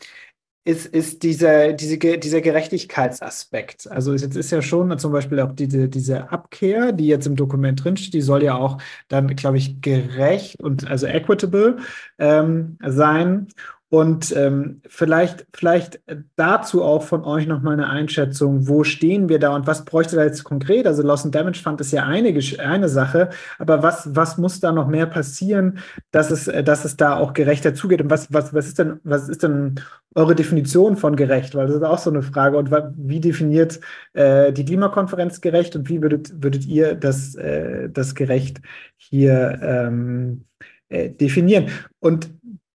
ist, 0.65 0.87
ist 0.87 1.23
dieser, 1.23 1.75
diese, 1.75 1.99
dieser 1.99 2.41
Gerechtigkeitsaspekt. 2.41 3.87
Also 3.91 4.15
jetzt 4.15 4.35
ist 4.35 4.51
ja 4.51 4.63
schon 4.63 4.99
zum 4.99 5.13
Beispiel 5.13 5.39
auch 5.41 5.53
diese, 5.53 5.91
diese 5.91 6.33
Abkehr, 6.33 6.93
die 6.93 7.07
jetzt 7.07 7.27
im 7.27 7.37
Dokument 7.37 7.85
drinsteht, 7.85 8.15
die 8.15 8.23
soll 8.23 8.43
ja 8.43 8.55
auch 8.55 8.79
dann, 9.09 9.37
glaube 9.37 9.59
ich, 9.59 9.83
gerecht 9.83 10.63
und 10.63 10.91
also 10.91 11.07
equitable 11.07 11.77
ähm, 12.19 12.79
sein. 12.83 13.49
Und 13.95 14.35
ähm, 14.37 14.81
vielleicht, 14.89 15.47
vielleicht 15.55 16.01
dazu 16.35 16.83
auch 16.83 17.05
von 17.05 17.23
euch 17.23 17.47
nochmal 17.47 17.75
eine 17.75 17.89
Einschätzung, 17.89 18.67
wo 18.67 18.83
stehen 18.83 19.29
wir 19.29 19.39
da 19.39 19.55
und 19.55 19.69
was 19.69 19.85
bräuchte 19.85 20.17
da 20.17 20.25
jetzt 20.25 20.43
konkret? 20.43 20.89
Also 20.89 21.05
Loss 21.05 21.25
and 21.25 21.33
Damage 21.33 21.61
Fund 21.63 21.81
ist 21.81 21.93
ja 21.93 22.05
eine, 22.05 22.37
eine 22.59 22.89
Sache, 22.89 23.31
aber 23.57 23.85
was, 23.85 24.17
was 24.17 24.37
muss 24.37 24.59
da 24.59 24.73
noch 24.73 24.89
mehr 24.89 25.07
passieren, 25.07 25.79
dass 26.11 26.33
es, 26.33 26.47
dass 26.65 26.85
es 26.85 26.97
da 26.97 27.17
auch 27.17 27.35
gerechter 27.35 27.73
zugeht? 27.73 28.01
Und 28.01 28.11
was, 28.11 28.33
was, 28.33 28.53
was, 28.53 28.67
ist 28.67 28.81
denn, 28.81 28.99
was 29.05 29.29
ist 29.29 29.45
denn 29.45 29.77
eure 30.17 30.35
Definition 30.35 30.97
von 30.97 31.15
gerecht? 31.15 31.55
Weil 31.55 31.69
das 31.69 31.77
ist 31.77 31.85
auch 31.85 31.99
so 31.99 32.11
eine 32.11 32.23
Frage. 32.23 32.57
Und 32.57 32.73
wie 32.97 33.21
definiert 33.21 33.79
äh, 34.15 34.53
die 34.53 34.65
Klimakonferenz 34.65 35.41
gerecht 35.41 35.77
und 35.77 35.89
wie 35.89 36.03
würdet, 36.03 36.43
würdet 36.43 36.67
ihr 36.67 36.97
das, 36.97 37.37
äh, 37.37 37.89
das 37.91 38.17
gerecht 38.17 38.61
hier 38.97 39.61
ähm, 39.63 40.47
äh, 40.89 41.11
definieren? 41.11 41.67
Und 42.01 42.29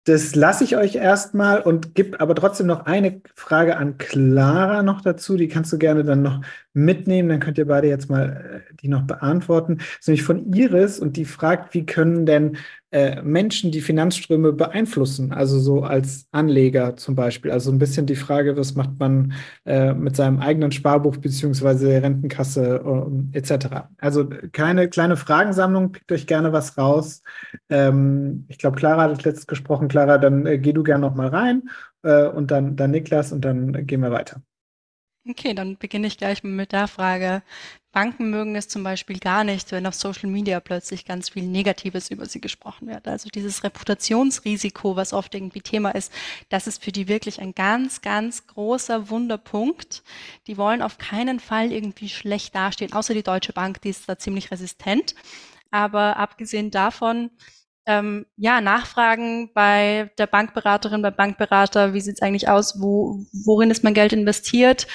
das 0.09 0.34
lasse 0.34 0.64
ich 0.64 0.76
euch 0.76 0.94
erstmal 0.94 1.61
und 1.61 1.94
gebe 1.94 2.18
aber 2.20 2.34
trotzdem 2.34 2.66
noch 2.66 2.86
eine 2.86 3.20
Frage 3.34 3.76
an 3.76 3.98
Clara 3.98 4.82
noch 4.82 5.02
dazu. 5.02 5.36
Die 5.36 5.48
kannst 5.48 5.72
du 5.72 5.78
gerne 5.78 6.02
dann 6.02 6.22
noch 6.22 6.40
mitnehmen. 6.78 7.28
Dann 7.28 7.40
könnt 7.40 7.58
ihr 7.58 7.66
beide 7.66 7.88
jetzt 7.88 8.08
mal 8.08 8.62
äh, 8.68 8.74
die 8.82 8.88
noch 8.88 9.02
beantworten. 9.02 9.78
Das 9.78 9.86
ist 10.00 10.08
nämlich 10.08 10.22
von 10.22 10.52
Iris 10.52 10.98
und 10.98 11.16
die 11.16 11.24
fragt, 11.24 11.74
wie 11.74 11.86
können 11.86 12.26
denn 12.26 12.56
äh, 12.90 13.20
Menschen 13.22 13.70
die 13.70 13.80
Finanzströme 13.80 14.52
beeinflussen? 14.52 15.32
Also 15.32 15.58
so 15.58 15.82
als 15.82 16.26
Anleger 16.32 16.96
zum 16.96 17.14
Beispiel. 17.14 17.50
Also 17.50 17.70
ein 17.70 17.78
bisschen 17.78 18.06
die 18.06 18.16
Frage, 18.16 18.56
was 18.56 18.74
macht 18.74 18.98
man 18.98 19.34
äh, 19.66 19.92
mit 19.92 20.16
seinem 20.16 20.38
eigenen 20.38 20.72
Sparbuch 20.72 21.16
beziehungsweise 21.18 22.02
Rentenkasse 22.02 22.82
äh, 23.32 23.38
etc. 23.38 23.88
Also 23.98 24.28
keine 24.52 24.88
kleine 24.88 25.16
Fragensammlung. 25.16 25.92
Pickt 25.92 26.12
euch 26.12 26.26
gerne 26.26 26.52
was 26.52 26.78
raus. 26.78 27.22
Ähm, 27.68 28.46
ich 28.48 28.58
glaube, 28.58 28.76
Clara 28.76 29.02
hat 29.02 29.24
letztes 29.24 29.46
gesprochen. 29.46 29.88
Clara, 29.88 30.18
dann 30.18 30.46
äh, 30.46 30.58
geh 30.58 30.72
du 30.72 30.82
gerne 30.82 31.02
noch 31.02 31.14
mal 31.14 31.28
rein 31.28 31.68
äh, 32.02 32.26
und 32.26 32.50
dann, 32.50 32.76
dann 32.76 32.90
Niklas 32.90 33.32
und 33.32 33.44
dann 33.44 33.86
gehen 33.86 34.00
wir 34.00 34.10
weiter. 34.10 34.40
Okay, 35.28 35.52
dann 35.52 35.76
beginne 35.76 36.06
ich 36.06 36.16
gleich 36.16 36.42
mit 36.42 36.72
der 36.72 36.88
Frage. 36.88 37.42
Banken 37.92 38.30
mögen 38.30 38.56
es 38.56 38.68
zum 38.68 38.82
Beispiel 38.82 39.18
gar 39.18 39.44
nicht, 39.44 39.72
wenn 39.72 39.86
auf 39.86 39.94
Social 39.94 40.30
Media 40.30 40.58
plötzlich 40.58 41.04
ganz 41.04 41.28
viel 41.28 41.42
Negatives 41.42 42.10
über 42.10 42.24
sie 42.24 42.40
gesprochen 42.40 42.88
wird. 42.88 43.06
Also 43.06 43.28
dieses 43.28 43.62
Reputationsrisiko, 43.62 44.96
was 44.96 45.12
oft 45.12 45.34
irgendwie 45.34 45.60
Thema 45.60 45.90
ist, 45.90 46.12
das 46.48 46.66
ist 46.66 46.82
für 46.82 46.92
die 46.92 47.08
wirklich 47.08 47.42
ein 47.42 47.54
ganz, 47.54 48.00
ganz 48.00 48.46
großer 48.46 49.10
Wunderpunkt. 49.10 50.02
Die 50.46 50.56
wollen 50.56 50.80
auf 50.80 50.96
keinen 50.96 51.40
Fall 51.40 51.72
irgendwie 51.72 52.08
schlecht 52.08 52.54
dastehen, 52.54 52.94
außer 52.94 53.12
die 53.12 53.22
Deutsche 53.22 53.52
Bank, 53.52 53.82
die 53.82 53.90
ist 53.90 54.08
da 54.08 54.18
ziemlich 54.18 54.50
resistent. 54.50 55.14
Aber 55.70 56.16
abgesehen 56.16 56.70
davon, 56.70 57.30
ähm, 57.89 58.26
ja, 58.36 58.61
Nachfragen 58.61 59.51
bei 59.55 60.11
der 60.18 60.26
Bankberaterin, 60.26 61.01
beim 61.01 61.16
Bankberater, 61.16 61.95
wie 61.95 62.03
sieht's 62.03 62.20
eigentlich 62.20 62.47
aus, 62.47 62.78
wo, 62.82 63.24
worin 63.32 63.70
ist 63.70 63.82
mein 63.82 63.95
Geld 63.95 64.12
investiert, 64.12 64.86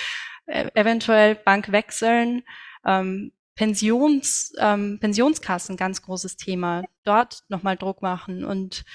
äh, 0.45 0.69
eventuell 0.75 1.33
Bank 1.33 1.71
wechseln, 1.71 2.43
ähm, 2.85 3.31
Pensions, 3.55 4.53
ähm, 4.59 4.99
Pensionskassen, 5.01 5.75
ganz 5.75 6.03
großes 6.03 6.37
Thema, 6.37 6.83
dort 7.03 7.43
nochmal 7.49 7.77
Druck 7.77 8.03
machen. 8.03 8.45
Und 8.45 8.85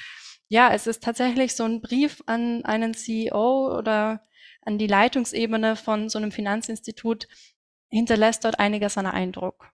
ja, 0.47 0.73
es 0.73 0.87
ist 0.87 1.03
tatsächlich 1.03 1.57
so 1.57 1.65
ein 1.65 1.81
Brief 1.81 2.23
an 2.27 2.65
einen 2.65 2.95
CEO 2.95 3.77
oder 3.77 4.21
an 4.63 4.79
die 4.79 4.87
Leitungsebene 4.87 5.75
von 5.75 6.09
so 6.09 6.19
einem 6.19 6.31
Finanzinstitut 6.31 7.27
hinterlässt 7.89 8.45
dort 8.45 8.61
einiges 8.61 8.97
an 8.97 9.07
Eindruck. 9.07 9.73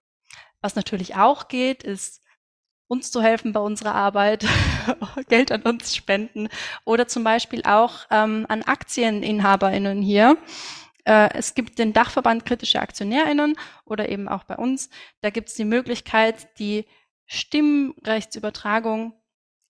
Was 0.62 0.76
natürlich 0.76 1.14
auch 1.14 1.48
geht, 1.48 1.82
ist 1.82 2.23
uns 2.88 3.10
zu 3.10 3.22
helfen 3.22 3.52
bei 3.52 3.60
unserer 3.60 3.94
Arbeit, 3.94 4.44
Geld 5.28 5.52
an 5.52 5.62
uns 5.62 5.94
spenden 5.94 6.48
oder 6.84 7.08
zum 7.08 7.24
Beispiel 7.24 7.62
auch 7.64 8.06
ähm, 8.10 8.46
an 8.48 8.62
AktieninhaberInnen 8.62 10.02
hier. 10.02 10.36
Äh, 11.04 11.30
es 11.34 11.54
gibt 11.54 11.78
den 11.78 11.92
Dachverband 11.92 12.44
kritische 12.44 12.80
AktionärInnen 12.80 13.56
oder 13.84 14.08
eben 14.08 14.28
auch 14.28 14.44
bei 14.44 14.56
uns. 14.56 14.90
Da 15.20 15.30
gibt 15.30 15.48
es 15.48 15.54
die 15.54 15.64
Möglichkeit, 15.64 16.58
die 16.58 16.84
Stimmrechtsübertragung 17.26 19.14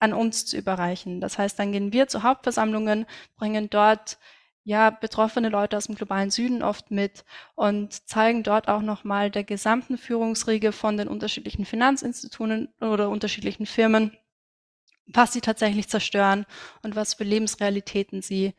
an 0.01 0.13
uns 0.13 0.47
zu 0.47 0.57
überreichen. 0.57 1.21
Das 1.21 1.39
heißt, 1.39 1.59
dann 1.59 1.73
gehen 1.73 1.93
wir 1.93 2.09
zu 2.09 2.23
Hauptversammlungen, 2.23 3.07
bringen 3.37 3.71
dort 3.71 4.19
ja, 4.65 4.89
betroffene 4.91 5.51
Leute 5.51 5.77
aus 5.77 5.87
dem 5.87 5.95
globalen 5.95 6.31
Süden 6.31 6.63
oft 6.63 6.91
mit 6.91 7.25
und 7.55 7.93
zeigen 8.09 8.43
dort 8.43 8.69
auch 8.69 8.81
nochmal 8.81 9.31
der 9.31 9.45
gesamten 9.45 9.99
Führungsriege 9.99 10.73
von 10.73 10.97
den 10.97 11.07
unterschiedlichen 11.07 11.67
Finanzinstitutionen 11.67 12.69
oder 12.81 13.11
unterschiedlichen 13.11 13.67
Firmen, 13.67 14.17
was 15.07 15.35
sie 15.35 15.43
tatsächlich 15.43 15.89
zerstören 15.89 16.47
und 16.83 16.97
was 16.97 17.15
für 17.15 17.25
Lebensrealitäten 17.25 18.23
sie 18.23 18.55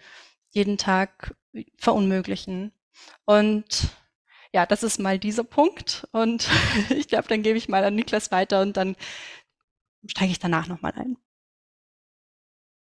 jeden 0.52 0.78
Tag 0.78 1.36
verunmöglichen. 1.78 2.72
Und 3.26 3.90
ja, 4.54 4.66
das 4.68 4.84
ist 4.84 5.00
mal 5.00 5.18
dieser 5.18 5.44
Punkt. 5.44 6.08
Und 6.12 6.48
ich 6.90 7.08
glaube, 7.08 7.28
dann 7.28 7.42
gebe 7.42 7.58
ich 7.58 7.68
mal 7.68 7.84
an 7.84 7.96
Niklas 7.96 8.32
weiter 8.32 8.62
und 8.62 8.78
dann 8.78 8.96
steige 10.08 10.32
ich 10.32 10.40
danach 10.40 10.68
nochmal 10.68 10.94
ein. 10.96 11.18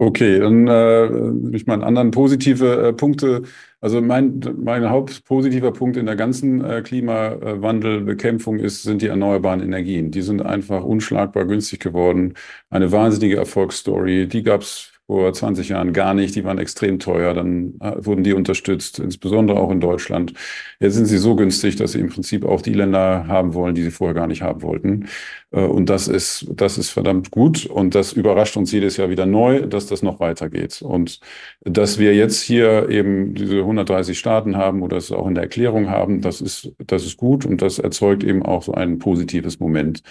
Okay, 0.04 0.40
dann 0.40 0.68
äh, 0.68 1.56
ich 1.56 1.68
meine 1.68 1.86
anderen 1.86 2.10
positive 2.10 2.88
äh, 2.88 2.92
Punkte. 2.92 3.44
Also 3.82 4.02
mein, 4.02 4.42
mein 4.58 4.90
hauptpositiver 4.90 5.72
Punkt 5.74 5.96
in 5.96 6.08
der 6.08 6.16
ganzen 6.16 6.64
äh, 6.66 6.82
Klimawandelbekämpfung 6.82 8.58
ist, 8.58 8.82
sind 8.82 9.04
die 9.04 9.08
erneuerbaren 9.08 9.62
Energien. 9.62 10.10
Die 10.10 10.24
sind 10.24 10.42
einfach 10.42 10.84
unschlagbar 10.84 11.46
günstig 11.46 11.82
geworden. 11.82 12.34
Eine 12.72 12.92
wahnsinnige 12.92 13.38
Erfolgsstory. 13.38 14.28
Die 14.28 14.42
gab 14.42 14.62
es 14.62 14.92
vor 15.12 15.34
20 15.34 15.68
Jahren 15.68 15.92
gar 15.92 16.14
nicht. 16.14 16.36
Die 16.38 16.46
waren 16.46 16.58
extrem 16.58 16.98
teuer. 16.98 17.34
Dann 17.34 17.74
äh, 17.82 17.92
wurden 17.98 18.24
die 18.24 18.32
unterstützt, 18.32 18.98
insbesondere 18.98 19.60
auch 19.60 19.70
in 19.70 19.82
Deutschland. 19.82 20.34
Jetzt 20.80 20.94
sind 20.94 21.06
sie 21.06 21.18
so 21.18 21.36
günstig, 21.36 21.76
dass 21.76 21.92
sie 21.92 22.00
im 22.00 22.08
Prinzip 22.08 22.46
auch 22.46 22.62
die 22.62 22.72
Länder 22.72 23.28
haben 23.28 23.54
wollen, 23.54 23.76
die 23.76 23.84
sie 23.84 23.92
vorher 23.92 24.14
gar 24.14 24.28
nicht 24.28 24.42
haben 24.42 24.62
wollten. 24.62 25.10
Äh, 25.52 25.66
und 25.66 25.90
das 25.90 26.08
ist, 26.08 26.48
das 26.56 26.78
ist 26.78 26.92
verdammt 26.92 27.30
gut. 27.30 27.66
Und 27.66 27.94
das 27.94 28.14
überrascht 28.14 28.56
uns 28.56 28.72
jedes 28.72 28.96
Jahr 28.96 29.10
wieder 29.10 29.26
neu, 29.26 29.68
dass 29.68 29.86
das 29.86 30.02
noch 30.02 30.22
weitergeht. 30.22 30.82
Und 30.82 31.20
dass 31.60 32.00
wir 32.00 32.16
jetzt 32.16 32.42
hier 32.42 32.88
eben 32.88 33.36
diese 33.36 33.58
130 33.60 34.18
Staaten 34.18 34.56
haben 34.56 34.82
oder 34.82 34.96
es 34.96 35.12
auch 35.12 35.28
in 35.28 35.36
der 35.36 35.44
Erklärung 35.44 35.90
haben, 35.90 36.22
das 36.22 36.40
ist, 36.40 36.72
das 36.88 37.06
ist 37.06 37.18
gut. 37.18 37.46
Und 37.46 37.62
das 37.62 37.80
erzeugt 37.80 38.24
eben 38.24 38.44
auch 38.44 38.64
so 38.64 38.74
ein 38.74 38.98
positives 38.98 39.60
Moment 39.60 40.04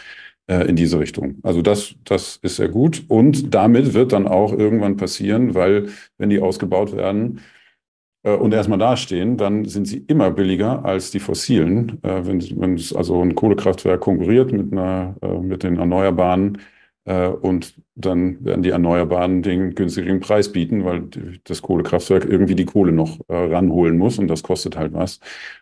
äh, 0.51 0.69
in 0.69 0.75
diese 0.75 0.99
Richtung. 0.99 1.37
Also 1.45 1.63
das, 1.63 1.95
das 2.05 2.41
ist 2.43 2.57
sehr 2.57 2.69
gut. 2.69 3.05
Und 3.07 3.55
damit 3.55 3.95
wird 3.95 4.13
dann 4.13 4.27
auch 4.27 4.53
irgendwann 4.53 4.97
passieren, 4.97 5.55
weil 5.55 5.91
wenn 6.19 6.29
die 6.29 6.41
ausgebaut 6.41 6.97
werden 6.97 7.39
äh, 8.25 8.35
und 8.35 8.53
erstmal 8.53 8.81
dastehen, 8.81 9.37
dann 9.37 9.65
sind 9.67 9.87
sie 9.87 9.99
immer 10.09 10.33
billiger 10.33 10.85
als 10.85 11.13
die 11.13 11.21
fossilen. 11.21 12.03
Äh, 12.03 12.27
wenn, 12.27 12.41
wenn 12.61 12.75
es 12.75 12.93
also 12.93 13.23
ein 13.23 13.37
Kohlekraftwerk 13.37 14.01
konkurriert 14.01 14.51
mit, 14.53 14.73
einer, 14.73 15.15
mit 15.41 15.63
den 15.63 15.77
Erneuerbaren, 15.79 16.59
und 17.41 17.75
dann 17.95 18.45
werden 18.45 18.63
die 18.63 18.71
Erneuerbaren 18.71 19.43
den 19.43 19.75
günstigeren 19.75 20.21
Preis 20.21 20.53
bieten, 20.53 20.85
weil 20.85 21.09
das 21.45 21.63
Kohlekraftwerk 21.63 22.27
irgendwie 22.27 22.55
die 22.55 22.67
Kohle 22.67 22.93
noch 22.93 23.19
ranholen 23.29 23.97
muss 23.97 24.19
und 24.19 24.29
das 24.29 24.43
kostet 24.43 24.77
halt 24.77 24.93
was. 24.93 25.19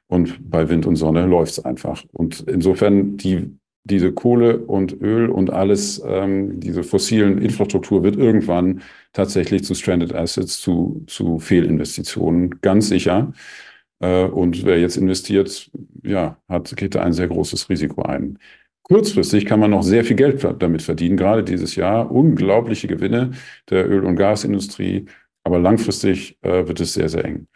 Und 0.09 0.51
bei 0.51 0.69
Wind 0.69 0.85
und 0.85 0.97
Sonne 0.97 1.27
läuft 1.27 1.53
es 1.53 1.65
einfach. 1.65 2.05
Und 2.13 2.41
insofern 2.41 3.17
die, 3.17 3.57
diese 3.91 4.13
Kohle 4.13 4.59
und 4.59 5.01
Öl 5.01 5.29
und 5.31 5.51
alles, 5.51 6.03
ähm, 6.07 6.61
diese 6.61 6.83
fossilen 6.83 7.39
Infrastruktur 7.39 8.03
wird 8.03 8.17
irgendwann 8.17 8.83
tatsächlich 9.13 9.65
zu 9.65 9.75
Stranded 9.75 10.15
Assets, 10.15 10.61
zu, 10.61 11.05
zu 11.07 11.39
Fehlinvestitionen, 11.39 12.61
ganz 12.61 12.89
sicher. 12.89 13.33
Äh, 14.01 14.25
und 14.25 14.65
wer 14.65 14.79
jetzt 14.81 14.97
investiert, 14.97 15.71
ja, 16.05 16.39
hat, 16.49 16.77
geht 16.77 16.95
da 16.95 17.03
ein 17.03 17.13
sehr 17.13 17.29
großes 17.29 17.69
Risiko 17.71 18.03
ein. 18.03 18.39
Kurzfristig 18.83 19.45
kann 19.47 19.61
man 19.61 19.71
noch 19.71 19.83
sehr 19.83 20.05
viel 20.05 20.17
Geld 20.17 20.47
damit 20.61 20.83
verdienen, 20.83 21.17
gerade 21.17 21.45
dieses 21.45 21.77
Jahr. 21.77 22.11
Unglaubliche 22.11 22.89
Gewinne 22.89 23.33
der 23.71 23.89
Öl- 23.89 24.05
und 24.05 24.17
Gasindustrie. 24.17 25.07
Aber 25.45 25.59
langfristig 25.59 26.39
äh, 26.43 26.67
wird 26.67 26.81
es 26.81 26.95
sehr, 26.95 27.09
sehr 27.09 27.25
eng. 27.25 27.49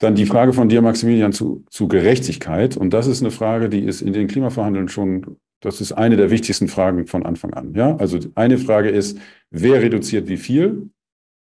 Dann 0.00 0.14
die 0.14 0.26
Frage 0.26 0.52
von 0.52 0.68
dir, 0.68 0.82
Maximilian, 0.82 1.32
zu, 1.32 1.64
zu 1.70 1.86
Gerechtigkeit. 1.86 2.76
Und 2.76 2.92
das 2.92 3.06
ist 3.06 3.20
eine 3.20 3.30
Frage, 3.30 3.68
die 3.68 3.84
ist 3.84 4.00
in 4.00 4.12
den 4.12 4.26
Klimaverhandeln 4.28 4.88
schon, 4.88 5.36
das 5.60 5.80
ist 5.80 5.92
eine 5.92 6.16
der 6.16 6.30
wichtigsten 6.30 6.68
Fragen 6.68 7.06
von 7.06 7.24
Anfang 7.24 7.52
an. 7.52 7.74
Ja, 7.74 7.96
also 7.96 8.18
eine 8.34 8.58
Frage 8.58 8.88
ist, 8.88 9.18
wer 9.50 9.82
reduziert 9.82 10.26
wie 10.28 10.38
viel? 10.38 10.88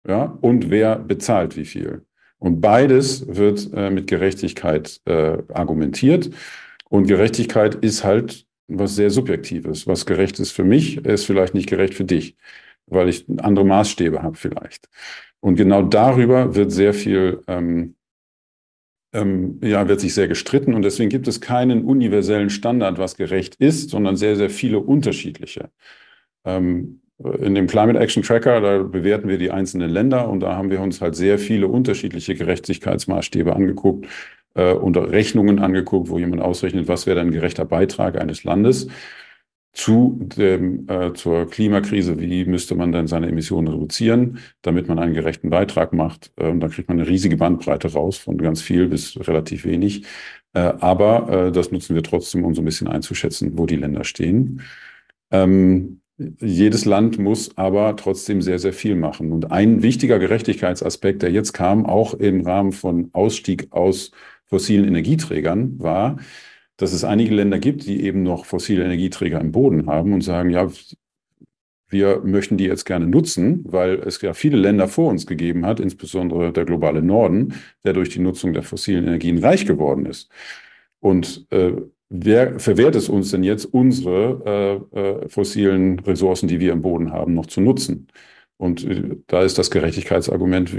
Ja, 0.07 0.38
und 0.41 0.70
wer 0.70 0.97
bezahlt 0.99 1.55
wie 1.55 1.66
viel? 1.66 2.03
Und 2.38 2.62
beides 2.62 3.26
wird 3.28 3.70
äh, 3.74 3.89
mit 3.89 4.07
Gerechtigkeit 4.07 5.01
äh, 5.05 5.38
argumentiert. 5.53 6.30
Und 6.89 7.07
Gerechtigkeit 7.07 7.76
ist 7.76 8.03
halt 8.03 8.45
was 8.68 8.95
sehr 8.95 9.10
Subjektives. 9.10 9.88
Was 9.88 10.05
gerecht 10.05 10.39
ist 10.39 10.51
für 10.51 10.64
mich, 10.64 10.97
ist 11.05 11.26
vielleicht 11.26 11.53
nicht 11.53 11.70
gerecht 11.70 11.93
für 11.93 12.05
dich, 12.05 12.36
weil 12.88 13.10
ich 13.10 13.26
andere 13.38 13.66
Maßstäbe 13.66 14.22
habe 14.22 14.36
vielleicht. 14.36 14.89
Und 15.39 15.55
genau 15.55 15.82
darüber 15.82 16.55
wird 16.55 16.72
sehr 16.72 16.93
viel, 16.93 17.41
ähm, 17.47 17.95
ähm, 19.14 19.60
ja, 19.64 19.88
wird 19.88 19.99
sich 19.99 20.14
sehr 20.14 20.28
gestritten. 20.28 20.74
Und 20.74 20.84
deswegen 20.84 21.10
gibt 21.10 21.28
es 21.28 21.41
keinen 21.41 21.84
universellen 21.84 22.49
Standard, 22.49 22.97
was 22.99 23.16
gerecht 23.16 23.55
ist, 23.55 23.89
sondern 23.89 24.16
sehr, 24.16 24.36
sehr 24.36 24.49
viele 24.49 24.80
unterschiedliche. 24.80 25.70
Ähm, 26.45 27.01
in 27.39 27.53
dem 27.53 27.68
Climate 27.68 27.99
Action 27.99 28.24
Tracker, 28.24 28.62
da 28.62 28.84
bewerten 28.84 29.28
wir 29.28 29.38
die 29.38 29.51
einzelnen 29.51 29.89
Länder 29.89 30.30
und 30.30 30.39
da 30.39 30.55
haben 30.55 30.72
wir 30.72 30.80
uns 30.80 31.01
halt 31.01 31.16
sehr 31.16 31.38
viele 31.38 31.68
unterschiedliche 31.68 32.34
Gerechtigkeitsmaßstäbe 32.36 33.53
angeguckt 33.53 34.07
äh, 34.55 34.74
und 34.74 34.95
Rechnungen 34.95 35.60
angeguckt, 35.60 36.10
wo 36.10 36.18
jemand 36.18 36.41
ausrechnet, 36.41 36.88
was 36.88 37.07
wäre 37.07 37.20
ein 37.20 37.32
gerechter 37.32 37.66
Beitrag 37.66 38.20
eines 38.20 38.45
Landes 38.45 38.88
zu 39.74 40.20
dem, 40.38 40.88
äh, 40.89 41.13
zur 41.13 41.47
Klimakrise, 41.47 42.20
wie 42.20 42.45
müsste 42.45 42.76
man 42.76 42.91
denn 42.91 43.07
seine 43.07 43.28
Emissionen 43.28 43.67
reduzieren, 43.67 44.39
damit 44.61 44.88
man 44.88 44.99
einen 44.99 45.13
gerechten 45.13 45.49
Beitrag 45.49 45.93
macht. 45.93 46.32
Äh, 46.38 46.49
und 46.49 46.59
da 46.59 46.67
kriegt 46.67 46.89
man 46.89 46.99
eine 46.99 47.07
riesige 47.07 47.38
Bandbreite 47.38 47.91
raus, 47.93 48.17
von 48.17 48.38
ganz 48.38 48.61
viel 48.61 48.88
bis 48.88 49.17
relativ 49.28 49.65
wenig. 49.65 50.05
Äh, 50.53 50.59
aber 50.59 51.47
äh, 51.47 51.51
das 51.51 51.72
nutzen 51.72 51.95
wir 51.95 52.03
trotzdem, 52.03 52.43
um 52.43 52.55
so 52.55 52.61
ein 52.61 52.65
bisschen 52.65 52.88
einzuschätzen, 52.88 53.57
wo 53.57 53.65
die 53.65 53.76
Länder 53.76 54.03
stehen. 54.03 54.61
Ähm, 55.32 56.01
jedes 56.39 56.86
Land 56.86 57.17
muss 57.17 57.57
aber 57.57 57.95
trotzdem 57.95 58.41
sehr, 58.41 58.59
sehr 58.59 58.74
viel 58.74 58.95
machen. 58.95 59.32
Und 59.32 59.51
ein 59.51 59.82
wichtiger 59.84 60.20
Gerechtigkeitsaspekt, 60.20 61.22
der 61.22 61.32
jetzt 61.32 61.53
kam, 61.53 61.86
auch 61.86 62.13
im 62.13 62.41
Rahmen 62.41 62.74
von 62.74 63.09
Ausstieg 63.13 63.67
aus 63.72 64.11
fossilen 64.45 64.86
Energieträgern 64.86 65.80
war, 65.80 66.17
dass 66.80 66.93
es 66.93 67.03
einige 67.03 67.36
Länder 67.36 67.59
gibt, 67.59 67.86
die 67.86 68.03
eben 68.05 68.23
noch 68.23 68.45
fossile 68.45 68.86
Energieträger 68.86 69.39
im 69.41 69.51
Boden 69.51 69.88
haben 69.88 70.13
und 70.13 70.21
sagen, 70.21 70.49
ja, 70.49 70.69
wir 71.89 72.21
möchten 72.23 72.55
die 72.55 72.65
jetzt 72.65 72.86
gerne 72.86 73.05
nutzen, 73.05 73.65
weil 73.65 73.95
es 73.95 74.21
ja 74.21 74.34
viele 74.34 74.57
Länder 74.57 74.88
vor 74.88 75.09
uns 75.09 75.27
gegeben 75.27 75.65
hat, 75.65 75.82
insbesondere 75.82 76.53
der 76.53 76.63
globale 76.63 77.01
Norden, 77.01 77.55
der 77.84 77.93
durch 77.93 78.09
die 78.09 78.19
Nutzung 78.19 78.53
der 78.53 78.63
fossilen 78.63 79.05
Energien 79.05 79.39
reich 79.39 79.65
geworden 79.65 80.05
ist. 80.05 80.30
Und 81.01 81.47
äh, 81.49 81.73
wer 82.09 82.59
verwehrt 82.59 82.95
es 82.95 83.09
uns 83.09 83.32
denn 83.32 83.43
jetzt, 83.43 83.65
unsere 83.65 84.86
äh, 84.95 84.99
äh, 84.99 85.30
fossilen 85.30 85.99
Ressourcen, 85.99 86.47
die 86.47 86.61
wir 86.61 86.71
im 86.71 86.82
Boden 86.82 87.11
haben, 87.11 87.34
noch 87.34 87.47
zu 87.47 87.59
nutzen? 87.59 88.07
Und 88.55 88.86
äh, 88.86 89.17
da 89.27 89.41
ist 89.41 89.57
das 89.57 89.69
Gerechtigkeitsargument, 89.69 90.73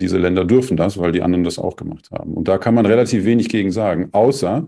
diese 0.00 0.18
Länder 0.18 0.46
dürfen 0.46 0.78
das, 0.78 0.96
weil 0.96 1.12
die 1.12 1.22
anderen 1.22 1.44
das 1.44 1.58
auch 1.58 1.76
gemacht 1.76 2.10
haben. 2.10 2.32
Und 2.32 2.48
da 2.48 2.56
kann 2.56 2.74
man 2.74 2.86
relativ 2.86 3.26
wenig 3.26 3.50
gegen 3.50 3.70
sagen, 3.70 4.08
außer 4.12 4.66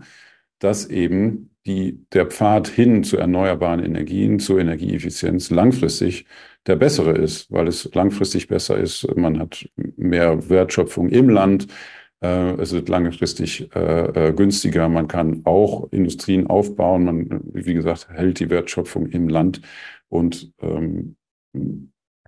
dass 0.59 0.87
eben 0.89 1.51
die, 1.65 2.05
der 2.13 2.25
Pfad 2.25 2.67
hin 2.67 3.03
zu 3.03 3.17
erneuerbaren 3.17 3.83
Energien, 3.83 4.39
zur 4.39 4.59
Energieeffizienz 4.59 5.49
langfristig 5.49 6.25
der 6.65 6.75
bessere 6.75 7.11
ist, 7.11 7.51
weil 7.51 7.67
es 7.67 7.89
langfristig 7.93 8.47
besser 8.47 8.77
ist. 8.77 9.07
Man 9.15 9.39
hat 9.39 9.67
mehr 9.95 10.49
Wertschöpfung 10.49 11.09
im 11.09 11.29
Land. 11.29 11.67
Äh, 12.21 12.53
es 12.61 12.73
wird 12.73 12.89
langfristig 12.89 13.73
äh, 13.75 14.33
günstiger. 14.35 14.89
Man 14.89 15.07
kann 15.07 15.41
auch 15.45 15.91
Industrien 15.91 16.47
aufbauen. 16.47 17.05
Man, 17.05 17.41
wie 17.53 17.73
gesagt, 17.73 18.09
hält 18.09 18.39
die 18.39 18.49
Wertschöpfung 18.49 19.07
im 19.07 19.29
Land 19.29 19.61
und 20.09 20.53
ähm, 20.61 21.15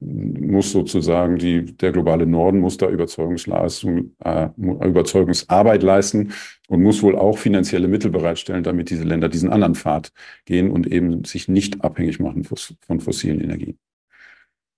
muss 0.02 0.72
sozusagen 0.72 1.38
die, 1.38 1.66
der 1.66 1.92
globale 1.92 2.26
Norden 2.26 2.60
muss 2.60 2.78
da 2.78 2.90
Überzeugungsleistung, 2.90 4.16
äh, 4.24 4.50
Überzeugungsarbeit 4.58 5.84
leisten 5.84 6.34
und 6.68 6.82
muss 6.82 7.04
wohl 7.04 7.16
auch 7.16 7.38
finanzielle 7.38 7.88
Mittel 7.88 8.10
bereitstellen, 8.10 8.64
damit 8.64 8.90
diese 8.90 9.04
Länder 9.04 9.30
diesen 9.30 9.52
anderen 9.52 9.76
Pfad 9.76 10.12
gehen 10.46 10.72
und 10.72 10.88
eben 10.88 11.24
sich 11.24 11.48
nicht 11.48 11.84
abhängig 11.84 12.20
machen 12.20 12.44
von 12.44 13.00
fossilen 13.00 13.42
Energien. 13.42 13.78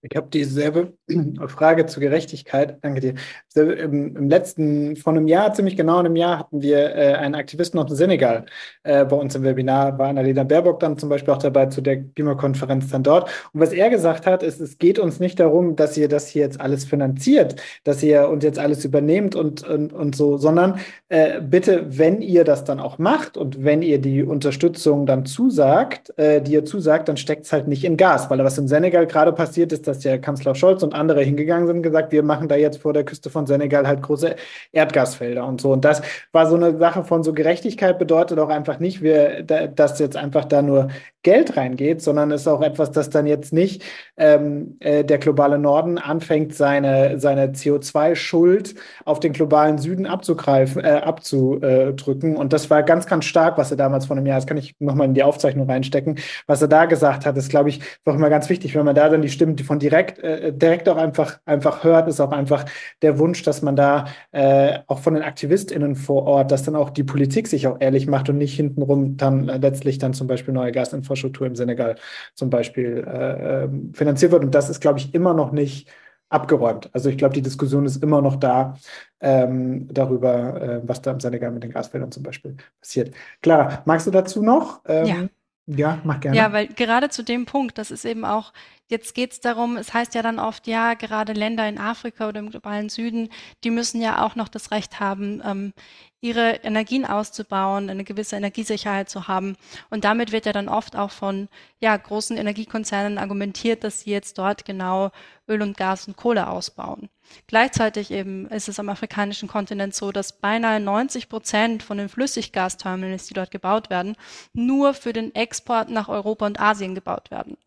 Ich 0.09 0.17
habe 0.17 0.27
dieselbe 0.29 0.93
Frage 1.47 1.85
zur 1.85 2.01
Gerechtigkeit. 2.01 2.77
Danke 2.81 2.99
dir. 2.99 3.13
Im, 3.55 4.17
Im, 4.17 4.29
letzten, 4.29 4.97
vor 4.97 5.13
einem 5.13 5.27
Jahr, 5.27 5.53
ziemlich 5.53 5.77
genau 5.77 5.99
in 5.99 6.05
einem 6.05 6.17
Jahr, 6.17 6.39
hatten 6.39 6.61
wir 6.61 6.93
äh, 6.93 7.13
einen 7.13 7.35
Aktivisten 7.35 7.79
aus 7.79 7.87
dem 7.87 7.95
Senegal 7.95 8.45
äh, 8.83 9.05
bei 9.05 9.15
uns 9.15 9.33
im 9.35 9.43
Webinar. 9.43 9.97
War 9.97 10.09
Annalena 10.09 10.43
Baerbock 10.43 10.81
dann 10.81 10.97
zum 10.97 11.07
Beispiel 11.07 11.33
auch 11.33 11.37
dabei 11.37 11.67
zu 11.67 11.79
der 11.79 12.03
Klimakonferenz 12.03 12.89
dann 12.89 13.03
dort. 13.03 13.29
Und 13.53 13.61
was 13.61 13.71
er 13.71 13.89
gesagt 13.89 14.25
hat, 14.25 14.43
ist, 14.43 14.59
es 14.59 14.77
geht 14.77 14.99
uns 14.99 15.21
nicht 15.21 15.39
darum, 15.39 15.77
dass 15.77 15.95
ihr 15.95 16.09
das 16.09 16.27
hier 16.27 16.41
jetzt 16.41 16.59
alles 16.59 16.83
finanziert, 16.83 17.55
dass 17.85 18.03
ihr 18.03 18.27
uns 18.27 18.43
jetzt 18.43 18.59
alles 18.59 18.83
übernehmt 18.83 19.35
und, 19.35 19.63
und, 19.63 19.93
und 19.93 20.15
so, 20.17 20.37
sondern 20.37 20.79
äh, 21.07 21.39
bitte, 21.39 21.85
wenn 21.97 22.21
ihr 22.21 22.43
das 22.43 22.65
dann 22.65 22.81
auch 22.81 22.97
macht 22.97 23.37
und 23.37 23.63
wenn 23.63 23.81
ihr 23.81 23.99
die 23.99 24.23
Unterstützung 24.23 25.05
dann 25.05 25.25
zusagt, 25.25 26.17
äh, 26.17 26.41
die 26.41 26.51
ihr 26.53 26.65
zusagt, 26.65 27.07
dann 27.07 27.15
steckt 27.15 27.45
es 27.45 27.53
halt 27.53 27.69
nicht 27.69 27.85
in 27.85 27.95
Gas. 27.95 28.29
Weil 28.29 28.39
was 28.39 28.57
im 28.57 28.67
Senegal 28.67 29.07
gerade 29.07 29.31
passiert 29.31 29.71
ist, 29.71 29.87
dass 29.93 29.99
der 29.99 30.19
Kanzler 30.19 30.55
Scholz 30.55 30.81
und 30.81 30.95
andere 30.95 31.21
hingegangen 31.21 31.67
sind 31.67 31.77
und 31.77 31.83
gesagt, 31.83 32.11
wir 32.11 32.23
machen 32.23 32.47
da 32.47 32.55
jetzt 32.55 32.81
vor 32.81 32.93
der 32.93 33.03
Küste 33.03 33.29
von 33.29 33.45
Senegal 33.45 33.87
halt 33.87 34.01
große 34.01 34.35
Erdgasfelder 34.71 35.45
und 35.45 35.61
so. 35.61 35.71
Und 35.71 35.85
das 35.85 36.01
war 36.31 36.47
so 36.47 36.55
eine 36.55 36.77
Sache 36.77 37.03
von 37.03 37.23
so 37.23 37.33
Gerechtigkeit 37.33 37.99
bedeutet 37.99 38.39
auch 38.39 38.49
einfach 38.49 38.79
nicht, 38.79 39.01
wir, 39.01 39.43
dass 39.43 39.99
jetzt 39.99 40.17
einfach 40.17 40.45
da 40.45 40.61
nur 40.61 40.87
Geld 41.23 41.55
reingeht, 41.55 42.01
sondern 42.01 42.31
ist 42.31 42.47
auch 42.47 42.61
etwas, 42.61 42.91
das 42.91 43.09
dann 43.09 43.25
jetzt 43.25 43.53
nicht 43.53 43.81
ähm, 44.17 44.75
äh, 44.81 45.05
der 45.05 45.17
globale 45.19 45.57
Norden 45.57 45.97
anfängt, 45.97 46.53
seine, 46.53 47.17
seine 47.17 47.47
CO2-Schuld 47.53 48.75
auf 49.05 49.21
den 49.21 49.31
globalen 49.31 49.77
Süden 49.77 50.05
abzugreifen, 50.05 50.83
äh, 50.83 51.01
abzudrücken. 51.03 52.35
Und 52.35 52.51
das 52.51 52.69
war 52.69 52.83
ganz, 52.83 53.07
ganz 53.07 53.23
stark, 53.23 53.57
was 53.57 53.71
er 53.71 53.77
damals 53.77 54.07
vor 54.07 54.17
einem 54.17 54.25
Jahr, 54.25 54.37
das 54.37 54.47
kann 54.47 54.57
ich 54.57 54.75
nochmal 54.79 55.07
in 55.07 55.13
die 55.13 55.23
Aufzeichnung 55.23 55.69
reinstecken, 55.69 56.19
was 56.45 56.61
er 56.61 56.67
da 56.67 56.85
gesagt 56.85 57.25
hat, 57.25 57.37
ist, 57.37 57.49
glaube 57.49 57.69
ich, 57.69 57.79
auch 58.03 58.15
immer 58.15 58.29
ganz 58.29 58.49
wichtig, 58.49 58.75
wenn 58.75 58.85
man 58.85 58.95
da 58.95 59.07
dann 59.07 59.21
die 59.21 59.29
Stimmen 59.29 59.57
von 59.57 59.79
direkt, 59.83 60.19
äh, 60.19 60.53
direkt 60.53 60.87
auch 60.89 60.97
einfach, 60.97 61.39
einfach 61.45 61.83
hört, 61.83 62.07
ist 62.07 62.19
auch 62.19 62.31
einfach 62.31 62.65
der 63.01 63.19
Wunsch, 63.19 63.43
dass 63.43 63.61
man 63.61 63.75
da 63.75 64.05
äh, 64.31 64.79
auch 64.87 64.99
von 64.99 65.13
den 65.13 65.23
AktivistInnen 65.23 65.95
vor 65.95 66.23
Ort, 66.23 66.51
dass 66.51 66.63
dann 66.63 66.75
auch 66.75 66.89
die 66.89 67.03
Politik 67.03 67.47
sich 67.47 67.67
auch 67.67 67.77
ehrlich 67.79 68.07
macht 68.07 68.29
und 68.29 68.37
nicht 68.37 68.55
hintenrum 68.55 69.17
dann 69.17 69.49
äh, 69.49 69.57
letztlich 69.57 69.97
dann 69.97 70.13
zum 70.13 70.27
Beispiel 70.27 70.53
neue 70.53 70.71
Gasinfrastruktur 70.71 71.33
Infrastruktur 71.33 71.47
im 71.47 71.55
Senegal 71.55 71.95
zum 72.35 72.49
Beispiel 72.49 73.05
äh, 73.07 73.63
ähm, 73.63 73.93
finanziert 73.93 74.31
wird. 74.31 74.43
Und 74.43 74.55
das 74.55 74.69
ist, 74.69 74.79
glaube 74.81 74.99
ich, 74.99 75.13
immer 75.13 75.33
noch 75.33 75.51
nicht 75.51 75.89
abgeräumt. 76.29 76.89
Also 76.93 77.09
ich 77.09 77.17
glaube, 77.17 77.33
die 77.35 77.41
Diskussion 77.41 77.85
ist 77.85 78.01
immer 78.01 78.21
noch 78.21 78.37
da 78.37 78.75
ähm, 79.19 79.87
darüber, 79.91 80.61
äh, 80.61 80.81
was 80.83 81.01
da 81.01 81.11
im 81.11 81.19
Senegal 81.19 81.51
mit 81.51 81.63
den 81.63 81.71
Gasfeldern 81.71 82.11
zum 82.11 82.23
Beispiel 82.23 82.57
passiert. 82.79 83.13
Clara, 83.41 83.83
magst 83.85 84.07
du 84.07 84.11
dazu 84.11 84.41
noch? 84.41 84.81
Ähm, 84.85 85.05
ja. 85.05 85.27
Ja, 85.65 85.99
mach 86.03 86.19
gerne. 86.19 86.37
Ja, 86.37 86.51
weil 86.51 86.67
gerade 86.67 87.07
zu 87.07 87.23
dem 87.23 87.45
Punkt, 87.45 87.77
das 87.77 87.89
ist 87.89 88.03
eben 88.03 88.25
auch, 88.25 88.51
jetzt 88.89 89.15
geht 89.15 89.31
es 89.31 89.39
darum, 89.39 89.77
es 89.77 89.93
heißt 89.93 90.15
ja 90.15 90.21
dann 90.21 90.39
oft, 90.39 90.67
ja, 90.67 90.93
gerade 90.93 91.33
Länder 91.33 91.67
in 91.67 91.77
Afrika 91.77 92.27
oder 92.27 92.39
im 92.39 92.49
globalen 92.49 92.89
Süden, 92.89 93.29
die 93.63 93.71
müssen 93.71 94.01
ja 94.01 94.25
auch 94.25 94.35
noch 94.35 94.47
das 94.47 94.71
Recht 94.71 94.99
haben, 94.99 95.41
ähm, 95.45 95.73
ihre 96.21 96.51
Energien 96.63 97.05
auszubauen, 97.05 97.89
eine 97.89 98.05
gewisse 98.05 98.37
Energiesicherheit 98.37 99.09
zu 99.09 99.27
haben. 99.27 99.57
Und 99.89 100.05
damit 100.05 100.31
wird 100.31 100.45
ja 100.45 100.53
dann 100.53 100.69
oft 100.69 100.95
auch 100.95 101.11
von 101.11 101.49
ja, 101.81 101.95
großen 101.97 102.37
Energiekonzernen 102.37 103.17
argumentiert, 103.17 103.83
dass 103.83 104.01
sie 104.01 104.11
jetzt 104.11 104.37
dort 104.37 104.63
genau 104.63 105.11
Öl 105.49 105.61
und 105.61 105.75
Gas 105.75 106.07
und 106.07 106.15
Kohle 106.15 106.47
ausbauen. 106.47 107.09
Gleichzeitig 107.47 108.11
eben 108.11 108.47
ist 108.47 108.69
es 108.69 108.79
am 108.79 108.89
afrikanischen 108.89 109.49
Kontinent 109.49 109.95
so, 109.95 110.13
dass 110.13 110.39
beinahe 110.39 110.79
90 110.79 111.27
Prozent 111.27 111.83
von 111.83 111.97
den 111.97 112.07
Flüssiggasterminals, 112.07 113.27
die 113.27 113.33
dort 113.33 113.51
gebaut 113.51 113.89
werden, 113.89 114.15
nur 114.53 114.93
für 114.93 115.11
den 115.11 115.35
Export 115.35 115.89
nach 115.89 116.07
Europa 116.07 116.45
und 116.45 116.59
Asien 116.59 116.95
gebaut 116.95 117.31
werden. 117.31 117.57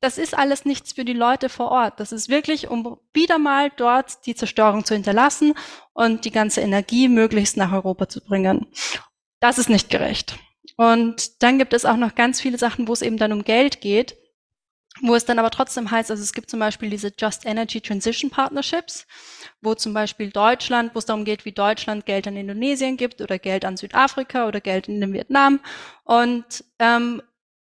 Das 0.00 0.16
ist 0.16 0.36
alles 0.36 0.64
nichts 0.64 0.94
für 0.94 1.04
die 1.04 1.12
Leute 1.12 1.48
vor 1.48 1.70
Ort. 1.70 2.00
Das 2.00 2.12
ist 2.12 2.28
wirklich, 2.28 2.68
um 2.68 2.98
wieder 3.12 3.38
mal 3.38 3.70
dort 3.76 4.26
die 4.26 4.34
Zerstörung 4.34 4.84
zu 4.84 4.94
hinterlassen 4.94 5.54
und 5.92 6.24
die 6.24 6.30
ganze 6.30 6.62
Energie 6.62 7.08
möglichst 7.08 7.56
nach 7.56 7.72
Europa 7.72 8.08
zu 8.08 8.22
bringen. 8.22 8.66
Das 9.40 9.58
ist 9.58 9.68
nicht 9.68 9.90
gerecht. 9.90 10.38
Und 10.76 11.42
dann 11.42 11.58
gibt 11.58 11.74
es 11.74 11.84
auch 11.84 11.96
noch 11.96 12.14
ganz 12.14 12.40
viele 12.40 12.56
Sachen, 12.56 12.88
wo 12.88 12.92
es 12.94 13.02
eben 13.02 13.18
dann 13.18 13.32
um 13.32 13.44
Geld 13.44 13.82
geht, 13.82 14.16
wo 15.02 15.14
es 15.14 15.24
dann 15.24 15.38
aber 15.38 15.50
trotzdem 15.50 15.90
heißt, 15.90 16.10
also 16.10 16.22
es 16.22 16.32
gibt 16.32 16.50
zum 16.50 16.60
Beispiel 16.60 16.90
diese 16.90 17.12
Just 17.16 17.46
Energy 17.46 17.80
Transition 17.80 18.30
Partnerships, 18.30 19.06
wo 19.60 19.74
zum 19.74 19.92
Beispiel 19.92 20.30
Deutschland, 20.30 20.94
wo 20.94 20.98
es 20.98 21.06
darum 21.06 21.24
geht, 21.24 21.44
wie 21.44 21.52
Deutschland 21.52 22.06
Geld 22.06 22.26
an 22.26 22.36
Indonesien 22.36 22.96
gibt 22.96 23.20
oder 23.20 23.38
Geld 23.38 23.64
an 23.64 23.76
Südafrika 23.76 24.48
oder 24.48 24.60
Geld 24.60 24.88
in 24.88 25.00
den 25.00 25.12
Vietnam 25.12 25.60
und 26.04 26.64
ähm, 26.78 27.22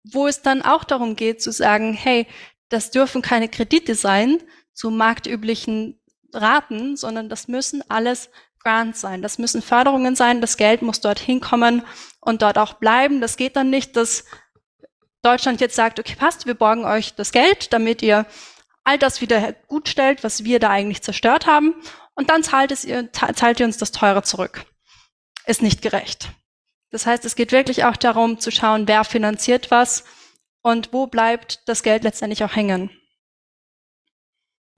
wo 0.03 0.27
es 0.27 0.41
dann 0.41 0.61
auch 0.61 0.83
darum 0.83 1.15
geht 1.15 1.41
zu 1.41 1.51
sagen, 1.51 1.93
hey, 1.93 2.27
das 2.69 2.91
dürfen 2.91 3.21
keine 3.21 3.49
Kredite 3.49 3.95
sein 3.95 4.41
zu 4.73 4.89
marktüblichen 4.89 5.99
Raten, 6.33 6.95
sondern 6.95 7.29
das 7.29 7.47
müssen 7.47 7.83
alles 7.89 8.29
Grants 8.63 9.01
sein. 9.01 9.21
Das 9.21 9.37
müssen 9.37 9.61
Förderungen 9.61 10.15
sein. 10.15 10.41
Das 10.41 10.57
Geld 10.57 10.81
muss 10.81 11.01
dort 11.01 11.19
hinkommen 11.19 11.83
und 12.19 12.41
dort 12.41 12.57
auch 12.57 12.73
bleiben. 12.73 13.21
Das 13.21 13.37
geht 13.37 13.55
dann 13.55 13.69
nicht, 13.69 13.95
dass 13.95 14.25
Deutschland 15.21 15.61
jetzt 15.61 15.75
sagt, 15.75 15.99
okay, 15.99 16.15
passt, 16.15 16.45
wir 16.45 16.53
borgen 16.53 16.85
euch 16.85 17.13
das 17.15 17.31
Geld, 17.31 17.73
damit 17.73 18.01
ihr 18.01 18.25
all 18.83 18.97
das 18.97 19.21
wieder 19.21 19.53
gut 19.67 19.89
stellt, 19.89 20.23
was 20.23 20.43
wir 20.43 20.59
da 20.59 20.69
eigentlich 20.69 21.01
zerstört 21.01 21.45
haben. 21.45 21.75
Und 22.15 22.29
dann 22.29 22.43
zahlt, 22.43 22.71
es 22.71 22.85
ihr, 22.85 23.11
zahlt 23.13 23.59
ihr 23.59 23.65
uns 23.65 23.77
das 23.77 23.91
teure 23.91 24.23
zurück. 24.23 24.65
Ist 25.45 25.61
nicht 25.61 25.81
gerecht. 25.81 26.29
Das 26.91 27.05
heißt, 27.05 27.25
es 27.25 27.35
geht 27.35 27.51
wirklich 27.51 27.85
auch 27.85 27.97
darum 27.97 28.39
zu 28.39 28.51
schauen, 28.51 28.87
wer 28.87 29.03
finanziert 29.03 29.71
was 29.71 30.03
und 30.61 30.93
wo 30.93 31.07
bleibt 31.07 31.67
das 31.67 31.83
Geld 31.83 32.03
letztendlich 32.03 32.43
auch 32.43 32.55
hängen. 32.55 32.91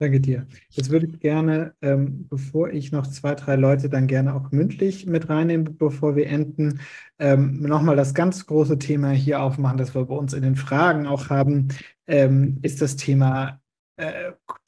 Danke 0.00 0.20
dir. 0.20 0.46
Jetzt 0.70 0.90
würde 0.90 1.06
ich 1.06 1.20
gerne, 1.20 1.74
ähm, 1.80 2.26
bevor 2.28 2.68
ich 2.70 2.90
noch 2.90 3.06
zwei, 3.06 3.34
drei 3.34 3.54
Leute 3.54 3.88
dann 3.88 4.08
gerne 4.08 4.34
auch 4.34 4.50
mündlich 4.50 5.06
mit 5.06 5.28
reinnehme, 5.28 5.70
bevor 5.70 6.16
wir 6.16 6.26
enden, 6.26 6.80
ähm, 7.18 7.62
nochmal 7.62 7.94
das 7.94 8.12
ganz 8.12 8.44
große 8.46 8.78
Thema 8.78 9.10
hier 9.10 9.40
aufmachen, 9.40 9.78
das 9.78 9.94
wir 9.94 10.04
bei 10.04 10.14
uns 10.14 10.32
in 10.32 10.42
den 10.42 10.56
Fragen 10.56 11.06
auch 11.06 11.30
haben, 11.30 11.68
ähm, 12.08 12.58
ist 12.62 12.82
das 12.82 12.96
Thema 12.96 13.60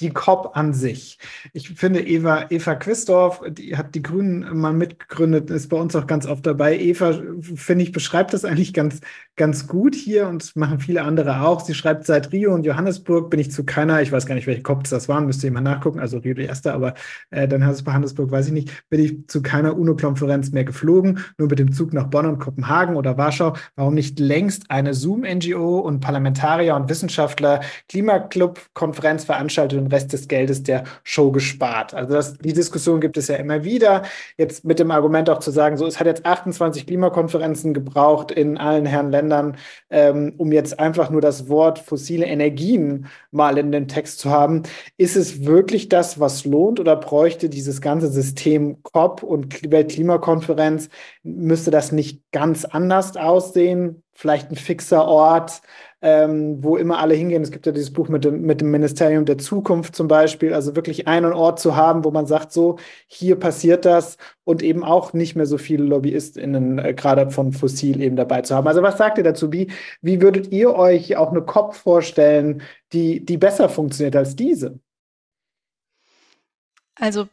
die 0.00 0.10
COP 0.10 0.56
an 0.56 0.72
sich. 0.72 1.18
Ich 1.52 1.70
finde, 1.70 2.06
Eva, 2.06 2.46
Eva 2.48 2.76
Quistorf, 2.76 3.42
die 3.48 3.76
hat 3.76 3.94
die 3.96 4.02
Grünen 4.02 4.56
mal 4.56 4.72
mitgegründet, 4.72 5.50
ist 5.50 5.68
bei 5.68 5.76
uns 5.76 5.96
auch 5.96 6.06
ganz 6.06 6.26
oft 6.26 6.46
dabei. 6.46 6.78
Eva, 6.78 7.18
finde 7.40 7.82
ich, 7.82 7.90
beschreibt 7.90 8.34
das 8.34 8.44
eigentlich 8.44 8.72
ganz, 8.72 9.00
ganz 9.34 9.66
gut 9.66 9.96
hier 9.96 10.28
und 10.28 10.54
machen 10.54 10.78
viele 10.78 11.02
andere 11.02 11.40
auch. 11.40 11.60
Sie 11.60 11.74
schreibt, 11.74 12.06
seit 12.06 12.30
Rio 12.30 12.54
und 12.54 12.64
Johannesburg 12.64 13.30
bin 13.30 13.40
ich 13.40 13.50
zu 13.50 13.64
keiner, 13.64 14.00
ich 14.00 14.12
weiß 14.12 14.26
gar 14.26 14.36
nicht, 14.36 14.46
welche 14.46 14.62
COPs 14.62 14.90
das 14.90 15.08
waren, 15.08 15.26
müsste 15.26 15.48
jemand 15.48 15.64
nachgucken, 15.64 15.98
also 15.98 16.18
Rio 16.18 16.34
die 16.34 16.44
erste, 16.44 16.72
aber 16.72 16.94
äh, 17.30 17.48
dann 17.48 17.64
heißt 17.64 17.80
es 17.80 17.84
bei 17.84 17.90
Johannesburg, 17.90 18.30
weiß 18.30 18.46
ich 18.46 18.52
nicht, 18.52 18.88
bin 18.90 19.00
ich 19.00 19.26
zu 19.26 19.42
keiner 19.42 19.76
UNO-Konferenz 19.76 20.52
mehr 20.52 20.64
geflogen, 20.64 21.18
nur 21.36 21.48
mit 21.48 21.58
dem 21.58 21.72
Zug 21.72 21.92
nach 21.92 22.06
Bonn 22.06 22.26
und 22.26 22.38
Kopenhagen 22.38 22.94
oder 22.94 23.18
Warschau. 23.18 23.54
Warum 23.74 23.94
nicht 23.94 24.20
längst 24.20 24.70
eine 24.70 24.94
Zoom-NGO 24.94 25.80
und 25.80 26.00
Parlamentarier 26.00 26.76
und 26.76 26.88
Wissenschaftler 26.88 27.60
Klimaclub-Konferenz 27.88 29.15
veranstaltet 29.24 29.78
den 29.78 29.86
Rest 29.86 30.12
des 30.12 30.28
Geldes 30.28 30.62
der 30.62 30.84
Show 31.02 31.30
gespart. 31.30 31.94
Also 31.94 32.14
das, 32.14 32.38
die 32.38 32.52
Diskussion 32.52 33.00
gibt 33.00 33.16
es 33.16 33.28
ja 33.28 33.36
immer 33.36 33.64
wieder. 33.64 34.02
Jetzt 34.36 34.64
mit 34.64 34.78
dem 34.78 34.90
Argument 34.90 35.30
auch 35.30 35.38
zu 35.38 35.50
sagen, 35.50 35.76
so 35.76 35.86
es 35.86 35.98
hat 35.98 36.06
jetzt 36.06 36.26
28 36.26 36.86
Klimakonferenzen 36.86 37.74
gebraucht 37.74 38.30
in 38.30 38.58
allen 38.58 38.86
Herren 38.86 39.10
Ländern, 39.10 39.56
ähm, 39.90 40.34
um 40.36 40.52
jetzt 40.52 40.78
einfach 40.78 41.10
nur 41.10 41.20
das 41.20 41.48
Wort 41.48 41.78
fossile 41.78 42.26
Energien 42.26 43.06
mal 43.30 43.58
in 43.58 43.72
dem 43.72 43.88
Text 43.88 44.18
zu 44.18 44.30
haben. 44.30 44.62
Ist 44.96 45.16
es 45.16 45.44
wirklich 45.44 45.88
das, 45.88 46.20
was 46.20 46.44
lohnt 46.44 46.80
oder 46.80 46.96
bräuchte 46.96 47.48
dieses 47.48 47.80
ganze 47.80 48.08
System 48.08 48.82
COP 48.82 49.22
und 49.22 49.70
Weltklimakonferenz, 49.70 50.88
müsste 51.22 51.70
das 51.70 51.92
nicht 51.92 52.22
ganz 52.32 52.64
anders 52.64 53.16
aussehen? 53.16 54.02
Vielleicht 54.16 54.50
ein 54.50 54.56
fixer 54.56 55.04
Ort, 55.04 55.60
ähm, 56.00 56.62
wo 56.62 56.76
immer 56.76 56.98
alle 57.00 57.14
hingehen. 57.14 57.42
Es 57.42 57.50
gibt 57.50 57.66
ja 57.66 57.72
dieses 57.72 57.92
Buch 57.92 58.08
mit 58.08 58.24
dem, 58.24 58.42
mit 58.42 58.60
dem 58.60 58.70
Ministerium 58.70 59.24
der 59.24 59.38
Zukunft 59.38 59.94
zum 59.94 60.08
Beispiel, 60.08 60.54
also 60.54 60.74
wirklich 60.74 61.06
einen 61.06 61.32
Ort 61.32 61.60
zu 61.60 61.76
haben, 61.76 62.02
wo 62.04 62.10
man 62.10 62.26
sagt, 62.26 62.52
so, 62.52 62.78
hier 63.06 63.36
passiert 63.36 63.84
das 63.84 64.16
und 64.44 64.62
eben 64.62 64.84
auch 64.84 65.12
nicht 65.12 65.36
mehr 65.36 65.46
so 65.46 65.58
viele 65.58 65.84
LobbyistInnen 65.84 66.78
äh, 66.78 66.94
gerade 66.94 67.30
von 67.30 67.52
Fossil 67.52 68.00
eben 68.00 68.16
dabei 68.16 68.42
zu 68.42 68.54
haben. 68.54 68.66
Also 68.66 68.82
was 68.82 68.98
sagt 68.98 69.18
ihr 69.18 69.24
dazu? 69.24 69.52
Wie, 69.52 69.70
wie 70.00 70.22
würdet 70.22 70.50
ihr 70.52 70.74
euch 70.74 71.16
auch 71.16 71.30
eine 71.30 71.42
COP 71.42 71.74
vorstellen, 71.74 72.62
die, 72.92 73.24
die 73.24 73.36
besser 73.36 73.68
funktioniert 73.68 74.16
als 74.16 74.34
diese? 74.36 74.78
Also 76.94 77.28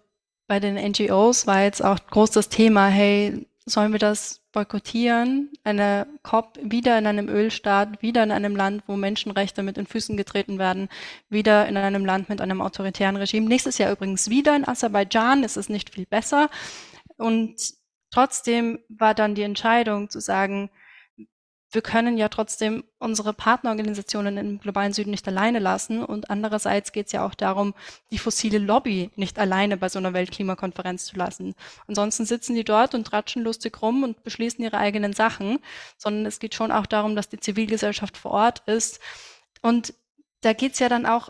bei 0.48 0.60
den 0.60 0.76
NGOs 0.76 1.48
war 1.48 1.64
jetzt 1.64 1.84
auch 1.84 2.00
groß 2.08 2.32
das 2.32 2.50
Thema, 2.50 2.88
hey, 2.88 3.46
sollen 3.66 3.92
wir 3.92 4.00
das 4.00 4.42
boykottieren, 4.52 5.52
eine 5.64 6.08
COP 6.22 6.60
wieder 6.62 6.98
in 6.98 7.08
einem 7.08 7.30
Ölstaat, 7.30 8.02
wieder 8.02 8.24
in 8.24 8.32
einem 8.32 8.56
Land, 8.56 8.84
wo 8.88 8.96
Menschenrechte 8.96 9.64
mit 9.64 9.78
den 9.78 9.88
Füßen 9.88 10.18
getreten 10.18 10.60
werden, 10.60 10.90
wieder 11.30 11.68
in 11.68 11.78
einem 11.78 12.06
Land 12.06 12.30
mit 12.30 12.42
einem 12.42 12.62
autoritären 12.62 13.16
Regime. 13.16 13.48
Nächstes 13.48 13.78
Jahr 13.78 13.92
übrigens 13.92 14.30
wieder 14.30 14.56
in 14.56 14.68
Aserbaidschan, 14.68 15.44
ist 15.44 15.58
es 15.58 15.70
nicht 15.70 15.94
viel 15.94 16.06
besser. 16.06 16.50
Und 17.18 17.56
trotzdem 18.12 18.80
war 18.90 19.14
dann 19.14 19.36
die 19.36 19.44
Entscheidung 19.44 20.10
zu 20.10 20.20
sagen, 20.20 20.70
wir 21.74 21.82
können 21.82 22.18
ja 22.18 22.30
trotzdem 22.30 22.84
unsere 23.00 23.34
Partnerorganisationen 23.34 24.38
im 24.38 24.60
globalen 24.60 24.94
Süden 24.94 25.10
nicht 25.12 25.28
alleine 25.28 25.60
lassen. 25.60 26.04
Und 26.04 26.30
andererseits 26.30 26.92
geht 26.92 27.08
es 27.08 27.12
ja 27.12 27.26
auch 27.26 27.34
darum, 27.34 27.74
die 28.12 28.20
fossile 28.20 28.60
Lobby 28.60 29.10
nicht 29.16 29.40
alleine 29.40 29.78
bei 29.78 29.90
so 29.90 29.98
einer 29.98 30.14
Weltklimakonferenz 30.14 31.06
zu 31.06 31.16
lassen. 31.16 31.56
Ansonsten 31.88 32.26
sitzen 32.26 32.56
die 32.56 32.64
dort 32.64 32.94
und 32.94 33.06
tratschen 33.06 33.44
lustig 33.44 33.82
rum 33.82 34.04
und 34.04 34.24
beschließen 34.24 34.64
ihre 34.64 34.78
eigenen 34.78 35.14
Sachen, 35.14 35.60
sondern 35.98 36.28
es 36.28 36.40
geht 36.40 36.54
schon 36.54 36.72
auch 36.72 36.86
darum, 36.86 37.16
dass 37.16 37.30
die 37.30 37.40
Zivilgesellschaft 37.40 38.18
vor 38.18 38.32
Ort 38.32 38.60
ist. 38.68 39.00
Und 39.62 39.96
da 40.42 40.54
geht 40.54 40.74
es 40.74 40.80
ja 40.80 40.90
dann 40.90 41.06
auch 41.08 41.30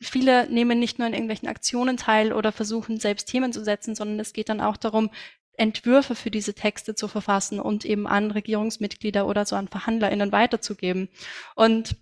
viele 0.00 0.48
nehmen 0.48 0.78
nicht 0.78 0.98
nur 0.98 1.06
in 1.06 1.14
irgendwelchen 1.14 1.48
Aktionen 1.48 1.96
teil 1.96 2.32
oder 2.32 2.52
versuchen 2.52 2.98
selbst 2.98 3.28
Themen 3.28 3.52
zu 3.52 3.62
setzen, 3.62 3.94
sondern 3.94 4.18
es 4.18 4.32
geht 4.32 4.48
dann 4.48 4.60
auch 4.60 4.76
darum, 4.76 5.10
Entwürfe 5.60 6.14
für 6.14 6.30
diese 6.30 6.54
Texte 6.54 6.94
zu 6.94 7.06
verfassen 7.06 7.60
und 7.60 7.84
eben 7.84 8.06
an 8.06 8.30
Regierungsmitglieder 8.30 9.26
oder 9.26 9.44
so 9.44 9.56
an 9.56 9.68
VerhandlerInnen 9.68 10.32
weiterzugeben. 10.32 11.10
Und 11.54 11.96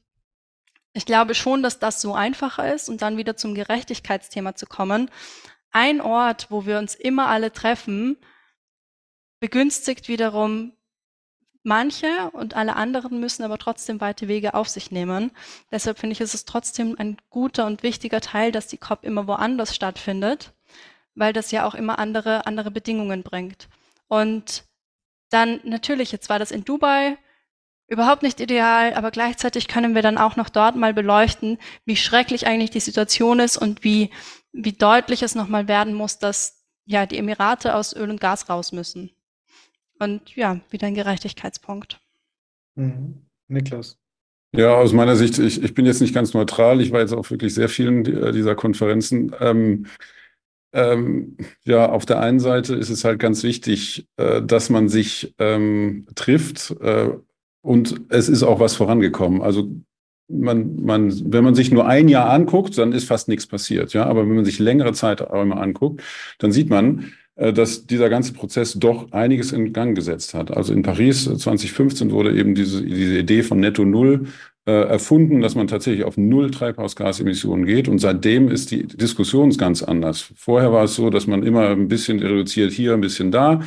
ich 0.92 1.04
glaube 1.04 1.34
schon, 1.34 1.62
dass 1.62 1.80
das 1.80 2.00
so 2.00 2.14
einfacher 2.14 2.72
ist 2.72 2.88
und 2.88 3.02
dann 3.02 3.16
wieder 3.16 3.36
zum 3.36 3.54
Gerechtigkeitsthema 3.54 4.54
zu 4.54 4.66
kommen. 4.66 5.10
Ein 5.72 6.00
Ort, 6.00 6.50
wo 6.50 6.66
wir 6.66 6.78
uns 6.78 6.94
immer 6.94 7.26
alle 7.26 7.52
treffen, 7.52 8.16
begünstigt 9.40 10.06
wiederum 10.06 10.72
manche 11.64 12.30
und 12.32 12.54
alle 12.54 12.76
anderen 12.76 13.18
müssen 13.18 13.42
aber 13.42 13.58
trotzdem 13.58 14.00
weite 14.00 14.28
Wege 14.28 14.54
auf 14.54 14.68
sich 14.68 14.92
nehmen. 14.92 15.32
Deshalb 15.72 15.98
finde 15.98 16.12
ich, 16.12 16.20
ist 16.20 16.34
es 16.34 16.44
trotzdem 16.44 16.94
ein 16.96 17.16
guter 17.28 17.66
und 17.66 17.82
wichtiger 17.82 18.20
Teil, 18.20 18.52
dass 18.52 18.68
die 18.68 18.78
COP 18.78 19.02
immer 19.02 19.26
woanders 19.26 19.74
stattfindet 19.74 20.52
weil 21.18 21.32
das 21.32 21.50
ja 21.50 21.66
auch 21.66 21.74
immer 21.74 21.98
andere, 21.98 22.46
andere 22.46 22.70
Bedingungen 22.70 23.22
bringt. 23.22 23.68
Und 24.06 24.64
dann 25.30 25.60
natürlich, 25.64 26.12
jetzt 26.12 26.28
war 26.28 26.38
das 26.38 26.50
in 26.50 26.64
Dubai 26.64 27.18
überhaupt 27.88 28.22
nicht 28.22 28.40
ideal, 28.40 28.94
aber 28.94 29.10
gleichzeitig 29.10 29.66
können 29.66 29.94
wir 29.94 30.02
dann 30.02 30.18
auch 30.18 30.36
noch 30.36 30.48
dort 30.48 30.76
mal 30.76 30.94
beleuchten, 30.94 31.58
wie 31.84 31.96
schrecklich 31.96 32.46
eigentlich 32.46 32.70
die 32.70 32.80
Situation 32.80 33.40
ist 33.40 33.56
und 33.56 33.82
wie, 33.82 34.10
wie 34.52 34.72
deutlich 34.72 35.22
es 35.22 35.34
nochmal 35.34 35.68
werden 35.68 35.94
muss, 35.94 36.18
dass 36.18 36.64
ja 36.84 37.06
die 37.06 37.18
Emirate 37.18 37.74
aus 37.74 37.94
Öl 37.94 38.10
und 38.10 38.20
Gas 38.20 38.48
raus 38.48 38.72
müssen. 38.72 39.10
Und 39.98 40.36
ja, 40.36 40.60
wieder 40.70 40.86
ein 40.86 40.94
Gerechtigkeitspunkt. 40.94 42.00
Mhm. 42.76 43.26
Niklas. 43.48 43.98
Ja, 44.52 44.74
aus 44.74 44.92
meiner 44.92 45.16
Sicht, 45.16 45.38
ich, 45.38 45.62
ich 45.62 45.74
bin 45.74 45.84
jetzt 45.84 46.00
nicht 46.00 46.14
ganz 46.14 46.32
neutral. 46.32 46.80
Ich 46.80 46.92
war 46.92 47.00
jetzt 47.00 47.12
auf 47.12 47.30
wirklich 47.30 47.52
sehr 47.52 47.68
vielen 47.68 48.04
dieser 48.04 48.54
Konferenzen. 48.54 49.34
Ähm, 49.40 49.86
ähm, 50.72 51.36
ja, 51.64 51.88
auf 51.88 52.06
der 52.06 52.20
einen 52.20 52.40
Seite 52.40 52.74
ist 52.74 52.90
es 52.90 53.04
halt 53.04 53.18
ganz 53.18 53.42
wichtig, 53.42 54.06
äh, 54.16 54.42
dass 54.42 54.70
man 54.70 54.88
sich 54.88 55.34
ähm, 55.38 56.06
trifft 56.14 56.76
äh, 56.80 57.10
und 57.62 58.02
es 58.08 58.28
ist 58.28 58.42
auch 58.42 58.60
was 58.60 58.76
vorangekommen. 58.76 59.42
Also 59.42 59.70
man, 60.28 60.84
man, 60.84 61.32
wenn 61.32 61.44
man 61.44 61.54
sich 61.54 61.70
nur 61.70 61.86
ein 61.86 62.08
Jahr 62.08 62.30
anguckt, 62.30 62.76
dann 62.76 62.92
ist 62.92 63.04
fast 63.04 63.28
nichts 63.28 63.46
passiert. 63.46 63.94
Ja, 63.94 64.04
aber 64.04 64.28
wenn 64.28 64.36
man 64.36 64.44
sich 64.44 64.58
längere 64.58 64.92
Zeiträume 64.92 65.56
anguckt, 65.56 66.02
dann 66.38 66.52
sieht 66.52 66.68
man, 66.68 67.12
äh, 67.36 67.52
dass 67.52 67.86
dieser 67.86 68.10
ganze 68.10 68.32
Prozess 68.32 68.74
doch 68.74 69.12
einiges 69.12 69.52
in 69.52 69.72
Gang 69.72 69.94
gesetzt 69.94 70.34
hat. 70.34 70.50
Also 70.50 70.74
in 70.74 70.82
Paris 70.82 71.24
2015 71.24 72.10
wurde 72.10 72.36
eben 72.36 72.54
diese, 72.54 72.82
diese 72.84 73.18
Idee 73.18 73.42
von 73.42 73.60
Netto 73.60 73.84
Null 73.84 74.26
äh, 74.26 74.57
erfunden, 74.70 75.40
dass 75.40 75.54
man 75.54 75.66
tatsächlich 75.66 76.04
auf 76.04 76.16
null 76.16 76.50
Treibhausgasemissionen 76.50 77.66
geht. 77.66 77.88
Und 77.88 77.98
seitdem 77.98 78.48
ist 78.48 78.70
die 78.70 78.86
Diskussion 78.86 79.50
ganz 79.56 79.82
anders. 79.82 80.32
Vorher 80.36 80.72
war 80.72 80.84
es 80.84 80.94
so, 80.94 81.10
dass 81.10 81.26
man 81.26 81.42
immer 81.42 81.68
ein 81.70 81.88
bisschen 81.88 82.18
reduziert 82.20 82.72
hier, 82.72 82.94
ein 82.94 83.00
bisschen 83.00 83.30
da. 83.30 83.60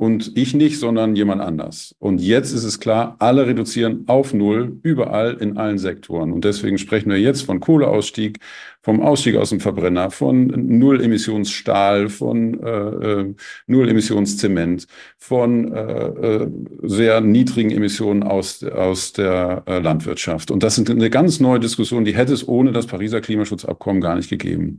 Und 0.00 0.32
ich 0.34 0.54
nicht, 0.54 0.78
sondern 0.78 1.14
jemand 1.14 1.42
anders. 1.42 1.94
Und 1.98 2.22
jetzt 2.22 2.52
ist 2.52 2.64
es 2.64 2.80
klar, 2.80 3.16
alle 3.18 3.46
reduzieren 3.46 4.04
auf 4.06 4.32
Null, 4.32 4.78
überall 4.82 5.34
in 5.34 5.58
allen 5.58 5.76
Sektoren. 5.76 6.32
Und 6.32 6.42
deswegen 6.46 6.78
sprechen 6.78 7.10
wir 7.10 7.20
jetzt 7.20 7.42
von 7.42 7.60
Kohleausstieg, 7.60 8.38
vom 8.80 9.02
Ausstieg 9.02 9.36
aus 9.36 9.50
dem 9.50 9.60
Verbrenner, 9.60 10.10
von 10.10 10.46
Null-Emissionsstahl, 10.46 12.08
von 12.08 12.58
äh, 12.62 12.70
äh, 12.70 13.34
Null-Emissionszement, 13.66 14.86
von 15.18 15.70
äh, 15.70 16.06
äh, 16.06 16.50
sehr 16.82 17.20
niedrigen 17.20 17.70
Emissionen 17.70 18.22
aus, 18.22 18.64
aus 18.64 19.12
der 19.12 19.64
äh, 19.66 19.80
Landwirtschaft. 19.80 20.50
Und 20.50 20.62
das 20.62 20.78
ist 20.78 20.88
eine 20.88 21.10
ganz 21.10 21.40
neue 21.40 21.60
Diskussion, 21.60 22.06
die 22.06 22.16
hätte 22.16 22.32
es 22.32 22.48
ohne 22.48 22.72
das 22.72 22.86
Pariser 22.86 23.20
Klimaschutzabkommen 23.20 24.00
gar 24.00 24.14
nicht 24.14 24.30
gegeben. 24.30 24.78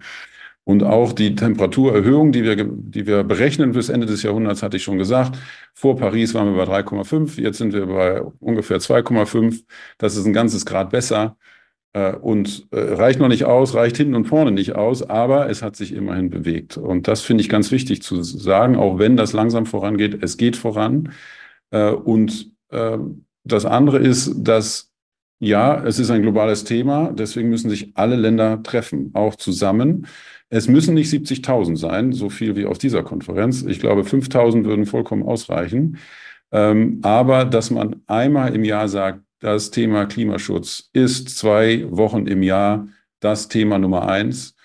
Und 0.63 0.83
auch 0.83 1.11
die 1.13 1.35
Temperaturerhöhung, 1.35 2.31
die 2.31 2.43
wir, 2.43 2.55
die 2.55 3.07
wir 3.07 3.23
berechnen 3.23 3.71
bis 3.71 3.89
Ende 3.89 4.05
des 4.05 4.23
Jahrhunderts, 4.23 4.61
hatte 4.61 4.77
ich 4.77 4.83
schon 4.83 4.97
gesagt. 4.99 5.37
Vor 5.73 5.97
Paris 5.97 6.33
waren 6.33 6.55
wir 6.55 6.65
bei 6.65 6.81
3,5, 6.81 7.39
jetzt 7.41 7.57
sind 7.57 7.73
wir 7.73 7.87
bei 7.87 8.21
ungefähr 8.39 8.77
2,5. 8.79 9.63
Das 9.97 10.15
ist 10.15 10.25
ein 10.25 10.33
ganzes 10.33 10.65
Grad 10.65 10.91
besser. 10.91 11.37
Äh, 11.93 12.15
und 12.15 12.67
äh, 12.71 12.79
reicht 12.79 13.19
noch 13.19 13.27
nicht 13.27 13.45
aus, 13.45 13.73
reicht 13.75 13.97
hinten 13.97 14.15
und 14.15 14.25
vorne 14.25 14.51
nicht 14.51 14.75
aus, 14.75 15.03
aber 15.03 15.49
es 15.49 15.61
hat 15.61 15.75
sich 15.75 15.93
immerhin 15.93 16.29
bewegt. 16.29 16.77
Und 16.77 17.07
das 17.07 17.21
finde 17.21 17.41
ich 17.41 17.49
ganz 17.49 17.71
wichtig 17.71 18.01
zu 18.01 18.23
sagen, 18.23 18.77
auch 18.77 18.97
wenn 18.99 19.17
das 19.17 19.33
langsam 19.33 19.65
vorangeht, 19.65 20.23
es 20.23 20.37
geht 20.37 20.55
voran. 20.55 21.11
Äh, 21.71 21.91
und 21.91 22.51
das 23.43 23.65
andere 23.65 23.99
ist, 23.99 24.33
dass 24.37 24.90
ja, 25.41 25.83
es 25.83 25.97
ist 25.97 26.11
ein 26.11 26.21
globales 26.21 26.63
Thema, 26.65 27.11
deswegen 27.13 27.49
müssen 27.49 27.71
sich 27.71 27.91
alle 27.95 28.15
Länder 28.15 28.61
treffen, 28.61 29.09
auch 29.15 29.35
zusammen. 29.35 30.05
Es 30.49 30.67
müssen 30.67 30.93
nicht 30.93 31.11
70.000 31.11 31.77
sein, 31.77 32.13
so 32.13 32.29
viel 32.29 32.55
wie 32.55 32.67
auf 32.67 32.77
dieser 32.77 33.01
Konferenz. 33.01 33.63
Ich 33.63 33.79
glaube, 33.79 34.03
5.000 34.03 34.65
würden 34.65 34.85
vollkommen 34.85 35.23
ausreichen. 35.23 35.97
Ähm, 36.51 36.99
aber 37.01 37.45
dass 37.45 37.71
man 37.71 38.01
einmal 38.05 38.53
im 38.53 38.63
Jahr 38.63 38.87
sagt, 38.87 39.21
das 39.39 39.71
Thema 39.71 40.05
Klimaschutz 40.05 40.89
ist 40.93 41.29
zwei 41.35 41.87
Wochen 41.89 42.27
im 42.27 42.43
Jahr 42.43 42.87
das 43.19 43.47
Thema 43.47 43.79
Nummer 43.79 44.07
eins. 44.07 44.55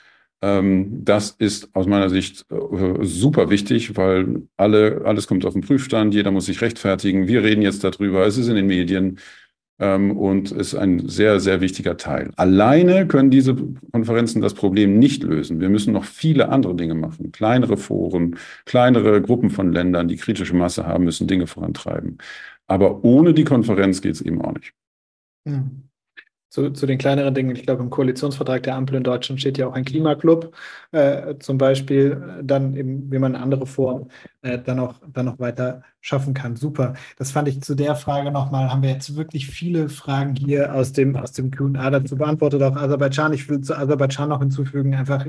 Ähm, 0.43 1.05
das 1.05 1.31
ist 1.31 1.75
aus 1.75 1.87
meiner 1.87 2.11
Sicht 2.11 2.45
äh, 2.51 3.05
super 3.05 3.49
wichtig, 3.49 3.97
weil 3.97 4.43
alle, 4.59 5.03
alles 5.07 5.27
kommt 5.27 5.47
auf 5.47 5.55
den 5.55 5.63
Prüfstand, 5.63 6.13
jeder 6.13 6.31
muss 6.33 6.47
sich 6.47 6.61
rechtfertigen. 6.61 7.29
Wir 7.29 7.43
reden 7.43 7.63
jetzt 7.63 7.83
darüber, 7.83 8.27
es 8.27 8.37
ist 8.37 8.49
in 8.49 8.57
den 8.57 8.67
Medien 8.67 9.19
und 9.79 10.53
ist 10.53 10.75
ein 10.75 11.09
sehr, 11.09 11.39
sehr 11.39 11.61
wichtiger 11.61 11.97
Teil. 11.97 12.31
Alleine 12.37 13.07
können 13.07 13.31
diese 13.31 13.55
Konferenzen 13.93 14.41
das 14.41 14.55
Problem 14.55 14.99
nicht 14.99 15.23
lösen. 15.23 15.61
Wir 15.61 15.69
müssen 15.69 15.93
noch 15.93 16.05
viele 16.05 16.49
andere 16.49 16.75
Dinge 16.75 16.95
machen. 16.95 17.31
Kleinere 17.33 17.77
Foren, 17.77 18.37
kleinere 18.65 19.21
Gruppen 19.21 19.51
von 19.51 19.73
Ländern, 19.73 20.09
die 20.09 20.17
kritische 20.17 20.57
Masse 20.57 20.87
haben, 20.87 21.05
müssen 21.05 21.27
Dinge 21.27 21.47
vorantreiben. 21.47 22.19
Aber 22.67 23.05
ohne 23.05 23.35
die 23.35 23.45
Konferenz 23.45 24.01
geht 24.01 24.15
es 24.15 24.23
eben 24.23 24.41
auch 24.43 24.55
nicht. 24.55 24.73
Mhm 25.45 25.87
zu, 26.57 26.71
zu 26.71 26.87
den 26.87 26.97
kleineren 26.97 27.35
Dingen. 27.35 27.55
Ich 27.55 27.65
glaube, 27.65 27.83
im 27.83 27.91
Koalitionsvertrag 27.91 28.63
der 28.63 28.77
Ampel 28.77 28.97
in 28.97 29.05
Deutschland 29.05 29.41
steht 29.41 29.59
ja 29.59 29.67
auch 29.67 29.75
ein 29.75 29.85
Klimaclub 29.85 30.57
äh, 30.93 31.35
zum 31.39 31.59
Beispiel, 31.59 32.41
dann 32.43 32.75
eben, 32.75 33.13
wie 33.13 33.19
man 33.19 33.37
andere 33.37 33.67
Formen 33.67 34.11
äh, 34.41 34.59
dann, 34.59 34.79
auch, 34.79 34.95
dann 35.13 35.27
noch 35.27 35.39
weiter 35.39 35.83
schaffen 36.07 36.35
kann. 36.35 36.55
Super. 36.55 36.95
Das 37.19 37.33
fand 37.33 37.49
ich 37.49 37.63
zu 37.63 37.75
der 37.75 37.97
Frage 37.97 38.31
nochmal, 38.31 38.71
haben 38.71 38.83
wir 38.83 38.91
jetzt 38.91 39.17
wirklich 39.17 39.49
viele 39.49 39.89
Fragen 39.89 40.37
hier 40.37 40.73
aus 40.73 40.93
dem, 40.93 41.17
aus 41.17 41.33
dem 41.33 41.51
Q&A 41.51 41.91
dazu 41.91 42.17
beantwortet, 42.17 42.63
auch 42.63 42.77
Aserbaidschan. 42.77 43.33
Ich 43.33 43.49
will 43.49 43.61
zu 43.61 43.77
Aserbaidschan 43.77 44.29
noch 44.29 44.39
hinzufügen, 44.39 44.95
einfach, 44.95 45.27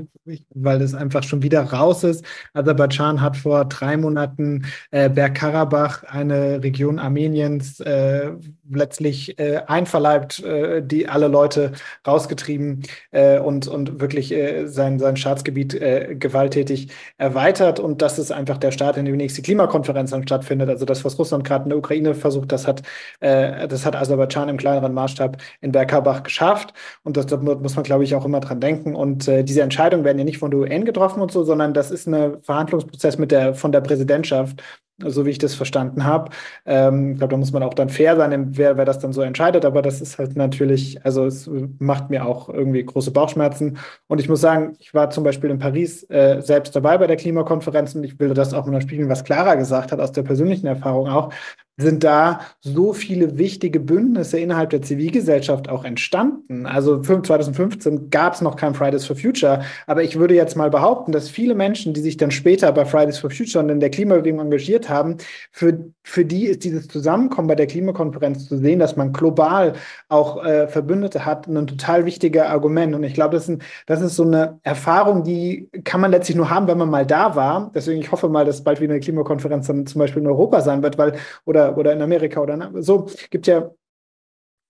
weil 0.54 0.80
es 0.80 0.94
einfach 0.94 1.24
schon 1.24 1.42
wieder 1.42 1.62
raus 1.62 2.04
ist. 2.04 2.24
Aserbaidschan 2.54 3.20
hat 3.20 3.36
vor 3.36 3.64
drei 3.64 3.96
Monaten 3.96 4.66
äh, 4.92 5.10
Bergkarabach, 5.10 6.04
eine 6.04 6.62
Region 6.62 7.00
Armeniens, 7.00 7.80
äh, 7.80 8.30
letztlich 8.70 9.38
äh, 9.38 9.62
einverleibt, 9.66 10.44
äh, 10.44 10.82
die 10.82 11.08
alle 11.08 11.26
Leute 11.28 11.72
rausgetrieben 12.06 12.82
äh, 13.10 13.40
und, 13.40 13.66
und 13.66 14.00
wirklich 14.00 14.32
äh, 14.32 14.66
sein, 14.66 14.98
sein 14.98 15.16
Staatsgebiet 15.16 15.78
gewalttätig 16.18 16.88
erweitert. 17.16 17.80
Und 17.80 18.00
das 18.02 18.18
ist 18.18 18.30
einfach 18.30 18.58
der 18.58 18.70
Staat, 18.70 18.96
in 18.96 19.04
dem 19.04 19.14
die 19.14 19.24
nächste 19.24 19.42
Klimakonferenz 19.42 20.10
dann 20.10 20.22
stattfindet. 20.22 20.67
Also 20.70 20.84
das, 20.84 21.04
was 21.04 21.18
Russland 21.18 21.44
gerade 21.44 21.64
in 21.64 21.70
der 21.70 21.78
Ukraine 21.78 22.14
versucht, 22.14 22.52
das 22.52 22.66
hat, 22.66 22.82
äh, 23.20 23.68
das 23.68 23.84
hat 23.86 23.96
Aserbaidschan 23.96 24.48
im 24.48 24.56
kleineren 24.56 24.94
Maßstab 24.94 25.38
in 25.60 25.72
Bergkarabach 25.72 26.22
geschafft. 26.22 26.74
Und 27.02 27.16
das, 27.16 27.26
da 27.26 27.36
muss 27.36 27.76
man, 27.76 27.84
glaube 27.84 28.04
ich, 28.04 28.14
auch 28.14 28.24
immer 28.24 28.40
dran 28.40 28.60
denken. 28.60 28.94
Und 28.94 29.28
äh, 29.28 29.44
diese 29.44 29.62
Entscheidungen 29.62 30.04
werden 30.04 30.18
ja 30.18 30.24
nicht 30.24 30.38
von 30.38 30.50
der 30.50 30.60
UN 30.60 30.84
getroffen 30.84 31.20
und 31.22 31.32
so, 31.32 31.44
sondern 31.44 31.74
das 31.74 31.90
ist 31.90 32.06
ein 32.06 32.42
Verhandlungsprozess 32.42 33.18
mit 33.18 33.30
der, 33.30 33.54
von 33.54 33.72
der 33.72 33.80
Präsidentschaft 33.80 34.62
so 35.04 35.24
wie 35.26 35.30
ich 35.30 35.38
das 35.38 35.54
verstanden 35.54 36.04
habe. 36.04 36.30
Ähm, 36.66 37.12
ich 37.12 37.18
glaube, 37.18 37.32
da 37.32 37.36
muss 37.36 37.52
man 37.52 37.62
auch 37.62 37.74
dann 37.74 37.88
fair 37.88 38.16
sein, 38.16 38.56
wer, 38.56 38.76
wer 38.76 38.84
das 38.84 38.98
dann 38.98 39.12
so 39.12 39.22
entscheidet, 39.22 39.64
aber 39.64 39.82
das 39.82 40.00
ist 40.00 40.18
halt 40.18 40.36
natürlich, 40.36 41.04
also 41.04 41.24
es 41.26 41.48
macht 41.78 42.10
mir 42.10 42.26
auch 42.26 42.48
irgendwie 42.48 42.84
große 42.84 43.10
Bauchschmerzen. 43.10 43.78
Und 44.08 44.20
ich 44.20 44.28
muss 44.28 44.40
sagen, 44.40 44.74
ich 44.78 44.94
war 44.94 45.10
zum 45.10 45.24
Beispiel 45.24 45.50
in 45.50 45.58
Paris 45.58 46.04
äh, 46.10 46.40
selbst 46.40 46.74
dabei 46.74 46.98
bei 46.98 47.06
der 47.06 47.16
Klimakonferenz 47.16 47.94
und 47.94 48.04
ich 48.04 48.18
will 48.18 48.34
das 48.34 48.54
auch 48.54 48.66
mal 48.66 48.82
spiegeln, 48.82 49.08
was 49.08 49.24
Clara 49.24 49.54
gesagt 49.54 49.92
hat, 49.92 50.00
aus 50.00 50.12
der 50.12 50.22
persönlichen 50.22 50.66
Erfahrung 50.66 51.08
auch 51.08 51.32
sind 51.78 52.02
da 52.02 52.40
so 52.60 52.92
viele 52.92 53.38
wichtige 53.38 53.78
Bündnisse 53.78 54.38
innerhalb 54.38 54.70
der 54.70 54.82
Zivilgesellschaft 54.82 55.68
auch 55.68 55.84
entstanden. 55.84 56.66
Also 56.66 57.00
2015 57.00 58.10
gab 58.10 58.34
es 58.34 58.40
noch 58.40 58.56
kein 58.56 58.74
Fridays 58.74 59.06
for 59.06 59.14
Future, 59.14 59.62
aber 59.86 60.02
ich 60.02 60.18
würde 60.18 60.34
jetzt 60.34 60.56
mal 60.56 60.70
behaupten, 60.70 61.12
dass 61.12 61.28
viele 61.28 61.54
Menschen, 61.54 61.94
die 61.94 62.00
sich 62.00 62.16
dann 62.16 62.32
später 62.32 62.70
bei 62.72 62.84
Fridays 62.84 63.18
for 63.18 63.30
Future 63.30 63.62
und 63.62 63.70
in 63.70 63.78
der 63.78 63.90
Klimabewegung 63.90 64.40
engagiert 64.40 64.88
haben, 64.88 65.18
für, 65.52 65.78
für 66.02 66.24
die 66.24 66.46
ist 66.46 66.64
dieses 66.64 66.88
Zusammenkommen 66.88 67.46
bei 67.46 67.54
der 67.54 67.68
Klimakonferenz 67.68 68.48
zu 68.48 68.58
sehen, 68.58 68.80
dass 68.80 68.96
man 68.96 69.12
global 69.12 69.74
auch 70.08 70.44
äh, 70.44 70.66
Verbündete 70.66 71.24
hat, 71.24 71.46
ein 71.46 71.66
total 71.68 72.04
wichtiger 72.06 72.48
Argument. 72.50 72.94
Und 72.96 73.04
ich 73.04 73.14
glaube, 73.14 73.36
das, 73.36 73.50
das 73.86 74.00
ist 74.00 74.16
so 74.16 74.24
eine 74.24 74.58
Erfahrung, 74.64 75.22
die 75.22 75.68
kann 75.84 76.00
man 76.00 76.10
letztlich 76.10 76.36
nur 76.36 76.50
haben, 76.50 76.66
wenn 76.66 76.78
man 76.78 76.90
mal 76.90 77.06
da 77.06 77.36
war. 77.36 77.70
Deswegen, 77.72 78.00
ich 78.00 78.10
hoffe 78.10 78.28
mal, 78.28 78.44
dass 78.44 78.64
bald 78.64 78.80
wieder 78.80 78.94
eine 78.94 79.00
Klimakonferenz 79.00 79.68
dann 79.68 79.86
zum 79.86 80.00
Beispiel 80.00 80.22
in 80.22 80.28
Europa 80.28 80.60
sein 80.60 80.82
wird, 80.82 80.98
weil, 80.98 81.12
oder 81.44 81.67
oder, 81.76 81.92
in 81.92 82.02
Amerika 82.02 82.40
oder 82.40 82.70
so. 82.82 83.08
Gibt 83.30 83.46
ja 83.46 83.70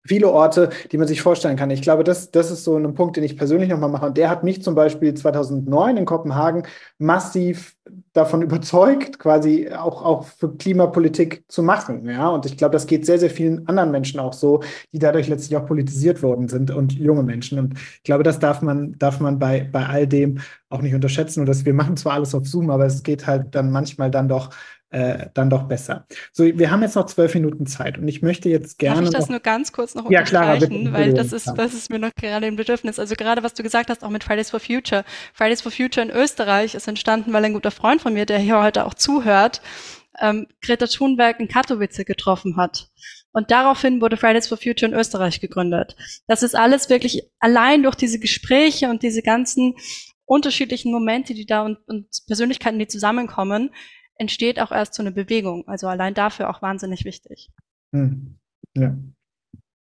viele 0.08 0.30
Orte, 0.30 0.70
die 0.90 0.98
man 0.98 1.06
sich 1.06 1.20
vorstellen 1.20 1.56
kann. 1.56 1.70
Ich 1.70 1.82
glaube, 1.82 2.02
das, 2.02 2.30
das 2.30 2.50
ist 2.50 2.64
so 2.64 2.76
ein 2.76 2.94
Punkt, 2.94 3.16
den 3.16 3.24
ich 3.24 3.36
persönlich 3.36 3.68
nochmal 3.68 3.90
mache. 3.90 4.06
Und 4.06 4.16
der 4.16 4.30
hat 4.30 4.42
mich 4.42 4.62
zum 4.62 4.74
Beispiel 4.74 5.12
2009 5.14 5.98
in 5.98 6.04
Kopenhagen 6.06 6.62
massiv 6.98 7.76
davon 8.12 8.42
überzeugt, 8.42 9.18
quasi 9.18 9.70
auch, 9.70 10.02
auch 10.02 10.24
für 10.24 10.56
Klimapolitik 10.56 11.44
zu 11.48 11.62
machen. 11.62 12.08
Ja, 12.08 12.28
und 12.28 12.46
ich 12.46 12.56
glaube, 12.56 12.72
das 12.72 12.86
geht 12.86 13.06
sehr, 13.06 13.18
sehr 13.18 13.30
vielen 13.30 13.68
anderen 13.68 13.90
Menschen 13.90 14.18
auch 14.18 14.32
so, 14.32 14.62
die 14.92 14.98
dadurch 14.98 15.28
letztlich 15.28 15.56
auch 15.56 15.66
politisiert 15.66 16.22
worden 16.22 16.48
sind 16.48 16.70
und 16.70 16.92
junge 16.92 17.22
Menschen. 17.22 17.58
Und 17.58 17.74
ich 17.78 18.02
glaube, 18.02 18.22
das 18.22 18.38
darf 18.38 18.62
man, 18.62 18.98
darf 18.98 19.20
man 19.20 19.38
bei, 19.38 19.68
bei 19.70 19.86
all 19.86 20.06
dem 20.06 20.38
auch 20.70 20.80
nicht 20.82 20.94
unterschätzen. 20.94 21.40
Und 21.40 21.46
dass 21.46 21.64
wir 21.64 21.74
machen 21.74 21.96
zwar 21.96 22.14
alles 22.14 22.34
auf 22.34 22.46
Zoom, 22.46 22.70
aber 22.70 22.86
es 22.86 23.02
geht 23.02 23.26
halt 23.26 23.54
dann 23.54 23.70
manchmal 23.70 24.10
dann 24.10 24.28
doch 24.28 24.50
äh, 24.90 25.27
dann 25.35 25.51
doch 25.51 25.65
besser. 25.65 26.06
So, 26.32 26.44
wir 26.44 26.70
haben 26.70 26.82
jetzt 26.82 26.97
noch 26.97 27.06
zwölf 27.06 27.35
Minuten 27.35 27.66
Zeit 27.66 27.98
und 27.98 28.09
ich 28.09 28.23
möchte 28.23 28.48
jetzt 28.48 28.78
gerne. 28.78 29.01
Darf 29.01 29.05
ich 29.05 29.10
das 29.10 29.23
noch, 29.27 29.31
nur 29.31 29.40
ganz 29.40 29.73
kurz 29.73 29.94
noch 29.94 30.10
ja, 30.10 30.20
unterstreichen, 30.20 30.85
klar, 30.85 30.93
weil 30.94 31.15
das 31.15 31.32
ist, 31.32 31.52
das 31.56 31.74
ist 31.74 31.90
mir 31.90 31.98
noch 31.98 32.15
gerade 32.15 32.47
ein 32.47 32.56
Bedürfnis. 32.56 32.98
Also 32.98 33.15
gerade 33.15 33.43
was 33.43 33.55
du 33.55 33.62
gesagt 33.62 33.90
hast, 33.90 34.02
auch 34.02 34.10
mit 34.10 34.24
Fridays 34.24 34.51
for 34.51 34.60
Future. 34.60 35.05
Fridays 35.35 35.60
for 35.60 35.70
Future 35.70 36.06
in 36.06 36.10
Österreich 36.10 36.74
ist 36.74 36.89
entstanden, 36.89 37.32
weil 37.32 37.44
ein 37.44 37.52
guter 37.52 37.70
Freund 37.70 38.01
von 38.01 38.15
mir, 38.15 38.24
der 38.24 38.39
hier 38.39 38.62
heute 38.62 38.86
auch 38.86 38.94
zuhört, 38.94 39.60
ähm, 40.20 40.47
Greta 40.62 40.86
Thunberg 40.86 41.39
in 41.39 41.48
Katowice 41.48 42.05
getroffen 42.06 42.56
hat. 42.56 42.89
Und 43.32 43.51
daraufhin 43.51 44.01
wurde 44.01 44.16
Fridays 44.16 44.48
for 44.48 44.56
Future 44.56 44.90
in 44.90 44.98
Österreich 44.98 45.40
gegründet. 45.40 45.97
Das 46.27 46.43
ist 46.43 46.56
alles 46.56 46.89
wirklich 46.89 47.24
allein 47.39 47.82
durch 47.82 47.94
diese 47.94 48.19
Gespräche 48.19 48.89
und 48.89 49.02
diese 49.02 49.23
ganzen 49.23 49.74
unterschiedlichen 50.24 50.93
Momente, 50.93 51.35
die 51.35 51.47
da 51.47 51.62
und, 51.62 51.78
und 51.86 52.06
Persönlichkeiten, 52.27 52.78
die 52.78 52.86
zusammenkommen, 52.86 53.70
entsteht 54.19 54.61
auch 54.61 54.73
erst 54.73 54.95
so 54.95 55.03
eine 55.03 55.12
Bewegung. 55.12 55.66
Also 55.66 55.89
allein 55.89 56.15
dafür 56.15 56.51
auch 56.51 56.61
wahnsinnig 56.61 57.05
wichtig. 57.05 57.51
Hm. 57.95 58.36
Ja. 58.77 58.97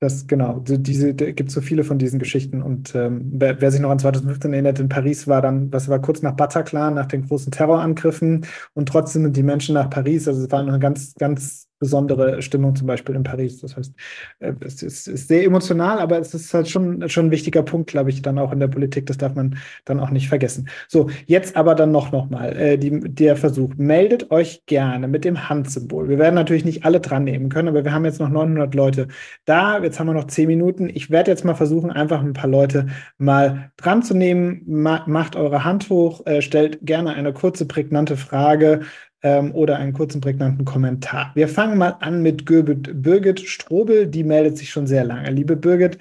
Das 0.00 0.26
genau, 0.26 0.58
diese 0.58 1.14
gibt 1.14 1.52
so 1.52 1.60
viele 1.60 1.84
von 1.84 1.96
diesen 1.96 2.18
Geschichten 2.18 2.60
und 2.60 2.92
ähm, 2.96 3.30
wer, 3.34 3.60
wer, 3.60 3.70
sich 3.70 3.80
noch 3.80 3.90
an 3.90 4.00
2015 4.00 4.52
erinnert, 4.52 4.80
in 4.80 4.88
Paris 4.88 5.28
war 5.28 5.40
dann, 5.40 5.72
was 5.72 5.88
war 5.88 6.00
kurz 6.00 6.22
nach 6.22 6.34
Bataclan, 6.34 6.94
nach 6.94 7.06
den 7.06 7.28
großen 7.28 7.52
Terrorangriffen 7.52 8.44
und 8.74 8.88
trotzdem 8.88 9.22
sind 9.22 9.36
die 9.36 9.44
Menschen 9.44 9.76
nach 9.76 9.90
Paris, 9.90 10.26
also 10.26 10.42
es 10.42 10.50
war 10.50 10.58
eine 10.58 10.80
ganz, 10.80 11.14
ganz 11.14 11.68
besondere 11.82 12.42
Stimmung 12.42 12.76
zum 12.76 12.86
Beispiel 12.86 13.16
in 13.16 13.24
Paris. 13.24 13.60
Das 13.60 13.76
heißt, 13.76 13.92
äh, 14.38 14.52
es 14.60 14.84
ist, 14.84 15.08
ist, 15.08 15.26
sehr 15.26 15.42
emotional, 15.42 15.98
aber 15.98 16.20
es 16.20 16.32
ist 16.32 16.54
halt 16.54 16.68
schon, 16.68 17.08
schon 17.08 17.26
ein 17.26 17.30
wichtiger 17.32 17.64
Punkt, 17.64 17.90
glaube 17.90 18.10
ich, 18.10 18.22
dann 18.22 18.38
auch 18.38 18.52
in 18.52 18.60
der 18.60 18.68
Politik. 18.68 19.06
Das 19.06 19.18
darf 19.18 19.34
man 19.34 19.56
dann 19.84 19.98
auch 19.98 20.10
nicht 20.10 20.28
vergessen. 20.28 20.68
So, 20.86 21.10
jetzt 21.26 21.56
aber 21.56 21.74
dann 21.74 21.90
noch, 21.90 22.12
noch 22.12 22.30
mal 22.30 22.56
äh, 22.56 22.78
die, 22.78 23.00
der 23.00 23.34
Versuch. 23.36 23.70
Meldet 23.76 24.30
euch 24.30 24.64
gerne 24.66 25.08
mit 25.08 25.24
dem 25.24 25.48
Handsymbol. 25.48 26.08
Wir 26.08 26.20
werden 26.20 26.36
natürlich 26.36 26.64
nicht 26.64 26.84
alle 26.84 27.00
dran 27.00 27.24
nehmen 27.24 27.48
können, 27.48 27.66
aber 27.66 27.84
wir 27.84 27.92
haben 27.92 28.04
jetzt 28.04 28.20
noch 28.20 28.28
900 28.28 28.72
Leute 28.76 29.08
da. 29.44 29.82
Jetzt 29.82 29.98
haben 29.98 30.06
wir 30.06 30.14
noch 30.14 30.28
10 30.28 30.46
Minuten. 30.46 30.88
Ich 30.88 31.10
werde 31.10 31.32
jetzt 31.32 31.44
mal 31.44 31.56
versuchen, 31.56 31.90
einfach 31.90 32.22
ein 32.22 32.32
paar 32.32 32.48
Leute 32.48 32.86
mal 33.18 33.72
dran 33.76 34.04
zu 34.04 34.14
nehmen. 34.14 34.62
Ma 34.66 35.02
macht 35.08 35.34
eure 35.34 35.64
Hand 35.64 35.90
hoch, 35.90 36.24
äh, 36.26 36.42
stellt 36.42 36.78
gerne 36.86 37.14
eine 37.14 37.32
kurze, 37.32 37.66
prägnante 37.66 38.16
Frage 38.16 38.82
ähm, 39.22 39.54
oder 39.54 39.76
einen 39.76 39.92
kurzen, 39.92 40.20
prägnanten 40.20 40.64
Kommentar. 40.64 41.32
Wir 41.34 41.48
fangen 41.48 41.78
mal 41.78 41.96
an 42.00 42.22
mit 42.22 42.44
Birgit, 42.44 43.02
Birgit 43.02 43.40
Strobel, 43.40 44.06
die 44.06 44.24
meldet 44.24 44.58
sich 44.58 44.70
schon 44.70 44.86
sehr 44.86 45.04
lange. 45.04 45.30
Liebe 45.30 45.56
Birgit, 45.56 45.98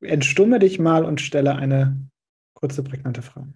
entstumme 0.00 0.58
dich 0.58 0.78
mal 0.78 1.04
und 1.04 1.20
stelle 1.20 1.56
eine 1.56 1.96
kurze, 2.54 2.82
prägnante 2.82 3.22
Frage. 3.22 3.52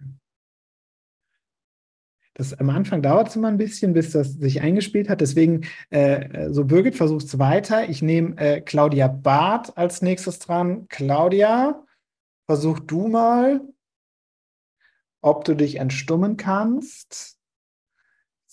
Das, 2.33 2.53
am 2.53 2.69
Anfang 2.69 3.01
dauert 3.01 3.27
es 3.27 3.35
immer 3.35 3.49
ein 3.49 3.57
bisschen, 3.57 3.93
bis 3.93 4.11
das 4.11 4.33
sich 4.33 4.61
eingespielt 4.61 5.09
hat. 5.09 5.19
Deswegen, 5.19 5.65
äh, 5.89 6.49
so 6.51 6.63
Birgit, 6.63 6.95
versucht 6.95 7.25
es 7.25 7.37
weiter. 7.37 7.89
Ich 7.89 8.01
nehme 8.01 8.37
äh, 8.37 8.61
Claudia 8.61 9.07
Barth 9.07 9.77
als 9.77 10.01
nächstes 10.01 10.39
dran. 10.39 10.87
Claudia, 10.87 11.83
versuch 12.45 12.79
du 12.79 13.09
mal, 13.09 13.61
ob 15.21 15.43
du 15.43 15.53
dich 15.53 15.75
entstummen 15.75 16.37
kannst. 16.37 17.38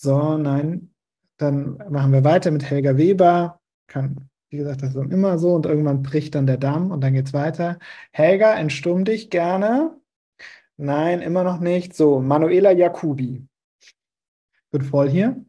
So, 0.07 0.37
nein. 0.37 0.93
Dann 1.35 1.75
machen 1.89 2.13
wir 2.13 2.23
weiter 2.23 2.49
mit 2.51 2.63
Helga 2.63 2.95
Weber. 2.95 3.59
Kann, 3.87 4.29
wie 4.49 4.55
gesagt, 4.55 4.81
das 4.81 4.95
ist 4.95 5.11
immer 5.11 5.37
so 5.37 5.53
und 5.53 5.65
irgendwann 5.65 6.01
bricht 6.01 6.33
dann 6.35 6.47
der 6.47 6.55
Damm 6.55 6.91
und 6.91 7.01
dann 7.01 7.13
geht 7.13 7.25
es 7.25 7.33
weiter. 7.33 7.77
Helga, 8.13 8.55
entstumm 8.55 9.03
dich 9.03 9.29
gerne. 9.29 9.99
Nein, 10.77 11.19
immer 11.21 11.43
noch 11.43 11.59
nicht. 11.59 11.93
So, 11.93 12.21
Manuela 12.21 12.71
Jacobi. 12.71 13.45
Wird 14.71 14.85
voll 14.85 15.09
hier. 15.09 15.43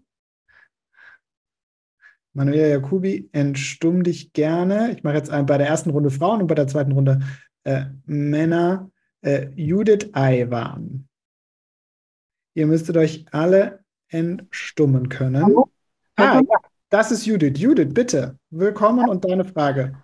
Manuela 2.32 2.66
Jacobi, 2.66 3.28
entstumm 3.30 4.02
dich 4.02 4.32
gerne. 4.32 4.90
Ich 4.90 5.04
mache 5.04 5.18
jetzt 5.18 5.30
bei 5.30 5.56
der 5.56 5.68
ersten 5.68 5.90
Runde 5.90 6.10
Frauen 6.10 6.40
und 6.40 6.48
bei 6.48 6.56
der 6.56 6.66
zweiten 6.66 6.90
Runde 6.90 7.20
äh, 7.62 7.84
Männer. 8.06 8.90
Äh, 9.20 9.50
Judith 9.54 10.10
Aiwan. 10.14 11.08
Ihr 12.54 12.66
müsstet 12.66 12.96
euch 12.96 13.24
alle 13.30 13.84
entstummen 14.08 15.08
können. 15.08 15.44
Hallo? 15.44 15.70
Ah, 16.16 16.40
ja, 16.40 16.58
das 16.90 17.12
ist 17.12 17.26
Judith. 17.26 17.58
Judith, 17.58 17.92
bitte, 17.92 18.36
willkommen 18.50 19.08
und 19.08 19.24
deine 19.24 19.44
Frage. 19.44 19.94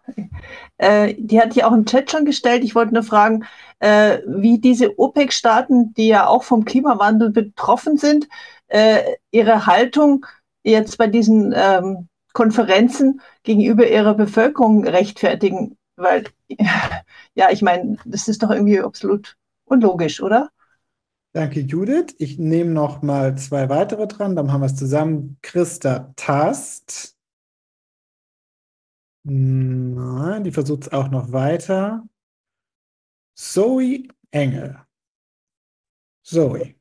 Äh, 0.76 1.14
die 1.16 1.40
hat 1.40 1.55
hier 1.55 1.66
auch 1.66 1.72
im 1.72 1.86
Chat 1.86 2.10
schon 2.10 2.24
gestellt. 2.24 2.64
Ich 2.64 2.74
wollte 2.74 2.93
nur 2.93 3.05
fragen, 3.05 3.44
äh, 3.78 4.18
wie 4.26 4.59
diese 4.59 4.98
OPEC-Staaten, 4.98 5.94
die 5.94 6.09
ja 6.09 6.26
auch 6.26 6.43
vom 6.43 6.64
Klimawandel 6.64 7.31
betroffen 7.31 7.97
sind, 7.97 8.28
äh, 8.66 9.02
ihre 9.31 9.66
Haltung 9.66 10.26
jetzt 10.62 10.98
bei 10.98 11.06
diesen 11.06 11.55
ähm, 11.56 12.09
Konferenzen 12.32 13.20
gegenüber 13.44 13.89
ihrer 13.89 14.14
Bevölkerung 14.14 14.86
rechtfertigen. 14.86 15.78
Weil, 15.97 16.24
ja, 17.35 17.51
ich 17.51 17.62
meine, 17.62 17.97
das 18.05 18.28
ist 18.28 18.43
doch 18.43 18.51
irgendwie 18.51 18.81
absolut 18.81 19.36
unlogisch, 19.64 20.20
oder? 20.20 20.51
Danke, 21.35 21.62
Judith. 21.62 22.15
Ich 22.19 22.39
nehme 22.39 22.70
noch 22.70 23.02
mal 23.02 23.36
zwei 23.36 23.69
weitere 23.69 24.06
dran, 24.06 24.36
dann 24.36 24.52
haben 24.52 24.61
wir 24.61 24.66
es 24.66 24.77
zusammen. 24.77 25.36
Christa 25.43 26.12
Tast. 26.15 27.19
Nein, 29.24 30.44
die 30.44 30.52
versucht 30.52 30.85
es 30.85 30.93
auch 30.93 31.11
noch 31.11 31.32
weiter. 31.32 32.09
Zoe 33.36 34.05
Engel. 34.31 34.78
Zoe. 36.23 36.77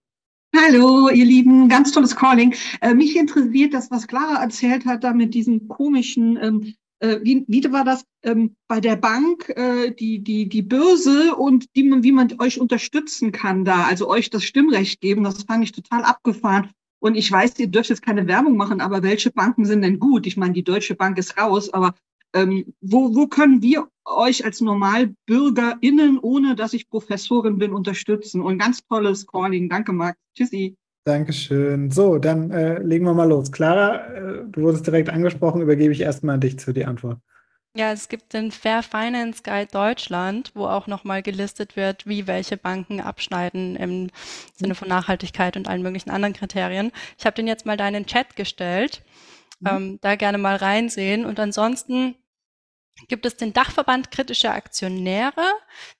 Hallo, 0.56 1.10
ihr 1.10 1.26
Lieben, 1.26 1.68
ganz 1.68 1.92
tolles 1.92 2.16
Calling. 2.16 2.54
Äh, 2.82 2.94
mich 2.94 3.16
interessiert 3.16 3.74
das, 3.74 3.90
was 3.90 4.08
Clara 4.08 4.44
erzählt 4.44 4.86
hat, 4.86 5.04
da 5.04 5.14
mit 5.14 5.34
diesen 5.34 5.68
komischen 5.68 6.38
ähm, 6.38 6.76
äh, 7.00 7.20
wie, 7.24 7.46
wie 7.48 7.64
war 7.72 7.84
das 7.84 8.06
ähm, 8.24 8.56
bei 8.68 8.80
der 8.80 8.96
Bank, 8.96 9.50
äh, 9.50 9.92
die, 9.92 10.20
die, 10.24 10.48
die 10.48 10.62
Börse 10.62 11.36
und 11.36 11.66
die, 11.76 11.84
wie 12.04 12.12
man 12.12 12.34
euch 12.40 12.60
unterstützen 12.60 13.32
kann 13.32 13.66
da, 13.66 13.84
also 13.84 14.08
euch 14.08 14.30
das 14.30 14.44
Stimmrecht 14.44 15.02
geben, 15.02 15.24
das 15.24 15.44
fand 15.44 15.64
ich 15.64 15.72
total 15.72 16.04
abgefahren. 16.04 16.70
Und 17.00 17.16
ich 17.16 17.30
weiß, 17.30 17.60
ihr 17.60 17.68
dürft 17.68 17.90
jetzt 17.90 18.02
keine 18.02 18.28
Werbung 18.28 18.56
machen, 18.56 18.80
aber 18.80 19.04
welche 19.04 19.32
Banken 19.32 19.66
sind 19.66 19.82
denn 19.82 20.00
gut? 20.00 20.26
Ich 20.26 20.38
meine, 20.38 20.54
die 20.54 20.64
Deutsche 20.64 20.96
Bank 20.96 21.18
ist 21.18 21.38
raus, 21.38 21.74
aber 21.74 21.96
ähm, 22.34 22.74
wo, 22.80 23.14
wo 23.14 23.28
können 23.28 23.62
wir 23.62 23.90
euch 24.06 24.46
als 24.46 24.62
NormalbürgerInnen, 24.62 26.20
ohne 26.20 26.56
dass 26.56 26.74
ich 26.74 26.90
Professorin 26.90 27.58
bin, 27.58 27.74
unterstützen? 27.74 28.42
Und 28.42 28.58
ganz 28.58 28.86
tolles 28.88 29.28
Calling. 29.28 29.68
Danke, 29.70 29.92
Max. 29.92 30.18
Tschüssi. 30.36 30.78
Dankeschön. 31.06 31.92
So, 31.92 32.18
dann 32.18 32.52
äh, 32.52 32.80
legen 32.80 33.06
wir 33.06 33.14
mal 33.14 33.28
los. 33.28 33.52
Clara, 33.52 34.08
äh, 34.08 34.44
du 34.48 34.62
wurdest 34.62 34.88
direkt 34.88 35.10
angesprochen, 35.10 35.62
übergebe 35.62 35.92
ich 35.92 36.02
erstmal 36.02 36.36
an 36.36 36.42
dich 36.42 36.58
zu 36.58 36.72
die 36.72 36.86
Antwort. 36.86 37.20
Ja, 37.76 37.92
es 37.92 38.08
gibt 38.08 38.34
den 38.34 38.52
Fair 38.52 38.84
Finance 38.84 39.42
Guide 39.44 39.72
Deutschland, 39.72 40.52
wo 40.54 40.68
auch 40.68 40.86
nochmal 40.86 41.24
gelistet 41.24 41.76
wird, 41.76 42.06
wie 42.06 42.28
welche 42.28 42.56
Banken 42.56 43.02
abschneiden 43.02 43.76
im 43.76 44.12
Sinne 44.54 44.76
von 44.76 44.88
Nachhaltigkeit 44.88 45.58
und 45.58 45.68
allen 45.68 45.82
möglichen 45.82 46.12
anderen 46.12 46.36
Kriterien. 46.36 46.92
Ich 47.18 47.26
habe 47.26 47.36
den 47.36 47.48
jetzt 47.48 47.66
mal 47.66 47.76
da 47.76 47.88
in 47.88 47.96
den 47.96 48.06
Chat 48.06 48.36
gestellt. 48.36 49.02
Mhm. 49.60 49.68
Ähm, 49.68 50.00
da 50.02 50.16
gerne 50.16 50.38
mal 50.38 50.56
reinsehen. 50.56 51.26
Und 51.26 51.40
ansonsten 51.40 52.16
gibt 53.08 53.26
es 53.26 53.36
den 53.36 53.54
Dachverband 53.54 54.12
kritischer 54.12 54.54
Aktionäre. 54.54 55.44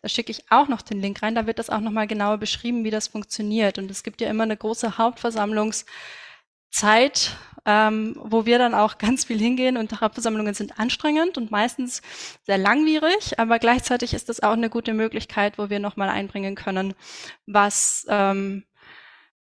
Da 0.02 0.10
schicke 0.10 0.32
ich 0.32 0.52
auch 0.52 0.68
noch 0.68 0.82
den 0.82 1.02
Link 1.02 1.22
rein. 1.22 1.36
Da 1.36 1.48
wird 1.48 1.60
das 1.60 1.70
auch 1.70 1.80
nochmal 1.80 2.08
genauer 2.08 2.38
beschrieben, 2.38 2.84
wie 2.84 2.92
das 2.92 3.08
funktioniert. 3.08 3.78
Und 3.78 3.90
es 3.92 4.04
gibt 4.04 4.22
ja 4.22 4.30
immer 4.30 4.44
eine 4.44 4.58
große 4.58 4.98
Hauptversammlungszeit, 4.98 7.38
ähm, 7.66 8.16
wo 8.20 8.46
wir 8.46 8.58
dann 8.58 8.74
auch 8.74 8.98
ganz 8.98 9.26
viel 9.26 9.40
hingehen. 9.40 9.78
Und 9.78 10.02
Hauptversammlungen 10.02 10.54
sind 10.54 10.80
anstrengend 10.80 11.38
und 11.38 11.52
meistens 11.52 12.02
sehr 12.44 12.58
langwierig. 12.58 13.40
Aber 13.40 13.60
gleichzeitig 13.60 14.14
ist 14.14 14.30
das 14.30 14.42
auch 14.42 14.54
eine 14.54 14.70
gute 14.70 14.94
Möglichkeit, 14.94 15.58
wo 15.58 15.70
wir 15.70 15.80
nochmal 15.80 16.10
einbringen 16.10 16.56
können, 16.56 16.94
was 17.46 18.06
ähm, 18.10 18.66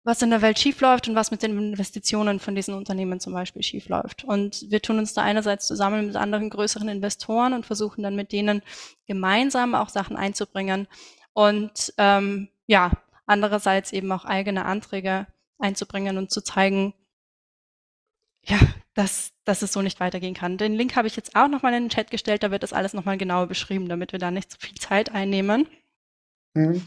was 0.09 0.22
in 0.22 0.30
der 0.30 0.40
Welt 0.40 0.59
schiefläuft 0.59 1.06
und 1.06 1.14
was 1.14 1.30
mit 1.30 1.43
den 1.43 1.59
Investitionen 1.59 2.40
von 2.40 2.55
diesen 2.55 2.72
Unternehmen 2.72 3.20
zum 3.20 3.35
Beispiel 3.35 3.62
schiefläuft. 3.62 4.24
Und 4.24 4.64
wir 4.70 4.80
tun 4.80 4.98
uns 4.98 5.12
da 5.12 5.20
einerseits 5.20 5.66
zusammen 5.66 6.06
mit 6.06 6.16
anderen 6.16 6.48
größeren 6.48 6.89
Investoren 6.89 7.52
und 7.52 7.66
versuchen 7.66 8.02
dann 8.02 8.16
mit 8.16 8.32
denen 8.32 8.62
gemeinsam 9.06 9.74
auch 9.74 9.90
Sachen 9.90 10.16
einzubringen 10.16 10.89
und 11.35 11.93
ähm, 11.98 12.48
ja, 12.66 12.93
andererseits 13.26 13.93
eben 13.93 14.10
auch 14.10 14.24
eigene 14.24 14.64
Anträge 14.64 15.26
einzubringen 15.59 16.16
und 16.16 16.30
zu 16.30 16.40
zeigen, 16.40 16.94
ja, 18.47 18.59
dass, 18.94 19.32
dass 19.44 19.60
es 19.60 19.74
so 19.74 19.82
nicht 19.82 20.01
weitergehen 20.01 20.32
kann. 20.32 20.56
Den 20.56 20.72
Link 20.72 20.97
habe 20.97 21.06
ich 21.06 21.16
jetzt 21.16 21.36
auch 21.36 21.48
nochmal 21.48 21.74
in 21.74 21.85
den 21.85 21.90
Chat 21.90 22.10
gestellt, 22.10 22.43
da 22.43 22.51
wird 22.51 22.62
das 22.62 22.72
alles 22.72 22.94
nochmal 22.94 23.18
genauer 23.18 23.47
beschrieben, 23.47 23.90
damit 23.90 24.12
wir 24.12 24.18
da 24.18 24.30
nicht 24.30 24.52
zu 24.52 24.59
viel 24.59 24.78
Zeit 24.78 25.12
einnehmen. 25.12 25.68
Mhm. 26.55 26.86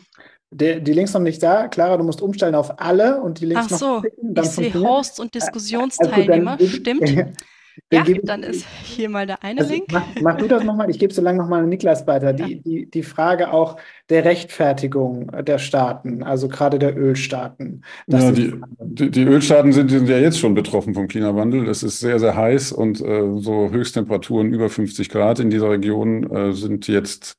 Der, 0.53 0.81
die 0.81 0.93
Links 0.93 1.13
noch 1.13 1.21
nicht 1.21 1.41
da. 1.41 1.69
Clara, 1.69 1.95
du 1.95 2.03
musst 2.03 2.21
umstellen 2.21 2.55
auf 2.55 2.79
alle 2.79 3.21
und 3.21 3.39
die 3.39 3.45
Links 3.45 3.67
Ach 3.71 3.77
so, 3.77 3.85
noch 3.85 4.01
klicken, 4.01 4.35
ich 4.35 4.49
sehe 4.49 4.73
Hosts 4.73 5.19
und 5.19 5.33
Diskussionsteilnehmer, 5.33 6.59
also 6.59 6.67
stimmt. 6.67 7.09
ja, 7.91 8.03
dann 8.23 8.43
ist 8.43 8.65
hier 8.83 9.09
mal 9.09 9.25
der 9.25 9.43
eine 9.43 9.61
also 9.61 9.73
Link. 9.73 9.85
Mach, 9.91 10.03
mach, 10.21 10.37
du 10.37 10.49
das 10.49 10.65
nochmal, 10.65 10.89
ich 10.89 10.99
gebe 10.99 11.13
so 11.13 11.21
lange 11.21 11.37
nochmal 11.37 11.63
an 11.63 11.69
Niklas 11.69 12.05
weiter. 12.05 12.33
Die, 12.33 12.55
ja. 12.55 12.59
die, 12.65 12.91
die 12.91 13.03
Frage 13.03 13.53
auch 13.53 13.77
der 14.09 14.25
Rechtfertigung 14.25 15.31
der 15.45 15.57
Staaten, 15.57 16.21
also 16.21 16.49
gerade 16.49 16.79
der 16.79 16.97
Ölstaaten. 16.97 17.83
Ja, 18.07 18.31
die, 18.31 18.53
die, 18.81 19.09
die, 19.09 19.23
Ölstaaten 19.23 19.71
sind, 19.71 19.89
sind, 19.89 20.09
ja 20.09 20.17
jetzt 20.17 20.39
schon 20.39 20.53
betroffen 20.53 20.93
vom 20.93 21.07
Klimawandel. 21.07 21.69
Es 21.69 21.81
ist 21.81 22.01
sehr, 22.01 22.19
sehr 22.19 22.35
heiß 22.35 22.73
und 22.73 22.99
äh, 23.01 23.37
so 23.37 23.69
Höchsttemperaturen 23.69 24.53
über 24.53 24.69
50 24.69 25.07
Grad 25.07 25.39
in 25.39 25.49
dieser 25.49 25.69
Region 25.69 26.29
äh, 26.29 26.51
sind 26.51 26.89
jetzt 26.89 27.37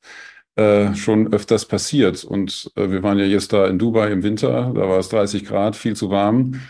äh, 0.55 0.93
schon 0.95 1.33
öfters 1.33 1.65
passiert. 1.65 2.23
Und 2.23 2.71
äh, 2.75 2.89
wir 2.91 3.03
waren 3.03 3.19
ja 3.19 3.25
jetzt 3.25 3.53
da 3.53 3.67
in 3.67 3.79
Dubai 3.79 4.11
im 4.11 4.23
Winter, 4.23 4.71
da 4.75 4.87
war 4.87 4.99
es 4.99 5.09
30 5.09 5.45
Grad, 5.45 5.75
viel 5.75 5.95
zu 5.95 6.09
warm. 6.09 6.61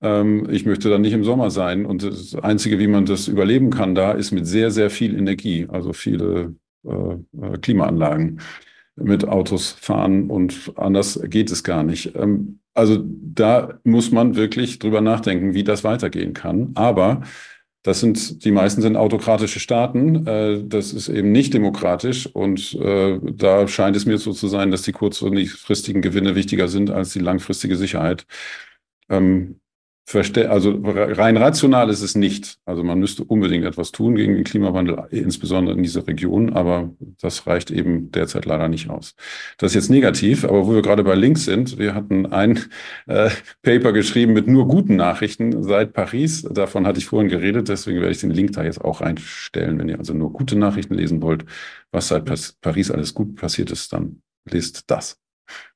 Ähm, 0.00 0.48
ich 0.50 0.66
möchte 0.66 0.90
dann 0.90 1.02
nicht 1.02 1.12
im 1.12 1.24
Sommer 1.24 1.50
sein. 1.50 1.86
Und 1.86 2.02
das 2.02 2.34
Einzige, 2.34 2.78
wie 2.78 2.88
man 2.88 3.06
das 3.06 3.28
überleben 3.28 3.70
kann 3.70 3.94
da, 3.94 4.12
ist 4.12 4.32
mit 4.32 4.46
sehr, 4.46 4.70
sehr 4.70 4.90
viel 4.90 5.16
Energie, 5.16 5.66
also 5.70 5.92
viele 5.92 6.56
äh, 6.84 6.90
äh 6.90 7.58
Klimaanlagen 7.60 8.40
mit 8.96 9.26
Autos 9.26 9.70
fahren 9.70 10.28
und 10.30 10.72
anders 10.76 11.20
geht 11.24 11.50
es 11.50 11.62
gar 11.62 11.84
nicht. 11.84 12.14
Ähm, 12.16 12.60
also 12.74 13.02
da 13.04 13.78
muss 13.84 14.12
man 14.12 14.36
wirklich 14.36 14.78
drüber 14.78 15.00
nachdenken, 15.00 15.54
wie 15.54 15.64
das 15.64 15.84
weitergehen 15.84 16.32
kann. 16.32 16.72
Aber 16.74 17.22
das 17.88 18.00
sind, 18.00 18.44
die 18.44 18.50
meisten 18.50 18.82
sind 18.82 18.96
autokratische 18.96 19.60
Staaten. 19.60 20.26
Äh, 20.26 20.62
das 20.62 20.92
ist 20.92 21.08
eben 21.08 21.32
nicht 21.32 21.54
demokratisch. 21.54 22.26
Und 22.26 22.74
äh, 22.74 23.18
da 23.22 23.66
scheint 23.66 23.96
es 23.96 24.04
mir 24.04 24.18
so 24.18 24.34
zu 24.34 24.46
sein, 24.46 24.70
dass 24.70 24.82
die 24.82 24.92
kurzfristigen 24.92 26.02
Gewinne 26.02 26.34
wichtiger 26.34 26.68
sind 26.68 26.90
als 26.90 27.14
die 27.14 27.20
langfristige 27.20 27.76
Sicherheit. 27.76 28.26
Ähm, 29.08 29.60
also 30.14 30.80
rein 30.82 31.36
rational 31.36 31.90
ist 31.90 32.00
es 32.00 32.14
nicht. 32.14 32.58
Also 32.64 32.82
man 32.82 32.98
müsste 32.98 33.24
unbedingt 33.24 33.66
etwas 33.66 33.92
tun 33.92 34.14
gegen 34.14 34.34
den 34.34 34.44
Klimawandel, 34.44 35.06
insbesondere 35.10 35.76
in 35.76 35.82
dieser 35.82 36.06
Region, 36.06 36.54
aber 36.54 36.90
das 37.20 37.46
reicht 37.46 37.70
eben 37.70 38.10
derzeit 38.10 38.46
leider 38.46 38.68
nicht 38.68 38.88
aus. 38.88 39.14
Das 39.58 39.72
ist 39.72 39.74
jetzt 39.74 39.90
negativ, 39.90 40.44
aber 40.44 40.66
wo 40.66 40.74
wir 40.74 40.82
gerade 40.82 41.04
bei 41.04 41.14
Links 41.14 41.44
sind, 41.44 41.78
wir 41.78 41.94
hatten 41.94 42.26
ein 42.26 42.58
äh, 43.06 43.28
Paper 43.62 43.92
geschrieben 43.92 44.32
mit 44.32 44.46
nur 44.46 44.66
guten 44.66 44.96
Nachrichten 44.96 45.62
seit 45.62 45.92
Paris. 45.92 46.42
Davon 46.42 46.86
hatte 46.86 46.98
ich 46.98 47.06
vorhin 47.06 47.28
geredet, 47.28 47.68
deswegen 47.68 48.00
werde 48.00 48.12
ich 48.12 48.20
den 48.20 48.30
Link 48.30 48.52
da 48.52 48.64
jetzt 48.64 48.80
auch 48.80 49.02
reinstellen. 49.02 49.78
Wenn 49.78 49.90
ihr 49.90 49.98
also 49.98 50.14
nur 50.14 50.32
gute 50.32 50.56
Nachrichten 50.56 50.94
lesen 50.94 51.20
wollt, 51.20 51.44
was 51.90 52.08
seit 52.08 52.24
Paris 52.60 52.90
alles 52.90 53.12
gut 53.12 53.36
passiert 53.36 53.70
ist, 53.70 53.92
dann 53.92 54.22
lest 54.46 54.90
das. 54.90 55.18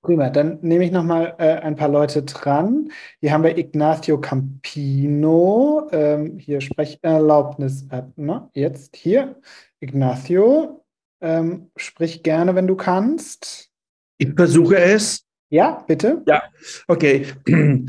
Prima, 0.03 0.31
dann 0.31 0.59
nehme 0.63 0.85
ich 0.85 0.91
nochmal 0.91 1.35
äh, 1.39 1.55
ein 1.55 1.77
paar 1.77 1.89
Leute 1.89 2.23
dran. 2.23 2.91
Hier 3.21 3.33
haben 3.33 3.45
wir 3.45 3.57
Ignacio 3.57 4.21
Campino. 4.21 5.89
Ähm, 5.93 6.39
hier 6.39 6.61
Sprecherlaubnis. 6.61 7.87
Äh, 7.91 8.03
na, 8.17 8.51
jetzt 8.55 8.97
hier. 8.97 9.37
Ignacio, 9.81 10.85
ähm, 11.21 11.71
sprich 11.77 12.23
gerne, 12.23 12.55
wenn 12.55 12.67
du 12.67 12.77
kannst. 12.77 13.71
Ich 14.19 14.33
versuche 14.35 14.77
es. 14.77 15.25
Ja, 15.51 15.85
bitte. 15.87 16.23
Ja, 16.27 16.43
okay. 16.89 17.27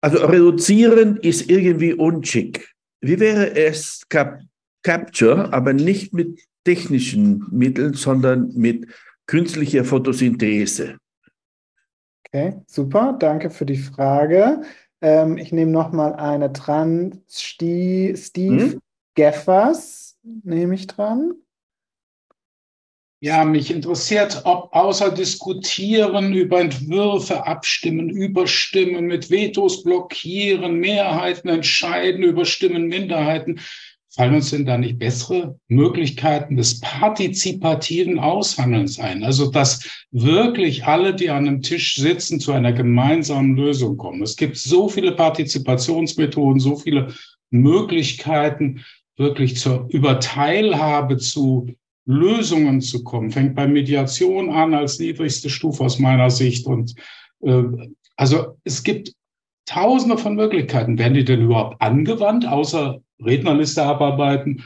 Also 0.00 0.18
reduzieren 0.26 1.16
ist 1.16 1.48
irgendwie 1.48 1.94
unschick. 1.94 2.74
Wie 3.00 3.18
wäre 3.20 3.56
es 3.56 4.02
Cap 4.10 4.38
Capture, 4.82 5.50
aber 5.50 5.72
nicht 5.72 6.12
mit 6.12 6.40
technischen 6.64 7.46
Mitteln, 7.50 7.94
sondern 7.94 8.52
mit 8.54 8.86
künstlicher 9.26 9.82
Photosynthese? 9.82 10.98
Okay, 12.34 12.60
super. 12.66 13.14
Danke 13.16 13.48
für 13.48 13.64
die 13.64 13.76
Frage. 13.76 14.62
Ähm, 15.00 15.38
ich 15.38 15.52
nehme 15.52 15.70
nochmal 15.70 16.14
eine 16.14 16.50
dran. 16.50 17.22
Steve, 17.28 18.16
Steve 18.16 18.72
hm? 18.72 18.80
Geffers 19.14 20.18
nehme 20.42 20.74
ich 20.74 20.88
dran. 20.88 21.34
Ja, 23.20 23.44
mich 23.44 23.70
interessiert, 23.70 24.42
ob 24.46 24.74
außer 24.74 25.12
diskutieren, 25.12 26.34
über 26.34 26.60
Entwürfe 26.60 27.46
abstimmen, 27.46 28.10
überstimmen, 28.10 29.04
mit 29.04 29.30
Vetos 29.30 29.84
blockieren, 29.84 30.80
Mehrheiten 30.80 31.48
entscheiden, 31.48 32.24
überstimmen 32.24 32.88
Minderheiten, 32.88 33.60
fallen 34.14 34.34
uns 34.34 34.50
denn 34.50 34.64
da 34.64 34.78
nicht 34.78 34.98
bessere 34.98 35.58
Möglichkeiten 35.68 36.56
des 36.56 36.80
partizipativen 36.80 38.18
Aushandelns 38.18 38.98
ein? 38.98 39.24
Also, 39.24 39.50
dass 39.50 40.06
wirklich 40.10 40.84
alle, 40.84 41.14
die 41.14 41.30
an 41.30 41.48
einem 41.48 41.62
Tisch 41.62 41.96
sitzen, 41.96 42.40
zu 42.40 42.52
einer 42.52 42.72
gemeinsamen 42.72 43.56
Lösung 43.56 43.96
kommen. 43.96 44.22
Es 44.22 44.36
gibt 44.36 44.56
so 44.56 44.88
viele 44.88 45.12
Partizipationsmethoden, 45.12 46.60
so 46.60 46.76
viele 46.76 47.14
Möglichkeiten, 47.50 48.84
wirklich 49.16 49.56
zur 49.56 49.86
Überteilhabe 49.90 51.16
zu 51.18 51.68
Lösungen 52.06 52.80
zu 52.80 53.02
kommen. 53.02 53.30
Fängt 53.30 53.54
bei 53.54 53.66
Mediation 53.66 54.50
an 54.50 54.74
als 54.74 54.98
niedrigste 54.98 55.50
Stufe 55.50 55.84
aus 55.84 55.98
meiner 55.98 56.30
Sicht. 56.30 56.66
Und 56.66 56.94
äh, 57.42 57.62
also 58.16 58.56
es 58.64 58.82
gibt 58.82 59.12
tausende 59.66 60.18
von 60.18 60.34
Möglichkeiten. 60.34 60.98
Werden 60.98 61.14
die 61.14 61.24
denn 61.24 61.42
überhaupt 61.42 61.80
angewandt, 61.80 62.46
außer 62.46 63.00
Rednerliste 63.22 63.82
abarbeiten, 63.82 64.64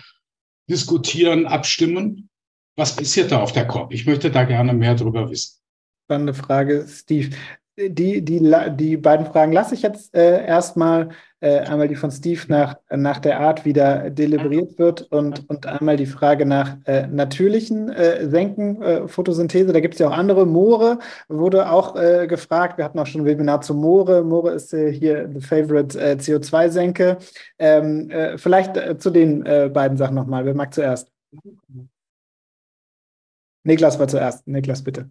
diskutieren, 0.68 1.46
abstimmen. 1.46 2.28
Was 2.76 2.94
passiert 2.94 3.32
da 3.32 3.40
auf 3.42 3.52
der 3.52 3.66
COP? 3.66 3.92
Ich 3.92 4.06
möchte 4.06 4.30
da 4.30 4.44
gerne 4.44 4.72
mehr 4.72 4.94
darüber 4.94 5.30
wissen. 5.30 5.58
Spannende 6.06 6.34
Frage, 6.34 6.86
Steve 6.88 7.36
die, 7.78 8.22
die, 8.22 8.54
die 8.76 8.96
beiden 8.96 9.26
Fragen 9.26 9.52
lasse 9.52 9.74
ich 9.74 9.82
jetzt 9.82 10.14
äh, 10.14 10.44
erstmal. 10.44 11.10
Äh, 11.40 11.60
einmal 11.60 11.86
die 11.86 11.94
von 11.94 12.10
Steve 12.10 12.40
nach, 12.48 12.78
nach 12.90 13.20
der 13.20 13.38
Art, 13.38 13.64
wie 13.64 13.72
da 13.72 14.10
deliberiert 14.10 14.76
wird 14.76 15.02
und, 15.02 15.48
und 15.48 15.66
einmal 15.66 15.96
die 15.96 16.06
Frage 16.06 16.44
nach 16.44 16.78
äh, 16.84 17.06
natürlichen 17.06 17.90
äh, 17.90 18.28
Senken, 18.28 18.82
äh, 18.82 19.06
Photosynthese. 19.06 19.72
Da 19.72 19.78
gibt 19.78 19.94
es 19.94 20.00
ja 20.00 20.08
auch 20.08 20.16
andere. 20.16 20.46
Moore 20.46 20.98
wurde 21.28 21.70
auch 21.70 21.94
äh, 21.94 22.26
gefragt. 22.26 22.76
Wir 22.76 22.84
hatten 22.84 22.98
auch 22.98 23.06
schon 23.06 23.20
ein 23.20 23.24
Webinar 23.24 23.60
zu 23.60 23.72
Moore. 23.74 24.24
Moore 24.24 24.50
ist 24.50 24.74
äh, 24.74 24.92
hier 24.92 25.30
the 25.32 25.40
favorite 25.40 25.96
CO2-Senke. 25.96 27.18
Ähm, 27.60 28.10
vielleicht 28.36 29.00
zu 29.00 29.10
den 29.10 29.44
beiden 29.44 29.96
Sachen 29.96 30.16
nochmal. 30.16 30.44
Wer 30.44 30.54
mag 30.54 30.74
zuerst? 30.74 31.12
Niklas 33.62 33.98
war 34.00 34.08
zuerst. 34.08 34.46
Niklas, 34.48 34.82
bitte. 34.82 35.08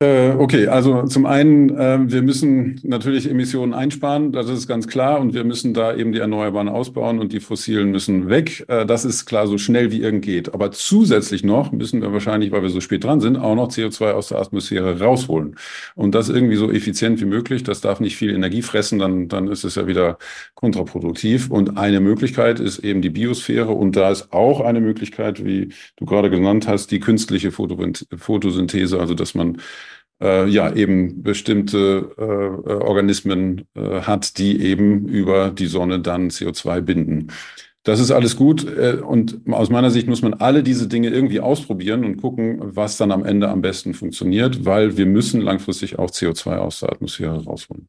Äh, 0.00 0.32
okay, 0.32 0.66
also 0.66 1.04
zum 1.04 1.24
einen, 1.24 1.70
äh, 1.70 1.98
wir 2.10 2.22
müssen 2.22 2.80
natürlich 2.82 3.30
Emissionen 3.30 3.72
einsparen, 3.72 4.32
das 4.32 4.50
ist 4.50 4.66
ganz 4.66 4.88
klar, 4.88 5.20
und 5.20 5.34
wir 5.34 5.44
müssen 5.44 5.72
da 5.72 5.94
eben 5.94 6.10
die 6.10 6.18
Erneuerbaren 6.18 6.68
ausbauen 6.68 7.20
und 7.20 7.32
die 7.32 7.38
fossilen 7.38 7.92
müssen 7.92 8.28
weg. 8.28 8.64
Äh, 8.68 8.86
das 8.86 9.04
ist 9.04 9.24
klar, 9.24 9.46
so 9.46 9.56
schnell 9.56 9.92
wie 9.92 10.02
irgend 10.02 10.24
geht. 10.24 10.52
Aber 10.52 10.72
zusätzlich 10.72 11.44
noch 11.44 11.70
müssen 11.70 12.02
wir 12.02 12.12
wahrscheinlich, 12.12 12.50
weil 12.50 12.62
wir 12.62 12.70
so 12.70 12.80
spät 12.80 13.04
dran 13.04 13.20
sind, 13.20 13.36
auch 13.36 13.54
noch 13.54 13.68
CO2 13.68 14.10
aus 14.12 14.28
der 14.28 14.40
Atmosphäre 14.40 15.00
rausholen. 15.00 15.56
Und 15.94 16.14
das 16.16 16.28
irgendwie 16.28 16.56
so 16.56 16.72
effizient 16.72 17.20
wie 17.20 17.26
möglich. 17.26 17.62
Das 17.62 17.80
darf 17.80 18.00
nicht 18.00 18.16
viel 18.16 18.34
Energie 18.34 18.62
fressen, 18.62 18.98
dann, 18.98 19.28
dann 19.28 19.46
ist 19.46 19.62
es 19.62 19.76
ja 19.76 19.86
wieder 19.86 20.18
kontraproduktiv. 20.54 21.50
Und 21.50 21.78
eine 21.78 22.00
Möglichkeit 22.00 22.58
ist 22.58 22.80
eben 22.80 23.00
die 23.00 23.10
Biosphäre. 23.10 23.70
Und 23.70 23.94
da 23.94 24.10
ist 24.10 24.32
auch 24.32 24.60
eine 24.60 24.80
Möglichkeit, 24.80 25.44
wie 25.44 25.68
du 25.96 26.04
gerade 26.04 26.30
genannt 26.30 26.66
hast, 26.66 26.90
die 26.90 26.98
künstliche 27.00 27.52
Photosynthese, 27.52 28.98
also 28.98 29.14
dass 29.14 29.34
man 29.36 29.58
äh, 30.22 30.48
ja 30.48 30.72
eben 30.74 31.22
bestimmte 31.22 32.10
äh, 32.18 32.22
äh, 32.22 32.74
Organismen 32.74 33.66
äh, 33.74 34.00
hat, 34.02 34.38
die 34.38 34.60
eben 34.62 35.08
über 35.08 35.50
die 35.50 35.66
Sonne 35.66 36.00
dann 36.00 36.30
CO2 36.30 36.80
binden. 36.80 37.28
Das 37.84 38.00
ist 38.00 38.10
alles 38.10 38.36
gut 38.36 38.66
äh, 38.66 38.96
und 39.02 39.40
aus 39.50 39.68
meiner 39.68 39.90
Sicht 39.90 40.08
muss 40.08 40.22
man 40.22 40.34
alle 40.34 40.62
diese 40.62 40.88
Dinge 40.88 41.10
irgendwie 41.10 41.40
ausprobieren 41.40 42.04
und 42.04 42.16
gucken, 42.16 42.58
was 42.60 42.96
dann 42.96 43.12
am 43.12 43.24
Ende 43.24 43.48
am 43.50 43.60
besten 43.60 43.92
funktioniert, 43.92 44.64
weil 44.64 44.96
wir 44.96 45.06
müssen 45.06 45.42
langfristig 45.42 45.98
auch 45.98 46.10
CO2 46.10 46.56
aus 46.56 46.80
der 46.80 46.92
Atmosphäre 46.92 47.44
rausholen. 47.44 47.88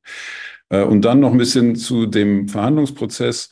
Äh, 0.69 0.84
und 0.84 1.03
dann 1.03 1.22
noch 1.22 1.31
ein 1.31 1.38
bisschen 1.38 1.76
zu 1.76 2.06
dem 2.07 2.49
Verhandlungsprozess. 2.49 3.52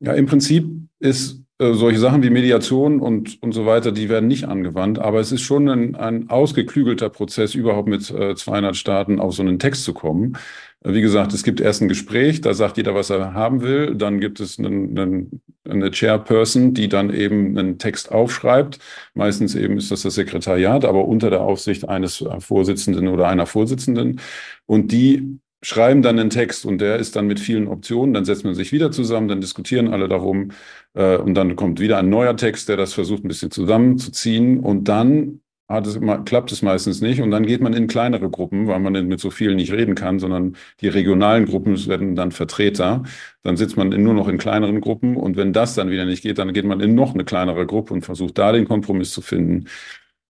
Ja, 0.00 0.12
im 0.14 0.26
Prinzip 0.26 0.66
ist 1.00 1.41
solche 1.74 1.98
Sachen 1.98 2.22
wie 2.22 2.30
Mediation 2.30 3.00
und, 3.00 3.42
und 3.42 3.52
so 3.52 3.66
weiter, 3.66 3.92
die 3.92 4.08
werden 4.08 4.28
nicht 4.28 4.44
angewandt. 4.44 4.98
Aber 4.98 5.20
es 5.20 5.32
ist 5.32 5.42
schon 5.42 5.68
ein, 5.68 5.94
ein 5.94 6.30
ausgeklügelter 6.30 7.08
Prozess, 7.08 7.54
überhaupt 7.54 7.88
mit 7.88 8.10
äh, 8.10 8.34
200 8.34 8.76
Staaten 8.76 9.20
auf 9.20 9.34
so 9.34 9.42
einen 9.42 9.58
Text 9.58 9.84
zu 9.84 9.92
kommen. 9.94 10.36
Äh, 10.84 10.94
wie 10.94 11.00
gesagt, 11.00 11.32
es 11.32 11.42
gibt 11.42 11.60
erst 11.60 11.82
ein 11.82 11.88
Gespräch, 11.88 12.40
da 12.40 12.54
sagt 12.54 12.76
jeder, 12.76 12.94
was 12.94 13.10
er 13.10 13.34
haben 13.34 13.62
will. 13.62 13.94
Dann 13.94 14.20
gibt 14.20 14.40
es 14.40 14.58
einen, 14.58 14.98
einen, 14.98 15.42
eine 15.68 15.90
Chairperson, 15.90 16.74
die 16.74 16.88
dann 16.88 17.12
eben 17.12 17.56
einen 17.58 17.78
Text 17.78 18.12
aufschreibt. 18.12 18.78
Meistens 19.14 19.54
eben 19.54 19.76
ist 19.76 19.90
das 19.90 20.02
das 20.02 20.14
Sekretariat, 20.14 20.84
aber 20.84 21.06
unter 21.06 21.30
der 21.30 21.42
Aufsicht 21.42 21.88
eines 21.88 22.24
Vorsitzenden 22.38 23.08
oder 23.08 23.28
einer 23.28 23.46
Vorsitzenden. 23.46 24.20
Und 24.66 24.92
die 24.92 25.38
schreiben 25.62 26.02
dann 26.02 26.18
einen 26.18 26.30
Text 26.30 26.64
und 26.66 26.78
der 26.78 26.96
ist 26.96 27.16
dann 27.16 27.26
mit 27.26 27.40
vielen 27.40 27.68
Optionen. 27.68 28.14
Dann 28.14 28.24
setzt 28.24 28.44
man 28.44 28.54
sich 28.54 28.72
wieder 28.72 28.90
zusammen, 28.90 29.28
dann 29.28 29.40
diskutieren 29.40 29.88
alle 29.92 30.08
darum 30.08 30.50
äh, 30.94 31.16
und 31.16 31.34
dann 31.34 31.56
kommt 31.56 31.80
wieder 31.80 31.98
ein 31.98 32.10
neuer 32.10 32.36
Text, 32.36 32.68
der 32.68 32.76
das 32.76 32.92
versucht 32.92 33.24
ein 33.24 33.28
bisschen 33.28 33.50
zusammenzuziehen 33.50 34.60
und 34.60 34.88
dann 34.88 35.40
hat 35.72 35.86
es, 35.86 35.98
klappt 36.24 36.52
es 36.52 36.62
meistens 36.62 37.00
nicht 37.00 37.20
und 37.22 37.30
dann 37.30 37.46
geht 37.46 37.60
man 37.60 37.72
in 37.72 37.86
kleinere 37.86 38.28
Gruppen, 38.28 38.66
weil 38.66 38.78
man 38.80 38.92
mit 39.06 39.20
so 39.20 39.30
vielen 39.30 39.56
nicht 39.56 39.72
reden 39.72 39.94
kann, 39.94 40.18
sondern 40.18 40.56
die 40.80 40.88
regionalen 40.88 41.46
Gruppen 41.46 41.86
werden 41.86 42.14
dann 42.14 42.30
Vertreter. 42.30 43.04
Dann 43.42 43.56
sitzt 43.56 43.76
man 43.76 43.88
nur 43.88 44.14
noch 44.14 44.28
in 44.28 44.38
kleineren 44.38 44.80
Gruppen 44.80 45.16
und 45.16 45.36
wenn 45.36 45.52
das 45.52 45.74
dann 45.74 45.90
wieder 45.90 46.04
nicht 46.04 46.22
geht, 46.22 46.38
dann 46.38 46.52
geht 46.52 46.64
man 46.66 46.80
in 46.80 46.94
noch 46.94 47.14
eine 47.14 47.24
kleinere 47.24 47.66
Gruppe 47.66 47.94
und 47.94 48.04
versucht 48.04 48.38
da 48.38 48.52
den 48.52 48.66
Kompromiss 48.68 49.12
zu 49.12 49.22
finden. 49.22 49.66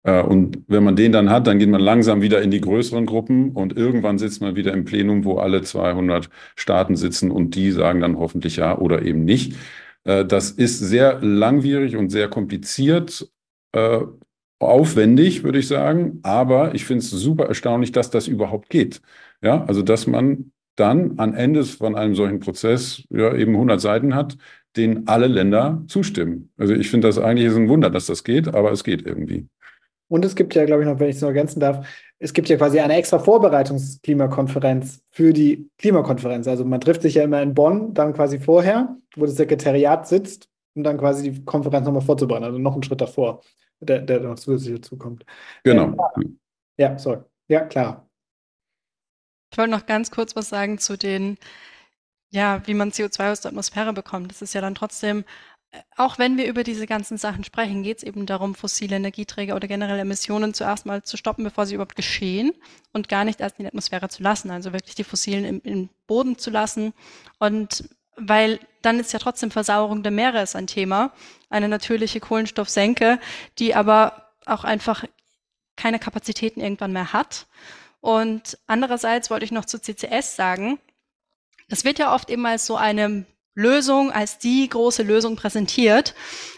Äh, 0.04 0.22
und 0.22 0.62
wenn 0.68 0.84
man 0.84 0.96
den 0.96 1.12
dann 1.12 1.30
hat, 1.30 1.46
dann 1.46 1.58
geht 1.58 1.68
man 1.68 1.80
langsam 1.80 2.22
wieder 2.22 2.42
in 2.42 2.50
die 2.50 2.60
größeren 2.60 3.06
Gruppen 3.06 3.52
und 3.52 3.76
irgendwann 3.76 4.18
sitzt 4.18 4.40
man 4.40 4.56
wieder 4.56 4.72
im 4.72 4.84
Plenum, 4.84 5.24
wo 5.24 5.38
alle 5.38 5.62
200 5.62 6.28
Staaten 6.56 6.96
sitzen 6.96 7.30
und 7.30 7.54
die 7.56 7.72
sagen 7.72 8.00
dann 8.00 8.18
hoffentlich 8.18 8.56
ja 8.56 8.78
oder 8.78 9.02
eben 9.02 9.24
nicht. 9.24 9.54
Äh, 10.04 10.24
das 10.24 10.50
ist 10.50 10.78
sehr 10.78 11.20
langwierig 11.22 11.96
und 11.96 12.10
sehr 12.10 12.28
kompliziert, 12.28 13.28
äh, 13.72 14.00
aufwendig, 14.60 15.42
würde 15.44 15.58
ich 15.58 15.68
sagen. 15.68 16.20
Aber 16.22 16.74
ich 16.74 16.84
finde 16.84 17.00
es 17.04 17.10
super 17.10 17.46
erstaunlich, 17.46 17.92
dass 17.92 18.10
das 18.10 18.28
überhaupt 18.28 18.70
geht. 18.70 19.00
Ja, 19.42 19.64
also 19.64 19.82
dass 19.82 20.06
man 20.06 20.52
dann 20.76 21.14
am 21.18 21.34
Ende 21.34 21.64
von 21.64 21.94
einem 21.94 22.14
solchen 22.14 22.40
Prozess 22.40 23.04
ja 23.10 23.34
eben 23.34 23.52
100 23.54 23.80
Seiten 23.80 24.14
hat, 24.14 24.36
denen 24.76 25.06
alle 25.06 25.28
Länder 25.28 25.84
zustimmen. 25.86 26.50
Also 26.56 26.74
ich 26.74 26.90
finde 26.90 27.08
das 27.08 27.18
eigentlich 27.18 27.46
ist 27.46 27.56
ein 27.56 27.68
Wunder, 27.68 27.90
dass 27.90 28.06
das 28.06 28.24
geht, 28.24 28.48
aber 28.48 28.72
es 28.72 28.82
geht 28.84 29.06
irgendwie. 29.06 29.46
Und 30.08 30.24
es 30.24 30.36
gibt 30.36 30.54
ja, 30.54 30.64
glaube 30.64 30.82
ich, 30.82 30.88
noch, 30.88 30.98
wenn 30.98 31.08
ich 31.08 31.16
es 31.16 31.22
noch 31.22 31.28
ergänzen 31.28 31.60
darf, 31.60 31.86
es 32.18 32.32
gibt 32.32 32.48
ja 32.48 32.56
quasi 32.56 32.80
eine 32.80 32.96
extra 32.96 33.18
Vorbereitungsklimakonferenz 33.18 35.02
für 35.10 35.32
die 35.32 35.70
Klimakonferenz. 35.78 36.46
Also 36.46 36.64
man 36.64 36.80
trifft 36.80 37.02
sich 37.02 37.14
ja 37.14 37.24
immer 37.24 37.42
in 37.42 37.54
Bonn, 37.54 37.94
dann 37.94 38.12
quasi 38.12 38.38
vorher, 38.38 38.96
wo 39.16 39.26
das 39.26 39.36
Sekretariat 39.36 40.06
sitzt, 40.06 40.48
um 40.74 40.82
dann 40.82 40.98
quasi 40.98 41.30
die 41.30 41.44
Konferenz 41.44 41.86
nochmal 41.86 42.02
vorzubereiten. 42.02 42.44
Also 42.44 42.58
noch 42.58 42.74
einen 42.74 42.82
Schritt 42.82 43.00
davor, 43.00 43.42
der, 43.80 44.00
der 44.00 44.20
noch 44.20 44.36
zusätzlich 44.36 44.80
dazu 44.80 44.96
kommt. 44.96 45.24
Genau. 45.64 45.96
ja, 46.76 46.98
sorry. 46.98 47.18
Ja, 47.48 47.60
klar. 47.60 48.08
Ich 49.50 49.58
wollte 49.58 49.70
noch 49.70 49.86
ganz 49.86 50.10
kurz 50.10 50.34
was 50.34 50.48
sagen 50.48 50.78
zu 50.78 50.96
den, 50.96 51.38
ja, 52.30 52.62
wie 52.66 52.74
man 52.74 52.90
CO2 52.90 53.32
aus 53.32 53.40
der 53.40 53.50
Atmosphäre 53.50 53.92
bekommt. 53.92 54.30
Das 54.30 54.42
ist 54.42 54.54
ja 54.54 54.60
dann 54.60 54.74
trotzdem 54.74 55.24
auch 55.96 56.18
wenn 56.18 56.36
wir 56.36 56.46
über 56.46 56.64
diese 56.64 56.86
ganzen 56.86 57.18
Sachen 57.18 57.44
sprechen, 57.44 57.82
geht 57.82 57.98
es 57.98 58.02
eben 58.02 58.26
darum, 58.26 58.54
fossile 58.54 58.96
Energieträger 58.96 59.56
oder 59.56 59.68
generell 59.68 59.98
Emissionen 59.98 60.54
zuerst 60.54 60.86
mal 60.86 61.02
zu 61.02 61.16
stoppen, 61.16 61.44
bevor 61.44 61.66
sie 61.66 61.74
überhaupt 61.74 61.96
geschehen 61.96 62.52
und 62.92 63.08
gar 63.08 63.24
nicht 63.24 63.40
erst 63.40 63.58
in 63.58 63.64
die 63.64 63.68
Atmosphäre 63.68 64.08
zu 64.08 64.22
lassen, 64.22 64.50
also 64.50 64.72
wirklich 64.72 64.94
die 64.94 65.04
fossilen 65.04 65.44
im, 65.44 65.60
im 65.64 65.88
Boden 66.06 66.38
zu 66.38 66.50
lassen. 66.50 66.92
Und 67.38 67.88
weil 68.16 68.60
dann 68.82 69.00
ist 69.00 69.12
ja 69.12 69.18
trotzdem 69.18 69.50
Versauerung 69.50 70.02
der 70.02 70.12
Meere 70.12 70.42
ist 70.42 70.56
ein 70.56 70.66
Thema, 70.66 71.12
eine 71.50 71.68
natürliche 71.68 72.20
Kohlenstoffsenke, 72.20 73.18
die 73.58 73.74
aber 73.74 74.30
auch 74.46 74.64
einfach 74.64 75.04
keine 75.76 75.98
Kapazitäten 75.98 76.60
irgendwann 76.60 76.92
mehr 76.92 77.12
hat. 77.12 77.46
Und 78.00 78.58
andererseits 78.66 79.30
wollte 79.30 79.44
ich 79.44 79.52
noch 79.52 79.64
zu 79.64 79.80
CCS 79.80 80.36
sagen, 80.36 80.78
das 81.68 81.84
wird 81.84 81.98
ja 81.98 82.14
oft 82.14 82.30
eben 82.30 82.44
als 82.46 82.66
so 82.66 82.76
eine 82.76 83.24
Lösung, 83.54 84.10
als 84.10 84.38
die 84.38 84.68
große 84.68 85.02
Lösung 85.02 85.36
präsentiert. 85.36 86.14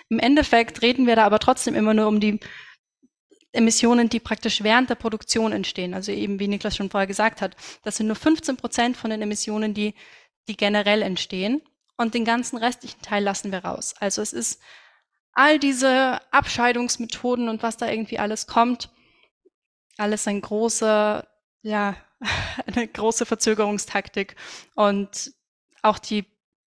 Im 0.08 0.18
Endeffekt 0.18 0.82
reden 0.82 1.06
wir 1.06 1.16
da 1.16 1.24
aber 1.24 1.38
trotzdem 1.38 1.74
immer 1.74 1.94
nur 1.94 2.06
um 2.06 2.20
die 2.20 2.40
Emissionen, 3.52 4.08
die 4.08 4.20
praktisch 4.20 4.62
während 4.62 4.90
der 4.90 4.94
Produktion 4.96 5.52
entstehen. 5.52 5.94
Also 5.94 6.12
eben, 6.12 6.38
wie 6.38 6.48
Niklas 6.48 6.76
schon 6.76 6.90
vorher 6.90 7.06
gesagt 7.06 7.40
hat, 7.40 7.56
das 7.82 7.96
sind 7.96 8.06
nur 8.06 8.16
15 8.16 8.56
Prozent 8.56 8.96
von 8.96 9.10
den 9.10 9.22
Emissionen, 9.22 9.74
die, 9.74 9.94
die 10.48 10.56
generell 10.56 11.02
entstehen. 11.02 11.62
Und 11.96 12.14
den 12.14 12.26
ganzen 12.26 12.58
restlichen 12.58 13.00
Teil 13.00 13.24
lassen 13.24 13.52
wir 13.52 13.64
raus. 13.64 13.94
Also 13.98 14.20
es 14.20 14.34
ist 14.34 14.60
all 15.32 15.58
diese 15.58 16.20
Abscheidungsmethoden 16.32 17.48
und 17.48 17.62
was 17.62 17.78
da 17.78 17.88
irgendwie 17.88 18.18
alles 18.18 18.46
kommt, 18.46 18.90
alles 19.96 20.28
ein 20.28 20.40
großer, 20.42 21.26
ja, 21.62 21.96
eine 22.66 22.86
große 22.86 23.24
Verzögerungstaktik. 23.24 24.36
Und 24.74 25.32
auch 25.82 25.98
die 25.98 26.26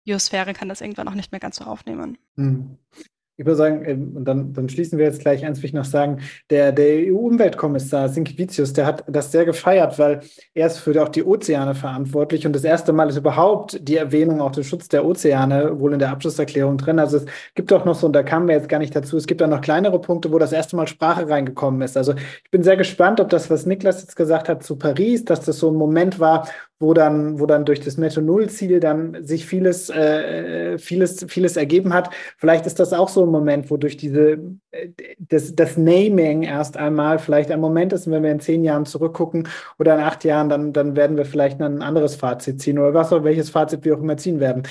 Biosphäre 0.03 0.53
kann 0.53 0.69
das 0.69 0.81
irgendwann 0.81 1.07
auch 1.07 1.13
nicht 1.13 1.31
mehr 1.31 1.39
ganz 1.39 1.57
so 1.57 1.65
aufnehmen. 1.65 2.17
Hm. 2.35 2.77
Ich 3.41 3.47
würde 3.47 3.57
sagen, 3.57 3.83
ähm, 3.87 4.11
und 4.15 4.25
dann, 4.25 4.53
dann 4.53 4.69
schließen 4.69 4.99
wir 4.99 5.05
jetzt 5.05 5.19
gleich 5.19 5.43
eins, 5.43 5.57
will 5.63 5.65
ich 5.65 5.73
noch 5.73 5.83
sagen, 5.83 6.19
der, 6.51 6.71
der 6.71 7.11
EU-Umweltkommissar 7.11 8.07
Sinkevicius, 8.07 8.73
der 8.73 8.85
hat 8.85 9.03
das 9.07 9.31
sehr 9.31 9.45
gefeiert, 9.45 9.97
weil 9.97 10.19
er 10.53 10.67
ist 10.67 10.77
für 10.77 11.01
auch 11.01 11.09
die 11.09 11.23
Ozeane 11.23 11.73
verantwortlich 11.73 12.45
und 12.45 12.53
das 12.53 12.63
erste 12.63 12.93
Mal 12.93 13.09
ist 13.09 13.17
überhaupt 13.17 13.79
die 13.81 13.97
Erwähnung 13.97 14.41
auch 14.41 14.51
des 14.51 14.67
Schutz 14.67 14.89
der 14.89 15.03
Ozeane 15.03 15.79
wohl 15.79 15.93
in 15.93 15.97
der 15.97 16.11
Abschlusserklärung 16.11 16.77
drin. 16.77 16.99
Also 16.99 17.17
es 17.17 17.25
gibt 17.55 17.73
auch 17.73 17.83
noch 17.83 17.95
so, 17.95 18.05
und 18.05 18.13
da 18.13 18.21
kamen 18.21 18.47
wir 18.47 18.53
jetzt 18.53 18.69
gar 18.69 18.77
nicht 18.77 18.95
dazu, 18.95 19.17
es 19.17 19.25
gibt 19.25 19.41
auch 19.41 19.47
noch 19.47 19.61
kleinere 19.61 19.99
Punkte, 19.99 20.31
wo 20.31 20.37
das 20.37 20.51
erste 20.51 20.75
Mal 20.75 20.85
Sprache 20.85 21.27
reingekommen 21.27 21.81
ist. 21.81 21.97
Also 21.97 22.13
ich 22.13 22.51
bin 22.51 22.61
sehr 22.61 22.77
gespannt, 22.77 23.19
ob 23.19 23.29
das, 23.29 23.49
was 23.49 23.65
Niklas 23.65 24.01
jetzt 24.01 24.15
gesagt 24.15 24.49
hat 24.49 24.61
zu 24.61 24.75
Paris, 24.75 25.25
dass 25.25 25.41
das 25.41 25.57
so 25.57 25.71
ein 25.71 25.75
Moment 25.75 26.19
war, 26.19 26.47
wo 26.81 26.93
dann, 26.93 27.39
wo 27.39 27.45
dann 27.45 27.63
durch 27.63 27.79
das 27.79 27.97
Netto-Null-Ziel 27.97 28.79
dann 28.79 29.23
sich 29.23 29.45
vieles, 29.45 29.89
äh, 29.89 30.77
vieles, 30.77 31.25
vieles 31.29 31.55
ergeben 31.55 31.93
hat. 31.93 32.09
Vielleicht 32.37 32.65
ist 32.65 32.79
das 32.79 32.91
auch 32.91 33.07
so 33.07 33.23
ein 33.23 33.30
Moment, 33.31 33.71
wo 33.71 33.77
durch 33.77 33.97
diese, 33.97 34.39
äh, 34.71 34.89
das, 35.19 35.55
das 35.55 35.77
Naming 35.77 36.43
erst 36.43 36.77
einmal 36.77 37.19
vielleicht 37.19 37.51
ein 37.51 37.59
Moment 37.59 37.93
ist, 37.93 38.09
wenn 38.09 38.23
wir 38.23 38.31
in 38.31 38.39
zehn 38.39 38.63
Jahren 38.63 38.85
zurückgucken 38.85 39.47
oder 39.79 39.95
in 39.95 40.01
acht 40.01 40.23
Jahren, 40.23 40.49
dann, 40.49 40.73
dann 40.73 40.95
werden 40.95 41.17
wir 41.17 41.25
vielleicht 41.25 41.61
ein 41.61 41.81
anderes 41.81 42.15
Fazit 42.15 42.61
ziehen 42.61 42.79
oder 42.79 42.93
was 42.93 43.11
auch 43.13 43.23
welches 43.23 43.49
Fazit 43.49 43.85
wir 43.85 43.95
auch 43.95 44.01
immer 44.01 44.17
ziehen 44.17 44.39
werden. 44.39 44.63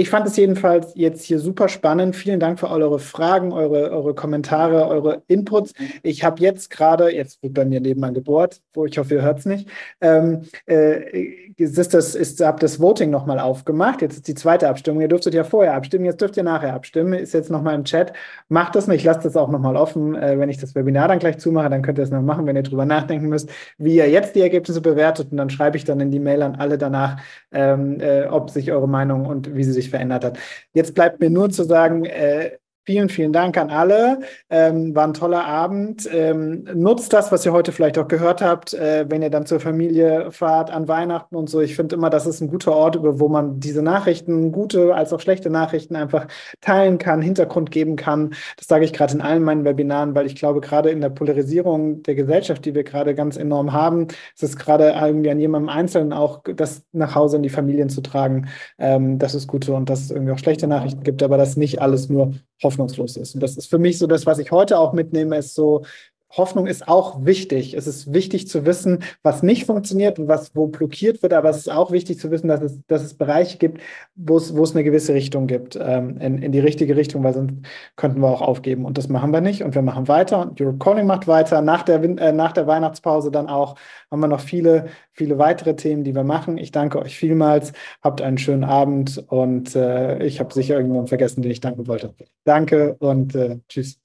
Ich 0.00 0.08
fand 0.08 0.26
es 0.26 0.34
jedenfalls 0.38 0.92
jetzt 0.94 1.24
hier 1.24 1.38
super 1.38 1.68
spannend. 1.68 2.16
Vielen 2.16 2.40
Dank 2.40 2.58
für 2.58 2.70
all 2.70 2.82
eure 2.82 2.98
Fragen, 2.98 3.52
eure, 3.52 3.90
eure 3.90 4.14
Kommentare, 4.14 4.88
eure 4.88 5.22
Inputs. 5.28 5.74
Ich 6.02 6.24
habe 6.24 6.40
jetzt 6.40 6.70
gerade, 6.70 7.14
jetzt 7.14 7.42
wird 7.42 7.52
bei 7.52 7.66
mir 7.66 7.82
nebenan 7.82 8.14
gebohrt, 8.14 8.62
wo 8.72 8.86
ich 8.86 8.96
hoffe, 8.96 9.16
ihr 9.16 9.20
hört 9.20 9.40
es 9.40 9.44
nicht, 9.44 9.68
ähm, 10.00 10.46
äh, 10.64 11.50
ist 11.58 11.92
das, 11.92 12.14
ist, 12.14 12.40
hab 12.40 12.60
das 12.60 12.80
Voting 12.80 13.10
nochmal 13.10 13.38
aufgemacht. 13.38 14.00
Jetzt 14.00 14.14
ist 14.16 14.28
die 14.28 14.34
zweite 14.34 14.70
Abstimmung. 14.70 15.02
Ihr 15.02 15.08
dürftet 15.08 15.34
ja 15.34 15.44
vorher 15.44 15.74
abstimmen, 15.74 16.06
jetzt 16.06 16.22
dürft 16.22 16.38
ihr 16.38 16.44
nachher 16.44 16.72
abstimmen. 16.72 17.12
Ist 17.12 17.34
jetzt 17.34 17.50
nochmal 17.50 17.74
im 17.74 17.84
Chat. 17.84 18.14
Macht 18.48 18.76
das 18.76 18.86
nicht, 18.86 19.04
lasst 19.04 19.26
das 19.26 19.36
auch 19.36 19.50
nochmal 19.50 19.76
offen. 19.76 20.14
Äh, 20.14 20.38
wenn 20.38 20.48
ich 20.48 20.56
das 20.56 20.74
Webinar 20.74 21.08
dann 21.08 21.18
gleich 21.18 21.36
zumache, 21.36 21.68
dann 21.68 21.82
könnt 21.82 21.98
ihr 21.98 22.04
es 22.04 22.10
noch 22.10 22.22
machen, 22.22 22.46
wenn 22.46 22.56
ihr 22.56 22.62
drüber 22.62 22.86
nachdenken 22.86 23.28
müsst, 23.28 23.50
wie 23.76 23.96
ihr 23.96 24.08
jetzt 24.08 24.34
die 24.34 24.40
Ergebnisse 24.40 24.80
bewertet. 24.80 25.30
Und 25.30 25.36
dann 25.36 25.50
schreibe 25.50 25.76
ich 25.76 25.84
dann 25.84 26.00
in 26.00 26.10
die 26.10 26.20
Mail 26.20 26.40
an 26.42 26.54
alle 26.54 26.78
danach, 26.78 27.20
ähm, 27.52 28.00
äh, 28.00 28.24
ob 28.24 28.48
sich 28.48 28.72
eure 28.72 28.88
Meinung 28.88 29.26
und 29.26 29.54
wie 29.54 29.64
sie 29.64 29.72
sich 29.72 29.89
verändert 29.90 30.24
hat. 30.24 30.38
Jetzt 30.72 30.94
bleibt 30.94 31.20
mir 31.20 31.30
nur 31.30 31.50
zu 31.50 31.64
sagen, 31.64 32.04
äh, 32.04 32.58
Vielen, 32.90 33.08
vielen 33.08 33.32
Dank 33.32 33.56
an 33.56 33.70
alle. 33.70 34.18
Ähm, 34.48 34.96
war 34.96 35.06
ein 35.06 35.14
toller 35.14 35.44
Abend. 35.44 36.08
Ähm, 36.12 36.64
nutzt 36.74 37.12
das, 37.12 37.30
was 37.30 37.46
ihr 37.46 37.52
heute 37.52 37.70
vielleicht 37.70 37.98
auch 37.98 38.08
gehört 38.08 38.42
habt, 38.42 38.74
äh, 38.74 39.06
wenn 39.08 39.22
ihr 39.22 39.30
dann 39.30 39.46
zur 39.46 39.60
Familie 39.60 40.32
fahrt 40.32 40.72
an 40.72 40.88
Weihnachten 40.88 41.36
und 41.36 41.48
so. 41.48 41.60
Ich 41.60 41.76
finde 41.76 41.94
immer, 41.94 42.10
das 42.10 42.26
ist 42.26 42.40
ein 42.40 42.48
guter 42.48 42.72
Ort, 42.72 42.98
wo 43.00 43.28
man 43.28 43.60
diese 43.60 43.80
Nachrichten, 43.80 44.50
gute 44.50 44.92
als 44.92 45.12
auch 45.12 45.20
schlechte 45.20 45.50
Nachrichten, 45.50 45.94
einfach 45.94 46.26
teilen 46.60 46.98
kann, 46.98 47.22
Hintergrund 47.22 47.70
geben 47.70 47.94
kann. 47.94 48.34
Das 48.56 48.66
sage 48.66 48.84
ich 48.84 48.92
gerade 48.92 49.14
in 49.14 49.20
allen 49.20 49.44
meinen 49.44 49.64
Webinaren, 49.64 50.16
weil 50.16 50.26
ich 50.26 50.34
glaube, 50.34 50.60
gerade 50.60 50.90
in 50.90 51.00
der 51.00 51.10
Polarisierung 51.10 52.02
der 52.02 52.16
Gesellschaft, 52.16 52.64
die 52.64 52.74
wir 52.74 52.82
gerade 52.82 53.14
ganz 53.14 53.36
enorm 53.36 53.72
haben, 53.72 54.08
ist 54.34 54.42
es 54.42 54.56
gerade 54.56 54.96
irgendwie 55.00 55.30
an 55.30 55.38
jemandem 55.38 55.68
Einzelnen 55.68 56.12
auch, 56.12 56.42
das 56.56 56.82
nach 56.90 57.14
Hause 57.14 57.36
in 57.36 57.44
die 57.44 57.50
Familien 57.50 57.88
zu 57.88 58.00
tragen. 58.00 58.48
Ähm, 58.78 59.20
das 59.20 59.36
ist 59.36 59.46
gute 59.46 59.74
und 59.74 59.88
dass 59.88 60.00
es 60.00 60.10
irgendwie 60.10 60.32
auch 60.32 60.38
schlechte 60.38 60.66
Nachrichten 60.66 61.04
gibt, 61.04 61.22
aber 61.22 61.36
das 61.36 61.56
nicht 61.56 61.80
alles 61.80 62.08
nur 62.08 62.32
hoffnungslos 62.62 63.16
ist. 63.16 63.34
Und 63.34 63.42
das 63.42 63.56
ist 63.56 63.68
für 63.68 63.78
mich 63.78 63.98
so 63.98 64.06
das, 64.06 64.26
was 64.26 64.38
ich 64.38 64.50
heute 64.50 64.78
auch 64.78 64.92
mitnehme, 64.92 65.38
ist 65.38 65.54
so, 65.54 65.84
Hoffnung 66.30 66.66
ist 66.66 66.86
auch 66.86 67.24
wichtig. 67.24 67.74
Es 67.74 67.86
ist 67.86 68.12
wichtig 68.12 68.48
zu 68.48 68.64
wissen, 68.64 69.02
was 69.22 69.42
nicht 69.42 69.66
funktioniert 69.66 70.18
und 70.18 70.28
was 70.28 70.54
wo 70.54 70.68
blockiert 70.68 71.22
wird, 71.22 71.32
aber 71.32 71.50
es 71.50 71.58
ist 71.58 71.70
auch 71.70 71.90
wichtig 71.90 72.18
zu 72.18 72.30
wissen, 72.30 72.48
dass 72.48 72.62
es, 72.62 72.78
dass 72.86 73.02
es 73.02 73.14
Bereiche 73.14 73.58
gibt, 73.58 73.80
wo 74.14 74.36
es, 74.36 74.56
wo 74.56 74.62
es 74.62 74.72
eine 74.72 74.84
gewisse 74.84 75.12
Richtung 75.12 75.46
gibt, 75.46 75.78
ähm, 75.80 76.18
in, 76.18 76.42
in 76.42 76.52
die 76.52 76.60
richtige 76.60 76.96
Richtung, 76.96 77.24
weil 77.24 77.34
sonst 77.34 77.54
könnten 77.96 78.20
wir 78.20 78.28
auch 78.28 78.42
aufgeben. 78.42 78.84
Und 78.84 78.96
das 78.96 79.08
machen 79.08 79.32
wir 79.32 79.40
nicht. 79.40 79.62
Und 79.62 79.74
wir 79.74 79.82
machen 79.82 80.08
weiter. 80.08 80.40
Und 80.40 80.60
Europe 80.60 80.78
Calling 80.78 81.06
macht 81.06 81.26
weiter. 81.26 81.62
Nach 81.62 81.82
der, 81.82 82.02
äh, 82.02 82.32
nach 82.32 82.52
der 82.52 82.66
Weihnachtspause 82.66 83.30
dann 83.30 83.48
auch 83.48 83.76
haben 84.10 84.20
wir 84.20 84.28
noch 84.28 84.40
viele, 84.40 84.86
viele 85.12 85.38
weitere 85.38 85.74
Themen, 85.74 86.04
die 86.04 86.14
wir 86.14 86.24
machen. 86.24 86.58
Ich 86.58 86.70
danke 86.70 87.00
euch 87.00 87.16
vielmals. 87.16 87.72
Habt 88.02 88.22
einen 88.22 88.38
schönen 88.38 88.64
Abend 88.64 89.24
und 89.28 89.74
äh, 89.74 90.22
ich 90.24 90.40
habe 90.40 90.54
sicher 90.54 90.74
irgendjemanden 90.74 91.08
vergessen, 91.08 91.42
den 91.42 91.50
ich 91.50 91.60
danken 91.60 91.86
wollte. 91.86 92.14
Danke 92.44 92.96
und 92.98 93.34
äh, 93.34 93.58
tschüss. 93.68 93.98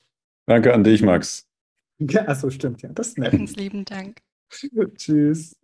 Danke 0.48 0.74
an 0.74 0.84
dich, 0.84 1.02
Max. 1.02 1.45
Ja, 2.00 2.36
so 2.36 2.50
stimmt, 2.50 2.82
ja. 2.82 2.90
Das 2.94 3.10
ist 3.10 3.18
nett. 3.18 3.34
Lieben 3.56 3.86
Dank. 3.86 4.22
Tschüss. 4.98 5.56